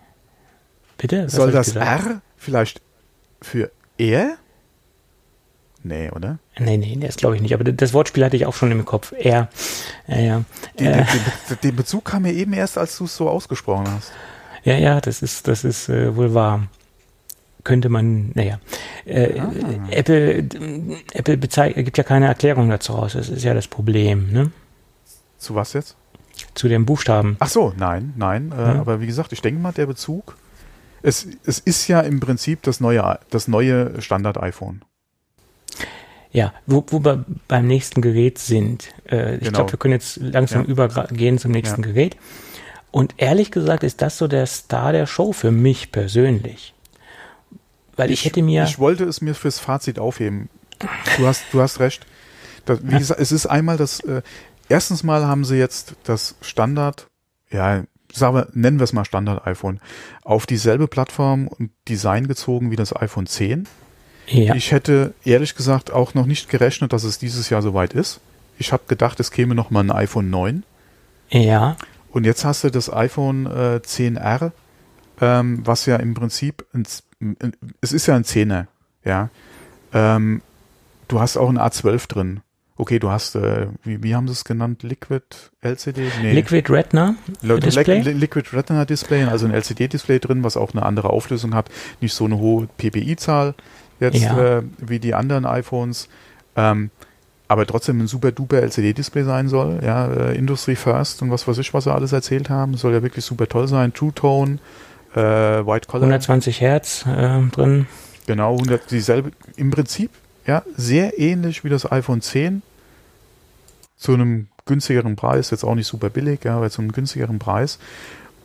Bitte? 0.97 1.27
Was 1.27 1.33
Soll 1.33 1.53
das? 1.53 1.77
R 1.77 2.23
vielleicht 2.37 2.81
für 3.41 3.71
er 3.97 4.39
Nee, 5.85 6.11
oder? 6.11 6.39
Nee, 6.59 6.77
nee, 6.77 6.99
das 7.01 7.17
glaube 7.17 7.37
ich 7.37 7.43
nicht. 7.43 7.55
Aber 7.55 7.65
das 7.65 7.95
Wortspiel 7.95 8.25
hatte 8.25 8.37
ich 8.37 8.47
auch 8.47 8.55
schon 8.55 8.71
im 8.71 8.85
Kopf. 8.85 9.13
Er, 9.17 9.49
ja, 10.09 10.19
ja. 10.19 10.45
Den, 10.79 10.87
äh, 10.87 11.05
den, 11.49 11.59
den 11.63 11.77
Bezug 11.77 12.05
kam 12.05 12.23
mir 12.23 12.33
eben 12.33 12.53
erst, 12.53 12.77
als 12.77 12.99
du 12.99 13.05
es 13.05 13.17
so 13.17 13.29
ausgesprochen 13.29 13.89
hast. 13.89 14.13
Ja, 14.65 14.77
ja, 14.77 15.01
das 15.01 15.23
ist, 15.23 15.47
das 15.47 15.65
ist 15.65 15.89
äh, 15.89 16.17
wohl 16.17 16.35
wahr. 16.35 16.67
Könnte 17.65 17.89
man, 17.89 18.33
naja. 18.35 18.59
Äh, 19.05 19.39
ah. 19.39 19.53
Apple, 19.91 20.49
Apple 21.13 21.39
gibt 21.39 21.97
ja 21.99 22.05
keine 22.05 22.27
Erklärung 22.27 22.69
dazu 22.69 22.93
raus. 22.93 23.13
Das 23.13 23.29
ist 23.29 23.45
ja 23.45 23.55
das 23.55 23.69
Problem, 23.69 24.33
ne? 24.33 24.51
Zu 25.39 25.55
was 25.55 25.73
jetzt? 25.73 25.97
Zu 26.55 26.69
den 26.69 26.85
Buchstaben. 26.85 27.37
Ach 27.41 27.49
so, 27.49 27.73
nein, 27.77 28.13
nein. 28.17 28.53
Äh, 28.53 28.57
ja. 28.57 28.81
Aber 28.81 29.01
wie 29.01 29.07
gesagt, 29.07 29.33
ich 29.33 29.41
denke 29.41 29.61
mal, 29.61 29.73
der 29.73 29.87
Bezug. 29.87 30.37
Es, 31.03 31.27
es 31.45 31.59
ist 31.61 31.87
ja 31.89 32.01
im 32.01 32.21
Prinzip 32.21 32.63
das 32.63 32.81
neue, 32.81 33.19
das 33.31 33.49
neue 33.49 34.01
Standard-iPhone. 34.01 34.83
Ja, 36.31 36.53
wo, 36.67 36.85
wo 36.89 37.05
wir 37.05 37.25
beim 37.47 37.67
nächsten 37.67 38.03
Gerät 38.03 38.39
sind. 38.39 38.89
Äh, 39.09 39.37
ich 39.37 39.41
genau. 39.41 39.53
glaube, 39.53 39.73
wir 39.73 39.79
können 39.79 39.93
jetzt 39.93 40.19
langsam 40.19 40.65
ja. 40.65 40.69
übergehen 40.69 41.39
zum 41.39 41.53
nächsten 41.53 41.83
ja. 41.83 41.89
Gerät. 41.89 42.17
Und 42.91 43.15
ehrlich 43.17 43.51
gesagt 43.51 43.83
ist 43.83 44.03
das 44.03 44.19
so 44.19 44.29
der 44.29 44.47
Star 44.47 44.93
der 44.93 45.07
Show 45.07 45.33
für 45.33 45.51
mich 45.51 45.93
persönlich. 45.93 46.75
Weil 47.97 48.11
ich, 48.11 48.21
ich 48.21 48.27
hätte 48.27 48.43
mir. 48.43 48.65
Ich 48.65 48.79
wollte 48.79 49.05
es 49.05 49.21
mir 49.21 49.35
fürs 49.35 49.59
Fazit 49.59 49.99
aufheben. 49.99 50.49
Du 51.17 51.27
hast, 51.27 51.45
du 51.53 51.61
hast 51.61 51.81
recht. 51.81 52.07
Das, 52.65 52.81
wie 52.83 52.99
gesagt, 52.99 53.21
es 53.21 53.33
ist 53.33 53.47
einmal 53.47 53.77
das, 53.77 54.01
äh, 54.01 54.23
erstens 54.69 55.03
mal 55.03 55.27
haben 55.27 55.45
sie 55.45 55.57
jetzt 55.57 55.95
das 56.05 56.37
Standard, 56.41 57.09
ja, 57.51 57.85
sagen 58.13 58.37
wir, 58.37 58.49
nennen 58.53 58.79
wir 58.79 58.85
es 58.85 58.93
mal 58.93 59.05
Standard 59.05 59.47
iPhone, 59.47 59.81
auf 60.23 60.47
dieselbe 60.47 60.89
Plattform 60.89 61.49
und 61.49 61.71
Design 61.89 62.27
gezogen 62.27 62.71
wie 62.71 62.77
das 62.77 62.95
iPhone 62.95 63.27
10. 63.27 63.67
Ja. 64.27 64.55
Ich 64.55 64.73
hätte 64.73 65.15
ehrlich 65.25 65.55
gesagt 65.55 65.91
auch 65.91 66.15
noch 66.15 66.27
nicht 66.27 66.49
gerechnet, 66.49 66.93
dass 66.93 67.05
es 67.05 67.19
dieses 67.19 67.49
Jahr 67.51 67.63
soweit 67.63 67.95
ist. 67.95 68.21
Ich 68.59 68.73
habe 68.73 68.83
gedacht, 68.87 69.21
es 69.21 69.31
käme 69.31 69.55
noch 69.55 69.71
mal 69.71 69.81
ein 69.81 69.91
iPhone 69.91 70.31
9. 70.31 70.65
Ja. 71.31 71.77
Und 72.11 72.25
jetzt 72.25 72.45
hast 72.45 72.65
du 72.65 72.71
das 72.71 72.93
iPhone 72.93 73.47
äh, 73.47 73.81
10R, 73.85 74.53
ähm, 75.21 75.61
was 75.65 75.87
ja 75.87 75.97
im 75.97 76.15
Prinzip, 76.15 76.67
ein, 76.73 76.87
es 77.81 77.93
ist 77.93 78.07
ja 78.07 78.17
ein 78.17 78.25
10er, 78.25 78.67
ja. 79.05 79.31
Ähm, 79.93 80.43
du 81.09 81.21
hast 81.21 81.37
auch 81.37 81.49
ein 81.49 81.59
A12 81.59 82.09
drin. 82.09 82.41
Okay, 82.81 83.01
du 83.01 83.11
hast, 83.11 83.35
äh, 83.35 83.67
wie, 83.83 84.05
wie 84.05 84.15
haben 84.15 84.29
sie 84.29 84.33
es 84.33 84.45
genannt? 84.45 84.85
Liquid 84.85 85.25
LCD? 85.63 86.13
Nee. 86.23 86.33
Liquid 86.33 86.73
Retina 86.73 87.17
Display? 87.43 88.03
Liquid 88.03 88.49
Retina 88.53 88.85
Display, 88.85 89.25
also 89.25 89.47
ein 89.47 89.53
LCD-Display 89.53 90.21
drin, 90.21 90.45
was 90.45 90.57
auch 90.57 90.73
eine 90.73 90.85
andere 90.87 91.11
Auflösung 91.11 91.57
hat, 91.57 91.71
nicht 92.01 92.15
so 92.15 92.27
eine 92.27 92.39
hohe 92.39 92.69
PPI-Zahl 92.79 93.55
jetzt 93.99 94.23
ja. 94.23 94.59
äh, 94.59 94.63
wie 94.79 95.01
die 95.01 95.15
anderen 95.15 95.45
iPhones. 95.45 96.09
Ähm, 96.55 96.91
aber 97.49 97.67
trotzdem 97.67 97.99
ein 98.01 98.07
super 98.07 98.31
duper 98.31 98.63
LCD-Display 98.63 99.25
sein 99.25 99.49
soll, 99.49 99.81
ja, 99.83 100.07
äh, 100.07 100.39
Industry 100.39 100.77
First 100.77 101.21
und 101.21 101.33
was 101.33 101.49
weiß 101.49 101.59
ich, 101.59 101.75
was 101.75 101.85
sie 101.85 101.93
alles 101.93 102.13
erzählt 102.13 102.49
haben, 102.49 102.77
soll 102.77 102.93
ja 102.93 103.03
wirklich 103.03 103.25
super 103.25 103.49
toll 103.49 103.67
sein, 103.67 103.93
True 103.93 104.13
Tone, 104.15 104.59
äh, 105.17 105.21
White 105.21 105.89
Color. 105.89 106.05
120 106.05 106.61
Hertz 106.61 107.07
äh, 107.07 107.41
drin. 107.51 107.87
Genau, 108.27 108.53
100, 108.53 108.89
dieselbe, 108.91 109.33
im 109.57 109.73
Prinzip, 109.73 110.11
ja, 110.49 110.63
sehr 110.77 111.19
ähnlich 111.19 111.63
wie 111.63 111.69
das 111.69 111.91
iPhone 111.93 112.23
10, 112.23 112.63
zu 113.97 114.15
einem 114.15 114.49
günstigeren 114.65 115.15
Preis, 115.15 115.51
jetzt 115.51 115.63
auch 115.63 115.75
nicht 115.75 115.87
super 115.87 116.09
billig, 116.09 116.45
ja, 116.45 116.57
aber 116.57 116.71
zu 116.71 116.81
einem 116.81 116.93
günstigeren 116.93 117.39
Preis. 117.39 117.79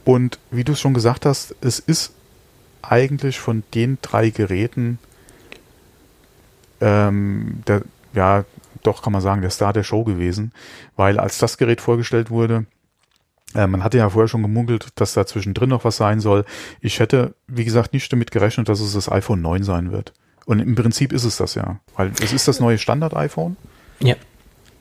Und 0.04 0.38
wie 0.52 0.66
du 0.66 0.74
es 0.74 0.82
schon 0.82 0.94
gesagt 0.94 1.26
hast, 1.26 1.56
es 1.62 1.80
ist 1.80 2.12
eigentlich 2.82 3.40
von 3.40 3.64
den 3.74 3.98
drei 4.02 4.30
Geräten 4.30 5.00
ähm, 6.82 7.64
der, 7.66 7.84
ja, 8.14 8.44
doch 8.82 9.02
kann 9.02 9.14
man 9.14 9.22
sagen, 9.22 9.42
der 9.42 9.52
Star 9.52 9.72
der 9.72 9.84
Show 9.84 10.04
gewesen, 10.04 10.52
weil 10.98 11.18
als 11.20 11.38
das 11.38 11.58
Gerät 11.58 11.80
vorgestellt 11.80 12.30
wurde, 12.30 12.66
äh, 13.56 13.66
man 13.66 13.82
hatte 13.82 14.00
ja 14.00 14.10
vorher 14.10 14.28
schon 14.28 14.42
gemunkelt, 14.42 14.90
dass 14.96 15.14
da 15.14 15.26
zwischendrin 15.26 15.70
noch 15.70 15.86
was 15.86 15.96
sein 15.96 16.20
soll. 16.20 16.44
Ich 16.82 17.00
hätte, 17.00 17.34
wie 17.48 17.64
gesagt, 17.64 17.94
nicht 17.94 18.12
damit 18.12 18.32
gerechnet, 18.32 18.68
dass 18.68 18.82
es 18.82 18.92
das 18.92 19.10
iPhone 19.10 19.42
9 19.42 19.64
sein 19.64 19.94
wird. 19.94 20.12
Und 20.46 20.60
im 20.60 20.76
Prinzip 20.76 21.14
ist 21.14 21.24
es 21.24 21.38
das 21.38 21.56
ja, 21.56 21.80
weil 21.96 22.12
es 22.22 22.34
ist 22.34 22.48
das 22.48 22.60
neue 22.60 22.78
Standard-iPhone. 22.78 23.56
Ja. 24.00 24.16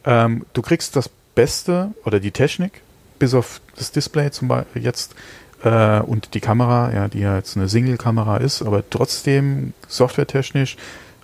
Ähm, 0.05 0.45
du 0.53 0.63
kriegst 0.63 0.97
das 0.97 1.09
Beste 1.35 1.93
oder 2.05 2.21
die 2.21 2.33
Technik, 2.33 2.83
bis 3.19 3.35
auf 3.35 3.61
das 3.77 3.93
Display 3.93 4.31
zum 4.31 4.49
Beispiel 4.49 4.83
jetzt 4.83 5.15
äh, 5.63 6.01
und 6.01 6.35
die 6.35 6.41
Kamera, 6.41 6.93
ja, 6.93 7.09
die 7.09 7.21
ja 7.21 7.37
jetzt 7.37 7.57
eine 7.57 7.69
Single-Kamera 7.69 8.39
ist, 8.39 8.63
aber 8.63 8.83
trotzdem 8.89 9.75
softwaretechnisch 9.89 10.77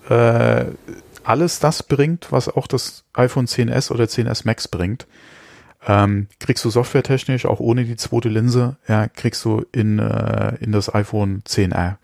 äh, 0.09 0.66
alles 1.24 1.59
das 1.59 1.82
bringt, 1.82 2.32
was 2.32 2.49
auch 2.49 2.66
das 2.66 3.05
iPhone 3.12 3.47
10s 3.47 3.91
oder 3.91 4.05
10s 4.05 4.43
Max 4.45 4.68
bringt. 4.68 5.07
Ähm, 5.86 6.28
kriegst 6.41 6.64
du 6.64 6.70
softwaretechnisch 6.70 7.47
auch 7.47 7.61
ohne 7.61 7.84
die 7.84 7.97
zweite 7.97 8.28
Linse, 8.28 8.76
ja, 8.89 9.09
kriegst 9.09 9.45
du 9.45 9.64
in, 9.72 9.99
äh, 9.99 10.57
in 10.61 10.72
das 10.72 10.93
iPhone 10.95 11.43
10R. 11.47 11.97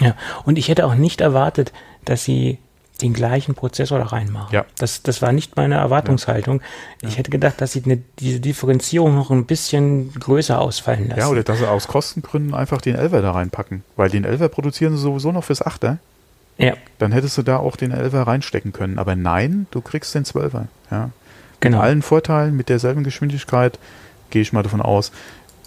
Ja, 0.00 0.14
und 0.44 0.58
ich 0.58 0.68
hätte 0.68 0.86
auch 0.86 0.94
nicht 0.94 1.20
erwartet, 1.20 1.72
dass 2.04 2.24
sie 2.24 2.58
den 3.00 3.12
gleichen 3.12 3.54
Prozessor 3.54 3.98
da 3.98 4.06
reinmachen. 4.06 4.52
Ja. 4.52 4.64
Das, 4.76 5.02
das 5.02 5.22
war 5.22 5.32
nicht 5.32 5.56
meine 5.56 5.76
Erwartungshaltung. 5.76 6.60
Ja. 7.02 7.08
Ich 7.08 7.18
hätte 7.18 7.30
gedacht, 7.30 7.60
dass 7.60 7.72
sie 7.72 7.84
eine, 7.84 7.98
diese 8.18 8.40
Differenzierung 8.40 9.14
noch 9.14 9.30
ein 9.30 9.46
bisschen 9.46 10.12
größer 10.14 10.60
ausfallen 10.60 11.08
lassen. 11.08 11.20
Ja, 11.20 11.28
oder 11.28 11.44
dass 11.44 11.58
sie 11.58 11.68
aus 11.68 11.86
Kostengründen 11.86 12.54
einfach 12.54 12.80
den 12.80 12.96
11er 12.96 13.20
da 13.20 13.32
reinpacken. 13.32 13.84
Weil 13.96 14.10
den 14.10 14.26
11er 14.26 14.48
produzieren 14.48 14.96
sie 14.96 15.02
sowieso 15.02 15.30
noch 15.30 15.44
fürs 15.44 15.64
8er. 15.64 15.98
Ja. 16.58 16.74
Dann 16.98 17.12
hättest 17.12 17.38
du 17.38 17.42
da 17.42 17.58
auch 17.58 17.76
den 17.76 17.94
11er 17.94 18.26
reinstecken 18.26 18.72
können. 18.72 18.98
Aber 18.98 19.14
nein, 19.14 19.68
du 19.70 19.80
kriegst 19.80 20.14
den 20.14 20.24
12er. 20.24 20.66
Ja. 20.90 21.10
Genau. 21.60 21.78
Mit 21.78 21.84
allen 21.84 22.02
Vorteilen, 22.02 22.56
mit 22.56 22.68
derselben 22.68 23.04
Geschwindigkeit, 23.04 23.78
gehe 24.30 24.42
ich 24.42 24.52
mal 24.52 24.62
davon 24.62 24.82
aus, 24.82 25.12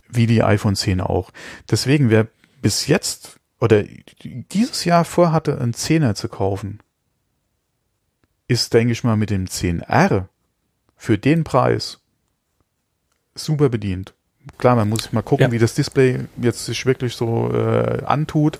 wie 0.09 0.27
die 0.27 0.43
iPhone 0.43 0.75
10 0.75 0.99
auch. 0.99 1.31
Deswegen, 1.69 2.09
wer 2.09 2.27
bis 2.61 2.87
jetzt 2.87 3.37
oder 3.61 3.83
dieses 4.51 4.83
Jahr 4.83 5.05
vorhatte, 5.05 5.61
einen 5.61 5.73
10er 5.73 6.15
zu 6.15 6.27
kaufen, 6.27 6.79
ist, 8.47 8.73
denke 8.73 8.91
ich 8.91 9.03
mal, 9.03 9.15
mit 9.15 9.29
dem 9.29 9.45
10R 9.45 10.25
für 10.97 11.17
den 11.17 11.43
Preis 11.45 11.99
super 13.35 13.69
bedient. 13.69 14.13
Klar, 14.57 14.75
man 14.75 14.89
muss 14.89 15.13
mal 15.13 15.21
gucken, 15.21 15.47
ja. 15.47 15.51
wie 15.51 15.59
das 15.59 15.75
Display 15.75 16.21
jetzt 16.41 16.65
sich 16.65 16.85
wirklich 16.85 17.15
so 17.15 17.53
äh, 17.53 18.03
antut. 18.03 18.59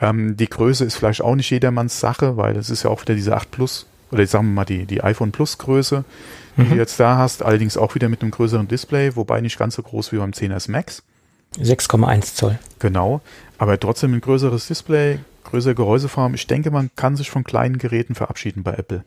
Ähm, 0.00 0.36
die 0.36 0.48
Größe 0.48 0.84
ist 0.84 0.96
vielleicht 0.96 1.22
auch 1.22 1.34
nicht 1.34 1.50
jedermanns 1.50 1.98
Sache, 1.98 2.36
weil 2.36 2.56
es 2.56 2.68
ist 2.68 2.82
ja 2.82 2.90
auch 2.90 3.00
wieder 3.00 3.14
diese 3.14 3.34
8 3.34 3.50
Plus 3.50 3.86
oder 4.10 4.26
sagen 4.26 4.48
wir 4.48 4.52
mal 4.52 4.64
die, 4.64 4.84
die 4.84 5.02
iPhone 5.02 5.32
Plus 5.32 5.56
Größe, 5.58 6.04
die 6.56 6.62
mhm. 6.62 6.70
du 6.70 6.76
jetzt 6.76 7.00
da 7.00 7.16
hast, 7.16 7.42
allerdings 7.42 7.76
auch 7.76 7.94
wieder 7.94 8.08
mit 8.08 8.20
einem 8.20 8.30
größeren 8.30 8.68
Display, 8.68 9.16
wobei 9.16 9.40
nicht 9.40 9.58
ganz 9.58 9.74
so 9.74 9.82
groß 9.82 10.12
wie 10.12 10.18
beim 10.18 10.30
10S 10.30 10.70
Max. 10.70 11.02
6,1 11.58 12.34
Zoll. 12.34 12.58
Genau, 12.78 13.20
aber 13.58 13.78
trotzdem 13.78 14.14
ein 14.14 14.20
größeres 14.20 14.66
Display, 14.66 15.18
größere 15.44 15.74
Gehäuseform. 15.74 16.34
Ich 16.34 16.46
denke, 16.46 16.70
man 16.70 16.90
kann 16.96 17.16
sich 17.16 17.30
von 17.30 17.44
kleinen 17.44 17.78
Geräten 17.78 18.14
verabschieden 18.14 18.62
bei 18.62 18.74
Apple. 18.74 19.04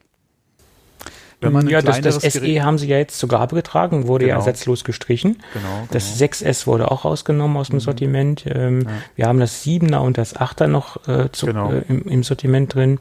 Wenn 1.40 1.54
man 1.54 1.68
ja, 1.70 1.84
das, 1.84 2.02
das 2.02 2.16
SE 2.16 2.64
haben 2.64 2.80
sie 2.80 2.88
ja 2.88 2.98
jetzt 2.98 3.20
zur 3.20 3.30
Gabe 3.30 3.56
getragen, 3.56 4.08
wurde 4.08 4.26
genau. 4.26 4.40
ja 4.40 4.46
ersatzlos 4.46 4.84
gestrichen. 4.84 5.38
Genau, 5.54 5.88
das 5.92 6.18
genau. 6.18 6.32
6S 6.32 6.66
wurde 6.66 6.90
auch 6.90 7.06
rausgenommen 7.06 7.58
aus 7.58 7.68
dem 7.68 7.76
mhm. 7.76 7.82
Sortiment. 7.82 8.46
Ähm, 8.48 8.82
ja. 8.82 8.88
Wir 9.16 9.26
haben 9.28 9.40
das 9.40 9.64
7er 9.64 9.98
und 9.98 10.18
das 10.18 10.36
8er 10.36 10.66
noch 10.66 11.08
äh, 11.08 11.32
zu, 11.32 11.46
genau. 11.46 11.72
äh, 11.72 11.84
im, 11.90 12.02
im, 12.04 12.24
Sortiment 12.24 12.74
drin. 12.74 13.00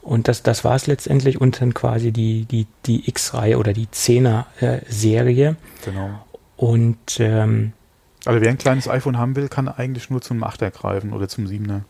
Und 0.00 0.28
das, 0.28 0.44
das 0.44 0.62
war 0.64 0.76
es 0.76 0.86
letztendlich 0.86 1.40
und 1.40 1.60
dann 1.60 1.74
quasi 1.74 2.12
die, 2.12 2.44
die, 2.44 2.66
die 2.86 3.08
X-Reihe 3.08 3.58
oder 3.58 3.72
die 3.72 3.86
10er-Serie. 3.86 5.48
Äh, 5.48 5.84
genau. 5.84 6.24
Und 6.56 7.18
ähm, 7.18 7.72
also 8.24 8.40
wer 8.40 8.50
ein 8.50 8.58
kleines 8.58 8.88
iPhone 8.88 9.18
haben 9.18 9.36
will, 9.36 9.48
kann 9.48 9.68
eigentlich 9.68 10.10
nur 10.10 10.20
zum 10.20 10.44
8er 10.44 10.70
greifen 10.70 11.12
oder 11.12 11.28
zum 11.28 11.46
7er. 11.46 11.82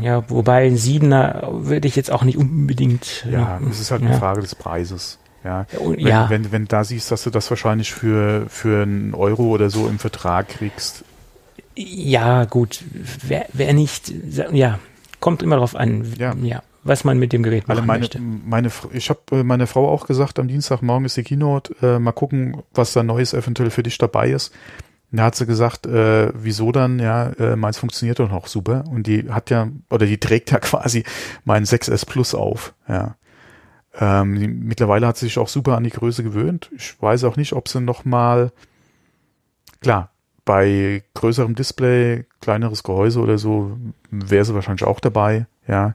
Ja, 0.00 0.28
wobei 0.30 0.66
ein 0.66 0.76
Siebener 0.76 1.48
würde 1.50 1.88
ich 1.88 1.96
jetzt 1.96 2.12
auch 2.12 2.22
nicht 2.22 2.38
unbedingt. 2.38 3.26
Ja, 3.28 3.60
es 3.68 3.80
ist 3.80 3.90
halt 3.90 4.02
eine 4.02 4.16
Frage 4.16 4.40
des 4.40 4.54
Preises. 4.54 5.18
Ja, 5.44 5.66
wenn, 5.72 5.98
ja. 5.98 6.30
Wenn, 6.30 6.52
wenn 6.52 6.66
da 6.66 6.84
siehst, 6.84 7.10
dass 7.10 7.24
du 7.24 7.30
das 7.30 7.50
wahrscheinlich 7.50 7.92
für, 7.92 8.46
für 8.48 8.82
einen 8.82 9.12
Euro 9.14 9.44
oder 9.48 9.70
so 9.70 9.88
im 9.88 9.98
Vertrag 9.98 10.48
kriegst. 10.48 11.04
Ja, 11.74 12.44
gut. 12.44 12.84
Wer, 13.26 13.46
wer 13.52 13.72
nicht, 13.72 14.12
ja, 14.52 14.78
kommt 15.18 15.42
immer 15.42 15.56
darauf 15.56 15.74
an, 15.74 16.12
ja. 16.16 16.34
ja. 16.42 16.62
was 16.84 17.02
man 17.02 17.18
mit 17.18 17.32
dem 17.32 17.42
Gerät 17.42 17.66
machen 17.66 17.86
meine, 17.86 18.00
möchte. 18.00 18.20
Meine, 18.20 18.70
ich 18.92 19.10
habe 19.10 19.20
äh, 19.32 19.42
meiner 19.42 19.66
Frau 19.66 19.88
auch 19.88 20.06
gesagt, 20.06 20.38
am 20.38 20.46
Dienstagmorgen 20.46 21.06
ist 21.06 21.16
die 21.16 21.24
Keynote, 21.24 21.74
äh, 21.82 21.98
mal 21.98 22.12
gucken, 22.12 22.62
was 22.72 22.92
da 22.92 23.02
Neues 23.02 23.34
eventuell 23.34 23.70
für 23.70 23.82
dich 23.82 23.98
dabei 23.98 24.30
ist. 24.30 24.52
Da 25.12 25.24
hat 25.24 25.34
sie 25.34 25.46
gesagt, 25.46 25.86
äh, 25.86 26.32
wieso 26.34 26.72
dann, 26.72 26.98
ja, 26.98 27.28
äh, 27.38 27.54
meins 27.54 27.78
funktioniert 27.78 28.18
doch 28.18 28.30
noch 28.30 28.46
super. 28.46 28.84
Und 28.90 29.06
die 29.06 29.30
hat 29.30 29.50
ja, 29.50 29.68
oder 29.90 30.06
die 30.06 30.18
trägt 30.18 30.50
ja 30.50 30.58
quasi 30.60 31.04
meinen 31.44 31.66
6S 31.66 32.06
Plus 32.06 32.34
auf, 32.34 32.74
ja. 32.88 33.16
Ähm, 34.00 34.38
die, 34.38 34.48
mittlerweile 34.48 35.06
hat 35.06 35.18
sie 35.18 35.26
sich 35.26 35.38
auch 35.38 35.48
super 35.48 35.76
an 35.76 35.84
die 35.84 35.90
Größe 35.90 36.22
gewöhnt. 36.22 36.70
Ich 36.74 37.00
weiß 37.02 37.24
auch 37.24 37.36
nicht, 37.36 37.52
ob 37.52 37.68
sie 37.68 37.78
noch 37.80 38.06
mal 38.06 38.50
klar, 39.82 40.10
bei 40.44 41.02
größerem 41.14 41.54
Display, 41.54 42.24
kleineres 42.40 42.82
Gehäuse 42.82 43.20
oder 43.20 43.38
so, 43.38 43.76
wäre 44.10 44.44
sie 44.44 44.54
wahrscheinlich 44.54 44.84
auch 44.84 45.00
dabei, 45.00 45.46
ja. 45.68 45.94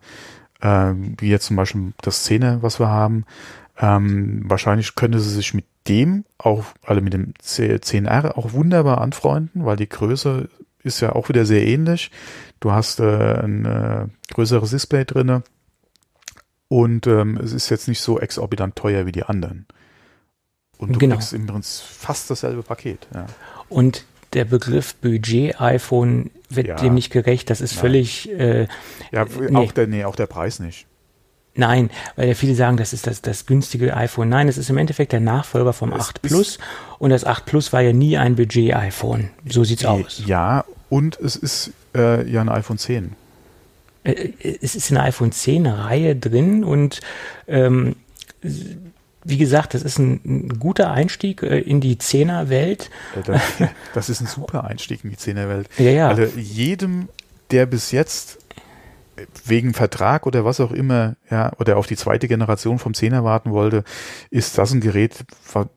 ähm, 0.61 1.15
wie 1.17 1.29
jetzt 1.29 1.47
zum 1.47 1.55
Beispiel 1.55 1.93
das 2.01 2.19
Szene, 2.19 2.59
was 2.61 2.79
wir 2.79 2.87
haben. 2.87 3.25
Ähm, 3.79 4.43
wahrscheinlich 4.45 4.95
könnte 4.95 5.19
sie 5.19 5.33
sich 5.33 5.53
mit 5.53 5.65
dem 5.87 6.25
auch, 6.37 6.65
also 6.83 7.01
mit 7.01 7.13
dem 7.13 7.33
10R 7.41 8.37
auch 8.37 8.53
wunderbar 8.53 9.01
anfreunden, 9.01 9.65
weil 9.65 9.77
die 9.77 9.89
Größe 9.89 10.49
ist 10.83 10.99
ja 11.01 11.13
auch 11.13 11.29
wieder 11.29 11.45
sehr 11.45 11.65
ähnlich. 11.65 12.11
Du 12.59 12.71
hast 12.71 12.99
äh, 12.99 13.41
ein 13.41 13.65
äh, 13.65 14.07
größeres 14.33 14.71
Display 14.71 15.05
drinne 15.05 15.43
und 16.67 17.07
ähm, 17.07 17.37
es 17.37 17.53
ist 17.53 17.69
jetzt 17.69 17.87
nicht 17.87 18.01
so 18.01 18.19
exorbitant 18.19 18.75
teuer 18.75 19.05
wie 19.05 19.11
die 19.11 19.23
anderen. 19.23 19.65
Und 20.77 20.93
du 20.93 20.99
genau. 20.99 21.15
kriegst 21.15 21.33
im 21.33 21.47
Prinzip 21.47 21.85
fast 21.85 22.29
dasselbe 22.29 22.63
Paket. 22.63 23.07
Ja. 23.13 23.25
Und 23.69 24.05
der 24.33 24.45
Begriff 24.45 24.95
Budget-iPhone 24.95 26.29
wird 26.49 26.67
ja. 26.67 26.75
dem 26.75 26.93
nicht 26.93 27.11
gerecht. 27.11 27.49
Das 27.49 27.61
ist 27.61 27.73
Nein. 27.75 27.81
völlig. 27.81 28.29
Äh, 28.31 28.67
ja, 29.11 29.25
nee. 29.25 29.55
auch, 29.55 29.71
der, 29.71 29.87
nee, 29.87 30.05
auch 30.05 30.15
der 30.15 30.27
Preis 30.27 30.59
nicht. 30.59 30.85
Nein, 31.57 31.89
weil 32.15 32.27
ja 32.27 32.33
viele 32.33 32.55
sagen, 32.55 32.77
das 32.77 32.93
ist 32.93 33.07
das, 33.07 33.21
das 33.21 33.45
günstige 33.45 33.95
iPhone. 33.97 34.29
Nein, 34.29 34.47
es 34.47 34.57
ist 34.57 34.69
im 34.69 34.77
Endeffekt 34.77 35.11
der 35.11 35.19
Nachfolger 35.19 35.73
vom 35.73 35.91
es 35.91 35.99
8 35.99 36.21
Plus. 36.21 36.59
Und 36.99 37.09
das 37.09 37.25
8 37.25 37.45
Plus 37.45 37.73
war 37.73 37.81
ja 37.81 37.93
nie 37.93 38.17
ein 38.17 38.35
Budget-iPhone. 38.35 39.29
So 39.47 39.63
sieht's 39.63 39.85
aus. 39.85 40.23
Ja, 40.25 40.65
und 40.89 41.19
es 41.19 41.35
ist 41.35 41.71
äh, 41.95 42.29
ja 42.29 42.41
ein 42.41 42.49
iPhone 42.49 42.77
10. 42.77 43.13
Äh, 44.03 44.11
äh, 44.11 44.57
es 44.61 44.75
ist 44.75 44.89
in 44.89 44.95
der 44.95 45.05
iPhone 45.05 45.31
10 45.31 45.65
Reihe 45.65 46.15
drin 46.15 46.63
und 46.63 47.01
ähm, 47.47 47.95
wie 49.23 49.37
gesagt, 49.37 49.73
das 49.73 49.81
ist 49.81 49.99
ein, 49.99 50.21
ein 50.23 50.59
guter 50.59 50.91
Einstieg 50.91 51.43
äh, 51.43 51.59
in 51.59 51.81
die 51.81 51.97
10er 51.97 52.49
Welt. 52.49 52.89
Das 53.93 54.09
ist 54.09 54.21
ein 54.21 54.27
super 54.27 54.63
Einstieg 54.65 55.03
in 55.03 55.09
die 55.09 55.17
10er 55.17 55.49
Welt. 55.49 55.69
Ja, 55.77 55.91
ja. 55.91 56.07
Also 56.09 56.23
jedem, 56.37 57.09
der 57.51 57.65
bis 57.65 57.91
jetzt 57.91 58.37
wegen 59.45 59.73
Vertrag 59.73 60.25
oder 60.25 60.45
was 60.45 60.59
auch 60.59 60.71
immer, 60.71 61.15
ja, 61.29 61.51
oder 61.59 61.77
auf 61.77 61.87
die 61.87 61.95
zweite 61.95 62.27
Generation 62.27 62.79
vom 62.79 62.93
10er 62.93 63.23
warten 63.23 63.51
wollte, 63.51 63.83
ist 64.29 64.57
das 64.57 64.71
ein 64.71 64.81
Gerät, 64.81 65.25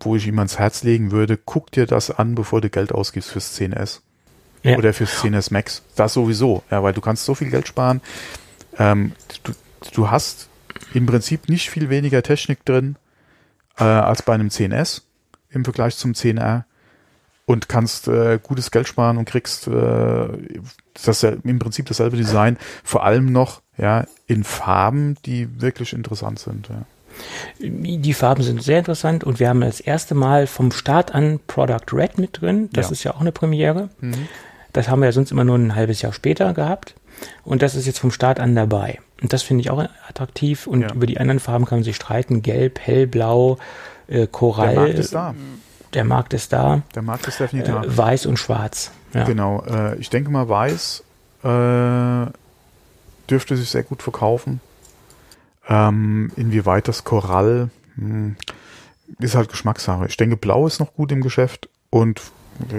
wo 0.00 0.16
ich 0.16 0.26
ihm 0.26 0.38
ans 0.38 0.58
Herz 0.58 0.82
legen 0.82 1.10
würde, 1.10 1.36
guck 1.36 1.70
dir 1.70 1.86
das 1.86 2.10
an, 2.10 2.34
bevor 2.34 2.60
du 2.60 2.70
Geld 2.70 2.92
ausgibst 2.92 3.30
fürs 3.30 3.58
10S. 3.58 4.00
Ja. 4.62 4.76
Oder 4.76 4.92
fürs 4.92 5.22
10S 5.22 5.52
Max. 5.52 5.82
Das 5.96 6.12
sowieso, 6.12 6.62
ja, 6.70 6.82
weil 6.82 6.92
du 6.92 7.00
kannst 7.00 7.24
so 7.24 7.34
viel 7.34 7.50
Geld 7.50 7.66
sparen. 7.66 8.02
Ähm, 8.78 9.12
du, 9.42 9.52
du 9.94 10.10
hast 10.10 10.48
im 10.92 11.06
Prinzip 11.06 11.48
nicht 11.48 11.70
viel 11.70 11.88
weniger 11.88 12.22
Technik 12.22 12.64
drin 12.64 12.96
äh, 13.78 13.84
als 13.84 14.22
bei 14.22 14.34
einem 14.34 14.48
10S 14.48 15.02
im 15.50 15.64
Vergleich 15.64 15.96
zum 15.96 16.12
10R 16.12 16.64
und 17.50 17.68
kannst 17.68 18.06
äh, 18.06 18.38
gutes 18.40 18.70
Geld 18.70 18.86
sparen 18.86 19.18
und 19.18 19.24
kriegst 19.24 19.66
äh, 19.66 20.28
das 21.04 21.22
ja 21.22 21.32
im 21.42 21.58
Prinzip 21.58 21.86
dasselbe 21.86 22.16
Design, 22.16 22.56
vor 22.84 23.02
allem 23.02 23.26
noch 23.26 23.60
ja 23.76 24.06
in 24.28 24.44
Farben, 24.44 25.16
die 25.26 25.60
wirklich 25.60 25.92
interessant 25.92 26.38
sind. 26.38 26.68
Ja. 26.68 26.84
Die 27.58 28.14
Farben 28.14 28.44
sind 28.44 28.62
sehr 28.62 28.78
interessant 28.78 29.24
und 29.24 29.40
wir 29.40 29.48
haben 29.48 29.62
das 29.62 29.80
erste 29.80 30.14
Mal 30.14 30.46
vom 30.46 30.70
Start 30.70 31.12
an 31.12 31.40
Product 31.48 31.92
Red 31.92 32.18
mit 32.18 32.40
drin. 32.40 32.70
Das 32.72 32.86
ja. 32.86 32.92
ist 32.92 33.02
ja 33.02 33.14
auch 33.14 33.20
eine 33.20 33.32
Premiere. 33.32 33.88
Mhm. 34.00 34.28
Das 34.72 34.88
haben 34.88 35.00
wir 35.00 35.06
ja 35.06 35.12
sonst 35.12 35.32
immer 35.32 35.42
nur 35.42 35.58
ein 35.58 35.74
halbes 35.74 36.02
Jahr 36.02 36.12
später 36.12 36.54
gehabt. 36.54 36.94
Und 37.42 37.62
das 37.62 37.74
ist 37.74 37.86
jetzt 37.86 37.98
vom 37.98 38.12
Start 38.12 38.38
an 38.38 38.54
dabei. 38.54 39.00
Und 39.20 39.32
das 39.32 39.42
finde 39.42 39.62
ich 39.62 39.70
auch 39.70 39.84
attraktiv. 40.08 40.68
Und 40.68 40.82
ja. 40.82 40.94
über 40.94 41.06
die 41.06 41.18
anderen 41.18 41.40
Farben 41.40 41.64
kann 41.64 41.78
man 41.78 41.84
sich 41.84 41.96
streiten. 41.96 42.42
Gelb, 42.42 42.78
hellblau, 42.78 43.58
äh, 44.06 44.28
Korall. 44.28 44.74
Der 44.74 44.80
Markt 44.82 44.98
ist 45.00 45.12
da. 45.12 45.34
Der 45.94 46.04
Markt 46.04 46.32
ist 46.34 46.52
da. 46.52 46.82
Der 46.94 47.02
Markt 47.02 47.26
ist 47.26 47.40
definitiv 47.40 47.74
da. 47.74 47.82
Äh, 47.82 47.96
weiß 47.96 48.26
und 48.26 48.38
schwarz. 48.38 48.92
Ja. 49.12 49.24
Genau. 49.24 49.64
Äh, 49.64 49.96
ich 49.96 50.10
denke 50.10 50.30
mal, 50.30 50.48
weiß 50.48 51.02
äh, 51.42 52.30
dürfte 53.30 53.56
sich 53.56 53.70
sehr 53.70 53.82
gut 53.82 54.02
verkaufen. 54.02 54.60
Ähm, 55.68 56.32
inwieweit 56.36 56.88
das 56.88 57.04
Korall 57.04 57.70
mh, 57.96 58.06
hm, 58.06 58.36
ist 59.18 59.34
halt 59.34 59.48
Geschmackssache. 59.48 60.06
Ich 60.06 60.16
denke, 60.16 60.36
blau 60.36 60.66
ist 60.66 60.80
noch 60.80 60.94
gut 60.94 61.12
im 61.12 61.20
Geschäft 61.20 61.68
und 61.90 62.20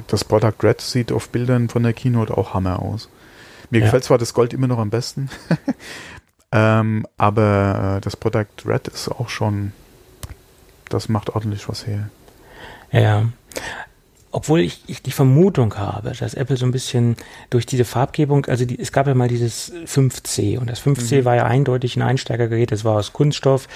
das 0.07 0.23
Product 0.23 0.53
Red 0.61 0.81
sieht 0.81 1.11
auf 1.11 1.29
Bildern 1.29 1.69
von 1.69 1.83
der 1.83 1.93
Keynote 1.93 2.37
auch 2.37 2.53
Hammer 2.53 2.81
aus. 2.81 3.09
Mir 3.69 3.79
ja. 3.79 3.85
gefällt 3.85 4.03
zwar 4.03 4.17
das 4.17 4.33
Gold 4.33 4.53
immer 4.53 4.67
noch 4.67 4.77
am 4.77 4.89
besten, 4.89 5.29
ähm, 6.51 7.07
aber 7.17 7.97
äh, 7.97 8.01
das 8.01 8.15
Product 8.15 8.45
Red 8.65 8.89
ist 8.89 9.09
auch 9.09 9.29
schon, 9.29 9.71
das 10.89 11.09
macht 11.09 11.31
ordentlich 11.31 11.67
was 11.67 11.87
her. 11.87 12.09
Ja. 12.91 13.25
Obwohl 14.33 14.61
ich, 14.61 14.83
ich 14.87 15.01
die 15.01 15.11
Vermutung 15.11 15.75
habe, 15.75 16.13
dass 16.17 16.33
Apple 16.33 16.55
so 16.55 16.65
ein 16.65 16.71
bisschen 16.71 17.17
durch 17.49 17.65
diese 17.65 17.83
Farbgebung, 17.83 18.45
also 18.45 18.63
die, 18.63 18.79
es 18.79 18.93
gab 18.93 19.07
ja 19.07 19.13
mal 19.13 19.27
dieses 19.27 19.73
5C 19.73 20.57
und 20.57 20.69
das 20.69 20.81
5C 20.81 21.19
mhm. 21.19 21.25
war 21.25 21.35
ja 21.35 21.45
eindeutig 21.45 21.97
ein 21.97 22.01
Einsteigergerät, 22.01 22.71
das 22.71 22.85
war 22.85 22.95
aus 22.95 23.11
Kunststoff, 23.11 23.67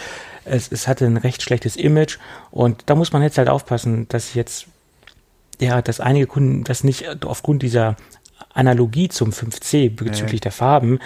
es, 0.46 0.72
es 0.72 0.88
hatte 0.88 1.06
ein 1.06 1.18
recht 1.18 1.42
schlechtes 1.42 1.76
Image 1.76 2.20
und 2.52 2.84
da 2.86 2.96
muss 2.96 3.12
man 3.12 3.22
jetzt 3.22 3.38
halt 3.38 3.50
aufpassen, 3.50 4.08
dass 4.08 4.34
jetzt 4.34 4.68
ja, 5.60 5.82
dass 5.82 6.00
einige 6.00 6.28
Kunden 6.28 6.64
das 6.64 6.84
nicht 6.84 7.26
aufgrund 7.26 7.62
dieser 7.62 7.96
Analogie 8.54 9.10
zum 9.10 9.32
5C 9.32 9.90
bezüglich 9.90 10.40
ja. 10.40 10.46
der 10.46 10.52
Farben, 10.52 11.00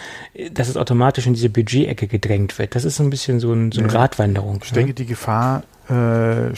dass 0.51 0.69
es 0.69 0.77
automatisch 0.77 1.27
in 1.27 1.33
diese 1.33 1.49
Budget-Ecke 1.49 2.07
gedrängt 2.07 2.57
wird. 2.59 2.75
Das 2.75 2.85
ist 2.85 2.97
so 2.97 3.03
ein 3.03 3.09
bisschen 3.09 3.39
so, 3.39 3.51
ein, 3.53 3.71
so 3.71 3.81
eine 3.81 3.87
ja. 3.87 3.93
Gratwanderung. 3.93 4.59
Ich 4.63 4.71
ne? 4.71 4.79
denke, 4.79 4.93
die 4.93 5.05
Gefahr, 5.05 5.63
äh, 5.89 6.51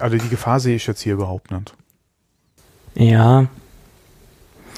also 0.00 0.16
die 0.16 0.28
Gefahr 0.28 0.60
sehe 0.60 0.76
ich 0.76 0.86
jetzt 0.86 1.00
hier 1.00 1.14
überhaupt 1.14 1.50
nicht. 1.50 1.74
Ja. 2.94 3.46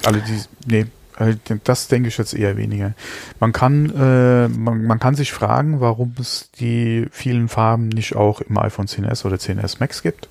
Also 0.05 0.19
die, 0.19 0.41
nee, 0.65 0.85
also 1.17 1.37
das 1.63 1.87
denke 1.87 2.09
ich 2.09 2.17
jetzt 2.17 2.33
eher 2.33 2.57
weniger. 2.57 2.93
Man 3.39 3.51
kann, 3.53 3.89
äh, 3.89 4.47
man, 4.47 4.83
man 4.85 4.99
kann 4.99 5.15
sich 5.15 5.31
fragen, 5.31 5.79
warum 5.79 6.13
es 6.19 6.51
die 6.59 7.07
vielen 7.11 7.47
Farben 7.47 7.89
nicht 7.89 8.15
auch 8.15 8.41
im 8.41 8.57
iPhone 8.57 8.87
10s 8.87 9.25
oder 9.25 9.37
10s 9.37 9.77
Max 9.79 10.01
gibt. 10.01 10.27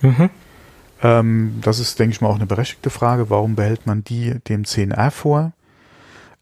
Mhm. 0.00 0.30
Ähm, 1.02 1.58
das 1.60 1.78
ist, 1.78 1.98
denke 1.98 2.14
ich 2.14 2.20
mal, 2.20 2.28
auch 2.28 2.36
eine 2.36 2.46
berechtigte 2.46 2.90
Frage. 2.90 3.28
Warum 3.30 3.54
behält 3.54 3.86
man 3.86 4.04
die 4.04 4.40
dem 4.48 4.62
10R 4.62 5.10
vor? 5.10 5.52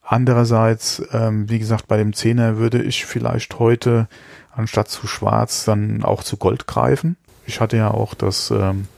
Andererseits, 0.02 1.02
ähm, 1.12 1.48
wie 1.48 1.58
gesagt, 1.58 1.88
bei 1.88 1.96
dem 1.96 2.12
10er 2.12 2.56
würde 2.56 2.82
ich 2.82 3.06
vielleicht 3.06 3.58
heute 3.58 4.08
anstatt 4.54 4.88
zu 4.88 5.06
schwarz 5.06 5.64
dann 5.64 6.04
auch 6.04 6.22
zu 6.22 6.36
Gold 6.36 6.66
greifen. 6.66 7.16
Ich 7.52 7.60
hatte 7.60 7.76
ja 7.76 7.90
auch 7.90 8.14
das, 8.14 8.50
ähm, 8.50 8.88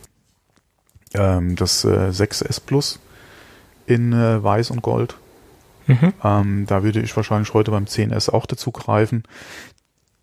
ähm, 1.12 1.56
das 1.56 1.84
äh, 1.84 2.10
6S 2.10 2.60
Plus 2.64 3.00
in 3.84 4.12
äh, 4.12 4.42
weiß 4.42 4.70
und 4.70 4.80
gold. 4.80 5.16
Mhm. 5.88 6.12
Ähm, 6.22 6.66
da 6.66 6.84
würde 6.84 7.00
ich 7.00 7.16
wahrscheinlich 7.16 7.52
heute 7.52 7.72
beim 7.72 7.86
10S 7.86 8.30
auch 8.30 8.46
dazu 8.46 8.70
greifen. 8.70 9.24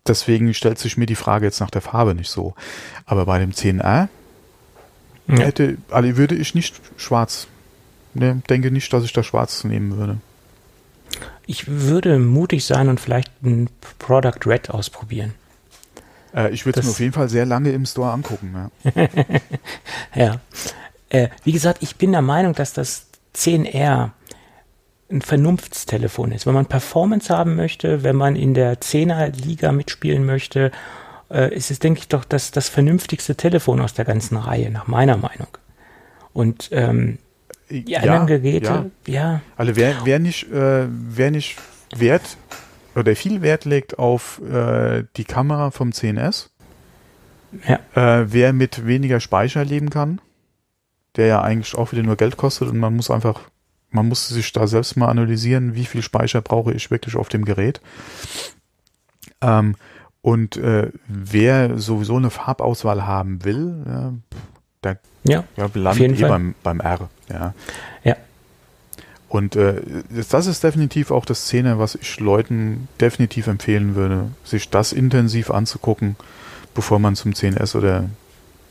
Deswegen 0.06 0.54
stellt 0.54 0.78
sich 0.78 0.96
mir 0.96 1.04
die 1.04 1.14
Frage 1.14 1.44
jetzt 1.44 1.60
nach 1.60 1.70
der 1.70 1.82
Farbe 1.82 2.14
nicht 2.14 2.30
so. 2.30 2.54
Aber 3.04 3.26
bei 3.26 3.38
dem 3.38 3.50
10R 3.50 4.08
ja. 5.28 5.36
Hätte, 5.36 5.76
also 5.90 6.16
würde 6.16 6.34
ich 6.34 6.54
nicht 6.54 6.80
schwarz. 6.96 7.48
Ne, 8.14 8.42
denke 8.48 8.70
nicht, 8.70 8.90
dass 8.94 9.04
ich 9.04 9.12
da 9.12 9.22
schwarz 9.22 9.64
nehmen 9.64 9.96
würde. 9.98 10.18
Ich 11.46 11.68
würde 11.68 12.18
mutig 12.18 12.64
sein 12.64 12.88
und 12.88 12.98
vielleicht 12.98 13.30
ein 13.42 13.68
Product 13.98 14.46
Red 14.46 14.70
ausprobieren. 14.70 15.34
Äh, 16.34 16.50
ich 16.50 16.66
würde 16.66 16.80
es 16.80 16.86
mir 16.86 16.92
auf 16.92 17.00
jeden 17.00 17.12
Fall 17.12 17.28
sehr 17.28 17.46
lange 17.46 17.70
im 17.70 17.86
Store 17.86 18.10
angucken. 18.10 18.70
Ja. 18.84 19.08
ja. 20.14 20.40
Äh, 21.08 21.28
wie 21.44 21.52
gesagt, 21.52 21.82
ich 21.82 21.96
bin 21.96 22.12
der 22.12 22.22
Meinung, 22.22 22.54
dass 22.54 22.72
das 22.72 23.06
10R 23.36 24.10
ein 25.10 25.22
Vernunftstelefon 25.22 26.32
ist. 26.32 26.46
Wenn 26.46 26.54
man 26.54 26.66
Performance 26.66 27.36
haben 27.36 27.56
möchte, 27.56 28.02
wenn 28.02 28.16
man 28.16 28.34
in 28.34 28.54
der 28.54 28.80
10er 28.80 29.28
Liga 29.44 29.72
mitspielen 29.72 30.24
möchte 30.24 30.72
äh, 31.32 31.54
ist 31.54 31.70
es, 31.70 31.78
denke 31.78 32.00
ich, 32.00 32.08
doch 32.08 32.24
das, 32.24 32.50
das 32.50 32.68
vernünftigste 32.68 33.34
Telefon 33.34 33.80
aus 33.80 33.94
der 33.94 34.04
ganzen 34.04 34.36
Reihe, 34.36 34.70
nach 34.70 34.86
meiner 34.86 35.16
Meinung. 35.16 35.48
Und 36.32 36.68
ähm, 36.72 37.18
die 37.70 37.90
ja, 37.90 38.00
anderen 38.00 38.26
Geräte, 38.26 38.90
ja. 39.06 39.14
ja. 39.14 39.40
Also 39.56 39.76
wer, 39.76 39.96
wer 40.04 40.18
nicht, 40.18 40.50
äh, 40.52 40.86
wer 40.88 41.30
nicht 41.30 41.56
Wert 41.96 42.36
oder 42.94 43.16
viel 43.16 43.42
Wert 43.42 43.64
legt 43.64 43.98
auf 43.98 44.40
äh, 44.42 45.04
die 45.16 45.24
Kamera 45.24 45.70
vom 45.70 45.90
10S, 45.90 46.48
ja. 47.66 47.78
äh, 47.94 48.32
wer 48.32 48.52
mit 48.52 48.86
weniger 48.86 49.20
Speicher 49.20 49.64
leben 49.64 49.90
kann, 49.90 50.20
der 51.16 51.26
ja 51.26 51.42
eigentlich 51.42 51.74
auch 51.74 51.92
wieder 51.92 52.02
nur 52.02 52.16
Geld 52.16 52.36
kostet 52.36 52.68
und 52.68 52.78
man 52.78 52.94
muss 52.94 53.10
einfach, 53.10 53.40
man 53.90 54.08
muss 54.08 54.28
sich 54.28 54.52
da 54.52 54.66
selbst 54.66 54.96
mal 54.96 55.08
analysieren, 55.08 55.74
wie 55.74 55.84
viel 55.84 56.02
Speicher 56.02 56.40
brauche 56.40 56.72
ich 56.72 56.90
wirklich 56.90 57.16
auf 57.16 57.28
dem 57.28 57.44
Gerät. 57.44 57.80
Ähm, 59.40 59.76
und 60.22 60.56
äh, 60.56 60.90
wer 61.08 61.78
sowieso 61.78 62.16
eine 62.16 62.30
Farbauswahl 62.30 63.06
haben 63.06 63.44
will, 63.44 63.84
ja, 63.86 64.12
der 64.84 64.98
ja, 65.24 65.44
ja, 65.56 65.70
landet 65.74 66.20
eh 66.20 66.22
beim, 66.22 66.54
beim 66.62 66.80
R. 66.80 67.08
Ja. 67.28 67.54
ja. 68.04 68.16
Und 69.32 69.56
äh, 69.56 69.80
das 70.30 70.46
ist 70.46 70.62
definitiv 70.62 71.10
auch 71.10 71.24
das 71.24 71.44
Szene, 71.46 71.78
was 71.78 71.94
ich 71.94 72.20
Leuten 72.20 72.86
definitiv 73.00 73.46
empfehlen 73.46 73.94
würde, 73.94 74.28
sich 74.44 74.68
das 74.68 74.92
intensiv 74.92 75.50
anzugucken, 75.50 76.16
bevor 76.74 76.98
man 76.98 77.16
zum 77.16 77.32
10S 77.32 77.74
oder 77.74 78.10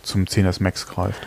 zum 0.04 0.26
10S 0.26 0.62
Max 0.62 0.86
greift. 0.86 1.20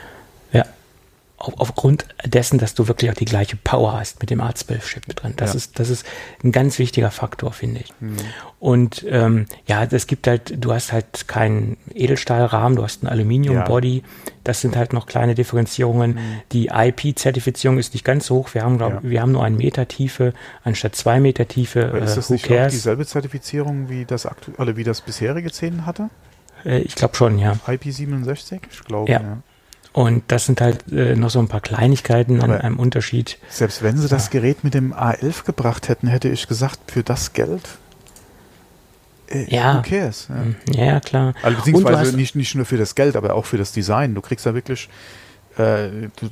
Auf, 1.48 1.54
aufgrund 1.58 2.06
dessen, 2.24 2.58
dass 2.58 2.74
du 2.74 2.88
wirklich 2.88 3.10
auch 3.10 3.14
die 3.14 3.24
gleiche 3.24 3.56
Power 3.56 3.98
hast 3.98 4.20
mit 4.20 4.30
dem 4.30 4.40
A12-Chip 4.40 5.14
drin. 5.16 5.34
Das, 5.36 5.50
ja. 5.50 5.56
ist, 5.56 5.78
das 5.78 5.90
ist 5.90 6.06
ein 6.42 6.52
ganz 6.52 6.78
wichtiger 6.78 7.10
Faktor, 7.10 7.52
finde 7.52 7.80
ich. 7.80 7.92
Mhm. 8.00 8.16
Und 8.58 9.04
ähm, 9.08 9.46
ja, 9.66 9.84
es 9.84 10.06
gibt 10.06 10.26
halt, 10.26 10.54
du 10.64 10.72
hast 10.72 10.92
halt 10.92 11.28
keinen 11.28 11.76
Edelstahlrahmen, 11.94 12.76
du 12.76 12.82
hast 12.82 13.02
einen 13.02 13.12
Aluminium-Body. 13.12 13.98
Ja. 13.98 14.32
Das 14.42 14.60
sind 14.60 14.76
halt 14.76 14.92
noch 14.92 15.06
kleine 15.06 15.34
Differenzierungen. 15.34 16.14
Mhm. 16.14 16.40
Die 16.52 16.68
IP-Zertifizierung 16.68 17.78
ist 17.78 17.94
nicht 17.94 18.04
ganz 18.04 18.26
so 18.26 18.36
hoch. 18.36 18.54
Wir 18.54 18.62
haben, 18.62 18.78
glaub, 18.78 18.92
ja. 18.92 19.00
wir 19.02 19.20
haben 19.20 19.32
nur 19.32 19.44
einen 19.44 19.56
Meter 19.56 19.86
Tiefe 19.88 20.32
anstatt 20.62 20.96
zwei 20.96 21.20
Meter 21.20 21.46
Tiefe. 21.48 21.88
Aber 21.88 22.00
ist 22.00 22.16
das 22.16 22.30
äh, 22.30 22.34
nicht 22.34 22.48
dieselbe 22.48 23.06
Zertifizierung 23.06 23.88
wie 23.88 24.04
das, 24.04 24.26
aktuelle, 24.26 24.76
wie 24.76 24.84
das 24.84 25.00
bisherige 25.00 25.50
10 25.50 25.86
hatte? 25.86 26.10
Äh, 26.64 26.80
ich 26.80 26.94
glaube 26.94 27.14
schon, 27.14 27.38
ja. 27.38 27.52
IP67? 27.66 28.60
Ich 28.70 28.84
glaube, 28.84 29.10
ja. 29.10 29.38
Und 29.94 30.24
das 30.26 30.46
sind 30.46 30.60
halt 30.60 30.92
äh, 30.92 31.14
noch 31.14 31.30
so 31.30 31.38
ein 31.38 31.46
paar 31.46 31.60
Kleinigkeiten 31.60 32.42
an 32.42 32.50
einem 32.50 32.80
Unterschied. 32.80 33.38
Selbst 33.48 33.84
wenn 33.84 33.96
sie 33.96 34.08
das 34.08 34.28
Gerät 34.28 34.64
mit 34.64 34.74
dem 34.74 34.92
A11 34.92 35.44
gebracht 35.44 35.88
hätten, 35.88 36.08
hätte 36.08 36.28
ich 36.28 36.48
gesagt, 36.48 36.90
für 36.90 37.04
das 37.04 37.32
Geld. 37.32 37.62
Äh, 39.28 39.54
ja. 39.54 39.78
Who 39.78 39.82
cares? 39.88 40.26
Ja, 40.28 40.34
mhm. 40.34 40.56
ja 40.72 40.98
klar. 40.98 41.34
Also 41.44 41.58
beziehungsweise 41.58 42.16
nicht, 42.16 42.34
nicht 42.34 42.56
nur 42.56 42.64
für 42.66 42.76
das 42.76 42.96
Geld, 42.96 43.14
aber 43.14 43.34
auch 43.34 43.44
für 43.44 43.56
das 43.56 43.70
Design. 43.70 44.16
Du 44.16 44.20
kriegst 44.20 44.44
da 44.44 44.52
wirklich 44.52 44.88
äh, 45.58 46.08
du, 46.16 46.28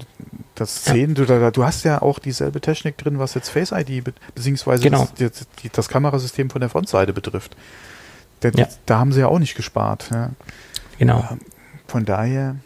das 0.56 0.82
10, 0.82 1.14
ja. 1.14 1.24
du, 1.24 1.52
du 1.52 1.64
hast 1.64 1.84
ja 1.84 2.02
auch 2.02 2.18
dieselbe 2.18 2.60
Technik 2.60 2.98
drin, 2.98 3.20
was 3.20 3.34
jetzt 3.34 3.48
Face 3.48 3.70
ID 3.70 4.02
beziehungsweise 4.34 4.82
genau. 4.82 5.09
das, 5.16 5.47
die, 5.62 5.68
das, 5.68 5.89
Kamerasystem 5.89 6.51
von 6.51 6.60
der 6.60 6.68
Frontseite 6.68 7.12
betrifft. 7.12 7.56
Der, 8.43 8.51
ja. 8.56 8.66
Da 8.86 8.98
haben 8.98 9.12
sie 9.12 9.20
ja 9.20 9.28
auch 9.28 9.39
nicht 9.39 9.55
gespart. 9.55 10.09
Ja. 10.10 10.30
Genau. 10.98 11.24
Ähm, 11.30 11.39
von 11.86 12.05
daher. 12.05 12.56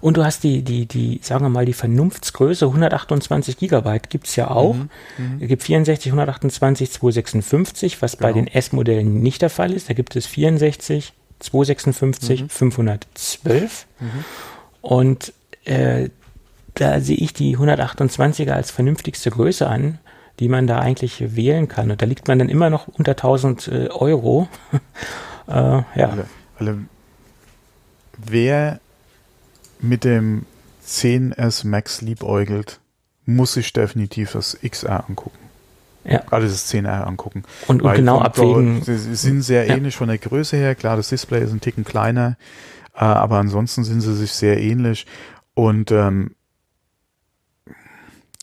Und 0.00 0.16
du 0.16 0.24
hast 0.24 0.42
die, 0.44 0.62
die, 0.62 0.86
die, 0.86 1.20
sagen 1.22 1.44
wir 1.44 1.48
mal, 1.48 1.64
die 1.64 1.72
Vernunftsgröße 1.72 2.66
128 2.66 3.56
Gigabyte 3.56 4.10
gibt 4.10 4.26
es 4.26 4.36
ja 4.36 4.50
auch. 4.50 4.74
Mhm, 4.74 4.88
mhm. 5.18 5.38
es 5.40 5.48
gibt 5.48 5.62
64, 5.62 6.12
128, 6.12 6.90
256, 6.90 8.02
was 8.02 8.18
genau. 8.18 8.28
bei 8.28 8.32
den 8.32 8.46
S-Modellen 8.46 9.20
nicht 9.20 9.42
der 9.42 9.50
Fall 9.50 9.72
ist. 9.72 9.88
Da 9.88 9.94
gibt 9.94 10.16
es 10.16 10.26
64, 10.26 11.12
256, 11.40 12.42
mhm. 12.42 12.48
512. 12.48 13.86
Mhm. 14.00 14.06
Und 14.80 15.32
äh, 15.64 16.10
da 16.74 17.00
sehe 17.00 17.16
ich 17.16 17.32
die 17.32 17.56
128er 17.56 18.52
als 18.52 18.70
vernünftigste 18.70 19.30
Größe 19.30 19.66
an, 19.66 19.98
die 20.38 20.48
man 20.48 20.66
da 20.66 20.78
eigentlich 20.78 21.34
wählen 21.34 21.68
kann. 21.68 21.90
Und 21.90 22.02
da 22.02 22.06
liegt 22.06 22.28
man 22.28 22.38
dann 22.38 22.48
immer 22.48 22.70
noch 22.70 22.88
unter 22.88 23.12
1000 23.12 23.68
äh, 23.68 23.88
Euro. 23.88 24.48
äh, 25.48 25.52
ja. 25.52 25.84
Alle, 25.94 26.26
alle, 26.58 26.78
wer 28.18 28.80
mit 29.80 30.04
dem 30.04 30.46
10S 30.86 31.66
Max 31.66 32.00
liebäugelt, 32.00 32.80
muss 33.24 33.54
sich 33.54 33.72
definitiv 33.72 34.32
das 34.32 34.56
XR 34.62 35.08
angucken. 35.08 35.38
Ja. 36.04 36.22
Also 36.30 36.46
das 36.46 36.72
10R 36.72 37.02
angucken. 37.02 37.42
Und, 37.66 37.82
und 37.82 37.94
genau 37.94 38.20
abwägen. 38.20 38.82
Sie 38.82 38.96
sind 39.16 39.42
sehr 39.42 39.66
ja. 39.66 39.74
ähnlich 39.74 39.96
von 39.96 40.08
der 40.08 40.18
Größe 40.18 40.56
her. 40.56 40.76
Klar, 40.76 40.96
das 40.96 41.08
Display 41.08 41.42
ist 41.42 41.52
ein 41.52 41.60
Ticken 41.60 41.84
kleiner, 41.84 42.36
äh, 42.94 43.00
aber 43.00 43.38
ansonsten 43.38 43.82
sind 43.82 44.00
sie 44.00 44.14
sich 44.14 44.32
sehr 44.32 44.60
ähnlich. 44.60 45.06
Und 45.54 45.90
ähm, 45.90 46.36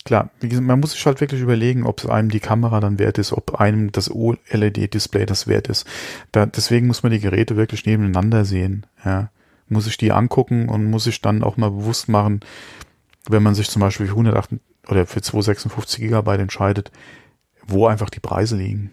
klar, 0.04 0.28
wie 0.40 0.50
gesagt, 0.50 0.66
man 0.66 0.80
muss 0.80 0.92
sich 0.92 1.06
halt 1.06 1.22
wirklich 1.22 1.40
überlegen, 1.40 1.86
ob 1.86 2.00
es 2.00 2.06
einem 2.06 2.28
die 2.28 2.40
Kamera 2.40 2.80
dann 2.80 2.98
wert 2.98 3.16
ist, 3.16 3.32
ob 3.32 3.58
einem 3.58 3.92
das 3.92 4.10
OLED-Display 4.10 5.24
das 5.24 5.46
wert 5.46 5.68
ist. 5.68 5.86
Da, 6.32 6.44
deswegen 6.44 6.86
muss 6.86 7.02
man 7.02 7.12
die 7.12 7.20
Geräte 7.20 7.56
wirklich 7.56 7.86
nebeneinander 7.86 8.44
sehen. 8.44 8.84
Ja 9.06 9.30
muss 9.68 9.86
ich 9.86 9.96
die 9.96 10.12
angucken 10.12 10.68
und 10.68 10.90
muss 10.90 11.06
ich 11.06 11.20
dann 11.20 11.42
auch 11.42 11.56
mal 11.56 11.70
bewusst 11.70 12.08
machen, 12.08 12.40
wenn 13.28 13.42
man 13.42 13.54
sich 13.54 13.70
zum 13.70 13.80
Beispiel 13.80 14.06
für 14.06 14.12
108 14.12 14.50
oder 14.88 15.06
für 15.06 15.22
256 15.22 16.00
Gigabyte 16.00 16.40
entscheidet, 16.40 16.90
wo 17.66 17.86
einfach 17.86 18.10
die 18.10 18.20
Preise 18.20 18.56
liegen. 18.56 18.90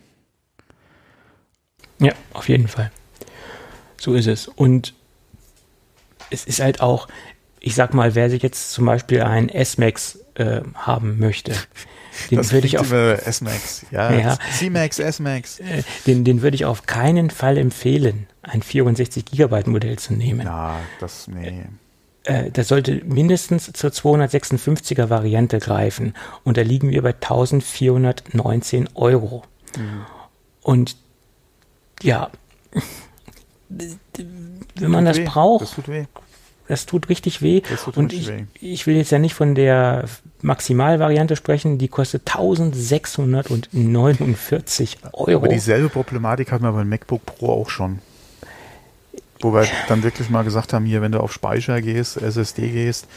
Ja, 1.99 2.13
auf 2.33 2.49
jeden 2.49 2.67
Fall. 2.67 2.91
So 3.97 4.15
ist 4.15 4.27
es. 4.27 4.47
Und 4.47 4.95
es 6.29 6.45
ist 6.45 6.61
halt 6.61 6.81
auch, 6.81 7.07
ich 7.59 7.75
sag 7.75 7.93
mal, 7.93 8.15
wer 8.15 8.29
sich 8.29 8.41
jetzt 8.41 8.71
zum 8.71 8.85
Beispiel 8.85 9.21
ein 9.21 9.49
S-Max 9.49 10.19
äh, 10.35 10.61
haben 10.73 11.19
möchte, 11.19 11.53
den 12.29 12.37
das 12.37 12.51
würde 12.51 12.67
ich 12.67 12.77
auf 12.77 12.91
S-Max, 12.91 13.85
ja, 13.91 14.11
ja 14.13 14.37
C-Max, 14.57 14.99
S-Max. 14.99 15.59
Äh, 15.59 15.83
den, 16.05 16.23
den 16.23 16.41
würde 16.41 16.55
ich 16.55 16.65
auf 16.65 16.85
keinen 16.85 17.29
Fall 17.29 17.57
empfehlen, 17.57 18.27
ein 18.41 18.61
64 18.61 19.25
Gigabyte 19.25 19.67
Modell 19.67 19.97
zu 19.97 20.13
nehmen. 20.13 20.41
Ja, 20.45 20.79
das 20.99 21.27
nee. 21.27 21.63
Äh, 22.23 22.51
das 22.51 22.67
sollte 22.67 23.01
mindestens 23.05 23.71
zur 23.73 23.89
256er 23.89 25.09
Variante 25.09 25.59
greifen 25.59 26.13
und 26.43 26.57
da 26.57 26.61
liegen 26.61 26.89
wir 26.89 27.01
bei 27.01 27.13
1419 27.13 28.89
Euro. 28.93 29.43
Mhm. 29.77 30.05
Und 30.61 30.97
ja, 32.03 32.29
wenn 33.69 34.91
man 34.91 35.05
das 35.05 35.17
weh. 35.17 35.25
braucht, 35.25 35.63
das 35.63 35.71
tut 35.75 35.87
weh. 35.87 36.05
Das 36.67 36.85
tut 36.85 37.09
richtig 37.09 37.41
weh. 37.41 37.61
Tut 37.61 37.97
und 37.97 38.13
ich, 38.13 38.27
weh. 38.27 38.45
ich 38.53 38.87
will 38.87 38.95
jetzt 38.95 39.11
ja 39.11 39.19
nicht 39.19 39.33
von 39.33 39.55
der 39.55 40.05
Maximalvariante 40.43 41.35
sprechen, 41.35 41.77
die 41.77 41.87
kostet 41.87 42.27
1649 42.27 44.97
Euro. 45.13 45.37
Aber 45.37 45.47
dieselbe 45.47 45.89
Problematik 45.89 46.51
hatten 46.51 46.63
wir 46.63 46.71
beim 46.71 46.89
MacBook 46.89 47.25
Pro 47.25 47.51
auch 47.51 47.69
schon. 47.69 47.99
Wo 49.39 49.53
wir 49.53 49.67
dann 49.87 50.03
wirklich 50.03 50.29
mal 50.29 50.43
gesagt 50.43 50.73
haben, 50.73 50.85
hier, 50.85 51.01
wenn 51.01 51.11
du 51.11 51.19
auf 51.19 51.33
Speicher 51.33 51.81
gehst, 51.81 52.17
SSD 52.17 52.69
gehst, 52.69 53.07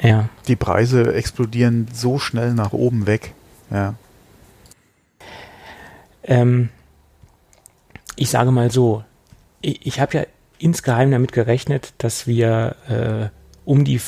ja. 0.00 0.28
die 0.46 0.56
Preise 0.56 1.14
explodieren 1.14 1.88
so 1.92 2.18
schnell 2.18 2.54
nach 2.54 2.72
oben 2.72 3.06
weg. 3.06 3.34
Ja. 3.70 3.94
Ähm, 6.24 6.70
ich 8.16 8.30
sage 8.30 8.50
mal 8.50 8.70
so, 8.70 9.04
ich, 9.60 9.86
ich 9.86 10.00
habe 10.00 10.18
ja 10.18 10.24
insgeheim 10.58 11.10
damit 11.10 11.32
gerechnet, 11.32 11.92
dass 11.98 12.26
wir 12.26 12.76
äh, 12.88 13.28
um 13.64 13.84
die 13.84 14.00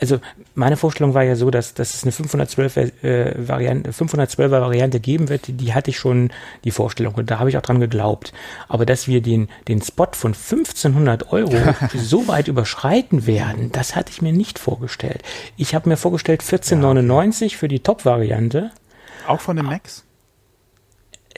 also 0.00 0.20
meine 0.54 0.76
Vorstellung 0.76 1.14
war 1.14 1.22
ja 1.22 1.36
so, 1.36 1.50
dass, 1.50 1.74
dass 1.74 1.94
es 1.94 2.02
eine 2.02 2.12
512 2.12 2.76
äh, 2.76 3.48
Variante, 3.48 3.90
512er 3.90 4.50
Variante 4.50 5.00
geben 5.00 5.28
wird, 5.28 5.42
die 5.46 5.74
hatte 5.74 5.90
ich 5.90 5.98
schon 5.98 6.30
die 6.64 6.70
Vorstellung 6.70 7.14
und 7.14 7.30
da 7.30 7.38
habe 7.38 7.50
ich 7.50 7.56
auch 7.56 7.62
dran 7.62 7.80
geglaubt. 7.80 8.32
Aber 8.68 8.86
dass 8.86 9.08
wir 9.08 9.20
den, 9.20 9.48
den 9.68 9.82
Spot 9.82 10.08
von 10.12 10.32
1500 10.32 11.32
Euro 11.32 11.56
so 11.94 12.28
weit 12.28 12.48
überschreiten 12.48 13.26
werden, 13.26 13.72
das 13.72 13.96
hatte 13.96 14.12
ich 14.12 14.22
mir 14.22 14.32
nicht 14.32 14.58
vorgestellt. 14.58 15.22
Ich 15.56 15.74
habe 15.74 15.88
mir 15.88 15.96
vorgestellt 15.96 16.40
1499 16.40 17.40
ja, 17.40 17.46
okay. 17.46 17.58
für 17.58 17.68
die 17.68 17.80
Top-Variante. 17.80 18.70
Auch 19.26 19.40
von 19.40 19.56
den 19.56 19.66
Macs? 19.66 20.04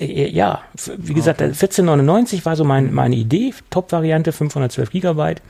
Äh, 0.00 0.28
ja, 0.28 0.62
wie 0.96 1.14
gesagt, 1.14 1.40
okay. 1.40 1.50
1499 1.50 2.44
war 2.46 2.56
so 2.56 2.64
mein, 2.64 2.92
meine 2.92 3.16
Idee, 3.16 3.54
Top-Variante, 3.70 4.32
512 4.32 4.90
Gigabyte. 4.90 5.42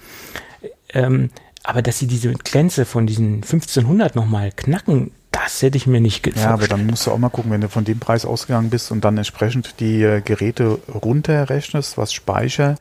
Ähm, 0.92 1.30
aber 1.62 1.82
dass 1.82 1.98
sie 1.98 2.06
diese 2.06 2.32
Grenze 2.32 2.84
von 2.84 3.06
diesen 3.06 3.36
1500 3.36 4.14
nochmal 4.14 4.52
knacken, 4.52 5.12
das 5.30 5.62
hätte 5.62 5.76
ich 5.76 5.86
mir 5.86 6.00
nicht 6.00 6.22
gedacht. 6.22 6.44
Ja, 6.44 6.50
aber 6.50 6.66
dann 6.66 6.86
musst 6.86 7.06
du 7.06 7.12
auch 7.12 7.18
mal 7.18 7.28
gucken, 7.28 7.50
wenn 7.50 7.60
du 7.60 7.68
von 7.68 7.84
dem 7.84 7.98
Preis 7.98 8.24
ausgegangen 8.24 8.70
bist 8.70 8.90
und 8.90 9.04
dann 9.04 9.16
entsprechend 9.16 9.80
die 9.80 10.02
äh, 10.02 10.20
Geräte 10.20 10.80
runterrechnest, 10.92 11.96
was 11.96 12.12
Speicher 12.12 12.76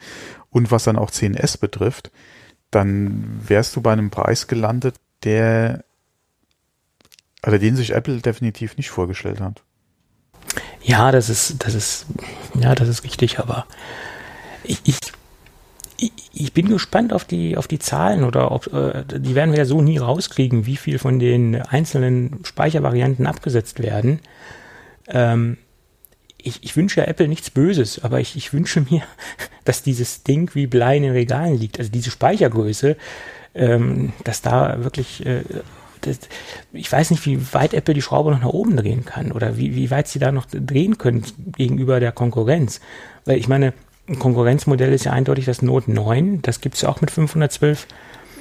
und 0.49 0.71
was 0.71 0.83
dann 0.83 0.97
auch 0.97 1.11
10S 1.11 1.59
betrifft, 1.59 2.11
dann 2.71 3.41
wärst 3.47 3.75
du 3.75 3.81
bei 3.81 3.93
einem 3.93 4.09
Preis 4.09 4.47
gelandet, 4.47 4.95
der, 5.23 5.83
also 7.41 7.57
den 7.57 7.75
sich 7.75 7.91
Apple 7.91 8.21
definitiv 8.21 8.77
nicht 8.77 8.89
vorgestellt 8.89 9.41
hat. 9.41 9.63
Ja, 10.81 11.11
das 11.11 11.29
ist, 11.29 11.55
das 11.59 11.75
ist, 11.75 12.05
ja, 12.59 12.73
das 12.73 12.87
ist 12.87 13.03
richtig, 13.03 13.39
aber 13.39 13.67
ich, 14.63 14.79
ich, 14.85 14.97
ich 16.33 16.53
bin 16.53 16.69
gespannt 16.69 17.13
auf 17.13 17.25
die, 17.25 17.57
auf 17.57 17.67
die 17.67 17.79
Zahlen 17.79 18.23
oder 18.23 18.51
ob, 18.51 18.71
äh, 18.73 19.03
die 19.05 19.35
werden 19.35 19.51
wir 19.51 19.59
ja 19.59 19.65
so 19.65 19.81
nie 19.81 19.97
rauskriegen, 19.97 20.65
wie 20.65 20.77
viel 20.77 20.99
von 20.99 21.19
den 21.19 21.61
einzelnen 21.61 22.39
Speichervarianten 22.43 23.27
abgesetzt 23.27 23.81
werden. 23.81 24.19
Ähm, 25.07 25.57
ich, 26.41 26.63
ich 26.63 26.75
wünsche 26.77 27.01
ja 27.01 27.07
Apple 27.07 27.27
nichts 27.27 27.49
Böses, 27.49 28.03
aber 28.03 28.19
ich, 28.19 28.35
ich 28.35 28.53
wünsche 28.53 28.81
mir, 28.89 29.03
dass 29.65 29.83
dieses 29.83 30.23
Ding 30.23 30.51
wie 30.53 30.67
Blei 30.67 30.97
in 30.97 31.03
den 31.03 31.11
Regalen 31.11 31.57
liegt, 31.57 31.79
also 31.79 31.91
diese 31.91 32.11
Speichergröße, 32.11 32.95
ähm, 33.55 34.13
dass 34.23 34.41
da 34.41 34.83
wirklich 34.83 35.25
äh, 35.25 35.43
das, 36.01 36.19
ich 36.71 36.89
weiß 36.89 37.11
nicht, 37.11 37.25
wie 37.25 37.53
weit 37.53 37.73
Apple 37.73 37.93
die 37.93 38.01
Schraube 38.01 38.31
noch 38.31 38.39
nach 38.39 38.49
oben 38.49 38.77
drehen 38.77 39.03
kann 39.03 39.31
oder 39.31 39.57
wie, 39.57 39.75
wie 39.75 39.91
weit 39.91 40.07
sie 40.07 40.19
da 40.19 40.31
noch 40.31 40.45
drehen 40.45 40.97
können 40.97 41.25
gegenüber 41.57 41.99
der 41.99 42.13
Konkurrenz. 42.13 42.79
Weil 43.25 43.37
ich 43.37 43.49
meine, 43.49 43.73
ein 44.09 44.19
Konkurrenzmodell 44.19 44.91
ist 44.91 45.05
ja 45.05 45.11
eindeutig 45.11 45.45
das 45.45 45.61
Note 45.61 45.91
9, 45.91 46.41
das 46.41 46.61
gibt 46.61 46.75
es 46.75 46.81
ja 46.81 46.89
auch 46.89 47.01
mit 47.01 47.11
512. 47.11 47.87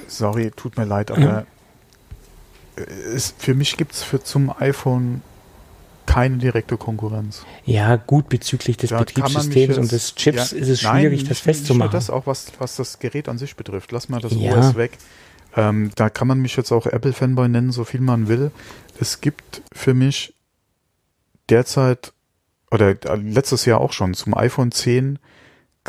Sorry, 0.07 0.51
tut 0.55 0.77
mir 0.77 0.85
leid, 0.85 1.11
aber 1.11 1.45
mhm. 2.77 2.83
es, 3.13 3.33
für 3.37 3.53
mich 3.53 3.77
gibt 3.77 3.93
es 3.93 4.05
zum 4.23 4.51
iPhone 4.59 5.21
keine 6.07 6.37
direkte 6.37 6.75
Konkurrenz. 6.75 7.45
Ja, 7.65 7.95
gut, 7.95 8.29
bezüglich 8.29 8.77
des 8.77 8.89
da 8.89 8.97
Betriebssystems 8.97 9.77
und 9.77 9.91
des 9.91 10.15
Chips 10.15 10.51
ja, 10.51 10.57
ist 10.57 10.67
es 10.67 10.81
schwierig, 10.81 11.21
nein, 11.21 11.29
das 11.29 11.39
festzumachen. 11.39 11.91
Nicht 11.91 11.93
das 11.93 12.09
auch, 12.09 12.25
was, 12.25 12.51
was 12.57 12.75
das 12.77 12.97
Gerät 12.97 13.29
an 13.29 13.37
sich 13.37 13.55
betrifft. 13.55 13.91
Lass 13.91 14.09
mal 14.09 14.19
das 14.19 14.33
ja. 14.33 14.57
OS 14.57 14.75
weg. 14.75 14.97
Ähm, 15.55 15.91
da 15.95 16.09
kann 16.09 16.27
man 16.27 16.39
mich 16.39 16.55
jetzt 16.55 16.71
auch 16.71 16.87
Apple-Fanboy 16.87 17.47
nennen, 17.47 17.71
so 17.71 17.83
viel 17.83 18.01
man 18.01 18.27
will. 18.27 18.49
Es 18.99 19.21
gibt 19.21 19.61
für 19.71 19.93
mich 19.93 20.33
derzeit 21.49 22.11
oder 22.71 22.89
äh, 22.89 23.15
letztes 23.15 23.65
Jahr 23.65 23.79
auch 23.79 23.93
schon 23.93 24.15
zum 24.15 24.35
iPhone 24.35 24.71
10 24.71 25.19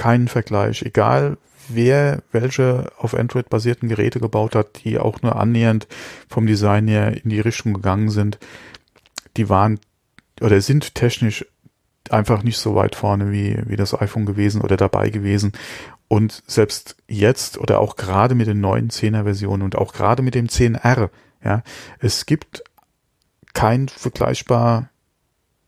keinen 0.00 0.28
Vergleich. 0.28 0.80
Egal 0.80 1.36
wer 1.68 2.22
welche 2.32 2.90
auf 2.96 3.14
Android 3.14 3.50
basierten 3.50 3.90
Geräte 3.90 4.18
gebaut 4.18 4.54
hat, 4.54 4.82
die 4.82 4.98
auch 4.98 5.20
nur 5.20 5.36
annähernd 5.36 5.86
vom 6.26 6.46
Design 6.46 6.88
her 6.88 7.22
in 7.22 7.28
die 7.28 7.40
Richtung 7.40 7.74
gegangen 7.74 8.08
sind, 8.08 8.38
die 9.36 9.50
waren 9.50 9.78
oder 10.40 10.58
sind 10.62 10.94
technisch 10.94 11.44
einfach 12.08 12.42
nicht 12.42 12.56
so 12.56 12.74
weit 12.74 12.96
vorne 12.96 13.30
wie, 13.30 13.58
wie 13.66 13.76
das 13.76 14.00
iPhone 14.00 14.24
gewesen 14.24 14.62
oder 14.62 14.78
dabei 14.78 15.10
gewesen. 15.10 15.52
Und 16.08 16.42
selbst 16.46 16.96
jetzt 17.06 17.58
oder 17.58 17.78
auch 17.78 17.96
gerade 17.96 18.34
mit 18.34 18.46
den 18.46 18.62
neuen 18.62 18.88
10er 18.88 19.24
Versionen 19.24 19.62
und 19.62 19.76
auch 19.76 19.92
gerade 19.92 20.22
mit 20.22 20.34
dem 20.34 20.46
10R, 20.46 21.10
ja, 21.44 21.62
es 21.98 22.24
gibt 22.24 22.64
kein 23.52 23.88
vergleichbar 23.88 24.88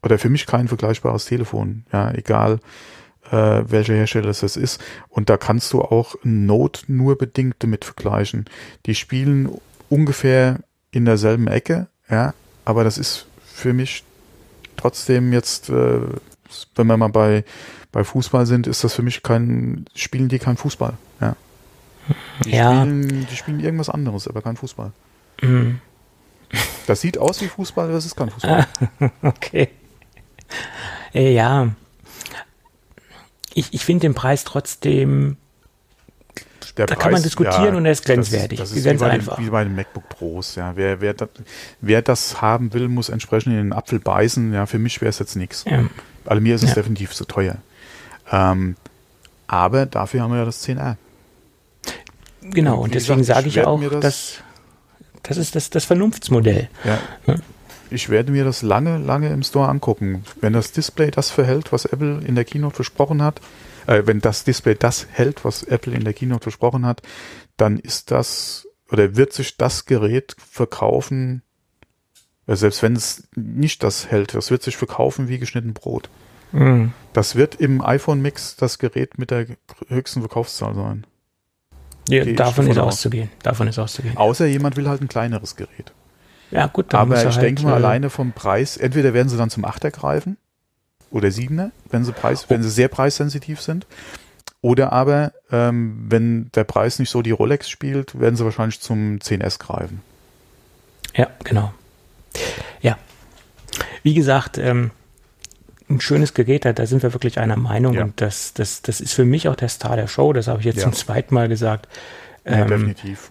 oder 0.03 0.19
für 0.19 0.31
mich 0.31 0.47
kein 0.47 0.69
vergleichbares 0.69 1.27
Telefon, 1.27 1.85
ja, 1.93 2.11
egal 2.13 2.61
äh, 3.33 3.65
welcher 3.71 3.95
Hersteller 3.95 4.29
es 4.29 4.43
ist. 4.43 4.81
Und 5.09 5.31
da 5.31 5.37
kannst 5.37 5.73
du 5.73 5.81
auch 5.81 6.15
Note 6.23 6.83
nur 6.87 7.17
bedingt 7.17 7.57
damit 7.61 7.85
vergleichen. 7.85 8.45
Die 8.87 8.95
spielen 8.95 9.51
ungefähr 9.89 10.61
in 10.91 11.07
derselben 11.07 11.49
Ecke, 11.49 11.89
ja, 12.11 12.35
aber 12.65 12.85
das 12.85 12.99
ist 12.99 13.27
für 13.43 13.73
mich 13.73 14.05
trotzdem 14.77 15.33
jetzt, 15.33 15.71
äh, 15.71 16.01
wenn 16.75 16.87
wir 16.87 16.97
mal 16.97 17.09
bei, 17.09 17.45
bei 17.91 18.05
Fußball 18.05 18.47
sind, 18.47 18.67
ist 18.67 18.85
das 18.85 18.95
für 18.95 19.03
mich 19.03 19.23
kein, 19.23 19.87
spielen 19.95 20.29
die 20.29 20.39
kein 20.39 20.57
Fußball, 20.57 20.95
ja. 21.21 21.37
Die, 22.45 22.51
ja. 22.51 22.83
Spielen, 22.83 23.27
die 23.31 23.37
spielen 23.37 23.61
irgendwas 23.61 23.89
anderes, 23.89 24.29
aber 24.29 24.43
kein 24.43 24.57
Fußball. 24.57 24.93
Mhm. 25.41 25.81
Das 26.87 27.01
sieht 27.01 27.17
aus 27.17 27.41
wie 27.41 27.49
Fußball, 27.49 27.87
aber 27.87 27.97
es 27.97 28.05
ist 28.05 28.17
kein 28.17 28.29
Fußball. 28.29 28.67
okay. 29.23 29.69
Äh, 31.15 31.33
ja. 31.33 31.71
Ich, 33.55 33.73
ich 33.73 33.85
finde 33.85 34.03
den 34.03 34.15
Preis 34.15 34.45
trotzdem. 34.45 35.37
Der 36.77 36.87
da 36.87 36.95
Preis, 36.95 37.03
kann 37.03 37.13
man 37.13 37.23
diskutieren 37.23 37.65
ja, 37.65 37.77
und 37.77 37.85
er 37.85 37.93
ist 37.93 38.05
grenzwertig. 38.05 38.59
Das 38.59 38.71
ist, 38.71 38.77
das 38.77 38.79
ist 38.79 38.85
ganz 38.85 39.01
wie, 39.01 39.05
bei 39.05 39.11
einfach. 39.11 39.37
Den, 39.37 39.47
wie 39.47 39.51
bei 39.51 39.65
den 39.65 39.75
MacBook 39.77 40.09
Pros. 40.09 40.55
Ja. 40.55 40.73
Wer, 40.75 41.01
wer, 41.01 41.13
das, 41.13 41.29
wer 41.81 42.01
das 42.03 42.41
haben 42.41 42.73
will, 42.73 42.89
muss 42.89 43.09
entsprechend 43.11 43.53
in 43.53 43.59
den 43.59 43.73
Apfel 43.73 43.99
beißen. 43.99 44.53
Ja, 44.55 44.65
für 44.67 44.79
mich 44.79 45.01
wäre 45.01 45.11
es 45.11 45.19
jetzt 45.19 45.37
nichts. 45.37 45.65
Ja. 45.69 45.85
Also 46.25 46.41
mir 46.41 46.55
ist 46.55 46.63
es 46.63 46.71
Ja. 46.71 46.77
definitiv 46.77 47.13
zu 47.13 47.25
teuer. 47.27 47.57
Ähm, 48.31 48.77
aber 49.49 49.85
dafür 49.87 50.23
haben 50.23 50.31
wir 50.31 50.39
ja 50.39 50.45
das 50.47 50.67
10R. 50.67 50.97
Genau, 52.41 52.77
Und 52.79 52.85
und 52.85 52.95
deswegen 52.95 53.23
sage 53.25 53.49
ich 53.49 53.61
auch, 53.63 53.81
das- 53.83 54.01
dass 54.01 54.35
das 55.25 55.37
ist 55.37 55.55
das, 55.55 55.71
das 55.71 55.85
Vernunftsmodell. 55.85 56.69
Ja. 56.85 56.99
Ich 57.93 58.09
werde 58.09 58.33
mir 58.33 58.45
das 58.45 58.63
lange, 58.63 58.99
lange 58.99 59.33
im 59.33 59.43
Store 59.43 59.69
angucken. 59.69 60.25
Wenn 60.41 60.53
das 60.53 60.73
Display 60.73 61.11
das 61.11 61.31
verhält, 61.31 61.73
was 61.73 61.85
Apple 61.85 62.21
in 62.25 62.35
der 62.35 62.45
Keynote 62.45 62.77
versprochen 62.77 63.23
hat, 63.23 63.41
äh, 63.87 64.03
wenn 64.07 64.21
das 64.21 64.45
Display 64.45 64.75
das 64.75 65.07
hält, 65.11 65.45
was 65.45 65.63
Apple 65.63 65.95
in 65.95 66.05
der 66.05 66.15
Keynote 66.15 66.43
versprochen 66.43 66.87
hat, 66.87 67.03
dann 67.57 67.79
ist 67.79 68.11
das 68.11 68.67
oder 68.91 69.17
wird 69.17 69.33
sich 69.33 69.57
das 69.57 69.87
Gerät 69.87 70.37
verkaufen, 70.39 71.43
äh, 72.47 72.57
selbst 72.57 72.83
wenn 72.83 72.95
es 72.95 73.29
nicht 73.35 73.83
das 73.83 74.11
hält, 74.11 74.35
das 74.35 74.51
wird 74.51 74.63
sich 74.63 74.77
verkaufen 74.77 75.29
wie 75.29 75.39
geschnitten 75.39 75.73
Brot. 75.73 76.09
Mhm. 76.53 76.93
Das 77.13 77.37
wird 77.37 77.55
im 77.57 77.83
iPhone 77.83 78.21
Mix 78.21 78.57
das 78.57 78.79
Gerät 78.79 79.19
mit 79.19 79.31
der 79.31 79.47
höchsten 79.89 80.21
Verkaufszahl 80.21 80.75
sein. 80.75 81.07
Ja, 82.09 82.25
davon 82.25 82.67
ist 82.67 82.79
auszugehen. 82.79 83.31
Davon 83.43 83.69
ist 83.69 83.79
auszugehen. 83.79 84.17
Außer 84.17 84.47
jemand 84.47 84.77
will 84.77 84.89
halt 84.89 85.01
ein 85.01 85.09
kleineres 85.09 85.57
Gerät. 85.57 85.93
Ja, 86.53 86.67
gut, 86.67 86.93
dann 86.93 87.01
Aber 87.01 87.17
er 87.17 87.29
ich 87.29 87.35
halt, 87.37 87.45
denke 87.45 87.63
mal, 87.63 87.73
äh, 87.73 87.75
alleine 87.75 88.11
vom 88.11 88.33
Preis, 88.33 88.77
entweder 88.77 89.15
werden 89.15 89.29
sie 89.29 89.37
dann 89.37 89.51
zum 89.51 89.65
Achter 89.65 89.91
greifen 89.91 90.37
oder 91.11 91.31
Siebener, 91.31 91.73
wenn 91.91 92.05
sie 92.05 92.13
Preis, 92.13 92.49
wenn 92.49 92.63
sie 92.63 92.71
sehr 92.71 92.89
preissensitiv 92.89 93.61
sind. 93.61 93.87
Oder 94.61 94.93
aber, 94.93 95.33
ähm, 95.51 96.07
wenn 96.09 96.51
der 96.55 96.63
Preis 96.65 96.99
nicht 97.01 97.11
so 97.11 97.21
die 97.23 97.33
Rolex 97.33 97.69
spielt, 97.69 98.21
werden 98.21 98.37
sie 98.37 98.45
wahrscheinlich 98.45 98.81
zum 98.81 99.19
10S 99.19 99.59
greifen. 99.59 100.03
Ja, 101.17 101.29
genau. 101.43 101.73
Ja. 102.81 102.97
Wie 104.05 104.15
gesagt, 104.15 104.59
ähm, 104.59 104.93
ein 105.91 106.01
schönes 106.01 106.33
Gerät, 106.35 106.65
da, 106.65 106.73
da 106.73 106.87
sind 106.87 107.03
wir 107.03 107.13
wirklich 107.13 107.39
einer 107.41 107.57
Meinung 107.57 107.95
Ja. 107.95 108.05
und 108.05 108.21
das, 108.21 108.55
das, 108.55 108.83
das 108.83 109.01
ist 109.01 109.13
für 109.15 109.25
mich 109.25 109.49
auch 109.49 109.57
der 109.57 109.69
Star 109.69 109.97
der 109.97 110.07
Show, 110.07 110.33
das 110.33 110.47
habe 110.47 110.61
ich 110.61 110.65
jetzt 110.67 110.77
Ja. 110.77 110.83
zum 110.85 110.93
zweiten 110.93 111.35
Mal 111.35 111.49
gesagt. 111.49 111.89
Ja, 112.45 112.53
Ähm, 112.53 112.69
definitiv. 112.69 113.31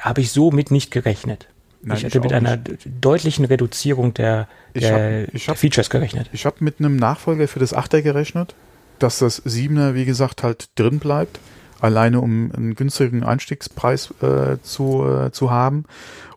habe 0.00 0.20
ich 0.22 0.32
so 0.32 0.50
mit 0.50 0.70
nicht 0.70 0.90
gerechnet. 0.90 1.46
Nein, 1.84 1.96
ich 1.98 2.04
ich 2.04 2.14
hatte 2.14 2.20
mit 2.20 2.32
auch 2.32 2.36
einer 2.36 2.56
d- 2.56 2.76
deutlichen 3.00 3.44
Reduzierung 3.44 4.14
der, 4.14 4.48
Ich 4.72 4.82
der, 4.82 5.26
hab- 5.26 5.34
ich 5.34 5.44
der 5.46 5.54
Features 5.56 5.90
gerechnet. 5.90 6.28
Ich 6.32 6.46
habe 6.46 6.56
mit 6.60 6.78
einem 6.78 6.96
Nachfolger 6.96 7.48
für 7.48 7.58
das 7.58 7.74
8er 7.74 8.02
gerechnet, 8.02 8.54
dass 8.98 9.18
das 9.18 9.44
7er, 9.44 9.94
wie 9.94 10.04
gesagt, 10.04 10.42
halt 10.44 10.68
drin 10.76 10.98
bleibt, 11.00 11.40
alleine 11.80 12.20
um 12.20 12.52
einen 12.52 12.74
günstigen 12.76 13.24
Einstiegspreis 13.24 14.14
äh, 14.22 14.58
zu, 14.62 15.04
äh, 15.08 15.32
zu 15.32 15.50
haben 15.50 15.84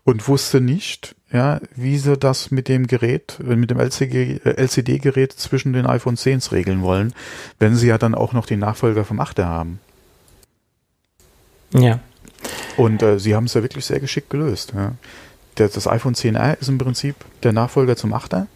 und 0.04 0.28
wusste 0.28 0.62
nicht, 0.62 1.16
ja, 1.32 1.60
wie 1.76 1.98
sie 2.00 2.18
das 2.18 2.50
mit 2.50 2.68
dem 2.68 2.88
Gerät, 2.88 3.38
äh, 3.48 3.56
mit 3.56 3.70
dem 3.70 3.80
LCG, 3.80 4.40
äh, 4.44 4.50
LCD-Gerät 4.58 5.34
zwischen 5.34 5.74
den 5.74 5.86
iPhone 5.86 6.16
10s 6.16 6.52
regeln 6.52 6.82
wollen, 6.82 7.14
wenn 7.60 7.76
sie 7.76 7.88
ja 7.88 8.00
dann 8.00 8.16
auch 8.16 8.34
noch 8.34 8.48
den 8.48 8.60
Nachfolger 8.60 9.06
vom 9.06 9.20
8er 9.20 9.46
haben. 9.46 9.80
Ja. 11.74 12.00
Und 12.78 13.02
äh, 13.02 13.20
sie 13.20 13.36
haben 13.36 13.46
es 13.46 13.54
ja 13.54 13.62
wirklich 13.62 13.86
sehr 13.86 14.00
geschickt 14.00 14.30
gelöst. 14.30 14.74
Ja. 14.76 14.94
Das 15.56 15.88
iPhone 15.88 16.16
10R 16.16 16.60
ist 16.60 16.68
im 16.70 16.78
Prinzip 16.78 17.16
der 17.44 17.54
Nachfolger 17.54 17.96
zum 17.96 18.14
8er. 18.14 18.48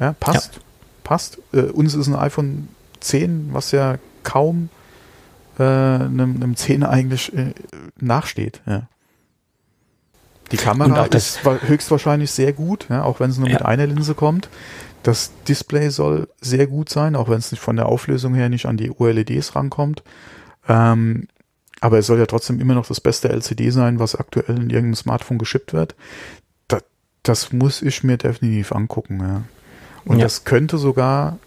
Ja, 0.00 0.14
passt. 0.18 0.60
Passt. 1.04 1.38
Äh, 1.52 1.62
uns 1.62 1.94
ist 1.94 2.06
ein 2.08 2.16
iPhone 2.16 2.68
10, 3.00 3.50
was 3.52 3.70
ja 3.72 3.98
kaum 4.24 4.68
äh, 5.58 5.62
einem, 5.62 6.36
einem 6.36 6.56
10 6.56 6.82
eigentlich 6.84 7.32
äh, 7.36 7.52
nachsteht. 8.00 8.60
Ja. 8.66 8.82
Die 10.52 10.56
Kamera 10.56 11.04
ist 11.06 11.44
wa- 11.44 11.58
höchstwahrscheinlich 11.60 12.30
sehr 12.30 12.52
gut, 12.52 12.86
ja, 12.88 13.02
auch 13.04 13.20
wenn 13.20 13.30
es 13.30 13.38
nur 13.38 13.48
mit 13.48 13.60
Ja. 13.60 13.66
einer 13.66 13.86
Linse 13.86 14.14
kommt. 14.14 14.48
Das 15.02 15.30
Display 15.46 15.90
soll 15.90 16.28
sehr 16.40 16.66
gut 16.66 16.88
sein, 16.88 17.14
auch 17.16 17.28
wenn 17.28 17.38
es 17.38 17.52
nicht 17.52 17.60
von 17.60 17.76
der 17.76 17.86
Auflösung 17.86 18.34
her 18.34 18.48
nicht 18.48 18.66
an 18.66 18.76
die 18.76 18.90
OLEDs 18.90 19.54
rankommt. 19.54 20.02
Ähm, 20.68 21.28
aber 21.80 21.98
es 21.98 22.06
soll 22.06 22.18
ja 22.18 22.26
trotzdem 22.26 22.60
immer 22.60 22.74
noch 22.74 22.86
das 22.86 23.00
beste 23.00 23.28
LCD 23.28 23.70
sein, 23.70 23.98
was 23.98 24.14
aktuell 24.16 24.56
in 24.56 24.70
irgendeinem 24.70 24.94
Smartphone 24.94 25.38
geschippt 25.38 25.72
wird. 25.72 25.94
Da, 26.66 26.78
das 27.22 27.52
muss 27.52 27.82
ich 27.82 28.02
mir 28.04 28.16
definitiv 28.16 28.72
angucken, 28.72 29.20
ja. 29.20 29.42
Und 30.04 30.18
Ja. 30.18 30.24
das 30.24 30.44
könnte 30.44 30.78
sogar 30.78 31.38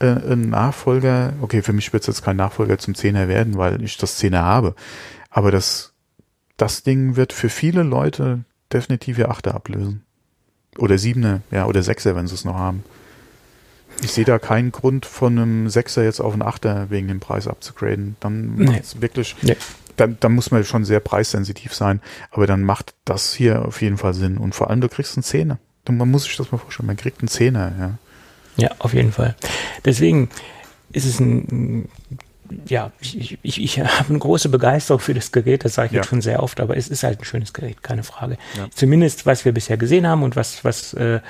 äh, 0.00 0.06
ein 0.06 0.50
Nachfolger, 0.50 1.32
okay, 1.40 1.62
für 1.62 1.72
mich 1.72 1.92
wird 1.92 2.02
es 2.02 2.06
jetzt 2.08 2.22
kein 2.22 2.36
Nachfolger 2.36 2.78
zum 2.78 2.94
10er 2.94 3.28
werden, 3.28 3.56
weil 3.56 3.82
ich 3.82 3.96
das 3.96 4.20
10er 4.20 4.42
habe. 4.42 4.74
Aber 5.30 5.50
das, 5.50 5.92
das 6.56 6.82
Ding 6.82 7.16
wird 7.16 7.32
für 7.32 7.48
viele 7.48 7.82
Leute 7.82 8.44
definitiv 8.72 9.18
ihr 9.18 9.30
8er 9.30 9.50
ablösen. 9.52 10.04
Oder 10.76 10.96
7er, 10.96 11.40
ja, 11.50 11.66
oder 11.66 11.80
6er, 11.80 12.14
wenn 12.14 12.26
sie 12.26 12.34
es 12.34 12.44
noch 12.44 12.54
haben. 12.56 12.84
Ich 14.02 14.12
sehe 14.12 14.24
da 14.24 14.38
keinen 14.38 14.70
Grund 14.72 15.06
von 15.06 15.38
einem 15.38 15.66
6er 15.66 16.02
jetzt 16.02 16.20
auf 16.20 16.32
einen 16.32 16.42
8er 16.42 16.90
wegen 16.90 17.08
dem 17.08 17.20
Preis 17.20 17.48
abzugraden. 17.48 18.16
Dann 18.20 18.54
Nee. 18.56 18.80
wirklich, 19.00 19.34
Nee. 19.42 19.56
dann, 19.96 20.16
dann 20.20 20.34
muss 20.34 20.50
man 20.50 20.64
schon 20.64 20.84
sehr 20.84 21.00
preissensitiv 21.00 21.74
sein. 21.74 22.00
Aber 22.30 22.46
dann 22.46 22.62
macht 22.62 22.94
das 23.04 23.34
hier 23.34 23.64
auf 23.64 23.82
jeden 23.82 23.98
Fall 23.98 24.14
Sinn. 24.14 24.38
Und 24.38 24.54
vor 24.54 24.70
allem, 24.70 24.80
du 24.80 24.88
kriegst 24.88 25.16
einen 25.16 25.24
Zehner. 25.24 25.58
Man 25.90 26.10
muss 26.10 26.24
sich 26.24 26.36
das 26.36 26.52
mal 26.52 26.58
vorstellen. 26.58 26.86
Man 26.86 26.96
kriegt 26.98 27.20
einen 27.20 27.28
Zehner, 27.28 27.72
ja. 27.78 27.94
Ja, 28.56 28.70
auf 28.80 28.92
jeden 28.92 29.12
Fall. 29.12 29.34
Deswegen 29.84 30.28
ist 30.92 31.06
es 31.06 31.18
ein, 31.20 31.88
ja, 32.68 32.90
ich, 33.00 33.38
ich, 33.42 33.62
ich 33.62 33.78
habe 33.80 33.90
eine 34.08 34.18
große 34.18 34.48
Begeisterung 34.48 35.00
für 35.00 35.14
das 35.14 35.32
Gerät, 35.32 35.64
das 35.64 35.74
sage 35.74 35.86
ich 35.86 35.92
Ja. 35.92 35.98
jetzt 36.00 36.08
schon 36.08 36.20
sehr 36.20 36.42
oft, 36.42 36.60
aber 36.60 36.76
es 36.76 36.88
ist 36.88 37.02
halt 37.02 37.20
ein 37.20 37.24
schönes 37.24 37.52
Gerät, 37.52 37.82
keine 37.82 38.02
Frage. 38.02 38.38
Ja. 38.56 38.66
Zumindest, 38.74 39.26
was 39.26 39.44
wir 39.44 39.52
bisher 39.52 39.76
gesehen 39.76 40.06
haben 40.06 40.22
und 40.22 40.36
was, 40.36 40.64
was, 40.64 40.94
äh, 40.94 41.20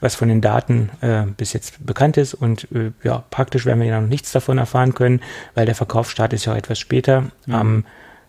was 0.00 0.14
von 0.14 0.28
den 0.28 0.40
Daten 0.40 0.90
äh, 1.00 1.22
bis 1.36 1.52
jetzt 1.52 1.84
bekannt 1.86 2.16
ist. 2.16 2.34
Und 2.34 2.66
äh, 2.72 2.90
ja, 3.04 3.24
praktisch 3.30 3.66
werden 3.66 3.80
wir 3.80 3.86
ja 3.86 4.00
noch 4.00 4.08
nichts 4.08 4.32
davon 4.32 4.58
erfahren 4.58 4.94
können, 4.94 5.20
weil 5.54 5.66
der 5.66 5.74
Verkaufsstart 5.76 6.32
ist 6.32 6.44
ja 6.46 6.52
auch 6.52 6.56
etwas 6.56 6.78
später, 6.78 7.26
am 7.48 7.84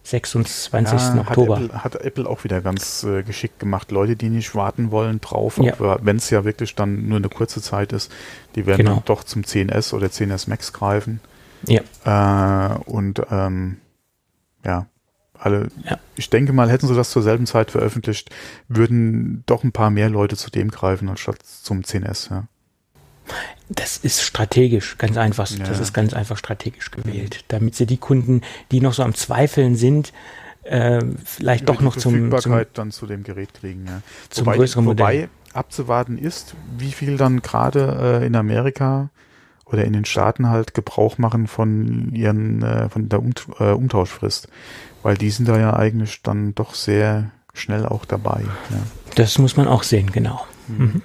26. 0.05 0.99
Ja, 1.15 1.21
Oktober. 1.21 1.55
Hat 1.55 1.63
Apple, 1.63 1.83
hat 1.83 1.95
Apple 2.05 2.29
auch 2.29 2.43
wieder 2.43 2.61
ganz 2.61 3.03
äh, 3.03 3.23
geschickt 3.23 3.59
gemacht. 3.59 3.91
Leute, 3.91 4.15
die 4.15 4.29
nicht 4.29 4.53
warten 4.53 4.91
wollen 4.91 5.21
drauf, 5.21 5.57
Ja. 5.61 5.73
wenn 6.05 6.17
es 6.17 6.29
ja 6.29 6.43
wirklich 6.43 6.75
dann 6.75 7.07
nur 7.07 7.17
eine 7.17 7.29
kurze 7.29 7.61
Zeit 7.61 7.93
ist, 7.93 8.11
die 8.55 8.65
werden 8.65 8.79
Genau. 8.79 8.95
dann 8.95 9.05
doch 9.05 9.23
zum 9.23 9.43
10S 9.43 9.93
oder 9.93 10.07
10S 10.07 10.49
Max 10.49 10.73
greifen. 10.73 11.21
Ja, 11.67 11.81
Äh, 12.05 12.79
und 12.89 13.21
ähm, 13.31 13.77
ja, 14.65 14.87
alle, 15.37 15.67
Ja. 15.89 15.97
ich 16.15 16.29
denke 16.29 16.53
mal, 16.53 16.69
hätten 16.69 16.87
sie 16.87 16.95
das 16.95 17.09
zur 17.09 17.21
selben 17.23 17.45
Zeit 17.45 17.71
veröffentlicht, 17.71 18.29
würden 18.67 19.43
doch 19.45 19.63
ein 19.63 19.71
paar 19.71 19.89
mehr 19.89 20.09
Leute 20.09 20.35
zu 20.37 20.49
dem 20.49 20.69
greifen, 20.71 21.09
anstatt 21.09 21.37
zum 21.43 21.81
10S, 21.81 22.29
ja. 22.29 22.43
Das 23.69 23.97
ist 23.97 24.21
strategisch, 24.21 24.97
ganz 24.97 25.15
einfach. 25.17 25.47
Das 25.47 25.57
Ja. 25.57 25.79
ist 25.81 25.93
ganz 25.93 26.13
einfach 26.13 26.37
strategisch 26.37 26.91
gewählt, 26.91 27.45
damit 27.47 27.75
sie 27.75 27.85
die 27.85 27.97
Kunden, 27.97 28.41
die 28.71 28.81
noch 28.81 28.93
so 28.93 29.01
am 29.03 29.15
Zweifeln 29.15 29.75
sind, 29.77 30.11
äh, 30.63 31.01
vielleicht 31.23 31.67
doch 31.69 31.79
noch 31.81 31.95
zum, 31.95 32.11
Verfügbarkeit 32.29 32.67
zum, 32.67 32.73
dann 32.73 32.91
zu 32.91 33.05
dem 33.05 33.23
Gerät 33.23 33.53
kriegen. 33.53 33.85
Ja. 33.87 34.01
Zum 34.29 34.45
wobei, 34.45 34.57
größeren 34.57 34.83
Modell. 34.85 35.05
Wobei 35.05 35.29
abzuwarten 35.53 36.17
ist, 36.17 36.55
wie 36.77 36.91
viel 36.91 37.15
dann 37.17 37.41
gerade 37.41 38.19
äh, 38.21 38.25
in 38.25 38.35
Amerika 38.35 39.09
oder 39.73 39.85
in 39.85 39.93
den 39.93 40.05
Staaten 40.05 40.49
halt 40.49 40.73
Gebrauch 40.73 41.17
machen 41.17 41.47
von 41.47 42.13
ihren 42.13 42.61
äh, 42.61 42.89
von 42.89 43.09
der 43.09 43.19
um, 43.19 43.31
äh, 43.59 43.71
Umtauschfrist, 43.71 44.47
weil 45.01 45.17
die 45.17 45.31
sind 45.31 45.49
da 45.49 45.59
ja 45.59 45.75
eigentlich 45.75 46.21
dann 46.21 46.53
doch 46.53 46.75
sehr 46.75 47.31
schnell 47.53 47.85
auch 47.85 48.05
dabei. 48.05 48.41
Ja. 48.69 48.77
Das 49.15 49.37
muss 49.39 49.57
man 49.57 49.67
auch 49.67 49.83
sehen, 49.83 50.11
genau. 50.11 50.45
Mhm. 50.67 50.85
Mhm. 50.85 51.01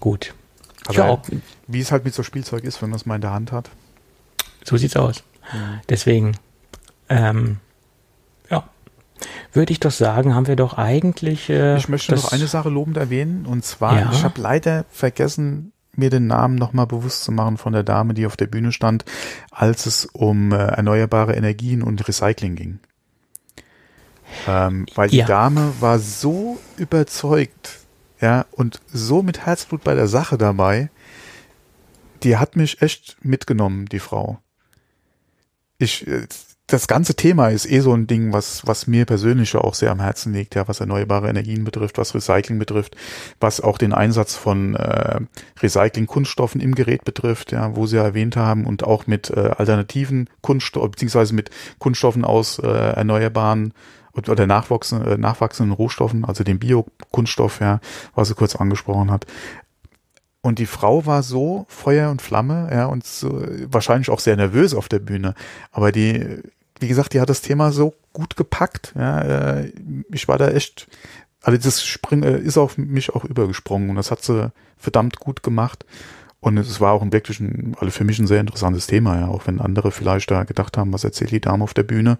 Gut. 0.00 0.34
Aber 0.86 0.96
ja, 0.96 1.22
wie 1.66 1.80
es 1.80 1.92
halt 1.92 2.04
mit 2.04 2.14
so 2.14 2.22
Spielzeug 2.22 2.64
ist, 2.64 2.80
wenn 2.80 2.90
man 2.90 2.96
es 2.96 3.06
mal 3.06 3.16
in 3.16 3.20
der 3.20 3.32
Hand 3.32 3.52
hat. 3.52 3.70
So 4.64 4.76
sieht's 4.76 4.96
aus. 4.96 5.22
Mhm. 5.52 5.80
Deswegen, 5.88 6.36
ähm, 7.08 7.58
ja, 8.50 8.68
würde 9.52 9.72
ich 9.72 9.80
doch 9.80 9.90
sagen, 9.90 10.34
haben 10.34 10.46
wir 10.46 10.56
doch 10.56 10.78
eigentlich. 10.78 11.50
Äh, 11.50 11.76
ich 11.76 11.88
möchte 11.88 12.14
noch 12.14 12.32
eine 12.32 12.46
Sache 12.46 12.70
lobend 12.70 12.96
erwähnen, 12.96 13.46
und 13.46 13.64
zwar, 13.64 14.00
ja. 14.00 14.10
ich 14.12 14.24
habe 14.24 14.40
leider 14.40 14.84
vergessen, 14.90 15.72
mir 15.98 16.10
den 16.10 16.26
Namen 16.26 16.56
nochmal 16.56 16.86
bewusst 16.86 17.24
zu 17.24 17.32
machen 17.32 17.56
von 17.56 17.72
der 17.72 17.82
Dame, 17.82 18.14
die 18.14 18.26
auf 18.26 18.36
der 18.36 18.46
Bühne 18.46 18.72
stand, 18.72 19.04
als 19.50 19.86
es 19.86 20.06
um 20.06 20.52
äh, 20.52 20.56
erneuerbare 20.56 21.34
Energien 21.34 21.82
und 21.82 22.06
Recycling 22.06 22.56
ging. 22.56 22.78
Ähm, 24.46 24.86
weil 24.94 25.08
die 25.08 25.18
ja. 25.18 25.26
Dame 25.26 25.72
war 25.80 25.98
so 25.98 26.58
überzeugt, 26.76 27.80
ja, 28.20 28.46
und 28.52 28.80
so 28.92 29.22
mit 29.22 29.46
Herzblut 29.46 29.84
bei 29.84 29.94
der 29.94 30.08
Sache 30.08 30.38
dabei, 30.38 30.90
die 32.22 32.36
hat 32.36 32.56
mich 32.56 32.82
echt 32.82 33.16
mitgenommen, 33.22 33.86
die 33.86 34.00
Frau. 34.00 34.38
Ich, 35.78 36.06
äh, 36.06 36.26
das 36.66 36.88
ganze 36.88 37.14
Thema 37.14 37.48
ist 37.48 37.70
eh 37.70 37.78
so 37.78 37.92
ein 37.92 38.08
Ding, 38.08 38.32
was, 38.32 38.66
was 38.66 38.88
mir 38.88 39.04
persönlich 39.04 39.54
auch 39.54 39.74
sehr 39.74 39.92
am 39.92 40.00
Herzen 40.00 40.32
liegt, 40.32 40.56
ja, 40.56 40.66
was 40.66 40.80
erneuerbare 40.80 41.28
Energien 41.28 41.62
betrifft, 41.62 41.96
was 41.96 42.14
Recycling 42.14 42.58
betrifft, 42.58 42.96
was 43.38 43.60
auch 43.60 43.78
den 43.78 43.92
Einsatz 43.92 44.34
von 44.34 44.74
äh, 44.74 45.20
Recycling-Kunststoffen 45.60 46.60
im 46.60 46.74
Gerät 46.74 47.04
betrifft, 47.04 47.52
ja, 47.52 47.76
wo 47.76 47.86
Sie 47.86 47.96
ja 47.96 48.02
erwähnt 48.02 48.36
haben, 48.36 48.66
und 48.66 48.82
auch 48.82 49.06
mit 49.06 49.30
äh, 49.30 49.52
alternativen 49.56 50.28
Kunststoffen, 50.40 50.90
beziehungsweise 50.90 51.34
mit 51.34 51.50
Kunststoffen 51.78 52.24
aus 52.24 52.58
äh, 52.58 52.66
erneuerbaren 52.66 53.72
oder 54.14 54.46
nachwachsenden, 54.46 55.08
äh, 55.08 55.18
nachwachsenden 55.18 55.72
Rohstoffen, 55.72 56.24
also 56.24 56.42
dem 56.42 56.58
Biokunststoff, 56.58 57.60
ja, 57.60 57.78
was 58.16 58.28
sie 58.28 58.34
kurz 58.34 58.56
angesprochen 58.56 59.12
hat. 59.12 59.26
Und 60.42 60.58
die 60.60 60.66
Frau 60.66 61.06
war 61.06 61.22
so 61.24 61.66
Feuer 61.68 62.10
und 62.10 62.22
Flamme, 62.22 62.68
ja, 62.72 62.86
und 62.86 63.04
so, 63.04 63.42
wahrscheinlich 63.66 64.10
auch 64.10 64.20
sehr 64.20 64.36
nervös 64.36 64.74
auf 64.74 64.88
der 64.88 65.00
Bühne. 65.00 65.34
Aber 65.72 65.90
die, 65.90 66.40
wie 66.80 66.88
gesagt, 66.88 67.14
die 67.14 67.20
hat 67.20 67.30
das 67.30 67.42
Thema 67.42 67.72
so 67.72 67.94
gut 68.12 68.36
gepackt. 68.36 68.92
Ja, 68.96 69.20
äh, 69.20 69.72
ich 70.12 70.28
war 70.28 70.38
da 70.38 70.48
echt, 70.48 70.86
also 71.42 71.58
das 71.58 71.84
Spring 71.84 72.22
äh, 72.22 72.38
ist 72.38 72.58
auf 72.58 72.78
mich 72.78 73.10
auch 73.10 73.24
übergesprungen 73.24 73.90
und 73.90 73.96
das 73.96 74.10
hat 74.10 74.22
sie 74.22 74.52
verdammt 74.76 75.18
gut 75.18 75.42
gemacht. 75.42 75.84
Und 76.40 76.58
es 76.58 76.80
war 76.80 76.92
auch 76.92 77.02
ein 77.02 77.12
wirklich 77.12 77.40
ein, 77.40 77.74
also 77.80 77.90
für 77.90 78.04
mich 78.04 78.18
ein 78.18 78.26
sehr 78.26 78.40
interessantes 78.40 78.86
Thema, 78.86 79.18
ja, 79.18 79.26
auch 79.26 79.46
wenn 79.46 79.60
andere 79.60 79.90
vielleicht 79.90 80.30
da 80.30 80.44
gedacht 80.44 80.76
haben, 80.76 80.92
was 80.92 81.02
erzählt 81.02 81.32
die 81.32 81.40
Dame 81.40 81.64
auf 81.64 81.74
der 81.74 81.82
Bühne. 81.82 82.18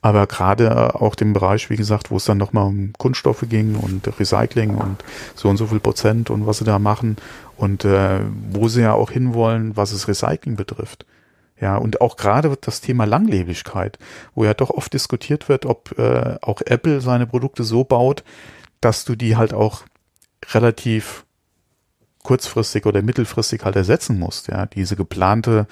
Aber 0.00 0.26
gerade 0.26 0.94
auch 0.94 1.14
dem 1.14 1.32
Bereich, 1.32 1.70
wie 1.70 1.76
gesagt, 1.76 2.10
wo 2.10 2.18
es 2.18 2.24
dann 2.24 2.38
nochmal 2.38 2.66
um 2.66 2.92
Kunststoffe 2.98 3.44
ging 3.48 3.74
und 3.74 4.06
Recycling 4.20 4.76
und 4.76 5.02
so 5.34 5.48
und 5.48 5.56
so 5.56 5.66
viel 5.66 5.80
Prozent 5.80 6.30
und 6.30 6.46
was 6.46 6.58
sie 6.58 6.64
da 6.64 6.78
machen 6.78 7.16
und 7.56 7.84
äh, 7.84 8.20
wo 8.52 8.68
sie 8.68 8.82
ja 8.82 8.92
auch 8.92 9.10
hinwollen, 9.10 9.76
was 9.76 9.92
es 9.92 10.06
Recycling 10.06 10.54
betrifft. 10.56 11.04
Ja, 11.60 11.76
und 11.76 12.00
auch 12.00 12.16
gerade 12.16 12.56
das 12.60 12.80
Thema 12.80 13.04
Langlebigkeit, 13.04 13.98
wo 14.34 14.44
ja 14.44 14.54
doch 14.54 14.70
oft 14.70 14.92
diskutiert 14.92 15.48
wird, 15.48 15.66
ob 15.66 15.96
äh, 15.98 16.36
auch 16.42 16.60
Apple 16.62 17.00
seine 17.00 17.26
Produkte 17.26 17.62
so 17.62 17.84
baut, 17.84 18.24
dass 18.80 19.04
du 19.04 19.14
die 19.14 19.36
halt 19.36 19.54
auch 19.54 19.84
relativ 20.52 21.24
kurzfristig 22.24 22.86
oder 22.86 23.02
mittelfristig 23.02 23.64
halt 23.64 23.76
ersetzen 23.76 24.18
musst. 24.18 24.48
Ja, 24.48 24.66
diese 24.66 24.96
geplante, 24.96 25.66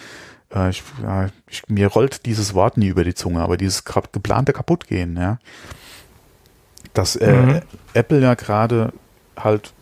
äh, 0.55 0.71
ich, 0.71 0.85
ja, 1.03 1.29
ich, 1.49 1.69
mir 1.69 1.89
rollt 1.89 2.27
dieses 2.27 2.55
Wort 2.55 2.77
nie 2.77 2.89
über 2.89 3.03
die 3.03 3.15
Zunge, 3.15 3.41
aber 3.41 3.57
dieses 3.57 3.85
geplante 3.85 4.53
kaputtgehen, 4.53 5.17
ja, 5.17 5.39
dass 6.95 7.17
äh, 7.17 7.33
mhm. 7.33 7.61
Apple 7.95 8.21
ja 8.21 8.35
gerade 8.35 8.93
halt 9.37 9.73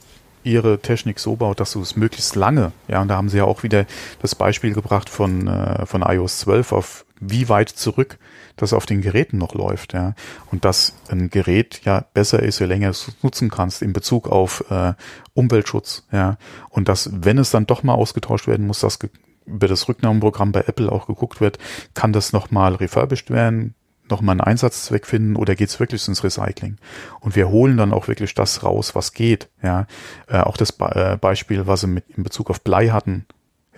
ihre 0.42 0.80
Technik 0.80 1.18
so 1.18 1.36
baut, 1.36 1.60
dass 1.60 1.72
du 1.72 1.80
es 1.80 1.96
möglichst 1.96 2.36
lange, 2.36 2.72
ja, 2.88 3.00
und 3.02 3.08
da 3.08 3.16
haben 3.16 3.28
sie 3.28 3.38
ja 3.38 3.44
auch 3.44 3.62
wieder 3.62 3.86
das 4.20 4.34
Beispiel 4.34 4.72
gebracht 4.72 5.08
von, 5.08 5.46
äh, 5.46 5.86
von 5.86 6.02
iOS 6.02 6.40
12 6.40 6.72
auf 6.72 7.06
wie 7.20 7.48
weit 7.50 7.68
zurück 7.68 8.18
das 8.60 8.72
auf 8.72 8.86
den 8.86 9.00
Geräten 9.00 9.38
noch 9.38 9.54
läuft, 9.54 9.94
ja. 9.94 10.14
Und 10.50 10.64
dass 10.64 10.94
ein 11.08 11.30
Gerät 11.30 11.80
ja 11.84 12.04
besser 12.12 12.42
ist, 12.42 12.58
je 12.58 12.66
länger 12.66 12.88
du 12.88 12.92
es 12.92 13.16
nutzen 13.22 13.50
kannst 13.50 13.82
in 13.82 13.92
Bezug 13.92 14.28
auf 14.28 14.64
äh, 14.70 14.94
Umweltschutz, 15.34 16.06
ja. 16.12 16.36
Und 16.68 16.88
dass, 16.88 17.10
wenn 17.12 17.38
es 17.38 17.50
dann 17.50 17.66
doch 17.66 17.82
mal 17.82 17.94
ausgetauscht 17.94 18.46
werden 18.46 18.66
muss, 18.66 18.80
dass 18.80 18.98
über 19.46 19.68
das 19.68 19.88
Rücknahmeprogramm 19.88 20.52
bei 20.52 20.60
Apple 20.60 20.92
auch 20.92 21.06
geguckt 21.06 21.40
wird, 21.40 21.58
kann 21.94 22.12
das 22.12 22.32
nochmal 22.32 22.74
refurbished 22.74 23.30
werden, 23.30 23.74
nochmal 24.10 24.34
einen 24.34 24.40
Einsatzzweck 24.40 25.06
finden 25.06 25.36
oder 25.36 25.54
geht 25.54 25.68
es 25.68 25.80
wirklich 25.80 26.06
ins 26.08 26.24
Recycling? 26.24 26.76
Und 27.20 27.36
wir 27.36 27.48
holen 27.48 27.76
dann 27.76 27.92
auch 27.92 28.08
wirklich 28.08 28.34
das 28.34 28.62
raus, 28.62 28.94
was 28.94 29.12
geht. 29.12 29.48
Ja, 29.62 29.86
äh, 30.28 30.38
auch 30.38 30.56
das 30.56 30.72
Be 30.72 30.94
äh, 30.94 31.16
Beispiel, 31.16 31.66
was 31.66 31.82
sie 31.82 31.86
mit 31.86 32.04
in 32.16 32.22
Bezug 32.22 32.50
auf 32.50 32.60
Blei 32.62 32.88
hatten. 32.88 33.26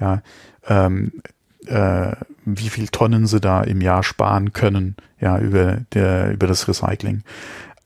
Ja, 0.00 0.22
ähm, 0.66 1.12
äh, 1.66 2.12
wie 2.44 2.68
viel 2.68 2.88
Tonnen 2.88 3.26
sie 3.26 3.40
da 3.40 3.62
im 3.62 3.80
Jahr 3.80 4.02
sparen 4.02 4.52
können. 4.52 4.96
Ja, 5.20 5.38
über 5.38 5.78
der 5.92 6.32
über 6.32 6.46
das 6.46 6.66
Recycling. 6.68 7.22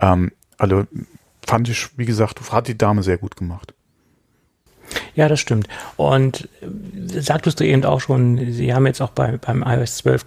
Ähm, 0.01 0.33
also 0.59 0.85
fand 1.47 1.69
ich, 1.69 1.97
wie 1.99 2.07
gesagt, 2.07 2.41
hat 2.53 2.69
die 2.69 2.79
Dame 2.79 3.03
sehr 3.03 3.19
gut 3.19 3.37
gemacht. 3.37 3.75
Ja, 5.15 5.29
das 5.29 5.41
stimmt. 5.41 5.69
Und 5.97 6.49
äh, 6.61 7.21
sagtest 7.21 7.61
du 7.61 7.65
eben 7.65 7.85
auch 7.85 8.01
schon, 8.01 8.53
Sie 8.53 8.73
haben 8.75 8.87
jetzt 8.87 9.01
auch 9.01 9.11
bei, 9.11 9.37
beim 9.39 9.63
iOS 9.67 9.99
12 9.99 10.25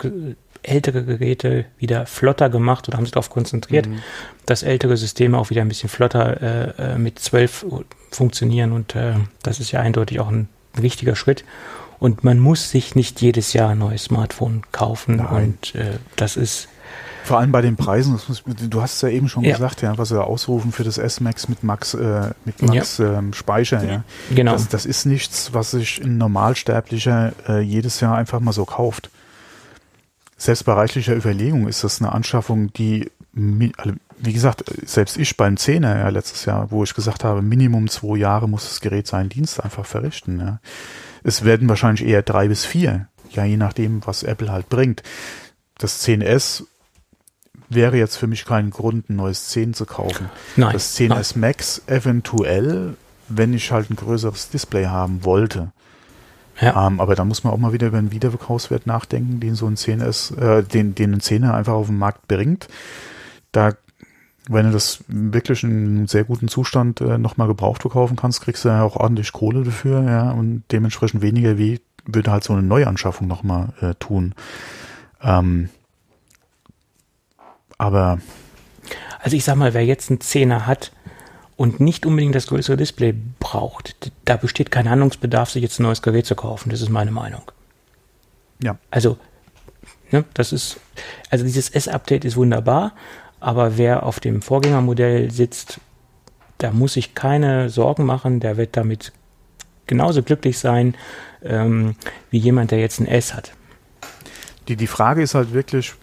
ältere 0.70 1.04
Geräte 1.04 1.66
wieder 1.78 2.06
flotter 2.06 2.50
gemacht 2.50 2.88
oder 2.88 2.98
haben 2.98 3.06
sich 3.06 3.12
darauf 3.12 3.30
konzentriert, 3.30 3.88
mhm. 3.88 4.00
dass 4.46 4.64
ältere 4.64 4.98
Systeme 4.98 5.38
auch 5.38 5.50
wieder 5.50 5.62
ein 5.62 5.68
bisschen 5.68 5.90
flotter 5.90 6.42
äh, 6.78 6.94
äh 6.94 6.98
mit 6.98 7.20
12 7.20 7.66
funktionieren 8.12 8.72
und 8.72 8.96
äh, 8.96 9.14
das 9.44 9.60
ist 9.60 9.72
ja 9.72 9.82
eindeutig 9.82 10.20
auch 10.20 10.30
ein 10.30 10.50
wichtiger 10.74 11.16
Schritt. 11.16 11.44
Und 12.00 12.24
man 12.24 12.40
muss 12.40 12.70
sich 12.70 12.96
nicht 12.96 13.20
jedes 13.20 13.52
Jahr 13.52 13.72
ein 13.72 13.80
neues 13.80 14.06
Smartphone 14.06 14.62
kaufen 14.72 15.18
Nein. 15.18 15.28
und 15.28 15.76
äh, 15.76 15.98
das 16.16 16.38
ist 16.38 16.70
vor 17.24 17.38
allem 17.38 17.52
bei 17.52 17.62
den 17.62 17.76
Preisen, 17.76 18.14
muss, 18.14 18.44
du 18.46 18.82
hast 18.82 18.96
es 18.96 19.02
ja 19.02 19.10
eben 19.10 19.30
schon 19.30 19.44
ja. 19.44 19.54
gesagt, 19.54 19.82
ja, 19.84 19.98
was 19.98 20.10
wir 20.10 20.26
ausrufen 20.26 20.72
für 20.72 20.84
das 20.84 20.98
S-Max 20.98 21.48
mit 21.48 21.64
Max, 21.64 21.94
äh, 21.94 22.32
mit 22.46 22.62
Max 22.62 22.98
ja. 22.98 23.20
ähm, 23.20 23.34
Speicher, 23.34 23.84
ja. 23.84 24.04
Genau. 24.34 24.54
Das, 24.54 24.68
das, 24.70 24.86
ist 24.86 25.06
nichts, 25.06 25.54
was 25.54 25.72
sich 25.72 26.02
ein 26.02 26.18
Normalsterblicher 26.18 27.34
äh, 27.48 27.60
jedes 27.60 28.00
Jahr 28.00 28.16
einfach 28.16 28.40
mal 28.40 28.54
so 28.54 28.66
kauft 28.66 29.12
selbst 30.40 30.64
bei 30.64 30.74
reichlicher 30.74 31.16
Überlegung 31.16 31.68
ist 31.68 31.84
das 31.84 32.02
eine 32.02 32.14
Anschaffung, 32.14 32.72
die, 32.74 33.12
also, 33.78 33.94
wie 34.18 34.34
gesagt, 34.34 34.64
selbst 34.86 35.18
ich 35.18 35.38
beim 35.38 35.58
Zehner 35.58 36.00
ja 36.00 36.10
letztes 36.10 36.46
Jahr, 36.46 36.72
wo 36.72 36.84
ich 36.84 36.96
gesagt 36.96 37.24
habe, 37.24 37.42
Minimum 37.42 37.90
zwei 37.90 38.18
Jahre 38.18 38.50
muss 38.50 38.64
das 38.64 38.80
Gerät 38.80 39.06
seinen 39.06 39.30
Dienst 39.30 39.62
einfach 39.64 39.86
verrichten. 39.86 40.40
Ja. 40.40 40.60
Es 41.24 41.44
werden 41.44 41.70
wahrscheinlich 41.70 42.08
eher 42.08 42.22
drei 42.22 42.48
bis 42.48 42.66
vier, 42.66 43.08
ja, 43.32 43.44
je 43.44 43.58
nachdem, 43.58 44.06
was 44.08 44.24
Apple 44.24 44.52
halt 44.52 44.70
bringt. 44.70 45.04
Das 45.78 46.06
10S 46.08 46.64
wäre 47.68 47.98
jetzt 47.98 48.16
für 48.16 48.28
mich 48.28 48.46
kein 48.46 48.72
Grund, 48.72 49.10
ein 49.10 49.18
neues 49.18 49.50
10 49.50 49.74
zu 49.74 49.86
kaufen. 49.86 50.30
Nein, 50.56 50.74
das 50.74 50.98
10S 50.98 51.10
nein. 51.10 51.26
Max 51.36 51.82
eventuell, 51.88 52.96
wenn 53.28 53.54
ich 53.54 53.72
halt 53.72 53.90
ein 53.90 53.98
größeres 53.98 54.50
Display 54.50 54.86
haben 54.86 55.24
wollte. 55.26 55.72
Ja. 56.62 56.88
Ähm, 56.88 57.00
aber 57.00 57.16
da 57.16 57.26
muss 57.26 57.44
man 57.44 57.54
auch 57.54 57.58
mal 57.58 57.74
wieder 57.74 57.88
über 57.88 57.98
einen 57.98 58.12
Wiederverkaufswert 58.12 58.86
nachdenken, 58.86 59.40
den 59.40 59.56
so 59.56 59.66
ein 59.68 59.76
10S, 59.76 60.38
äh, 60.38 60.64
den, 60.64 60.96
den 60.96 61.14
ein 61.14 61.22
10er 61.22 61.54
einfach 61.54 61.74
auf 61.74 61.88
den 61.88 61.98
Markt 61.98 62.28
bringt. 62.28 62.68
Da, 63.52 63.74
wenn 64.48 64.66
du 64.66 64.72
das 64.72 65.04
wirklich 65.08 65.64
in 65.64 65.70
einem 65.70 66.08
sehr 66.08 66.24
guten 66.24 66.48
Zustand 66.48 67.02
äh, 67.02 67.18
nochmal 67.18 67.48
gebraucht 67.48 67.82
verkaufen 67.82 68.18
kannst, 68.18 68.42
kriegst 68.42 68.66
du 68.66 68.70
ja 68.70 68.84
auch 68.84 68.96
ordentlich 68.96 69.32
Kohle 69.32 69.64
dafür, 69.64 70.04
ja, 70.04 70.32
und 70.32 70.64
dementsprechend 70.72 71.22
weniger 71.22 71.58
wie 71.58 71.80
würde 72.06 72.32
halt 72.32 72.44
so 72.44 72.54
eine 72.54 72.64
Neuanschaffung 72.64 73.28
nochmal 73.28 73.74
äh, 73.82 73.94
tun. 73.96 74.34
Ähm, 75.22 75.70
aber 77.78 78.20
also 79.22 79.36
ich 79.36 79.44
sag 79.44 79.56
mal, 79.56 79.74
wer 79.74 79.86
jetzt 79.86 80.10
einen 80.10 80.22
Zehner 80.22 80.66
hat, 80.66 80.92
und 81.60 81.82
nicht 81.82 82.06
unbedingt 82.06 82.36
das 82.36 82.48
größere 82.48 82.78
Display 82.78 83.14
braucht, 83.40 84.14
da 84.24 84.38
besteht 84.38 84.72
kein 84.72 84.90
Handlungsbedarf, 84.90 85.50
sich 85.50 85.62
jetzt 85.62 85.78
ein 85.80 85.84
neues 85.84 86.02
Gerät 86.02 86.26
zu 86.26 86.34
kaufen. 86.34 86.70
Das 86.70 86.80
ist 86.80 86.88
meine 86.88 87.12
Meinung. 87.12 87.52
Ja. 88.64 88.78
Also, 88.92 89.18
ne, 90.10 90.24
das 90.34 90.54
ist, 90.54 90.80
also 91.30 91.44
dieses 91.44 91.70
S-Update 91.70 92.24
ist 92.24 92.38
wunderbar, 92.38 92.94
aber 93.42 93.78
wer 93.78 94.04
auf 94.04 94.22
dem 94.22 94.42
Vorgängermodell 94.42 95.32
sitzt, 95.32 95.82
da 96.60 96.72
muss 96.72 96.94
sich 96.94 97.14
keine 97.14 97.70
Sorgen 97.70 98.06
machen, 98.06 98.40
der 98.40 98.56
wird 98.56 98.78
damit 98.78 99.12
genauso 99.86 100.24
glücklich 100.24 100.60
sein 100.60 100.96
ähm, 101.44 101.96
wie 102.32 102.38
jemand, 102.38 102.72
der 102.72 102.80
jetzt 102.80 103.02
ein 103.02 103.06
S 103.06 103.34
hat. 103.34 103.52
Die, 104.70 104.78
die 104.78 104.88
Frage 104.88 105.22
ist 105.22 105.36
halt 105.36 105.52
wirklich, 105.52 105.94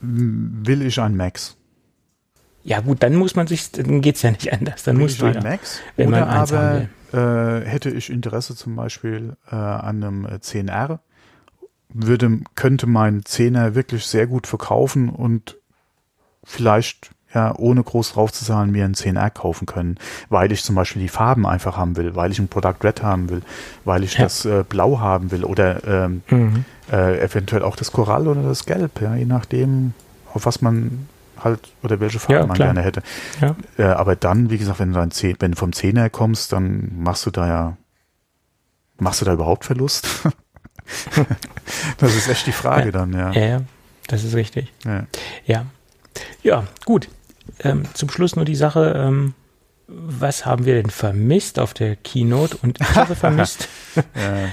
will 0.00 0.80
ich 0.80 0.98
ein 0.98 1.14
Max. 1.14 1.55
Ja 2.68 2.80
gut, 2.80 3.00
dann 3.04 3.14
muss 3.14 3.36
man 3.36 3.46
sich, 3.46 3.70
dann 3.70 4.00
geht's 4.00 4.22
ja 4.22 4.32
nicht 4.32 4.52
anders. 4.52 4.82
Dann 4.82 4.96
muss 4.98 5.22
ein 5.22 5.34
ja, 5.34 5.40
Max 5.40 5.80
wenn 5.94 6.08
oder 6.08 6.26
man 6.26 6.28
eins 6.30 6.52
aber 6.52 6.88
äh, 7.12 7.64
hätte 7.64 7.90
ich 7.90 8.10
Interesse 8.10 8.56
zum 8.56 8.74
Beispiel 8.74 9.36
äh, 9.50 9.54
an 9.54 10.02
einem 10.02 10.26
äh, 10.26 10.38
10R, 10.40 10.98
würde, 11.90 12.40
könnte 12.56 12.88
mein 12.88 13.22
10er 13.22 13.76
wirklich 13.76 14.04
sehr 14.06 14.26
gut 14.26 14.48
verkaufen 14.48 15.08
und 15.08 15.56
vielleicht 16.42 17.10
ja, 17.32 17.54
ohne 17.56 17.82
groß 17.84 18.14
drauf 18.14 18.32
zu 18.32 18.44
zahlen, 18.44 18.72
mir 18.72 18.84
einen 18.84 18.94
10R 18.94 19.30
kaufen 19.30 19.66
können, 19.66 19.96
weil 20.28 20.50
ich 20.50 20.64
zum 20.64 20.74
Beispiel 20.74 21.02
die 21.02 21.08
Farben 21.08 21.46
einfach 21.46 21.76
haben 21.76 21.96
will, 21.96 22.16
weil 22.16 22.32
ich 22.32 22.38
ein 22.40 22.48
Product 22.48 22.76
Red 22.82 23.02
haben 23.02 23.28
will, 23.30 23.42
weil 23.84 24.02
ich 24.02 24.14
Ja. 24.14 24.24
das 24.24 24.44
äh, 24.44 24.64
Blau 24.68 24.98
haben 24.98 25.30
will 25.30 25.44
oder 25.44 25.84
ähm, 25.86 26.22
Mhm. 26.30 26.64
äh, 26.90 27.20
eventuell 27.20 27.62
auch 27.62 27.76
das 27.76 27.92
Korall 27.92 28.26
oder 28.26 28.42
das 28.42 28.66
Gelb, 28.66 29.00
ja, 29.00 29.14
je 29.14 29.24
nachdem, 29.26 29.92
auf 30.34 30.46
was 30.46 30.62
man 30.62 31.08
halt 31.42 31.60
oder 31.82 32.00
welche 32.00 32.18
Farbe 32.18 32.40
Ja, 32.40 32.46
man 32.46 32.56
gerne 32.56 32.82
hätte. 32.82 33.02
Ja. 33.40 33.56
Äh, 33.78 33.84
aber 33.84 34.16
dann, 34.16 34.50
wie 34.50 34.58
gesagt, 34.58 34.78
wenn 34.80 34.92
du, 34.92 34.98
dann 34.98 35.10
zehn, 35.10 35.36
wenn 35.38 35.52
du 35.52 35.56
vom 35.56 35.72
Zehner 35.72 36.10
kommst, 36.10 36.52
dann 36.52 36.92
machst 36.98 37.26
du 37.26 37.30
da 37.30 37.46
ja, 37.46 37.76
machst 38.98 39.20
du 39.20 39.24
da 39.24 39.32
überhaupt 39.32 39.64
Verlust? 39.64 40.08
das 41.98 42.14
ist 42.14 42.28
echt 42.28 42.46
die 42.46 42.52
Frage 42.52 42.86
Ja. 42.86 42.92
dann, 42.92 43.12
ja. 43.12 43.32
Ja, 43.32 43.62
das 44.08 44.24
ist 44.24 44.34
richtig. 44.34 44.72
ja. 45.46 45.66
Ja, 46.42 46.64
gut. 46.84 47.08
Ähm, 47.60 47.84
zum 47.94 48.08
Schluss 48.10 48.36
nur 48.36 48.44
die 48.44 48.56
Sache, 48.56 48.94
ähm, 48.96 49.34
was 49.88 50.46
haben 50.46 50.64
wir 50.64 50.74
denn 50.74 50.90
vermisst 50.90 51.58
auf 51.58 51.74
der 51.74 51.96
Keynote? 51.96 52.56
Und 52.62 52.80
ich 52.80 52.94
habe 52.96 53.14
vermisst, 53.16 53.68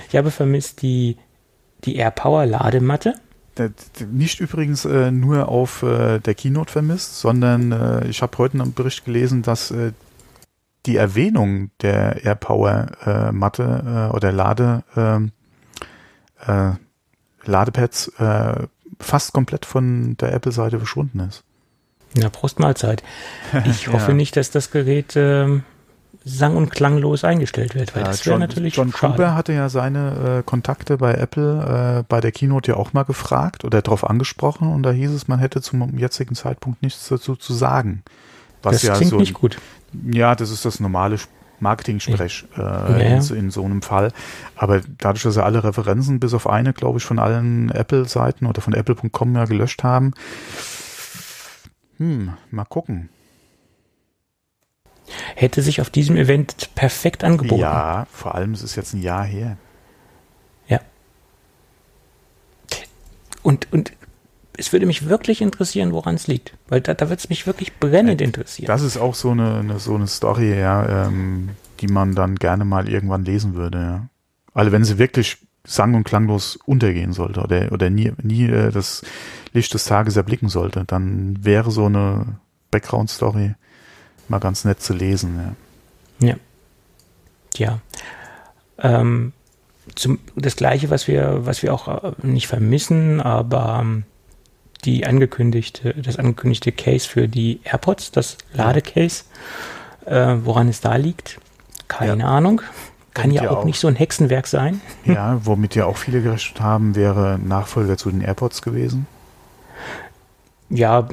ich 0.09 0.15
habe 0.15 0.31
vermisst 0.31 0.81
die, 0.81 1.17
die 1.85 1.95
AirPower 1.95 2.45
Ladematte. 2.45 3.15
Nicht 4.11 4.39
übrigens 4.39 4.85
äh, 4.85 5.11
nur 5.11 5.47
auf 5.47 5.83
äh, 5.83 6.19
der 6.19 6.33
Keynote 6.33 6.71
vermisst, 6.71 7.19
sondern 7.19 7.71
äh, 7.71 8.07
ich 8.07 8.21
habe 8.21 8.37
heute 8.37 8.59
einen 8.59 8.73
Bericht 8.73 9.05
gelesen, 9.05 9.41
dass 9.43 9.71
äh, 9.71 9.91
die 10.85 10.97
Erwähnung 10.97 11.69
der 11.81 12.23
AirPower 12.25 12.87
äh, 13.05 13.31
Matte 13.31 14.09
äh, 14.11 14.15
oder 14.15 14.31
Lade 14.31 14.83
ähm, 14.97 15.31
äh, 16.45 16.71
Ladepads 17.45 18.07
äh, 18.19 18.67
fast 18.99 19.33
komplett 19.33 19.65
von 19.65 20.17
der 20.17 20.33
Apple-Seite 20.33 20.77
verschwunden 20.77 21.19
ist. 21.21 21.43
Na, 22.15 22.29
Prost 22.29 22.59
Mahlzeit. 22.59 23.03
Ich 23.65 23.87
hoffe 23.91 24.11
Ja. 24.11 24.17
nicht, 24.17 24.35
dass 24.37 24.51
das 24.51 24.71
Gerät 24.71 25.13
ähm, 25.15 25.63
sang- 26.25 26.55
und 26.55 26.69
klanglos 26.71 27.23
eingestellt 27.23 27.75
wird, 27.75 27.95
weil 27.95 28.03
Ja, 28.03 28.07
das 28.09 28.25
wäre 28.25 28.35
John, 28.35 28.39
natürlich 28.39 28.75
John 28.75 28.91
schade. 28.91 29.13
Gruber 29.13 29.35
hatte 29.35 29.51
ja 29.53 29.67
seine 29.69 30.39
äh, 30.39 30.43
Kontakte 30.43 30.97
bei 30.97 31.13
Apple 31.15 31.99
äh, 31.99 32.03
bei 32.07 32.21
der 32.21 32.31
Keynote 32.31 32.71
ja 32.71 32.77
auch 32.77 32.93
mal 32.93 33.03
gefragt 33.03 33.65
oder 33.65 33.81
darauf 33.81 34.09
angesprochen 34.09 34.71
und 34.73 34.83
da 34.83 34.91
hieß 34.91 35.11
es, 35.11 35.27
man 35.27 35.39
hätte 35.39 35.61
zum 35.61 35.97
jetzigen 35.97 36.35
Zeitpunkt 36.35 36.81
nichts 36.81 37.07
dazu 37.09 37.35
zu 37.35 37.53
sagen. 37.53 38.03
Was 38.61 38.75
das 38.75 38.83
ja 38.83 38.93
klingt 38.95 39.09
so 39.11 39.17
nicht 39.17 39.33
gut. 39.33 39.57
Ja, 40.11 40.33
das 40.35 40.49
ist 40.49 40.63
das 40.63 40.79
normale 40.79 41.17
Marketing-Sprech 41.59 42.45
äh, 42.57 42.61
Ja. 42.61 42.87
in, 43.15 43.21
so- 43.21 43.35
in 43.35 43.51
so 43.51 43.63
einem 43.65 43.81
Fall. 43.81 44.11
Aber 44.55 44.81
dadurch, 44.99 45.23
dass 45.23 45.33
sie 45.33 45.43
alle 45.43 45.63
Referenzen 45.63 46.19
bis 46.21 46.33
auf 46.33 46.47
eine, 46.49 46.71
glaube 46.73 46.97
ich, 46.99 47.03
von 47.05 47.19
allen 47.19 47.69
Apple-Seiten 47.71 48.45
oder 48.45 48.61
von 48.61 48.73
apple.com 48.73 49.35
ja 49.35 49.45
gelöscht 49.45 49.83
haben, 49.83 50.13
hm, 51.97 52.33
mal 52.51 52.65
gucken. 52.65 53.09
Hätte 55.35 55.61
sich 55.61 55.81
auf 55.81 55.89
diesem 55.89 56.15
Event 56.17 56.69
perfekt 56.75 57.23
angeboten. 57.23 57.61
Ja, 57.61 58.07
vor 58.11 58.35
allem, 58.35 58.53
es 58.53 58.61
ist 58.61 58.75
jetzt 58.75 58.93
ein 58.93 59.01
Jahr 59.01 59.23
her. 59.23 59.57
Und, 63.43 63.71
und 63.71 63.91
es 64.57 64.71
würde 64.71 64.85
mich 64.85 65.07
wirklich 65.07 65.41
interessieren, 65.41 65.91
woran 65.91 66.15
es 66.15 66.27
liegt. 66.27 66.55
Weil 66.67 66.81
da, 66.81 66.93
da 66.93 67.09
würde 67.09 67.19
es 67.19 67.29
mich 67.29 67.45
wirklich 67.45 67.77
brennend 67.79 68.21
interessieren. 68.21 68.67
Das 68.67 68.81
ist 68.81 68.97
auch 68.97 69.13
so 69.13 69.31
eine, 69.31 69.57
eine 69.57 69.79
so 69.79 69.93
eine 69.93 70.07
Story, 70.07 70.57
ja, 70.57 71.07
ähm, 71.07 71.49
die 71.81 71.87
man 71.87 72.15
dann 72.15 72.35
gerne 72.35 72.65
mal 72.65 72.89
irgendwann 72.89 73.25
lesen 73.25 73.53
würde, 73.55 73.77
ja. 73.77 74.07
Also 74.53 74.71
wenn 74.71 74.83
sie 74.85 74.99
wirklich 74.99 75.39
sang- 75.65 75.95
und 75.95 76.03
klanglos 76.03 76.57
untergehen 76.65 77.13
sollte 77.13 77.41
oder, 77.41 77.71
oder 77.71 77.89
nie, 77.89 78.11
nie 78.21 78.45
äh, 78.45 78.71
das 78.71 79.03
Licht 79.51 79.73
des 79.73 79.85
Tages 79.85 80.15
erblicken 80.15 80.49
sollte, 80.49 80.83
dann 80.85 81.43
wäre 81.43 81.71
so 81.71 81.85
eine 81.85 82.37
Background-Story 82.69 83.55
mal 84.29 84.39
ganz 84.39 84.65
nett 84.65 84.81
zu 84.81 84.93
lesen, 84.93 85.55
ja. 86.19 86.27
Ja. 86.29 86.35
Ja. 87.57 87.79
Ähm, 88.79 89.33
zum, 89.95 90.19
das 90.35 90.55
gleiche, 90.55 90.89
was 90.89 91.07
wir, 91.07 91.45
was 91.45 91.61
wir 91.61 91.73
auch 91.73 91.87
äh, 92.03 92.11
nicht 92.23 92.47
vermissen, 92.47 93.21
aber 93.21 93.79
ähm, 93.81 94.03
die 94.85 95.05
angekündigte, 95.05 95.93
das 95.93 96.17
angekündigte 96.17 96.71
Case 96.71 97.07
für 97.07 97.27
die 97.27 97.59
AirPods, 97.63 98.11
das 98.11 98.37
Ladecase, 98.53 99.23
äh, 100.05 100.35
woran 100.43 100.67
es 100.69 100.81
da 100.81 100.95
liegt, 100.95 101.39
keine 101.87 102.25
Ahnung. 102.25 102.61
Kann 103.13 103.29
ja 103.29 103.43
ja 103.43 103.51
auch, 103.51 103.57
auch- 103.59 103.65
nicht 103.65 103.79
so 103.79 103.87
ein 103.87 103.95
Hexenwerk 103.95 104.47
sein. 104.47 104.81
Ja, 105.05 105.39
womit 105.45 105.75
ja 105.75 105.85
auch 105.85 105.97
viele 105.97 106.21
gerechnet 106.21 106.59
haben, 106.61 106.95
wäre 106.95 107.37
Nachfolger 107.43 107.97
zu 107.97 108.09
den 108.09 108.21
AirPods 108.21 108.61
gewesen. 108.63 109.05
Ja, 110.69 111.07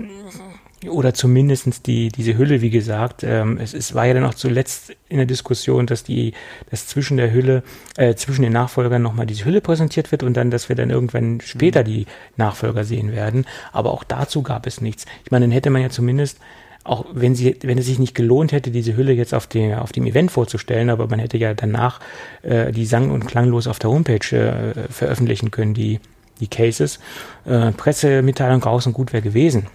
oder 0.88 1.12
zumindestens 1.12 1.82
die, 1.82 2.08
diese 2.08 2.38
Hülle, 2.38 2.62
wie 2.62 2.70
gesagt. 2.70 3.22
Ähm, 3.22 3.58
es, 3.58 3.74
es 3.74 3.94
war 3.94 4.06
ja 4.06 4.14
dann 4.14 4.24
auch 4.24 4.34
zuletzt 4.34 4.96
in 5.08 5.18
der 5.18 5.26
Diskussion, 5.26 5.86
dass 5.86 6.04
die, 6.04 6.32
dass 6.70 6.86
zwischen 6.86 7.18
der 7.18 7.32
Hülle, 7.32 7.62
äh, 7.96 8.14
zwischen 8.14 8.42
den 8.42 8.52
Nachfolgern 8.52 9.02
nochmal 9.02 9.26
diese 9.26 9.44
Hülle 9.44 9.60
präsentiert 9.60 10.10
wird 10.10 10.22
und 10.22 10.36
dann, 10.36 10.50
dass 10.50 10.68
wir 10.68 10.76
dann 10.76 10.90
irgendwann 10.90 11.40
später 11.42 11.84
die 11.84 12.06
Nachfolger 12.36 12.84
sehen 12.84 13.12
werden. 13.12 13.44
Aber 13.72 13.92
auch 13.92 14.04
dazu 14.04 14.42
gab 14.42 14.66
es 14.66 14.80
nichts. 14.80 15.04
Ich 15.24 15.30
meine, 15.30 15.44
dann 15.44 15.52
hätte 15.52 15.70
man 15.70 15.82
ja 15.82 15.90
zumindest, 15.90 16.38
auch 16.82 17.04
wenn 17.12 17.34
sie, 17.34 17.58
wenn 17.62 17.76
es 17.76 17.84
sich 17.84 17.98
nicht 17.98 18.14
gelohnt 18.14 18.52
hätte, 18.52 18.70
diese 18.70 18.96
Hülle 18.96 19.12
jetzt 19.12 19.34
auf 19.34 19.46
dem, 19.46 19.74
auf 19.74 19.92
dem 19.92 20.06
Event 20.06 20.30
vorzustellen, 20.30 20.88
aber 20.88 21.08
man 21.08 21.18
hätte 21.18 21.36
ja 21.36 21.52
danach 21.52 22.00
äh, 22.42 22.72
die 22.72 22.86
sang- 22.86 23.10
und 23.10 23.26
klanglos 23.26 23.66
auf 23.66 23.78
der 23.78 23.90
Homepage 23.90 24.34
äh, 24.34 24.88
veröffentlichen 24.90 25.50
können, 25.50 25.74
die, 25.74 26.00
die 26.40 26.48
Cases. 26.48 26.98
Äh, 27.44 27.72
Pressemitteilung 27.72 28.62
raus 28.62 28.86
und 28.86 28.94
gut 28.94 29.12
wäre 29.12 29.22
gewesen. 29.22 29.66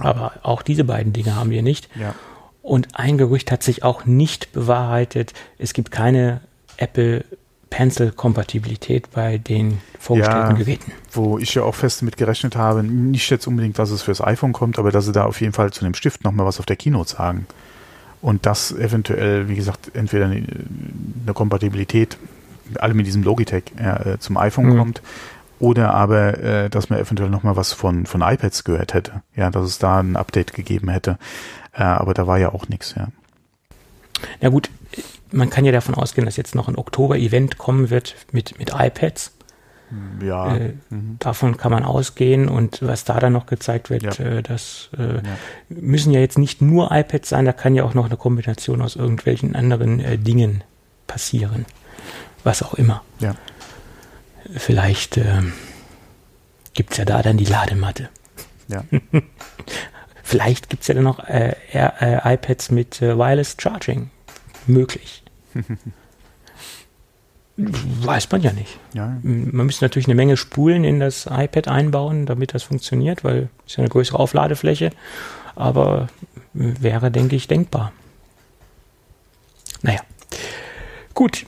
Aber 0.00 0.32
auch 0.42 0.62
diese 0.62 0.84
beiden 0.84 1.12
Dinge 1.12 1.34
haben 1.36 1.50
wir 1.50 1.62
nicht. 1.62 1.88
Ja. 1.98 2.14
Und 2.62 2.88
ein 2.94 3.18
Gerücht 3.18 3.50
hat 3.50 3.62
sich 3.62 3.82
auch 3.82 4.04
nicht 4.04 4.52
bewahrheitet. 4.52 5.32
Es 5.58 5.72
gibt 5.72 5.90
keine 5.90 6.40
Apple 6.76 7.24
Pencil-Kompatibilität 7.70 9.10
bei 9.12 9.38
den 9.38 9.78
vorgestellten 9.98 10.50
Ja. 10.52 10.56
Geräten. 10.56 10.92
Wo 11.10 11.38
ich 11.38 11.54
ja 11.54 11.62
auch 11.62 11.74
fest 11.74 12.02
mit 12.02 12.16
gerechnet 12.16 12.56
habe, 12.56 12.82
nicht 12.82 13.30
jetzt 13.30 13.46
unbedingt, 13.46 13.78
dass 13.78 13.90
es 13.90 14.02
fürs 14.02 14.20
iPhone 14.20 14.52
kommt, 14.52 14.78
aber 14.78 14.90
dass 14.90 15.06
sie 15.06 15.12
da 15.12 15.24
auf 15.24 15.40
jeden 15.40 15.52
Fall 15.52 15.72
zu 15.72 15.84
dem 15.84 15.94
Stift 15.94 16.24
nochmal 16.24 16.46
was 16.46 16.58
auf 16.60 16.66
der 16.66 16.76
Keynote 16.76 17.10
sagen. 17.10 17.46
Und 18.20 18.46
das 18.46 18.72
eventuell, 18.72 19.48
wie 19.48 19.56
gesagt, 19.56 19.90
entweder 19.94 20.26
eine, 20.26 20.36
eine 21.24 21.34
Kompatibilität, 21.34 22.18
alle 22.78 22.94
mit 22.94 23.06
diesem 23.06 23.22
Logitech 23.22 23.64
äh, 23.76 24.18
zum 24.18 24.36
iPhone 24.36 24.66
Mhm. 24.66 24.78
kommt, 24.78 25.02
oder 25.62 25.94
aber, 25.94 26.38
äh, 26.42 26.68
dass 26.68 26.90
man 26.90 26.98
eventuell 26.98 27.30
nochmal 27.30 27.54
was 27.54 27.72
von, 27.72 28.04
von 28.04 28.20
iPads 28.20 28.64
gehört 28.64 28.94
hätte. 28.94 29.22
Ja, 29.36 29.48
dass 29.50 29.64
es 29.64 29.78
da 29.78 30.00
ein 30.00 30.16
Update 30.16 30.54
gegeben 30.54 30.88
hätte. 30.88 31.18
Äh, 31.72 31.84
aber 31.84 32.14
da 32.14 32.26
war 32.26 32.38
ja 32.38 32.52
auch 32.52 32.68
nichts, 32.68 32.94
ja. 32.96 33.08
Na 34.40 34.48
gut, 34.48 34.70
man 35.30 35.50
kann 35.50 35.64
ja 35.64 35.70
davon 35.70 35.94
ausgehen, 35.94 36.24
dass 36.24 36.36
jetzt 36.36 36.56
noch 36.56 36.66
ein 36.66 36.76
Oktober-Event 36.76 37.58
kommen 37.58 37.90
wird 37.90 38.16
mit, 38.32 38.58
mit 38.58 38.72
iPads. 38.76 39.32
Ja. 40.20 40.56
Äh, 40.56 40.72
mhm. 40.90 41.16
Davon 41.20 41.56
kann 41.56 41.70
man 41.70 41.84
ausgehen 41.84 42.48
und 42.48 42.80
was 42.82 43.04
da 43.04 43.20
dann 43.20 43.32
noch 43.32 43.46
gezeigt 43.46 43.88
wird, 43.88 44.02
Ja. 44.02 44.24
äh, 44.24 44.42
das 44.42 44.90
äh, 44.98 45.16
Ja. 45.16 45.20
müssen 45.68 46.12
ja 46.12 46.18
jetzt 46.18 46.38
nicht 46.38 46.60
nur 46.60 46.90
iPads 46.90 47.28
sein, 47.28 47.44
da 47.44 47.52
kann 47.52 47.76
ja 47.76 47.84
auch 47.84 47.94
noch 47.94 48.06
eine 48.06 48.16
Kombination 48.16 48.82
aus 48.82 48.96
irgendwelchen 48.96 49.54
anderen 49.54 50.00
äh, 50.00 50.18
Dingen 50.18 50.64
passieren. 51.06 51.66
Was 52.42 52.62
auch 52.64 52.74
immer. 52.74 53.02
Ja. 53.20 53.36
Vielleicht 54.56 55.16
ähm, 55.16 55.52
gibt 56.74 56.92
es 56.92 56.98
ja 56.98 57.04
da 57.04 57.22
dann 57.22 57.36
die 57.36 57.44
Ladematte. 57.44 58.08
Ja. 58.68 58.84
Vielleicht 60.22 60.70
gibt 60.70 60.82
es 60.82 60.88
ja 60.88 60.94
dann 60.94 61.04
noch 61.04 61.18
äh, 61.28 61.54
äh, 61.72 62.34
iPads 62.34 62.70
mit 62.70 63.02
äh, 63.02 63.18
Wireless 63.18 63.56
Charging. 63.58 64.10
Möglich. 64.66 65.22
Weiß 67.56 68.30
man 68.30 68.40
ja 68.40 68.52
nicht. 68.52 68.78
ja. 68.94 69.18
Man 69.22 69.66
müsste 69.66 69.84
natürlich 69.84 70.06
eine 70.06 70.14
Menge 70.14 70.36
Spulen 70.38 70.84
in 70.84 71.00
das 71.00 71.26
iPad 71.26 71.68
einbauen, 71.68 72.24
damit 72.24 72.54
das 72.54 72.62
funktioniert, 72.62 73.24
weil 73.24 73.50
es 73.66 73.76
ja 73.76 73.80
eine 73.80 73.90
größere 73.90 74.18
Aufladefläche. 74.18 74.90
Aber 75.54 76.08
wäre, 76.54 77.10
denke 77.10 77.36
ich, 77.36 77.48
denkbar. 77.48 77.92
Naja. 79.82 80.00
Gut. 81.12 81.44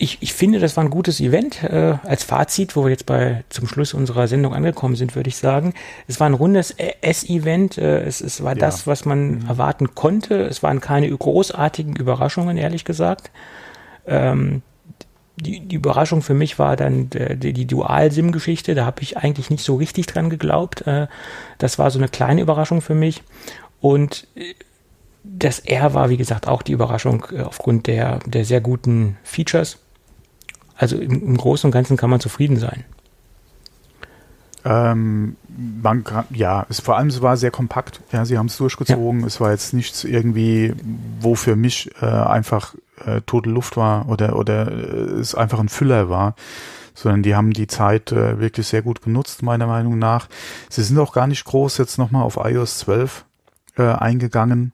Ich, 0.00 0.18
ich 0.20 0.32
finde, 0.32 0.60
das 0.60 0.76
war 0.76 0.84
ein 0.84 0.90
gutes 0.90 1.20
Event. 1.20 1.62
Äh, 1.64 1.98
als 2.04 2.22
Fazit, 2.22 2.76
wo 2.76 2.84
wir 2.84 2.90
jetzt 2.90 3.06
bei 3.06 3.42
zum 3.48 3.66
Schluss 3.66 3.94
unserer 3.94 4.28
Sendung 4.28 4.54
angekommen 4.54 4.94
sind, 4.94 5.16
würde 5.16 5.28
ich 5.28 5.36
sagen, 5.36 5.74
es 6.06 6.20
war 6.20 6.28
ein 6.28 6.34
rundes 6.34 6.70
S-Event. 7.00 7.78
Äh, 7.78 8.02
es, 8.04 8.20
es 8.20 8.44
war 8.44 8.52
Ja. 8.54 8.60
das, 8.60 8.86
was 8.86 9.04
man 9.04 9.44
erwarten 9.48 9.96
konnte. 9.96 10.42
Es 10.42 10.62
waren 10.62 10.80
keine 10.80 11.10
großartigen 11.10 11.96
Überraschungen, 11.96 12.56
ehrlich 12.56 12.84
gesagt. 12.84 13.32
Ähm, 14.06 14.62
die, 15.34 15.60
die 15.60 15.76
Überraschung 15.76 16.22
für 16.22 16.34
mich 16.34 16.58
war 16.60 16.76
dann 16.76 17.10
die, 17.10 17.52
die 17.52 17.66
Dual-SIM-Geschichte. 17.66 18.74
Da 18.76 18.86
habe 18.86 19.02
ich 19.02 19.16
eigentlich 19.16 19.50
nicht 19.50 19.64
so 19.64 19.76
richtig 19.76 20.06
dran 20.06 20.30
geglaubt. 20.30 20.86
Äh, 20.86 21.08
das 21.58 21.78
war 21.78 21.90
so 21.90 21.98
eine 21.98 22.08
kleine 22.08 22.40
Überraschung 22.40 22.82
für 22.82 22.94
mich. 22.94 23.22
Und 23.80 24.28
äh, 24.36 24.54
das 25.24 25.58
R 25.58 25.92
war, 25.94 26.08
wie 26.08 26.16
gesagt, 26.16 26.46
auch 26.46 26.62
die 26.62 26.72
Überraschung 26.72 27.26
äh, 27.32 27.40
aufgrund 27.42 27.88
der, 27.88 28.20
der 28.26 28.44
sehr 28.44 28.60
guten 28.60 29.16
Features. 29.24 29.78
Also 30.78 30.96
im, 30.96 31.22
im 31.22 31.36
Großen 31.36 31.68
und 31.68 31.72
Ganzen 31.72 31.96
kann 31.96 32.08
man 32.08 32.20
zufrieden 32.20 32.56
sein. 32.56 32.84
Ähm, 34.64 35.36
man 35.82 36.04
kann, 36.04 36.24
ja, 36.30 36.66
es, 36.68 36.80
vor 36.80 36.96
allem 36.96 37.08
es 37.08 37.20
war 37.20 37.36
sehr 37.36 37.50
kompakt. 37.50 38.00
Ja, 38.12 38.24
sie 38.24 38.38
haben 38.38 38.46
es 38.46 38.56
durchgezogen. 38.56 39.20
Ja. 39.20 39.26
Es 39.26 39.40
war 39.40 39.50
jetzt 39.50 39.74
nichts 39.74 40.04
irgendwie, 40.04 40.74
wo 41.20 41.34
für 41.34 41.56
mich 41.56 41.90
äh, 42.00 42.06
einfach 42.06 42.74
äh, 43.04 43.20
tote 43.22 43.50
Luft 43.50 43.76
war 43.76 44.08
oder 44.08 44.36
oder 44.36 44.70
äh, 44.70 45.20
es 45.20 45.34
einfach 45.34 45.58
ein 45.58 45.68
Füller 45.68 46.08
war, 46.08 46.34
sondern 46.94 47.22
die 47.22 47.34
haben 47.34 47.52
die 47.52 47.66
Zeit 47.66 48.12
äh, 48.12 48.40
wirklich 48.40 48.66
sehr 48.66 48.82
gut 48.82 49.02
genutzt, 49.02 49.42
meiner 49.42 49.66
Meinung 49.66 49.98
nach. 49.98 50.28
Sie 50.68 50.82
sind 50.82 50.98
auch 50.98 51.12
gar 51.12 51.26
nicht 51.26 51.44
groß 51.44 51.78
jetzt 51.78 51.98
nochmal 51.98 52.22
auf 52.22 52.36
iOS 52.36 52.78
12 52.78 53.24
äh, 53.76 53.82
eingegangen, 53.82 54.72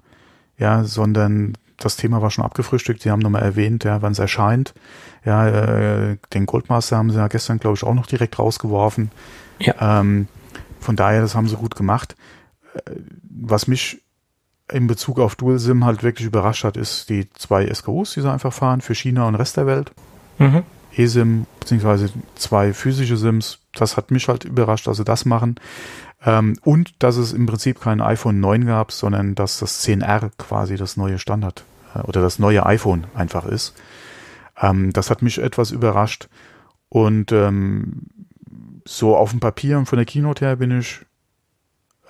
ja, 0.58 0.84
sondern 0.84 1.54
das 1.76 1.96
Thema 1.96 2.22
war 2.22 2.30
schon 2.30 2.44
abgefrühstückt. 2.44 3.02
Sie 3.02 3.10
haben 3.10 3.20
nochmal 3.20 3.42
erwähnt, 3.42 3.84
ja, 3.84 4.00
wann 4.02 4.12
es 4.12 4.18
erscheint. 4.18 4.74
Ja, 5.24 5.48
äh, 5.48 6.16
den 6.32 6.46
Goldmaster 6.46 6.96
haben 6.96 7.10
sie 7.10 7.18
ja 7.18 7.28
gestern, 7.28 7.58
glaube 7.58 7.76
ich, 7.76 7.84
auch 7.84 7.94
noch 7.94 8.06
direkt 8.06 8.38
rausgeworfen. 8.38 9.10
Ja. 9.58 10.00
Ähm, 10.00 10.28
von 10.80 10.96
daher, 10.96 11.22
das 11.22 11.34
haben 11.34 11.48
sie 11.48 11.56
gut 11.56 11.76
gemacht. 11.76 12.14
Äh, 12.74 12.90
was 13.22 13.66
mich 13.66 14.02
in 14.70 14.86
Bezug 14.86 15.18
auf 15.18 15.36
Dual 15.36 15.58
SIM 15.58 15.84
halt 15.84 16.02
wirklich 16.02 16.26
überrascht 16.26 16.64
hat, 16.64 16.76
ist 16.76 17.08
die 17.10 17.28
zwei 17.34 17.72
SKUs, 17.72 18.14
die 18.14 18.20
sie 18.20 18.30
einfach 18.30 18.52
fahren 18.52 18.80
für 18.80 18.94
China 18.94 19.26
und 19.26 19.34
Rest 19.34 19.56
der 19.56 19.66
Welt. 19.66 19.92
Mhm. 20.38 20.62
eSIM, 20.96 21.46
beziehungsweise 21.60 22.10
zwei 22.34 22.72
physische 22.72 23.16
SIMs. 23.16 23.58
Das 23.72 23.96
hat 23.96 24.10
mich 24.10 24.28
halt 24.28 24.44
überrascht, 24.44 24.86
dass 24.86 24.96
sie 24.96 25.04
das 25.04 25.24
machen. 25.24 25.56
Ähm, 26.24 26.56
und 26.62 27.02
dass 27.02 27.16
es 27.16 27.32
im 27.32 27.46
Prinzip 27.46 27.80
kein 27.80 28.00
iPhone 28.00 28.40
9 28.40 28.66
gab, 28.66 28.92
sondern 28.92 29.34
dass 29.34 29.58
das 29.58 29.84
10R 29.86 30.30
quasi 30.38 30.76
das 30.76 30.96
neue 30.96 31.18
Standard 31.18 31.64
äh, 31.94 32.00
oder 32.00 32.22
das 32.22 32.38
neue 32.38 32.64
iPhone 32.64 33.06
einfach 33.14 33.44
ist. 33.44 33.74
Ähm, 34.60 34.92
das 34.92 35.10
hat 35.10 35.22
mich 35.22 35.38
etwas 35.38 35.70
überrascht. 35.70 36.28
Und 36.88 37.32
ähm, 37.32 38.02
so 38.84 39.16
auf 39.16 39.30
dem 39.30 39.40
Papier 39.40 39.78
und 39.78 39.86
von 39.86 39.96
der 39.96 40.06
Keynote 40.06 40.44
her 40.44 40.56
bin 40.56 40.78
ich 40.78 41.00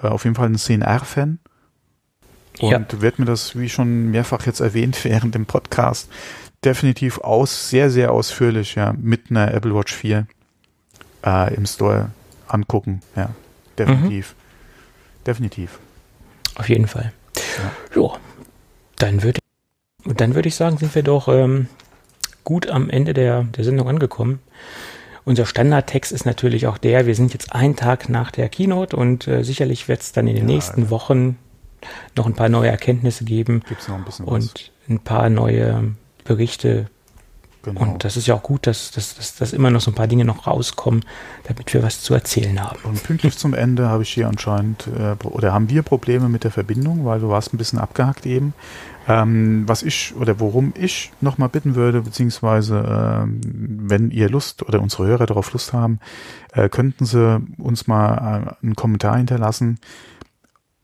äh, 0.03 0.09
auf 0.09 0.25
jeden 0.25 0.37
Fall 0.37 0.49
ein 0.49 0.57
10R-Fan. 0.57 1.39
Und 2.61 2.71
ja. 2.71 3.01
werde 3.01 3.23
mir 3.23 3.27
das, 3.27 3.59
wie 3.59 3.69
schon 3.69 4.11
mehrfach 4.11 4.47
jetzt 4.47 4.61
erwähnt, 4.61 5.05
während 5.05 5.35
dem 5.35 5.47
Podcast 5.47 6.11
definitiv 6.65 7.19
aus, 7.19 7.69
sehr, 7.69 7.91
sehr 7.91 8.13
ausführlich, 8.13 8.75
ja, 8.75 8.95
mit 8.95 9.31
einer 9.31 9.53
Apple 9.53 9.75
Watch 9.75 9.93
4 9.93 10.27
äh, 11.25 11.55
im 11.55 11.67
Store 11.67 12.11
angucken. 12.49 13.03
Ja, 13.17 13.31
definitiv. 13.79 14.35
Mhm. 14.35 15.25
Definitiv. 15.27 15.79
Auf 16.55 16.69
jeden 16.69 16.87
Fall. 16.87 17.13
Ja. 17.37 17.73
Jo, 17.95 18.17
dann 18.97 19.23
würde 19.23 19.41
dann 20.05 20.35
würde 20.35 20.49
ich 20.49 20.55
sagen, 20.55 20.77
sind 20.77 20.95
wir 20.95 21.03
doch 21.03 21.29
ähm, 21.29 21.69
gut 22.45 22.69
am 22.69 22.91
Ende 22.91 23.15
der, 23.15 23.45
der 23.45 23.65
Sendung 23.65 23.89
angekommen. 23.89 24.41
Unser 25.25 25.47
Standardtext 25.47 26.13
ist 26.13 26.27
natürlich 26.27 26.67
auch 26.67 26.77
der, 26.77 27.07
wir 27.07 27.15
sind 27.15 27.33
jetzt 27.33 27.55
einen 27.55 27.77
Tag 27.77 28.11
nach 28.11 28.31
der 28.31 28.49
Keynote 28.51 28.95
und 28.95 29.27
äh, 29.27 29.43
sicherlich 29.43 29.89
wird 29.89 30.03
es 30.03 30.13
dann 30.13 30.27
in 30.27 30.37
den 30.37 30.49
ja, 30.49 30.55
nächsten 30.55 30.91
Wochen 30.91 31.39
noch 32.15 32.27
ein 32.27 32.35
paar 32.35 32.49
neue 32.49 32.69
Erkenntnisse 32.69 33.25
geben 33.25 33.63
Gibt's 33.67 33.89
noch 33.89 33.97
ein 33.97 34.05
bisschen 34.05 34.27
und 34.27 34.45
was. 34.45 34.71
ein 34.89 35.01
paar 35.01 35.31
neue 35.31 35.95
Berichte. 36.25 36.87
Genau. 37.65 37.81
Und 37.81 38.05
das 38.05 38.17
ist 38.17 38.27
ja 38.27 38.35
auch 38.35 38.43
gut, 38.43 38.67
dass, 38.67 38.91
dass, 38.91 39.15
dass, 39.15 39.37
dass 39.37 39.53
immer 39.55 39.71
noch 39.71 39.81
so 39.81 39.91
ein 39.91 39.95
paar 39.95 40.07
Dinge 40.07 40.25
noch 40.25 40.47
rauskommen, 40.47 41.05
damit 41.45 41.73
wir 41.73 41.83
was 41.83 42.03
zu 42.03 42.13
erzählen 42.13 42.63
haben. 42.63 42.79
Und 42.85 43.03
pünktlich 43.03 43.39
zum 43.39 43.55
Ende 43.55 43.89
habe 43.89 44.03
ich 44.03 44.11
hier 44.11 44.29
anscheinend, 44.29 44.87
äh, 44.87 45.17
oder 45.25 45.53
haben 45.53 45.71
wir 45.71 45.83
Probleme 45.83 46.29
mit 46.29 46.45
der 46.45 46.51
Verbindung, 46.51 47.05
weil 47.07 47.21
du 47.21 47.29
warst 47.31 47.55
ein 47.55 47.59
bisschen 47.59 47.79
abgehackt 47.79 48.27
eben. 48.27 48.53
Ähm, 49.07 49.65
was 49.67 49.83
ich 49.83 50.15
oder 50.17 50.41
worum 50.41 50.73
ich 50.79 51.13
nochmal 51.21 51.49
bitten 51.49 51.75
würde, 51.75 52.03
beziehungsweise 52.03 53.23
ähm, 53.25 53.41
wenn 53.43 54.11
ihr 54.11 54.31
Lust 54.31 54.63
oder 54.63 54.81
unsere 54.81 55.07
Hörer 55.07 55.27
darauf 55.27 55.53
Lust 55.53 55.73
haben, 55.73 56.01
äh, 56.53 56.69
könnten 56.69 57.05
sie 57.05 57.43
uns 57.59 57.87
mal 57.87 58.57
äh, 58.61 58.65
einen 58.65 58.77
Kommentar 58.77 59.17
hinterlassen, 59.17 59.79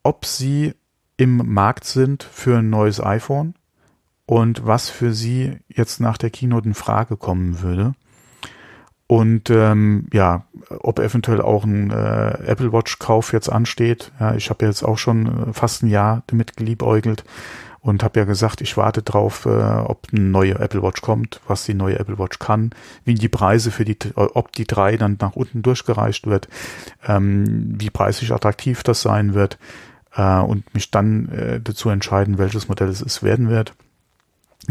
ob 0.02 0.24
sie 0.24 0.74
im 1.16 1.36
Markt 1.52 1.84
sind 1.84 2.22
für 2.22 2.58
ein 2.58 2.70
neues 2.70 3.02
iPhone 3.02 3.54
und 4.30 4.64
was 4.64 4.90
für 4.90 5.12
sie 5.12 5.58
jetzt 5.66 6.00
nach 6.00 6.16
der 6.16 6.30
Keynote 6.30 6.68
in 6.68 6.74
Frage 6.74 7.16
kommen 7.16 7.62
würde. 7.62 7.94
Und 9.08 9.50
ähm, 9.50 10.06
ja, 10.12 10.44
ob 10.68 11.00
eventuell 11.00 11.40
auch 11.40 11.64
ein 11.64 11.90
äh, 11.90 12.46
Apple 12.46 12.72
Watch 12.72 13.00
Kauf 13.00 13.32
jetzt 13.32 13.48
ansteht. 13.48 14.12
Ja, 14.20 14.36
ich 14.36 14.48
habe 14.48 14.64
jetzt 14.66 14.84
auch 14.84 14.98
schon 14.98 15.48
äh, 15.48 15.52
fast 15.52 15.82
ein 15.82 15.88
Jahr 15.88 16.22
damit 16.28 16.56
geliebäugelt 16.56 17.24
und 17.80 18.04
habe 18.04 18.20
ja 18.20 18.24
gesagt, 18.24 18.60
ich 18.60 18.76
warte 18.76 19.02
drauf, 19.02 19.46
äh, 19.46 19.48
ob 19.48 20.06
eine 20.12 20.20
neue 20.20 20.60
Apple 20.60 20.80
Watch 20.80 21.02
kommt, 21.02 21.40
was 21.48 21.64
die 21.64 21.74
neue 21.74 21.98
Apple 21.98 22.20
Watch 22.20 22.38
kann, 22.38 22.70
wie 23.04 23.14
die 23.14 23.28
Preise 23.28 23.72
für 23.72 23.84
die, 23.84 23.98
ob 24.14 24.52
die 24.52 24.64
drei 24.64 24.96
dann 24.96 25.16
nach 25.20 25.34
unten 25.34 25.62
durchgereicht 25.62 26.28
wird, 26.28 26.46
ähm, 27.04 27.74
wie 27.80 27.90
preislich 27.90 28.32
attraktiv 28.32 28.84
das 28.84 29.02
sein 29.02 29.34
wird 29.34 29.58
äh, 30.14 30.38
und 30.38 30.72
mich 30.72 30.92
dann 30.92 31.28
äh, 31.30 31.60
dazu 31.60 31.88
entscheiden, 31.88 32.38
welches 32.38 32.68
Modell 32.68 32.90
es 32.90 33.24
werden 33.24 33.48
wird. 33.48 33.74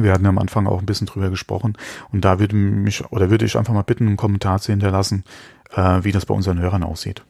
Wir 0.03 0.13
hatten 0.13 0.26
am 0.26 0.38
Anfang 0.38 0.67
auch 0.67 0.80
ein 0.80 0.85
bisschen 0.85 1.07
drüber 1.07 1.30
gesprochen 1.30 1.77
und 2.11 2.26
da 2.26 2.39
würde 2.39 2.55
mich 2.55 3.03
oder 3.11 3.30
würde 3.30 3.45
ich 3.45 3.57
einfach 3.57 3.73
mal 3.73 3.84
bitten, 3.84 4.07
einen 4.07 4.17
Kommentar 4.17 4.59
zu 4.59 4.71
hinterlassen, 4.71 5.23
äh, 5.76 6.03
wie 6.03 6.11
das 6.11 6.26
bei 6.26 6.34
unseren 6.34 6.59
Hörern 6.59 6.84
aussieht. 6.84 7.23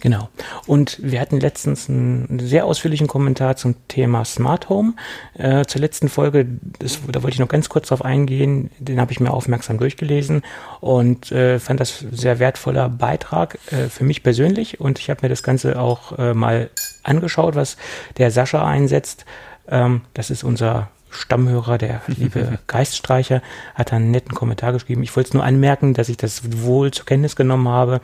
Genau. 0.00 0.28
Und 0.66 0.98
wir 1.02 1.20
hatten 1.20 1.40
letztens 1.40 1.88
einen 1.88 2.38
sehr 2.38 2.66
ausführlichen 2.66 3.06
Kommentar 3.06 3.56
zum 3.56 3.76
Thema 3.88 4.26
Smart 4.26 4.68
Home. 4.68 4.94
Äh, 5.34 5.64
zur 5.64 5.80
letzten 5.80 6.10
Folge, 6.10 6.46
das, 6.78 7.00
da 7.10 7.22
wollte 7.22 7.34
ich 7.34 7.40
noch 7.40 7.48
ganz 7.48 7.70
kurz 7.70 7.88
drauf 7.88 8.04
eingehen, 8.04 8.70
den 8.78 9.00
habe 9.00 9.12
ich 9.12 9.20
mir 9.20 9.30
aufmerksam 9.30 9.78
durchgelesen 9.78 10.42
und 10.80 11.32
äh, 11.32 11.58
fand 11.58 11.80
das 11.80 12.04
sehr 12.10 12.38
wertvoller 12.38 12.90
Beitrag 12.90 13.58
äh, 13.70 13.88
für 13.88 14.04
mich 14.04 14.22
persönlich. 14.22 14.80
Und 14.80 14.98
ich 14.98 15.08
habe 15.08 15.20
mir 15.22 15.30
das 15.30 15.42
Ganze 15.42 15.80
auch 15.80 16.18
äh, 16.18 16.34
mal 16.34 16.68
angeschaut, 17.02 17.54
was 17.54 17.78
der 18.18 18.30
Sascha 18.30 18.66
einsetzt. 18.66 19.24
Ähm, 19.66 20.02
das 20.12 20.28
ist 20.28 20.44
unser 20.44 20.90
Stammhörer, 21.16 21.78
der 21.78 22.02
liebe 22.06 22.58
Geiststreicher, 22.66 23.42
hat 23.74 23.92
einen 23.92 24.10
netten 24.10 24.34
Kommentar 24.34 24.72
geschrieben. 24.72 25.02
Ich 25.02 25.14
wollte 25.16 25.28
es 25.28 25.34
nur 25.34 25.44
anmerken, 25.44 25.94
dass 25.94 26.08
ich 26.08 26.16
das 26.16 26.62
wohl 26.62 26.90
zur 26.90 27.06
Kenntnis 27.06 27.36
genommen 27.36 27.68
habe 27.68 28.00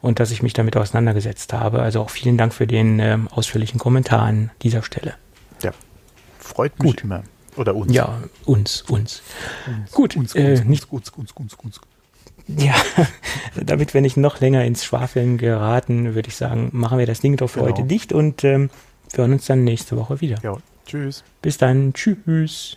und 0.00 0.20
dass 0.20 0.30
ich 0.30 0.42
mich 0.42 0.52
damit 0.52 0.76
auseinandergesetzt 0.76 1.52
habe. 1.52 1.82
Also 1.82 2.00
auch 2.00 2.10
vielen 2.10 2.36
Dank 2.36 2.52
für 2.52 2.66
den 2.66 2.98
äh, 2.98 3.18
ausführlichen 3.30 3.78
Kommentar 3.78 4.22
an 4.22 4.50
dieser 4.62 4.82
Stelle. 4.82 5.14
Ja, 5.62 5.72
freut 6.38 6.78
mich 6.82 6.92
Gut. 6.92 7.04
immer. 7.04 7.22
Oder 7.56 7.74
uns. 7.74 7.94
Ja, 7.94 8.18
uns, 8.44 8.82
uns. 8.82 9.22
uns 9.66 9.92
Gut, 9.92 10.16
uns, 10.16 10.34
äh, 10.34 10.52
uns, 10.52 10.64
nicht 10.64 10.90
uns, 10.92 11.10
uns, 11.10 11.32
uns, 11.32 11.54
uns. 11.54 11.80
Ja, 12.46 12.74
damit 13.54 13.94
wir 13.94 14.00
nicht 14.00 14.16
noch 14.16 14.40
länger 14.40 14.64
ins 14.64 14.84
Schwafeln 14.84 15.38
geraten, 15.38 16.14
würde 16.14 16.28
ich 16.28 16.36
sagen, 16.36 16.68
machen 16.72 16.98
wir 16.98 17.06
das 17.06 17.20
Ding 17.20 17.36
doch 17.36 17.48
für 17.48 17.60
genau. 17.60 17.72
heute 17.72 17.84
dicht 17.84 18.12
und 18.12 18.44
ähm, 18.44 18.70
wir 19.12 19.22
hören 19.22 19.32
uns 19.32 19.46
dann 19.46 19.64
nächste 19.64 19.96
Woche 19.96 20.20
wieder. 20.20 20.38
Ja, 20.42 20.56
Tschüss. 20.86 21.24
Bis 21.42 21.58
dann. 21.58 21.92
Tschüss. 21.92 22.74